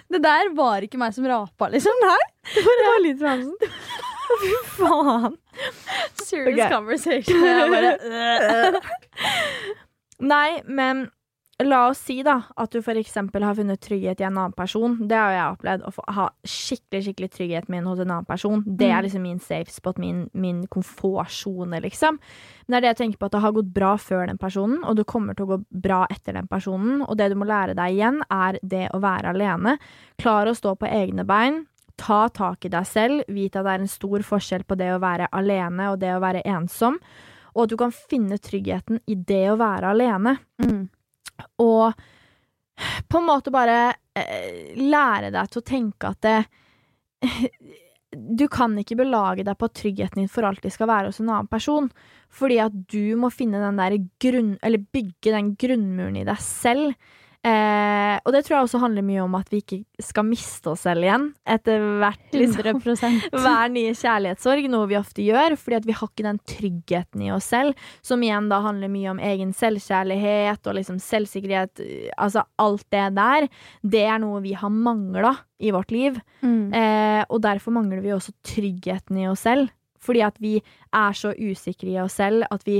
Det 0.09 0.21
der 0.23 0.49
var 0.57 0.81
ikke 0.85 0.97
meg 1.01 1.13
som 1.13 1.27
rapa, 1.29 1.69
liksom. 1.73 1.93
Nei, 2.01 2.23
Det 2.55 2.63
var 2.65 3.03
litt 3.05 3.19
sånn 3.21 3.45
Fy 4.39 4.49
faen. 4.77 5.35
Serious 6.21 6.59
okay. 6.59 6.69
conversation. 6.71 7.41
Bare, 7.73 8.81
Nei, 10.19 10.61
men 10.65 11.07
la 11.63 11.89
oss 11.89 11.99
si 11.99 12.21
da 12.23 12.37
at 12.57 12.71
du 12.71 12.79
eksempel 12.79 13.43
har 13.43 13.55
funnet 13.55 13.81
trygghet 13.81 14.21
i 14.21 14.23
en 14.23 14.37
annen 14.37 14.53
person. 14.55 14.95
Det 15.07 15.17
har 15.17 15.31
jeg 15.31 15.55
opplevd. 15.57 15.81
Å 15.83 16.13
ha 16.15 16.29
skikkelig 16.47 17.01
skikkelig 17.03 17.29
trygghet 17.31 17.69
min 17.69 17.83
hos 17.83 17.99
en 17.99 18.11
annen 18.11 18.25
person. 18.25 18.63
Det 18.65 18.87
er 18.89 19.01
Mm. 19.01 19.03
liksom 19.03 19.21
min 19.21 19.39
safe 19.39 19.71
spot, 19.71 19.97
min, 19.97 20.29
min 20.33 20.67
komfortsone, 20.67 21.81
liksom. 21.81 22.19
Men 22.67 22.69
det 22.69 22.77
er 22.77 22.81
det 22.81 22.97
jeg 22.97 23.11
tenker 23.11 23.17
på 23.19 23.25
at 23.25 23.31
det 23.31 23.41
har 23.41 23.51
gått 23.51 23.73
bra 23.73 23.95
før 23.97 24.27
den 24.27 24.37
personen, 24.37 24.83
og 24.85 24.95
det 24.95 25.05
kommer 25.05 25.35
til 25.35 25.45
å 25.45 25.57
gå 25.57 25.65
bra 25.71 26.05
etter 26.09 26.33
den 26.33 26.47
personen. 26.47 27.01
Og 27.07 27.17
det 27.17 27.29
du 27.29 27.35
må 27.35 27.45
lære 27.45 27.75
deg 27.75 27.91
igjen, 27.97 28.21
er 28.31 28.59
det 28.63 28.89
å 28.93 28.99
være 29.01 29.33
alene. 29.33 29.77
Klare 30.17 30.51
å 30.51 30.55
stå 30.55 30.77
på 30.77 30.87
egne 30.87 31.25
bein. 31.25 31.65
Ta 31.97 32.29
tak 32.29 32.63
i 32.65 32.69
deg 32.69 32.85
selv. 32.85 33.23
Vite 33.27 33.59
at 33.59 33.65
det 33.65 33.73
er 33.73 33.79
en 33.81 33.87
stor 33.87 34.19
forskjell 34.19 34.63
på 34.63 34.77
det 34.77 34.93
å 34.95 35.01
være 35.01 35.27
alene 35.33 35.91
og 35.91 35.99
det 35.99 36.13
å 36.15 36.21
være 36.21 36.43
ensom. 36.45 36.99
Og 37.55 37.63
at 37.63 37.69
du 37.69 37.75
kan 37.75 37.91
finne 37.91 38.37
tryggheten 38.39 39.01
i 39.07 39.15
det 39.15 39.49
å 39.51 39.57
være 39.57 39.91
alene. 39.91 40.37
mm. 40.61 40.89
Og 41.63 41.93
på 43.11 43.19
en 43.19 43.27
måte 43.27 43.51
bare 43.53 43.93
eh, 44.17 44.75
lære 44.79 45.31
deg 45.35 45.51
til 45.51 45.61
å 45.61 45.67
tenke 45.67 46.13
at 46.13 46.25
det 46.25 46.39
Du 48.09 48.47
kan 48.49 48.73
ikke 48.81 48.95
belage 48.97 49.43
deg 49.45 49.57
på 49.59 49.67
at 49.69 49.75
tryggheten 49.77 50.23
din 50.23 50.31
for 50.31 50.47
alltid 50.47 50.73
skal 50.73 50.87
være 50.89 51.11
hos 51.11 51.19
en 51.21 51.27
annen 51.29 51.49
person. 51.51 51.91
Fordi 52.33 52.55
at 52.63 52.73
du 52.89 53.13
må 53.21 53.29
finne 53.29 53.61
den 53.61 53.77
der 53.77 53.99
grunn... 54.23 54.55
Eller 54.65 54.81
bygge 54.81 55.35
den 55.35 55.51
grunnmuren 55.61 56.17
i 56.17 56.23
deg 56.25 56.41
selv. 56.41 56.95
Eh, 57.39 58.17
og 58.27 58.33
det 58.35 58.41
tror 58.43 58.57
jeg 58.57 58.65
også 58.67 58.81
handler 58.81 59.03
mye 59.07 59.21
om 59.23 59.35
at 59.37 59.47
vi 59.47 59.61
ikke 59.61 59.77
skal 60.03 60.25
miste 60.27 60.67
oss 60.73 60.81
selv 60.83 61.05
igjen 61.05 61.29
etter 61.47 61.79
hvert. 62.01 62.25
Liksom 62.35 62.65
100 62.83 63.31
hver 63.45 63.71
nye 63.71 63.93
kjærlighetssorg, 63.95 64.67
noe 64.73 64.89
vi 64.91 64.97
ofte 64.99 65.23
gjør, 65.23 65.55
fordi 65.59 65.77
at 65.77 65.87
vi 65.87 65.95
har 65.95 66.11
ikke 66.11 66.25
den 66.27 66.41
tryggheten 66.51 67.23
i 67.23 67.31
oss 67.31 67.47
selv, 67.53 67.79
som 68.03 68.25
igjen 68.27 68.49
da 68.51 68.59
handler 68.65 68.91
mye 68.91 69.13
om 69.13 69.21
egen 69.23 69.53
selvkjærlighet 69.55 70.67
og 70.67 70.75
liksom 70.81 70.99
selvsikkerhet, 70.99 71.79
altså 72.19 72.43
alt 72.59 72.83
det 72.91 73.05
der. 73.15 73.47
Det 73.87 74.03
er 74.03 74.19
noe 74.19 74.43
vi 74.43 74.53
har 74.59 74.69
mangla 74.75 75.37
i 75.63 75.71
vårt 75.75 75.91
liv, 75.95 76.19
Mm. 76.39 76.71
eh, 76.73 77.23
og 77.29 77.41
derfor 77.43 77.73
mangler 77.75 77.99
vi 78.03 78.13
også 78.15 78.31
tryggheten 78.47 79.17
i 79.19 79.25
oss 79.27 79.41
selv, 79.43 79.71
fordi 79.99 80.21
at 80.23 80.37
vi 80.39 80.53
er 80.95 81.11
så 81.19 81.33
usikre 81.35 81.89
i 81.91 81.97
oss 81.99 82.15
selv 82.15 82.45
at 82.51 82.63
vi 82.67 82.77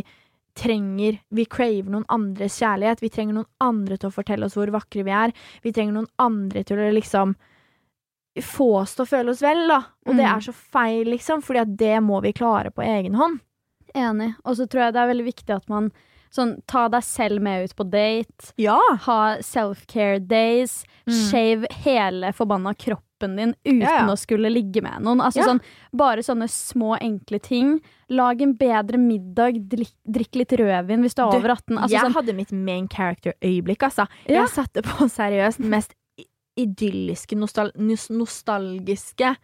trenger 0.60 1.20
Vi 1.32 1.46
craver 1.50 1.90
noen 1.94 2.06
andres 2.12 2.58
kjærlighet. 2.60 3.02
Vi 3.04 3.10
trenger 3.14 3.40
noen 3.40 3.50
andre 3.64 3.98
til 3.98 4.10
å 4.12 4.16
fortelle 4.16 4.46
oss 4.50 4.58
hvor 4.60 4.72
vakre 4.76 5.06
vi 5.08 5.16
er. 5.16 5.34
Vi 5.64 5.72
trenger 5.76 5.96
noen 5.96 6.12
andre 6.20 6.64
til 6.68 6.82
å 6.84 6.90
liksom 6.96 7.36
få 8.44 8.68
oss 8.82 8.94
til 8.96 9.04
å 9.06 9.10
føle 9.10 9.34
oss 9.34 9.42
vel, 9.44 9.66
da. 9.68 9.80
Og 10.08 10.16
det 10.16 10.26
Mm. 10.26 10.36
er 10.36 10.40
så 10.46 10.54
feil, 10.54 11.06
liksom, 11.08 11.42
fordi 11.44 11.60
at 11.62 11.78
det 11.78 11.98
må 12.04 12.22
vi 12.22 12.32
klare 12.34 12.72
på 12.72 12.84
egen 12.86 13.16
hånd. 13.16 13.40
Enig. 13.96 14.36
Og 14.46 14.56
så 14.56 14.68
tror 14.70 14.84
jeg 14.86 14.94
det 14.94 15.02
er 15.02 15.14
veldig 15.14 15.26
viktig 15.34 15.56
at 15.56 15.68
man 15.70 15.92
sånn, 16.34 16.56
ta 16.70 16.88
deg 16.92 17.04
selv 17.06 17.42
med 17.42 17.68
ut 17.68 17.76
på 17.78 17.86
date. 17.90 18.54
Ja. 18.62 18.78
Ha 19.06 19.20
self-care 19.46 20.20
days. 20.20 20.84
Mm. 21.10 21.20
Shave 21.30 21.70
hele 21.84 22.34
forbanna 22.38 22.74
kroppen 22.78 23.36
din 23.36 23.54
uten 23.66 23.82
Ja, 23.82 23.96
ja. 23.98 24.08
å 24.08 24.16
skulle 24.20 24.52
ligge 24.52 24.82
med 24.86 25.02
noen. 25.04 25.20
Altså 25.26 25.44
sånn, 25.44 25.60
bare 25.92 26.24
sånne 26.24 26.48
små, 26.52 26.94
enkle 27.02 27.40
ting. 27.44 27.80
Lag 28.10 28.42
en 28.42 28.54
bedre 28.60 28.98
middag. 29.02 29.60
Drikk, 29.70 29.94
drikk 30.08 30.40
litt 30.44 30.56
rødvin 30.62 31.04
hvis 31.04 31.18
du 31.18 31.24
er 31.26 31.34
over 31.34 31.56
18. 31.58 31.78
Altså, 31.78 31.94
jeg 31.98 32.06
sånn, 32.06 32.18
hadde 32.20 32.38
mitt 32.38 32.54
main 32.56 32.88
character-øyeblikk, 32.88 33.84
altså. 33.90 34.08
Jeg 34.30 34.48
satte 34.54 34.86
på 34.86 35.10
seriøst 35.12 35.60
mest 35.66 35.96
idylliske, 36.60 37.38
nostal 37.40 37.72
nostalgiske 37.76 39.36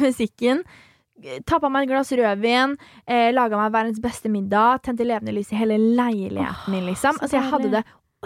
musikken. 0.00 0.64
Tappa 1.46 1.68
meg 1.70 1.86
et 1.86 1.92
glass 1.92 2.10
rødvin, 2.12 2.74
eh, 3.06 3.30
laga 3.32 3.56
meg 3.56 3.72
verdens 3.72 4.00
beste 4.02 4.28
middag, 4.28 4.82
tente 4.82 5.06
levende 5.06 5.32
lys 5.32 5.52
i 5.52 5.56
hele 5.60 5.76
leiligheten 5.78 6.72
min, 6.74 6.86
liksom. 6.90 7.14
så 7.20 7.22
Altså, 7.22 7.36
jeg 7.38 7.50
hadde 7.52 7.70
det 7.70 7.84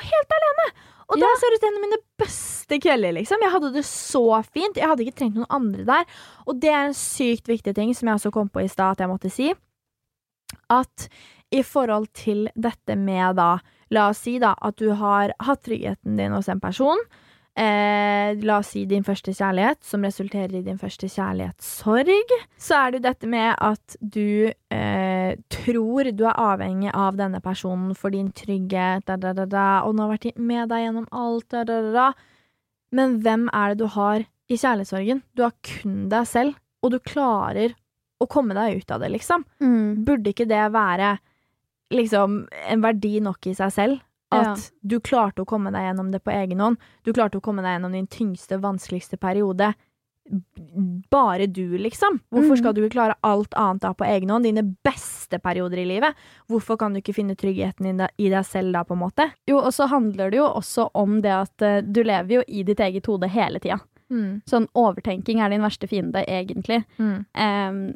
helt 0.08 0.32
alene! 0.38 0.68
Og 1.08 1.16
Ja. 1.18 1.24
det 1.24 1.38
ser 1.40 1.54
ut 1.54 1.60
som 1.60 1.68
en 1.68 1.76
av 1.76 1.84
mine 1.86 1.98
beste 2.18 2.78
kvelder, 2.80 3.12
liksom. 3.16 3.38
Jeg 3.40 3.50
hadde 3.50 3.72
det 3.72 3.84
så 3.84 4.44
fint. 4.44 4.76
Jeg 4.76 4.88
hadde 4.88 5.04
ikke 5.06 5.16
trengt 5.16 5.36
noen 5.36 5.46
andre 5.48 5.84
der. 5.84 6.04
Og 6.46 6.60
det 6.60 6.68
er 6.68 6.84
en 6.86 6.92
sykt 6.94 7.48
viktig 7.48 7.74
ting 7.74 7.94
som 7.94 8.08
jeg 8.08 8.16
også 8.18 8.32
kom 8.32 8.48
på 8.50 8.60
i 8.62 8.68
stad 8.68 8.92
at 8.92 8.98
jeg 8.98 9.08
måtte 9.08 9.30
si. 9.32 9.54
At 10.68 11.08
i 11.50 11.62
forhold 11.62 12.12
til 12.12 12.48
dette 12.56 12.96
med 12.96 13.36
da 13.36 13.58
La 13.90 14.10
oss 14.10 14.18
si 14.18 14.38
da 14.38 14.54
at 14.60 14.76
du 14.76 14.90
har 14.92 15.32
hatt 15.40 15.62
tryggheten 15.64 16.18
din 16.18 16.32
hos 16.32 16.48
en 16.52 16.60
person. 16.60 16.98
Eh, 17.58 18.36
la 18.46 18.60
oss 18.60 18.68
si 18.70 18.84
din 18.86 19.02
første 19.02 19.32
kjærlighet, 19.34 19.80
som 19.82 20.04
resulterer 20.06 20.60
i 20.60 20.62
din 20.62 20.78
første 20.78 21.08
kjærlighetssorg. 21.10 22.34
Så 22.60 22.76
er 22.76 22.92
det 22.92 23.00
jo 23.00 23.06
dette 23.08 23.30
med 23.30 23.48
at 23.50 23.96
du 23.98 24.52
eh, 24.70 25.32
tror 25.50 26.12
du 26.14 26.22
er 26.28 26.38
avhengig 26.38 26.92
av 26.94 27.18
denne 27.18 27.40
personen 27.42 27.96
for 27.98 28.14
din 28.14 28.30
trygghet, 28.30 29.08
da, 29.10 29.18
da, 29.18 29.34
da, 29.34 29.48
da, 29.50 29.66
og 29.82 29.96
den 29.96 30.04
har 30.04 30.12
vært 30.12 30.38
med 30.38 30.70
deg 30.70 30.84
gjennom 30.84 31.10
alt, 31.10 31.48
da, 31.50 31.64
da, 31.66 31.80
da, 31.82 31.92
da. 31.96 32.56
Men 32.94 33.18
hvem 33.26 33.50
er 33.50 33.74
det 33.74 33.82
du 33.82 33.88
har 33.96 34.22
i 34.22 34.56
kjærlighetssorgen? 34.56 35.24
Du 35.34 35.42
har 35.48 35.56
kun 35.66 36.04
deg 36.12 36.30
selv, 36.30 36.60
og 36.84 36.94
du 36.94 37.00
klarer 37.02 37.74
å 38.22 38.30
komme 38.30 38.54
deg 38.54 38.84
ut 38.84 38.94
av 38.94 39.02
det, 39.02 39.10
liksom. 39.16 39.42
mm, 39.58 40.04
Burde 40.06 40.30
ikke 40.30 40.46
det 40.46 40.62
være 40.74 41.16
liksom 41.94 42.44
en 42.70 42.84
verdi 42.84 43.18
nok 43.24 43.50
i 43.50 43.58
seg 43.58 43.74
selv? 43.74 44.04
At 44.30 44.46
Ja. 44.46 44.56
du 44.86 45.00
klarte 45.00 45.40
å 45.42 45.46
komme 45.46 45.70
deg 45.72 45.80
gjennom 45.88 46.10
det 46.12 46.22
på 46.24 46.30
egen 46.32 46.58
hånd. 46.60 46.76
Du 47.04 47.12
klarte 47.12 47.38
å 47.38 47.42
komme 47.42 47.62
deg 47.62 47.80
gjennom 47.80 47.92
din 47.92 48.06
tyngste, 48.06 48.58
vanskeligste 48.60 49.16
periode. 49.18 49.74
Bare 51.10 51.46
du, 51.46 51.78
liksom. 51.78 52.20
Hvorfor 52.30 52.50
Mhm. 52.54 52.58
skal 52.58 52.72
du 52.74 52.82
ikke 52.82 52.92
klare 52.98 53.14
alt 53.24 53.54
annet 53.56 53.80
da 53.80 53.92
på 53.94 54.04
egen 54.04 54.28
hånd? 54.28 54.44
Dine 54.44 54.62
beste 54.84 55.38
perioder 55.40 55.78
i 55.78 55.86
livet. 55.86 56.14
Hvorfor 56.50 56.76
kan 56.78 56.92
du 56.92 57.00
ikke 57.00 57.14
finne 57.14 57.34
tryggheten 57.34 57.86
i 58.18 58.28
deg- 58.28 58.44
selv 58.44 58.72
da, 58.72 58.84
på 58.84 58.92
en 58.92 58.98
måte? 59.00 59.32
jo, 59.46 59.56
og 59.58 59.72
så 59.72 59.88
handler 59.88 60.30
det 60.30 60.36
jo 60.38 60.44
også 60.52 60.90
om 60.94 61.22
det 61.22 61.30
at 61.32 61.62
eh, 61.62 61.80
du 61.80 62.02
lever 62.04 62.28
jo 62.28 62.42
i 62.48 62.62
ditt 62.62 62.78
eget 62.80 63.06
hode 63.06 63.28
hele 63.28 63.58
tida. 63.58 63.80
Mm. 64.10 64.42
Sånn 64.46 64.68
overtenking 64.74 65.40
er 65.40 65.48
din 65.50 65.60
verste 65.62 65.88
fiende, 65.88 66.24
egentlig. 66.26 66.84
Mm. 66.98 67.26
um, 67.34 67.94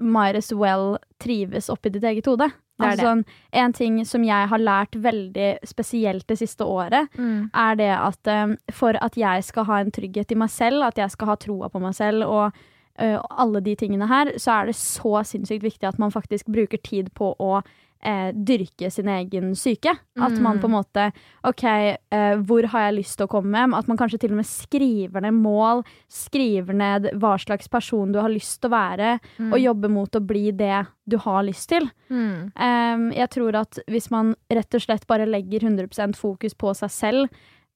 might 0.00 0.34
as 0.36 0.52
well 0.52 0.98
trives 1.20 1.68
oppi 1.68 1.90
ditt 1.90 2.02
eget 2.02 2.26
hode. 2.26 2.52
Altså, 2.80 3.02
Sånn, 3.04 3.24
en 3.52 3.72
ting 3.72 4.04
som 4.04 4.24
jeg 4.24 4.48
har 4.48 4.58
lært 4.58 4.96
veldig 4.96 5.58
spesielt 5.64 6.26
det 6.26 6.38
siste 6.38 6.64
året, 6.64 7.08
Mm. 7.18 7.50
er 7.54 7.74
det 7.76 7.90
at 7.90 8.26
um, 8.26 8.56
for 8.72 8.96
at 9.00 9.14
jeg 9.16 9.44
skal 9.44 9.64
ha 9.64 9.80
en 9.80 9.90
trygghet 9.92 10.32
i 10.32 10.34
meg 10.34 10.50
selv, 10.50 10.82
at 10.82 10.96
jeg 10.96 11.10
skal 11.10 11.26
ha 11.28 11.36
troa 11.36 11.68
på 11.68 11.80
meg 11.80 11.94
selv 11.94 12.24
og 12.26 12.52
uh, 12.98 13.20
alle 13.30 13.60
de 13.60 13.76
tingene 13.76 14.08
her, 14.08 14.32
så 14.38 14.62
er 14.62 14.66
det 14.66 14.74
så 14.74 15.22
sinnssykt 15.24 15.62
viktig 15.62 15.86
at 15.88 15.98
man 15.98 16.10
faktisk 16.10 16.46
bruker 16.46 16.78
tid 16.82 17.12
på 17.14 17.34
å 17.38 17.62
eh, 18.02 18.32
dyrke 18.34 18.90
sin 18.90 19.08
egen 19.08 19.52
syke. 19.56 19.92
At 20.18 20.34
man 20.42 20.58
på 20.60 20.66
en 20.68 20.74
måte 20.74 21.04
OK, 21.48 21.62
eh, 21.64 22.34
hvor 22.42 22.66
har 22.72 22.88
jeg 22.88 22.96
lyst 22.98 23.16
til 23.18 23.26
å 23.26 23.30
komme? 23.30 23.62
At 23.78 23.88
man 23.88 23.96
kanskje 24.00 24.18
til 24.24 24.32
og 24.34 24.40
med 24.40 24.48
skriver 24.48 25.22
ned 25.22 25.34
mål, 25.38 25.84
skriver 26.10 26.74
ned 26.74 27.10
hva 27.22 27.36
slags 27.40 27.68
person 27.72 28.12
du 28.12 28.18
har 28.20 28.28
lyst 28.32 28.60
til 28.60 28.70
å 28.70 28.74
være, 28.76 29.12
og 29.52 29.58
jobber 29.62 29.88
mot 29.94 30.10
å 30.18 30.20
bli 30.26 30.50
det 30.52 30.82
du 31.08 31.16
har 31.18 31.42
lyst 31.46 31.68
til. 31.72 31.88
Mm. 32.10 32.52
Eh, 32.56 33.06
jeg 33.20 33.30
tror 33.30 33.56
at 33.62 33.78
hvis 33.88 34.10
man 34.10 34.34
rett 34.50 34.74
og 34.74 34.80
slett 34.84 35.06
bare 35.06 35.26
legger 35.26 35.60
100% 35.68 36.16
fokus 36.18 36.54
på 36.54 36.74
seg 36.74 36.90
selv 36.90 37.28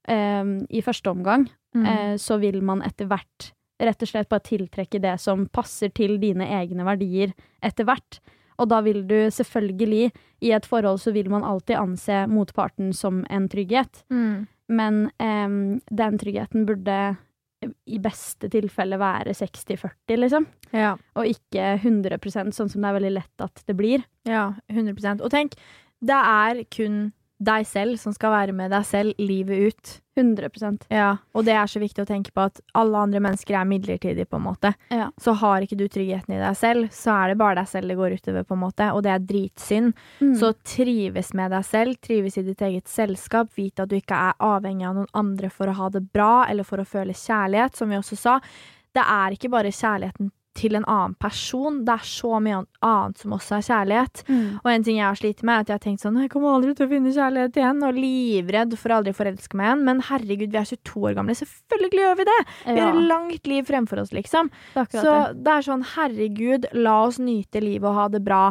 em, 0.08 0.58
i 0.70 0.82
første 0.82 1.10
omgang, 1.10 1.48
Mm. 1.76 1.84
eh, 1.86 2.14
så 2.16 2.38
vil 2.40 2.62
man 2.62 2.80
etter 2.80 3.04
hvert 3.06 3.50
rett 3.78 4.00
og 4.00 4.08
slett 4.08 4.28
bare 4.30 4.40
tiltrekke 4.40 4.98
det 5.02 5.18
som 5.20 5.42
passer 5.52 5.90
til 5.92 6.14
dine 6.18 6.46
egne 6.48 6.82
verdier 6.86 7.34
etter 7.62 7.84
hvert. 7.84 8.20
Og 8.58 8.70
da 8.72 8.80
vil 8.87 9.03
du 9.08 9.16
selvfølgelig, 9.33 10.11
i 10.45 10.53
et 10.57 10.66
forhold 10.68 11.00
så 11.03 11.12
vil 11.14 11.30
man 11.33 11.45
alltid 11.45 11.78
anse 11.80 12.24
motparten 12.30 12.92
som 12.96 13.24
en 13.30 13.49
trygghet. 13.53 14.04
Mm. 14.12 14.46
Men 14.68 15.07
um, 15.22 15.80
den 15.87 16.18
tryggheten 16.18 16.66
burde 16.66 17.16
i 17.87 17.99
beste 18.03 18.50
tilfelle 18.53 18.99
være 19.00 19.34
60-40, 19.37 20.18
liksom. 20.20 20.46
Ja. 20.76 20.95
Og 21.16 21.30
ikke 21.30 21.76
100% 21.80 22.54
sånn 22.54 22.70
som 22.70 22.83
det 22.83 22.91
er 22.91 22.99
veldig 22.99 23.14
lett 23.16 23.45
at 23.45 23.62
det 23.66 23.76
blir. 23.78 24.04
Ja, 24.28 24.50
100% 24.70 25.24
Og 25.24 25.33
tenk, 25.33 25.57
det 26.04 26.18
er 26.18 26.62
kun 26.72 26.99
deg 27.37 27.67
selv 27.68 27.99
som 28.00 28.14
skal 28.17 28.33
være 28.33 28.54
med 28.57 28.72
deg 28.72 28.84
selv 28.88 29.18
livet 29.21 29.71
ut. 29.71 29.95
100% 30.17 30.87
Ja, 30.88 31.18
og 31.37 31.45
det 31.45 31.53
er 31.53 31.68
så 31.68 31.80
viktig 31.83 32.00
å 32.00 32.08
tenke 32.08 32.33
på 32.33 32.46
at 32.49 32.63
alle 32.79 33.03
andre 33.04 33.21
mennesker 33.21 33.58
er 33.58 33.68
midlertidige, 33.68 34.25
på 34.25 34.38
en 34.38 34.46
måte. 34.46 34.71
Ja. 34.88 35.11
Så 35.21 35.34
har 35.37 35.61
ikke 35.61 35.76
du 35.76 35.84
tryggheten 35.92 36.33
i 36.33 36.41
deg 36.41 36.57
selv, 36.57 36.87
så 36.96 37.13
er 37.13 37.33
det 37.33 37.41
bare 37.42 37.58
deg 37.58 37.68
selv 37.68 37.92
det 37.92 37.99
går 37.99 38.17
utover, 38.17 38.46
på 38.49 38.57
en 38.57 38.63
måte, 38.63 38.87
og 38.96 39.04
det 39.04 39.13
er 39.13 39.26
dritsynd. 39.29 39.92
Mm. 40.22 40.33
Så 40.41 40.54
trives 40.64 41.34
med 41.37 41.53
deg 41.53 41.68
selv, 41.68 42.00
trives 42.00 42.41
i 42.41 42.46
ditt 42.46 42.64
eget 42.64 42.88
selskap, 42.88 43.53
vite 43.58 43.84
at 43.84 43.92
du 43.92 43.99
ikke 43.99 44.22
er 44.30 44.41
avhengig 44.41 44.88
av 44.88 44.96
noen 45.03 45.13
andre 45.21 45.53
for 45.53 45.68
å 45.68 45.76
ha 45.76 45.91
det 45.92 46.07
bra, 46.08 46.46
eller 46.49 46.64
for 46.64 46.80
å 46.80 46.88
føle 46.88 47.13
kjærlighet, 47.13 47.76
som 47.76 47.92
vi 47.92 48.00
også 48.00 48.17
sa. 48.17 48.41
Det 48.96 49.04
er 49.04 49.37
ikke 49.37 49.53
bare 49.53 49.75
kjærligheten 49.75 50.33
til 50.57 50.78
en 50.78 50.87
annen 50.88 51.14
person, 51.20 51.83
det 51.87 51.95
er 51.95 52.08
så 52.08 52.41
mye 52.42 52.62
annet 52.84 53.22
som 53.22 53.34
også 53.37 53.58
er 53.58 53.66
kjærlighet. 53.68 54.22
Mm. 54.28 54.49
Og 54.62 54.70
en 54.72 54.87
ting 54.87 55.00
jeg 55.00 55.07
har 55.07 55.20
slitt 55.20 55.42
med, 55.45 55.54
er 55.54 55.64
at 55.64 55.72
jeg 55.72 55.78
har 55.78 55.84
tenkt 55.87 56.04
sånn 56.04 56.20
Jeg 56.22 56.33
kommer 56.33 56.57
aldri 56.57 56.74
til 56.76 56.88
å 56.88 56.92
finne 56.92 57.14
kjærlighet 57.14 57.61
igjen, 57.61 57.83
og 57.87 58.00
livredd 58.00 58.76
for 58.80 58.92
å 58.92 59.00
aldri 59.00 59.14
forelske 59.16 59.58
meg 59.58 59.70
igjen. 59.70 59.87
Men 59.88 60.04
herregud, 60.11 60.53
vi 60.53 60.61
er 60.62 60.70
22 60.72 61.07
år 61.11 61.16
gamle. 61.20 61.38
Selvfølgelig 61.38 62.04
gjør 62.04 62.20
vi 62.20 62.28
det! 62.30 62.38
Vi 62.66 62.78
har 62.80 62.92
et 62.92 63.11
langt 63.12 63.50
liv 63.50 63.66
fremfor 63.68 64.03
oss, 64.04 64.14
liksom. 64.16 64.53
det 64.74 64.87
Så 64.92 65.07
det. 65.07 65.42
det 65.46 65.57
er 65.57 65.66
sånn, 65.70 65.84
herregud, 65.96 66.70
la 66.76 67.00
oss 67.07 67.20
nyte 67.22 67.62
livet 67.64 67.91
og 67.91 68.00
ha 68.00 68.08
det 68.12 68.24
bra 68.26 68.45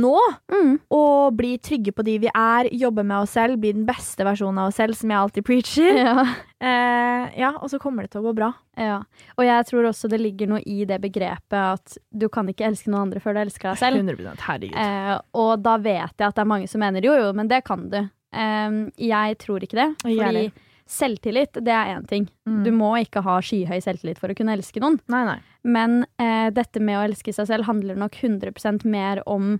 nå. 0.00 0.14
Mm. 0.52 0.74
Og 0.94 1.36
bli 1.38 1.54
trygge 1.62 1.92
på 1.94 2.04
de 2.06 2.16
vi 2.24 2.30
er, 2.32 2.70
jobbe 2.74 3.04
med 3.06 3.24
oss 3.24 3.36
selv, 3.36 3.58
bli 3.62 3.74
den 3.76 3.86
beste 3.88 4.26
versjonen 4.26 4.62
av 4.62 4.72
oss 4.72 4.78
selv, 4.80 4.96
som 4.98 5.12
jeg 5.12 5.20
alltid 5.22 5.48
preacher. 5.48 6.04
Ja. 6.04 6.28
Eh, 6.58 7.26
ja, 7.38 7.52
og 7.62 7.68
så 7.70 7.78
kommer 7.78 8.02
det 8.02 8.10
til 8.10 8.18
å 8.18 8.24
gå 8.24 8.32
bra. 8.34 8.48
Ja. 8.74 8.96
Og 9.38 9.44
jeg 9.46 9.66
tror 9.68 9.86
også 9.92 10.08
det 10.10 10.18
ligger 10.18 10.48
noe 10.50 10.58
i 10.66 10.80
det 10.90 10.96
begrepet 11.04 11.54
at 11.54 11.94
du 12.10 12.24
kan 12.34 12.50
ikke 12.50 12.66
elske 12.66 12.90
noen 12.90 13.04
andre 13.04 13.22
før 13.22 13.36
du 13.36 13.44
elsker 13.44 13.68
deg 13.70 13.78
selv. 13.78 14.00
100%, 14.02 14.42
herregud. 14.42 14.74
Eh, 14.82 15.12
og 15.38 15.52
da 15.62 15.76
vet 15.78 16.18
jeg 16.18 16.26
at 16.26 16.34
det 16.34 16.42
er 16.42 16.50
mange 16.50 16.66
som 16.66 16.82
mener 16.82 17.06
jo, 17.06 17.14
jo, 17.14 17.28
men 17.38 17.46
det 17.46 17.60
kan 17.62 17.86
du. 17.92 18.00
Eh, 18.02 18.80
jeg 19.06 19.38
tror 19.38 19.68
ikke 19.68 19.78
det. 19.78 19.86
Og 20.02 20.18
Fordi 20.18 20.48
selvtillit, 20.88 21.60
det 21.64 21.72
er 21.74 21.94
én 21.96 22.06
ting. 22.08 22.26
Mm. 22.48 22.62
Du 22.64 22.72
må 22.72 22.90
ikke 23.02 23.22
ha 23.24 23.38
skyhøy 23.44 23.78
selvtillit 23.84 24.20
for 24.20 24.32
å 24.32 24.36
kunne 24.36 24.54
elske 24.56 24.80
noen. 24.82 24.98
Nei, 25.12 25.24
nei. 25.28 25.38
Men 25.68 26.00
eh, 26.20 26.48
dette 26.54 26.80
med 26.80 26.98
å 26.98 27.04
elske 27.04 27.34
seg 27.36 27.50
selv 27.50 27.68
handler 27.68 27.98
nok 28.00 28.16
100% 28.16 28.86
mer 28.88 29.20
om 29.28 29.58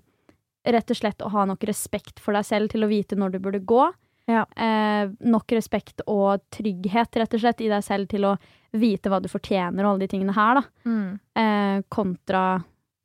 rett 0.69 0.93
og 0.93 0.99
slett 0.99 1.25
å 1.25 1.31
ha 1.33 1.47
nok 1.49 1.65
respekt 1.69 2.21
for 2.23 2.37
deg 2.37 2.47
selv 2.47 2.73
til 2.73 2.85
å 2.85 2.91
vite 2.91 3.19
når 3.19 3.35
du 3.35 3.41
burde 3.43 3.63
gå. 3.65 3.89
Ja. 4.29 4.45
Eh, 4.53 5.09
nok 5.25 5.53
respekt 5.57 6.03
og 6.07 6.43
trygghet 6.53 7.17
rett 7.17 7.35
og 7.35 7.41
slett 7.41 7.63
i 7.65 7.71
deg 7.73 7.85
selv 7.85 8.11
til 8.11 8.27
å 8.29 8.35
vite 8.77 9.09
hva 9.09 9.23
du 9.25 9.29
fortjener 9.33 9.87
og 9.87 9.95
alle 9.95 10.05
de 10.05 10.11
tingene 10.13 10.35
her, 10.37 10.61
da. 10.61 10.65
Mm. 10.85 11.07
Eh, 11.41 11.79
kontra 11.89 12.43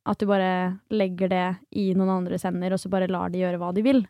at 0.04 0.20
du 0.20 0.28
bare 0.28 0.80
legger 0.92 1.32
det 1.32 1.46
i 1.80 1.86
noen 1.96 2.12
andres 2.18 2.44
hender, 2.44 2.74
og 2.76 2.82
så 2.82 2.90
bare 2.92 3.08
lar 3.08 3.32
de 3.32 3.40
gjøre 3.40 3.60
hva 3.62 3.72
de 3.72 3.84
vil. 3.86 4.04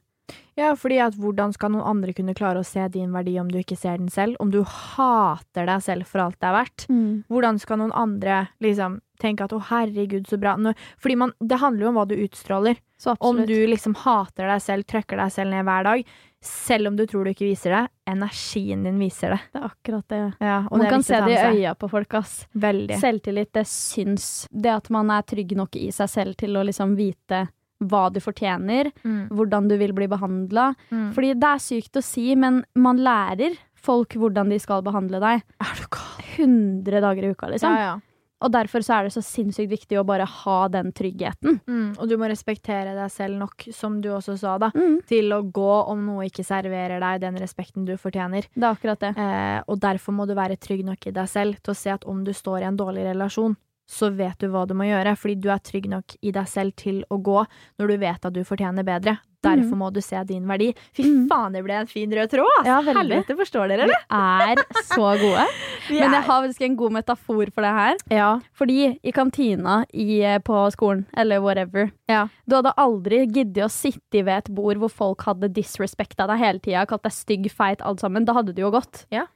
Ja, 0.59 0.72
fordi 0.78 0.98
at 1.05 1.16
hvordan 1.20 1.52
skal 1.55 1.74
noen 1.74 1.86
andre 1.86 2.14
kunne 2.16 2.35
klare 2.35 2.62
å 2.62 2.66
se 2.66 2.82
din 2.90 3.12
verdi 3.14 3.36
om 3.39 3.51
du 3.51 3.59
ikke 3.60 3.78
ser 3.78 3.98
den 4.01 4.10
selv? 4.10 4.39
Om 4.43 4.51
du 4.55 4.62
hater 4.66 5.68
deg 5.68 5.82
selv 5.85 6.09
for 6.10 6.24
alt 6.24 6.39
det 6.40 6.48
er 6.51 6.56
verdt? 6.56 6.86
Hvordan 7.31 7.60
skal 7.62 7.82
noen 7.82 7.94
andre 7.94 8.47
liksom 8.64 9.01
tenke 9.24 9.44
at 9.46 9.55
'å, 9.56 9.62
herregud, 9.70 10.28
så 10.28 10.38
bra'? 10.40 10.74
Fordi 11.01 11.16
man, 11.16 11.32
det 11.40 11.59
handler 11.60 11.86
jo 11.86 11.88
om 11.92 11.98
hva 11.98 12.06
du 12.09 12.14
utstråler. 12.16 12.76
Om 13.20 13.42
du 13.48 13.66
liksom 13.68 13.94
hater 14.05 14.46
deg 14.48 14.62
selv, 14.62 14.86
trykker 14.88 15.18
deg 15.20 15.32
selv 15.32 15.51
ned 15.51 15.64
hver 15.66 15.84
dag, 15.84 16.05
selv 16.44 16.88
om 16.88 16.96
du 16.96 17.06
tror 17.09 17.24
du 17.24 17.30
ikke 17.32 17.48
viser 17.51 17.72
det, 17.74 17.82
energien 18.09 18.84
din 18.84 18.98
viser 19.01 19.34
det. 19.34 19.40
Det 19.52 19.60
er 19.60 19.68
akkurat 19.70 20.09
det. 20.09 20.20
Ja, 20.40 20.59
og 20.70 20.78
Man 20.78 20.80
det 20.86 20.90
kan 20.92 21.02
se 21.02 21.20
det 21.24 21.34
i 21.36 21.56
øya 21.59 21.74
på 21.76 21.88
folk, 21.90 22.14
ass. 22.14 22.46
Veldig. 22.55 22.98
Selvtillit, 23.01 23.52
det 23.52 23.66
syns. 23.66 24.46
Det 24.52 24.72
at 24.72 24.88
man 24.90 25.10
er 25.10 25.22
trygg 25.22 25.56
nok 25.56 25.76
i 25.76 25.90
seg 25.90 26.09
selv 26.12 26.36
til 26.36 26.56
å 26.56 26.64
liksom 26.64 26.96
vite 26.96 27.48
hva 27.84 28.06
du 28.12 28.20
fortjener, 28.20 28.92
Mm. 29.05 29.28
hvordan 29.28 29.68
du 29.68 29.76
vil 29.76 29.92
bli 29.92 30.06
behandla. 30.09 30.74
Mm. 30.90 31.12
Fordi 31.12 31.34
det 31.34 31.44
er 31.44 31.59
sykt 31.60 31.96
å 31.96 32.02
si, 32.02 32.34
men 32.34 32.64
man 32.74 32.98
lærer 32.98 33.56
folk 33.74 34.14
hvordan 34.14 34.48
de 34.48 34.59
skal 34.59 34.80
behandle 34.82 35.20
deg. 35.20 35.42
Er 35.60 35.74
du 35.76 35.86
gal? 35.90 36.24
100 36.38 37.01
dager 37.01 37.24
i 37.24 37.30
uka, 37.34 37.48
liksom. 37.52 37.74
Ja, 37.74 37.78
ja. 37.94 38.01
Og 38.45 38.53
derfor 38.53 38.85
så 38.85 38.99
er 38.99 39.07
det 39.09 39.15
så 39.15 39.23
sinnssykt 39.25 39.71
viktig 39.73 39.97
å 39.97 40.05
bare 40.05 40.27
ha 40.29 40.57
den 40.69 40.93
tryggheten. 40.93 41.61
Mm. 41.66 41.95
Og 41.99 42.09
du 42.11 42.16
må 42.21 42.29
respektere 42.29 42.93
deg 42.95 43.11
selv 43.11 43.39
nok, 43.41 43.65
som 43.73 44.01
du 44.05 44.11
også 44.12 44.37
sa, 44.39 44.59
da, 44.61 44.69
Mm. 44.75 44.99
til 45.09 45.33
å 45.33 45.41
gå 45.51 45.73
om 45.89 46.05
noe 46.05 46.27
ikke 46.29 46.45
serverer 46.45 47.01
deg 47.01 47.21
den 47.23 47.37
respekten 47.41 47.87
du 47.89 47.97
fortjener. 47.97 48.45
Det 48.55 48.62
er 48.62 48.75
akkurat 48.75 49.01
det. 49.01 49.15
Eh, 49.16 49.62
og 49.66 49.81
derfor 49.81 50.12
må 50.12 50.27
du 50.29 50.35
være 50.35 50.59
trygg 50.61 50.85
nok 50.85 51.07
i 51.07 51.11
deg 51.16 51.29
selv 51.29 51.57
til 51.62 51.73
å 51.73 51.77
se 51.77 51.91
at 51.91 52.05
om 52.05 52.23
du 52.25 52.33
står 52.33 52.61
i 52.61 52.69
en 52.69 52.77
dårlig 52.77 53.07
relasjon, 53.15 53.57
så 53.86 54.09
vet 54.16 54.39
du 54.40 54.48
hva 54.48 54.66
du 54.66 54.73
må 54.74 54.86
gjøre, 54.89 55.16
fordi 55.20 55.35
du 55.44 55.51
er 55.52 55.59
trygg 55.61 55.86
nok 55.93 56.16
i 56.23 56.31
deg 56.32 56.47
selv 56.48 56.74
til 56.77 57.02
å 57.12 57.19
gå 57.23 57.44
når 57.78 57.89
du 57.89 57.97
vet 58.01 58.24
at 58.24 58.32
du 58.32 58.43
fortjener 58.44 58.85
bedre. 58.86 59.19
Derfor 59.44 59.77
må 59.77 59.90
du 59.93 59.98
se 60.01 60.16
din 60.24 60.47
verdi. 60.48 60.70
Fy 60.97 61.02
Mm. 61.05 61.27
faen, 61.28 61.52
det 61.52 61.61
ble 61.66 61.74
en 61.77 61.86
fin 61.86 62.09
rød 62.11 62.31
tråd! 62.32 62.48
Altså. 62.62 62.65
Ja. 62.65 62.78
Helvete, 62.97 63.35
forstår 63.36 63.69
dere, 63.69 63.85
Vi 63.90 63.98
er 64.11 64.56
så 64.89 65.11
gode. 65.20 65.44
Men 65.90 66.15
jeg 66.16 66.23
har 66.23 66.43
faktisk 66.47 66.62
en 66.65 66.77
god 66.81 66.93
metafor 66.97 67.52
for 67.52 67.61
det 67.61 67.74
her. 67.77 67.97
Ja. 68.11 68.31
Fordi 68.56 68.98
i 69.05 69.12
kantina 69.12 69.85
i, 69.93 70.23
eh, 70.24 70.39
på 70.39 70.62
skolen, 70.73 71.05
eller 71.15 71.40
whatever, 71.44 71.93
Ja. 72.09 72.28
du 72.48 72.56
hadde 72.56 72.73
aldri 72.78 73.27
giddet 73.27 73.65
å 73.66 73.69
sitte 73.70 74.24
ved 74.24 74.28
et 74.48 74.48
bord 74.55 74.78
hvor 74.78 74.89
folk 74.90 75.20
hadde 75.28 75.52
disrespekta 75.52 76.27
deg 76.27 76.39
hele 76.40 76.59
tida, 76.59 76.86
kalt 76.89 77.02
deg 77.02 77.12
stygg, 77.12 77.51
feit, 77.52 77.82
alt 77.85 78.01
sammen. 78.01 78.24
Da 78.24 78.32
hadde 78.32 78.55
du 78.55 78.62
jo 78.62 78.70
gått. 78.70 79.05
Ja. 79.12 79.27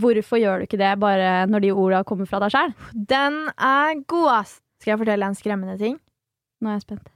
Hvorfor 0.00 0.40
gjør 0.40 0.62
du 0.62 0.66
ikke 0.68 0.80
det 0.80 0.94
bare 1.02 1.44
når 1.50 1.64
de 1.64 1.74
orda 1.74 2.02
kommer 2.06 2.28
fra 2.30 2.40
deg 2.42 2.54
sjøl? 2.54 2.74
Den 2.94 3.44
er 3.54 4.00
god, 4.10 4.30
ass! 4.40 4.56
Skal 4.82 4.94
jeg 4.94 5.02
fortelle 5.04 5.28
en 5.28 5.38
skremmende 5.38 5.76
ting? 5.80 6.00
Nå 6.60 6.70
er 6.70 6.78
jeg 6.78 6.86
spent. 6.86 7.12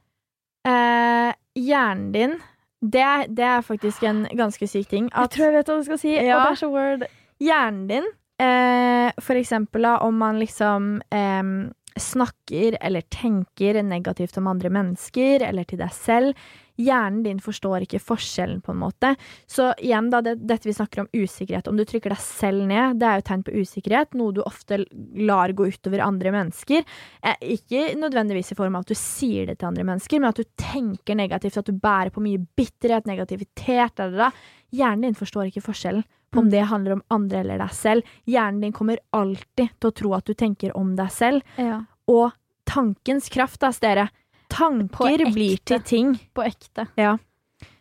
Eh, 0.69 1.33
hjernen 1.59 2.09
din 2.15 2.39
det, 2.79 3.05
det 3.35 3.43
er 3.43 3.65
faktisk 3.65 4.03
en 4.07 4.23
ganske 4.39 4.67
syk 4.67 4.87
ting. 4.87 5.09
At 5.11 5.35
jeg 5.35 5.51
vet 5.51 5.67
hva 5.67 5.79
du 5.81 5.87
skal 5.87 5.99
si. 5.99 6.13
Ja. 6.15 6.39
Er 6.47 7.03
hjernen 7.43 7.87
din, 7.89 8.07
eh, 8.39 9.11
for 9.19 9.39
eksempel 9.39 9.83
da, 9.83 9.97
om 10.05 10.15
man 10.15 10.39
liksom 10.39 11.01
eh, 11.11 11.51
snakker 11.99 12.77
eller 12.79 13.03
tenker 13.11 13.81
negativt 13.83 14.37
om 14.39 14.47
andre 14.47 14.71
mennesker 14.71 15.43
eller 15.49 15.67
til 15.67 15.81
deg 15.83 15.91
selv, 15.95 16.49
hjernen 16.79 17.23
din 17.25 17.39
forstår 17.43 17.83
ikke 17.85 17.99
forskjellen 18.01 18.61
på 18.63 18.71
en 18.71 18.79
måte. 18.79 19.11
Så 19.49 19.69
igjen 19.83 20.09
da, 20.13 20.21
det, 20.23 20.37
dette 20.47 20.69
vi 20.69 20.73
snakker 20.77 21.01
om 21.03 21.09
usikkerhet, 21.13 21.67
om 21.67 21.75
du 21.79 21.83
trykker 21.85 22.13
deg 22.15 22.21
selv 22.23 22.63
ned, 22.69 22.99
det 23.01 23.07
er 23.09 23.19
jo 23.19 23.25
tegn 23.29 23.43
på 23.43 23.55
usikkerhet, 23.59 24.13
noe 24.19 24.35
du 24.37 24.41
ofte 24.45 24.79
lar 25.19 25.51
gå 25.57 25.67
utover 25.73 26.03
andre 26.05 26.31
mennesker. 26.35 26.85
Eh, 27.21 27.35
ikke 27.59 27.89
nødvendigvis 27.99 28.53
i 28.53 28.59
form 28.59 28.77
av 28.79 28.85
at 28.87 28.93
du 28.93 28.97
sier 28.99 29.49
det 29.51 29.57
til 29.59 29.67
andre 29.71 29.83
mennesker, 29.91 30.19
men 30.23 30.29
at 30.31 30.39
du 30.39 30.47
tenker 30.59 31.19
negativt, 31.19 31.57
at 31.59 31.67
du 31.67 31.75
bærer 31.75 32.13
på 32.15 32.23
mye 32.23 32.39
bitterhet, 32.57 33.05
negativitet, 33.09 33.95
da, 33.99 34.07
da, 34.09 34.29
da. 34.29 34.31
Hjernen 34.71 35.09
din 35.09 35.17
forstår 35.19 35.49
ikke 35.49 35.65
forskjellen 35.65 36.03
på 36.31 36.39
om 36.39 36.45
Mm. 36.45 36.51
det 36.51 36.65
handler 36.69 36.93
om 36.93 37.03
andre 37.09 37.39
eller 37.39 37.57
deg 37.57 37.71
selv. 37.73 38.03
Hjernen 38.29 38.61
din 38.61 38.71
kommer 38.71 38.99
alltid 39.11 39.71
til 39.79 39.89
å 39.89 39.95
tro 39.97 40.13
at 40.13 40.25
du 40.29 40.33
tenker 40.37 40.75
om 40.77 40.95
deg 40.95 41.09
selv, 41.11 41.41
Ja. 41.57 41.81
og 42.07 42.31
tankens 42.69 43.29
kraft, 43.33 43.59
da, 43.59 43.71
dere. 43.81 44.09
Tanker 44.49 45.31
blir 45.33 45.57
til 45.65 45.81
ting. 45.85 46.13
På 46.35 46.43
ekte. 46.47 46.87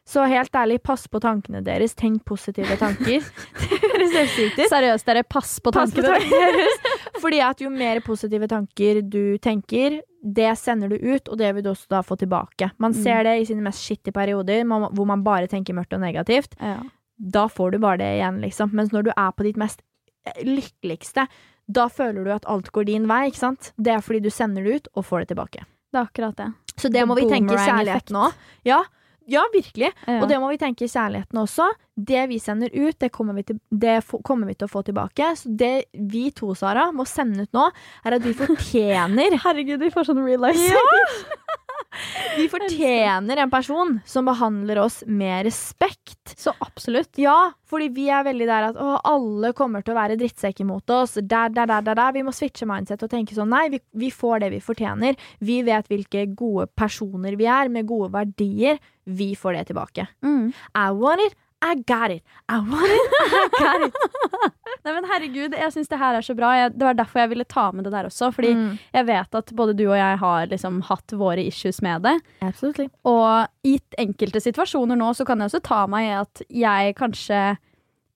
Så 0.08 0.22
helt 0.24 0.54
ærlig, 0.56 0.78
pass 0.82 1.02
på 1.12 1.20
tankene 1.20 1.60
deres. 1.64 1.92
Tenk 1.94 2.22
positive 2.24 2.76
tanker. 2.80 3.20
det 3.20 3.80
høres 3.92 4.14
helt. 4.38 4.62
Seriøst, 4.70 5.04
dere, 5.04 5.22
pass 5.28 5.58
på 5.60 5.72
Pass 5.76 5.92
tankene 5.92 6.14
deres. 6.32 6.78
Fordi 7.20 7.40
at 7.44 7.60
jo 7.60 7.68
mer 7.68 8.00
positive 8.00 8.48
tanker 8.48 9.02
du 9.04 9.36
tenker, 9.44 9.98
det 10.24 10.48
sender 10.58 10.88
du 10.88 10.96
ut, 10.96 11.28
og 11.28 11.36
det 11.38 11.50
vil 11.54 11.62
du 11.66 11.70
også 11.74 11.88
da 11.92 12.00
få 12.06 12.16
tilbake. 12.16 12.70
Man 12.78 12.92
Mm. 12.96 13.02
ser 13.02 13.22
det 13.28 13.34
i 13.42 13.44
sine 13.50 13.60
mest 13.62 13.84
skittige 13.84 14.14
perioder, 14.16 14.64
hvor 14.64 15.06
man 15.06 15.22
bare 15.26 15.46
tenker 15.46 15.74
mørkt 15.76 15.92
og 15.92 16.00
negativt. 16.00 16.56
Ja. 16.60 16.78
Da 17.20 17.46
får 17.48 17.72
du 17.72 17.78
bare 17.78 17.98
det 17.98 18.08
igjen, 18.16 18.40
liksom. 18.40 18.72
Mens 18.72 18.90
når 18.94 19.04
du 19.04 19.12
er 19.14 19.32
på 19.36 19.44
ditt 19.44 19.56
mest 19.60 19.82
eh, 20.24 20.40
lykkeligste, 20.44 21.26
da 21.68 21.88
føler 21.88 22.24
du 22.24 22.30
at 22.32 22.46
alt 22.48 22.72
går 22.72 22.86
din 22.88 23.06
vei, 23.06 23.26
ikke 23.28 23.44
sant? 23.44 23.72
Det 23.76 23.92
er 23.92 24.00
fordi 24.00 24.22
du 24.24 24.30
sender 24.30 24.64
det 24.64 24.74
ut 24.74 24.88
og 24.94 25.04
får 25.04 25.20
det 25.26 25.34
tilbake. 25.36 25.66
Det 25.88 26.00
er 26.00 26.04
akkurat 26.04 26.36
det. 26.38 26.52
Så 26.78 26.90
det 26.92 27.02
må 27.08 27.16
vi 27.18 27.26
tenke 27.30 27.56
i 27.56 27.66
kjærligheten 27.66 28.18
òg. 28.20 28.36
Ja, 28.68 28.82
ja, 29.28 29.42
virkelig. 29.52 29.90
Ja. 30.06 30.22
Og 30.22 30.28
det 30.30 30.38
må 30.40 30.48
vi 30.48 30.56
tenke 30.60 30.86
i 30.86 30.88
kjærligheten 30.88 31.36
også. 31.42 31.66
Det 31.92 32.22
vi 32.30 32.38
sender 32.40 32.72
ut, 32.72 32.96
det 32.96 33.10
kommer 33.12 33.36
vi 33.36 33.44
til, 33.50 33.58
det 33.68 33.98
kommer 34.24 34.48
vi 34.48 34.54
til 34.56 34.68
å 34.68 34.72
få 34.72 34.80
tilbake. 34.86 35.34
Så 35.36 35.52
det 35.52 35.72
vi 35.92 36.30
to, 36.32 36.54
Sara, 36.56 36.86
må 36.96 37.04
sende 37.08 37.44
ut 37.44 37.52
nå, 37.56 37.66
er 38.08 38.16
at 38.16 38.24
vi 38.24 38.32
fortjener 38.38 39.36
Herregud, 39.44 39.82
vi 39.84 39.92
får 39.92 40.08
sånn 40.08 40.24
real 40.24 40.48
life. 40.48 40.70
Ja! 40.72 41.58
Vi 42.36 42.46
fortjener 42.50 43.40
en 43.42 43.50
person 43.50 43.96
som 44.06 44.28
behandler 44.28 44.78
oss 44.82 45.00
med 45.06 45.46
respekt. 45.48 46.34
Så 46.36 46.52
absolutt. 46.64 47.10
Ja, 47.18 47.52
fordi 47.68 47.88
vi 47.94 48.08
er 48.12 48.26
veldig 48.26 48.48
der 48.48 48.68
at 48.70 48.78
å, 48.80 48.98
alle 49.08 49.52
kommer 49.56 49.84
til 49.84 49.94
å 49.94 49.98
være 49.98 50.18
drittsekker 50.20 50.68
mot 50.68 50.94
oss. 50.94 51.16
Der, 51.18 51.50
der, 51.54 51.66
der, 51.66 51.82
der, 51.86 51.98
der. 51.98 52.14
Vi 52.16 52.24
må 52.26 52.34
switche 52.36 52.68
mindset 52.68 53.02
og 53.04 53.12
tenke 53.12 53.36
sånn 53.36 53.50
nei, 53.52 53.66
vi, 53.72 53.82
vi 53.98 54.12
får 54.14 54.44
det 54.44 54.52
vi 54.54 54.62
fortjener. 54.64 55.18
Vi 55.44 55.60
vet 55.66 55.90
hvilke 55.90 56.28
gode 56.38 56.68
personer 56.78 57.38
vi 57.38 57.48
er, 57.50 57.72
med 57.72 57.88
gode 57.88 58.12
verdier. 58.14 58.78
Vi 59.08 59.32
får 59.38 59.58
det 59.58 59.68
tilbake. 59.72 60.08
Mm. 60.24 60.52
I 60.76 60.88
want 60.94 61.24
it, 61.24 61.36
I 61.60 61.74
got 61.90 62.10
it. 62.14 62.22
I 62.48 62.58
want 62.60 62.86
it. 62.86 63.14
I 63.18 63.48
got 63.58 63.86
it. 63.88 63.94
Nei, 64.84 64.92
men 64.94 65.04
herregud, 65.10 65.56
jeg 65.58 65.72
syns 65.74 65.88
det 65.90 65.98
her 65.98 66.14
er 66.14 66.22
så 66.22 66.34
bra. 66.38 66.52
Jeg, 66.54 66.72
det 66.78 66.86
var 66.86 66.94
derfor 66.94 67.20
jeg 67.24 67.30
ville 67.32 67.44
ta 67.50 67.64
med 67.74 67.84
det 67.84 67.92
der 67.92 68.06
også. 68.06 68.28
Fordi 68.32 68.52
Mm. 68.54 68.78
jeg 68.94 69.06
vet 69.08 69.34
at 69.40 69.50
både 69.58 69.74
du 69.76 69.82
og 69.90 69.96
jeg 69.98 70.18
har 70.20 70.46
liksom 70.52 70.80
hatt 70.86 71.14
våre 71.18 71.42
issues 71.44 71.82
med 71.82 72.02
det. 72.06 72.14
Absolutely. 72.46 72.86
Og 73.04 73.48
i 73.66 73.74
enkelte 73.98 74.40
situasjoner 74.40 74.96
nå 74.96 75.10
så 75.18 75.26
kan 75.26 75.38
jeg 75.42 75.50
også 75.50 75.62
ta 75.66 75.80
meg 75.90 76.06
i 76.06 76.14
at 76.20 76.42
jeg 76.48 76.94
kanskje 76.96 77.40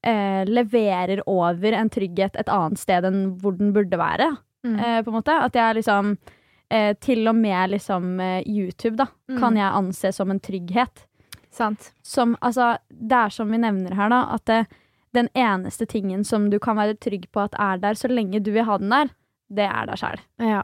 eh, 0.05 0.45
leverer 0.47 1.23
over 1.27 1.73
en 1.79 1.91
trygghet 1.91 2.39
et 2.39 2.49
annet 2.51 2.79
sted 2.79 3.05
enn 3.11 3.25
hvor 3.43 3.59
den 3.59 3.73
burde 3.75 3.99
være. 3.99 4.31
Mm. 4.67 4.79
Eh, 4.79 5.01
på 5.03 5.11
en 5.11 5.19
måte. 5.19 5.35
At 5.51 5.55
jeg 5.59 5.81
liksom 5.83 6.17
eh, 6.71 6.95
Til 7.03 7.27
og 7.29 7.35
med 7.37 7.71
liksom 7.75 8.21
eh, 8.21 8.43
YouTube 8.47 8.97
da, 9.03 9.07
Mm. 9.29 9.39
kan 9.41 9.57
jeg 9.57 9.73
anse 9.83 10.13
som 10.15 10.31
en 10.31 10.41
trygghet. 10.41 11.07
Sant. 11.53 11.91
Som, 12.03 12.37
altså, 12.41 12.77
det 12.89 13.19
er 13.19 13.33
som 13.35 13.51
vi 13.53 13.59
nevner 13.61 13.95
her, 13.99 14.09
da, 14.13 14.23
at 14.37 14.45
det, 14.49 14.61
den 15.13 15.29
eneste 15.37 15.85
tingen 15.87 16.25
som 16.25 16.47
du 16.53 16.59
kan 16.63 16.79
være 16.79 16.97
trygg 16.97 17.27
på 17.33 17.43
at 17.45 17.57
er 17.61 17.81
der 17.83 17.99
så 18.01 18.09
lenge 18.09 18.41
du 18.41 18.49
vil 18.55 18.65
ha 18.65 18.79
den 18.81 18.93
der, 18.95 19.11
det 19.53 19.67
er 19.69 19.91
deg 19.91 20.01
sjæl. 20.01 20.23
Ja. 20.41 20.63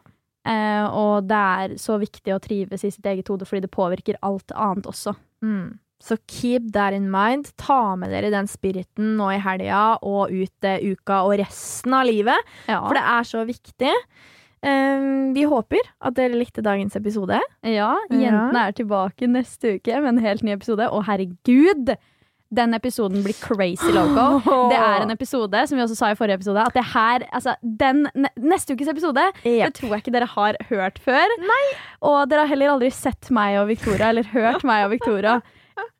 Eh, 0.48 0.86
og 0.96 1.26
det 1.28 1.36
er 1.36 1.74
så 1.76 1.98
viktig 2.00 2.32
å 2.32 2.40
trives 2.40 2.86
i 2.88 2.90
sitt 2.94 3.04
eget 3.04 3.28
hode, 3.28 3.44
fordi 3.44 3.66
det 3.66 3.72
påvirker 3.74 4.16
alt 4.24 4.54
annet 4.56 4.88
også. 4.88 5.12
Mm. 5.44 5.76
Så 6.00 6.16
keep 6.30 6.70
that 6.72 6.94
in 6.96 7.10
mind. 7.12 7.50
Ta 7.60 7.96
med 7.98 8.12
dere 8.14 8.30
den 8.32 8.46
spiriten 8.48 9.16
nå 9.18 9.32
i 9.34 9.40
helga 9.44 9.98
og 10.06 10.30
ut 10.32 10.64
eh, 10.64 10.80
uka 10.94 11.20
og 11.26 11.36
resten 11.42 11.92
av 11.98 12.06
livet, 12.08 12.38
Ja. 12.70 12.80
for 12.86 12.94
det 12.96 13.02
er 13.04 13.28
så 13.28 13.44
viktig. 13.44 13.92
Um, 14.64 15.32
vi 15.36 15.44
håper 15.46 15.90
at 16.02 16.16
dere 16.18 16.34
likte 16.38 16.64
dagens 16.64 16.96
episode. 16.98 17.40
ja, 17.62 17.92
jentene 18.10 18.68
er 18.68 18.72
tilbake 18.78 19.28
neste 19.30 19.76
uke 19.78 20.00
med 20.02 20.16
en 20.16 20.22
helt 20.24 20.42
ny 20.42 20.54
episode. 20.56 20.88
Og 20.90 21.04
herregud, 21.06 21.92
den 22.50 22.72
episoden 22.74 23.22
blir 23.22 23.36
crazy 23.38 23.90
loco. 23.92 24.40
Det 24.72 24.78
er 24.80 25.04
en 25.04 25.12
episode, 25.12 25.62
som 25.68 25.76
vi 25.78 25.84
også 25.84 25.98
sa 25.98 26.10
i 26.10 26.16
forrige 26.18 26.38
episode, 26.40 26.62
at 26.64 26.74
det 26.74 26.84
her 26.94 27.26
Altså, 27.28 27.54
den 27.62 28.06
neste 28.40 28.72
ukes 28.74 28.88
episode 28.88 29.20
Yep. 29.44 29.66
Det 29.66 29.74
tror 29.74 29.94
jeg 29.94 30.02
ikke 30.04 30.14
dere 30.16 30.30
har 30.32 30.56
hørt 30.70 30.98
før. 31.04 31.36
Og 32.08 32.18
dere 32.30 32.46
har 32.46 32.50
heller 32.54 32.72
aldri 32.72 32.90
sett 32.94 33.30
meg 33.34 33.58
og 33.60 33.68
Victoria, 33.68 34.08
eller 34.10 34.26
hørt 34.32 34.64
meg 34.64 34.86
og 34.86 34.94
Victoria, 34.96 35.38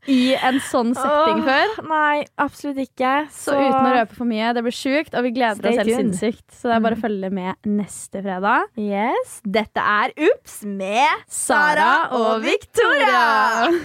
i 0.09 0.35
en 0.35 0.59
sånn 0.65 0.95
setting 0.97 1.43
Åh, 1.43 1.49
før. 1.49 1.75
Nei, 1.91 2.17
absolutt 2.41 2.81
ikke. 2.83 3.13
Så 3.35 3.57
uten 3.57 3.85
å 3.85 3.93
røpe 3.99 4.17
for 4.17 4.31
mye, 4.31 4.55
det 4.57 4.65
blir 4.67 4.77
sjukt, 4.77 5.15
og 5.15 5.27
vi 5.27 5.35
gleder 5.37 5.61
Stay 5.61 5.75
oss 5.75 5.83
helt 5.83 6.01
sinnssykt. 6.01 6.47
Så 6.55 6.71
det 6.71 6.79
er 6.79 6.87
bare 6.87 6.99
å 6.99 7.03
følge 7.03 7.31
med 7.35 7.69
neste 7.69 8.23
fredag. 8.25 8.71
Yes, 8.81 9.39
Dette 9.45 9.85
er 9.85 10.15
Ups 10.31 10.63
med 10.65 11.29
Sara 11.29 11.93
og 12.17 12.43
Victoria! 12.47 13.69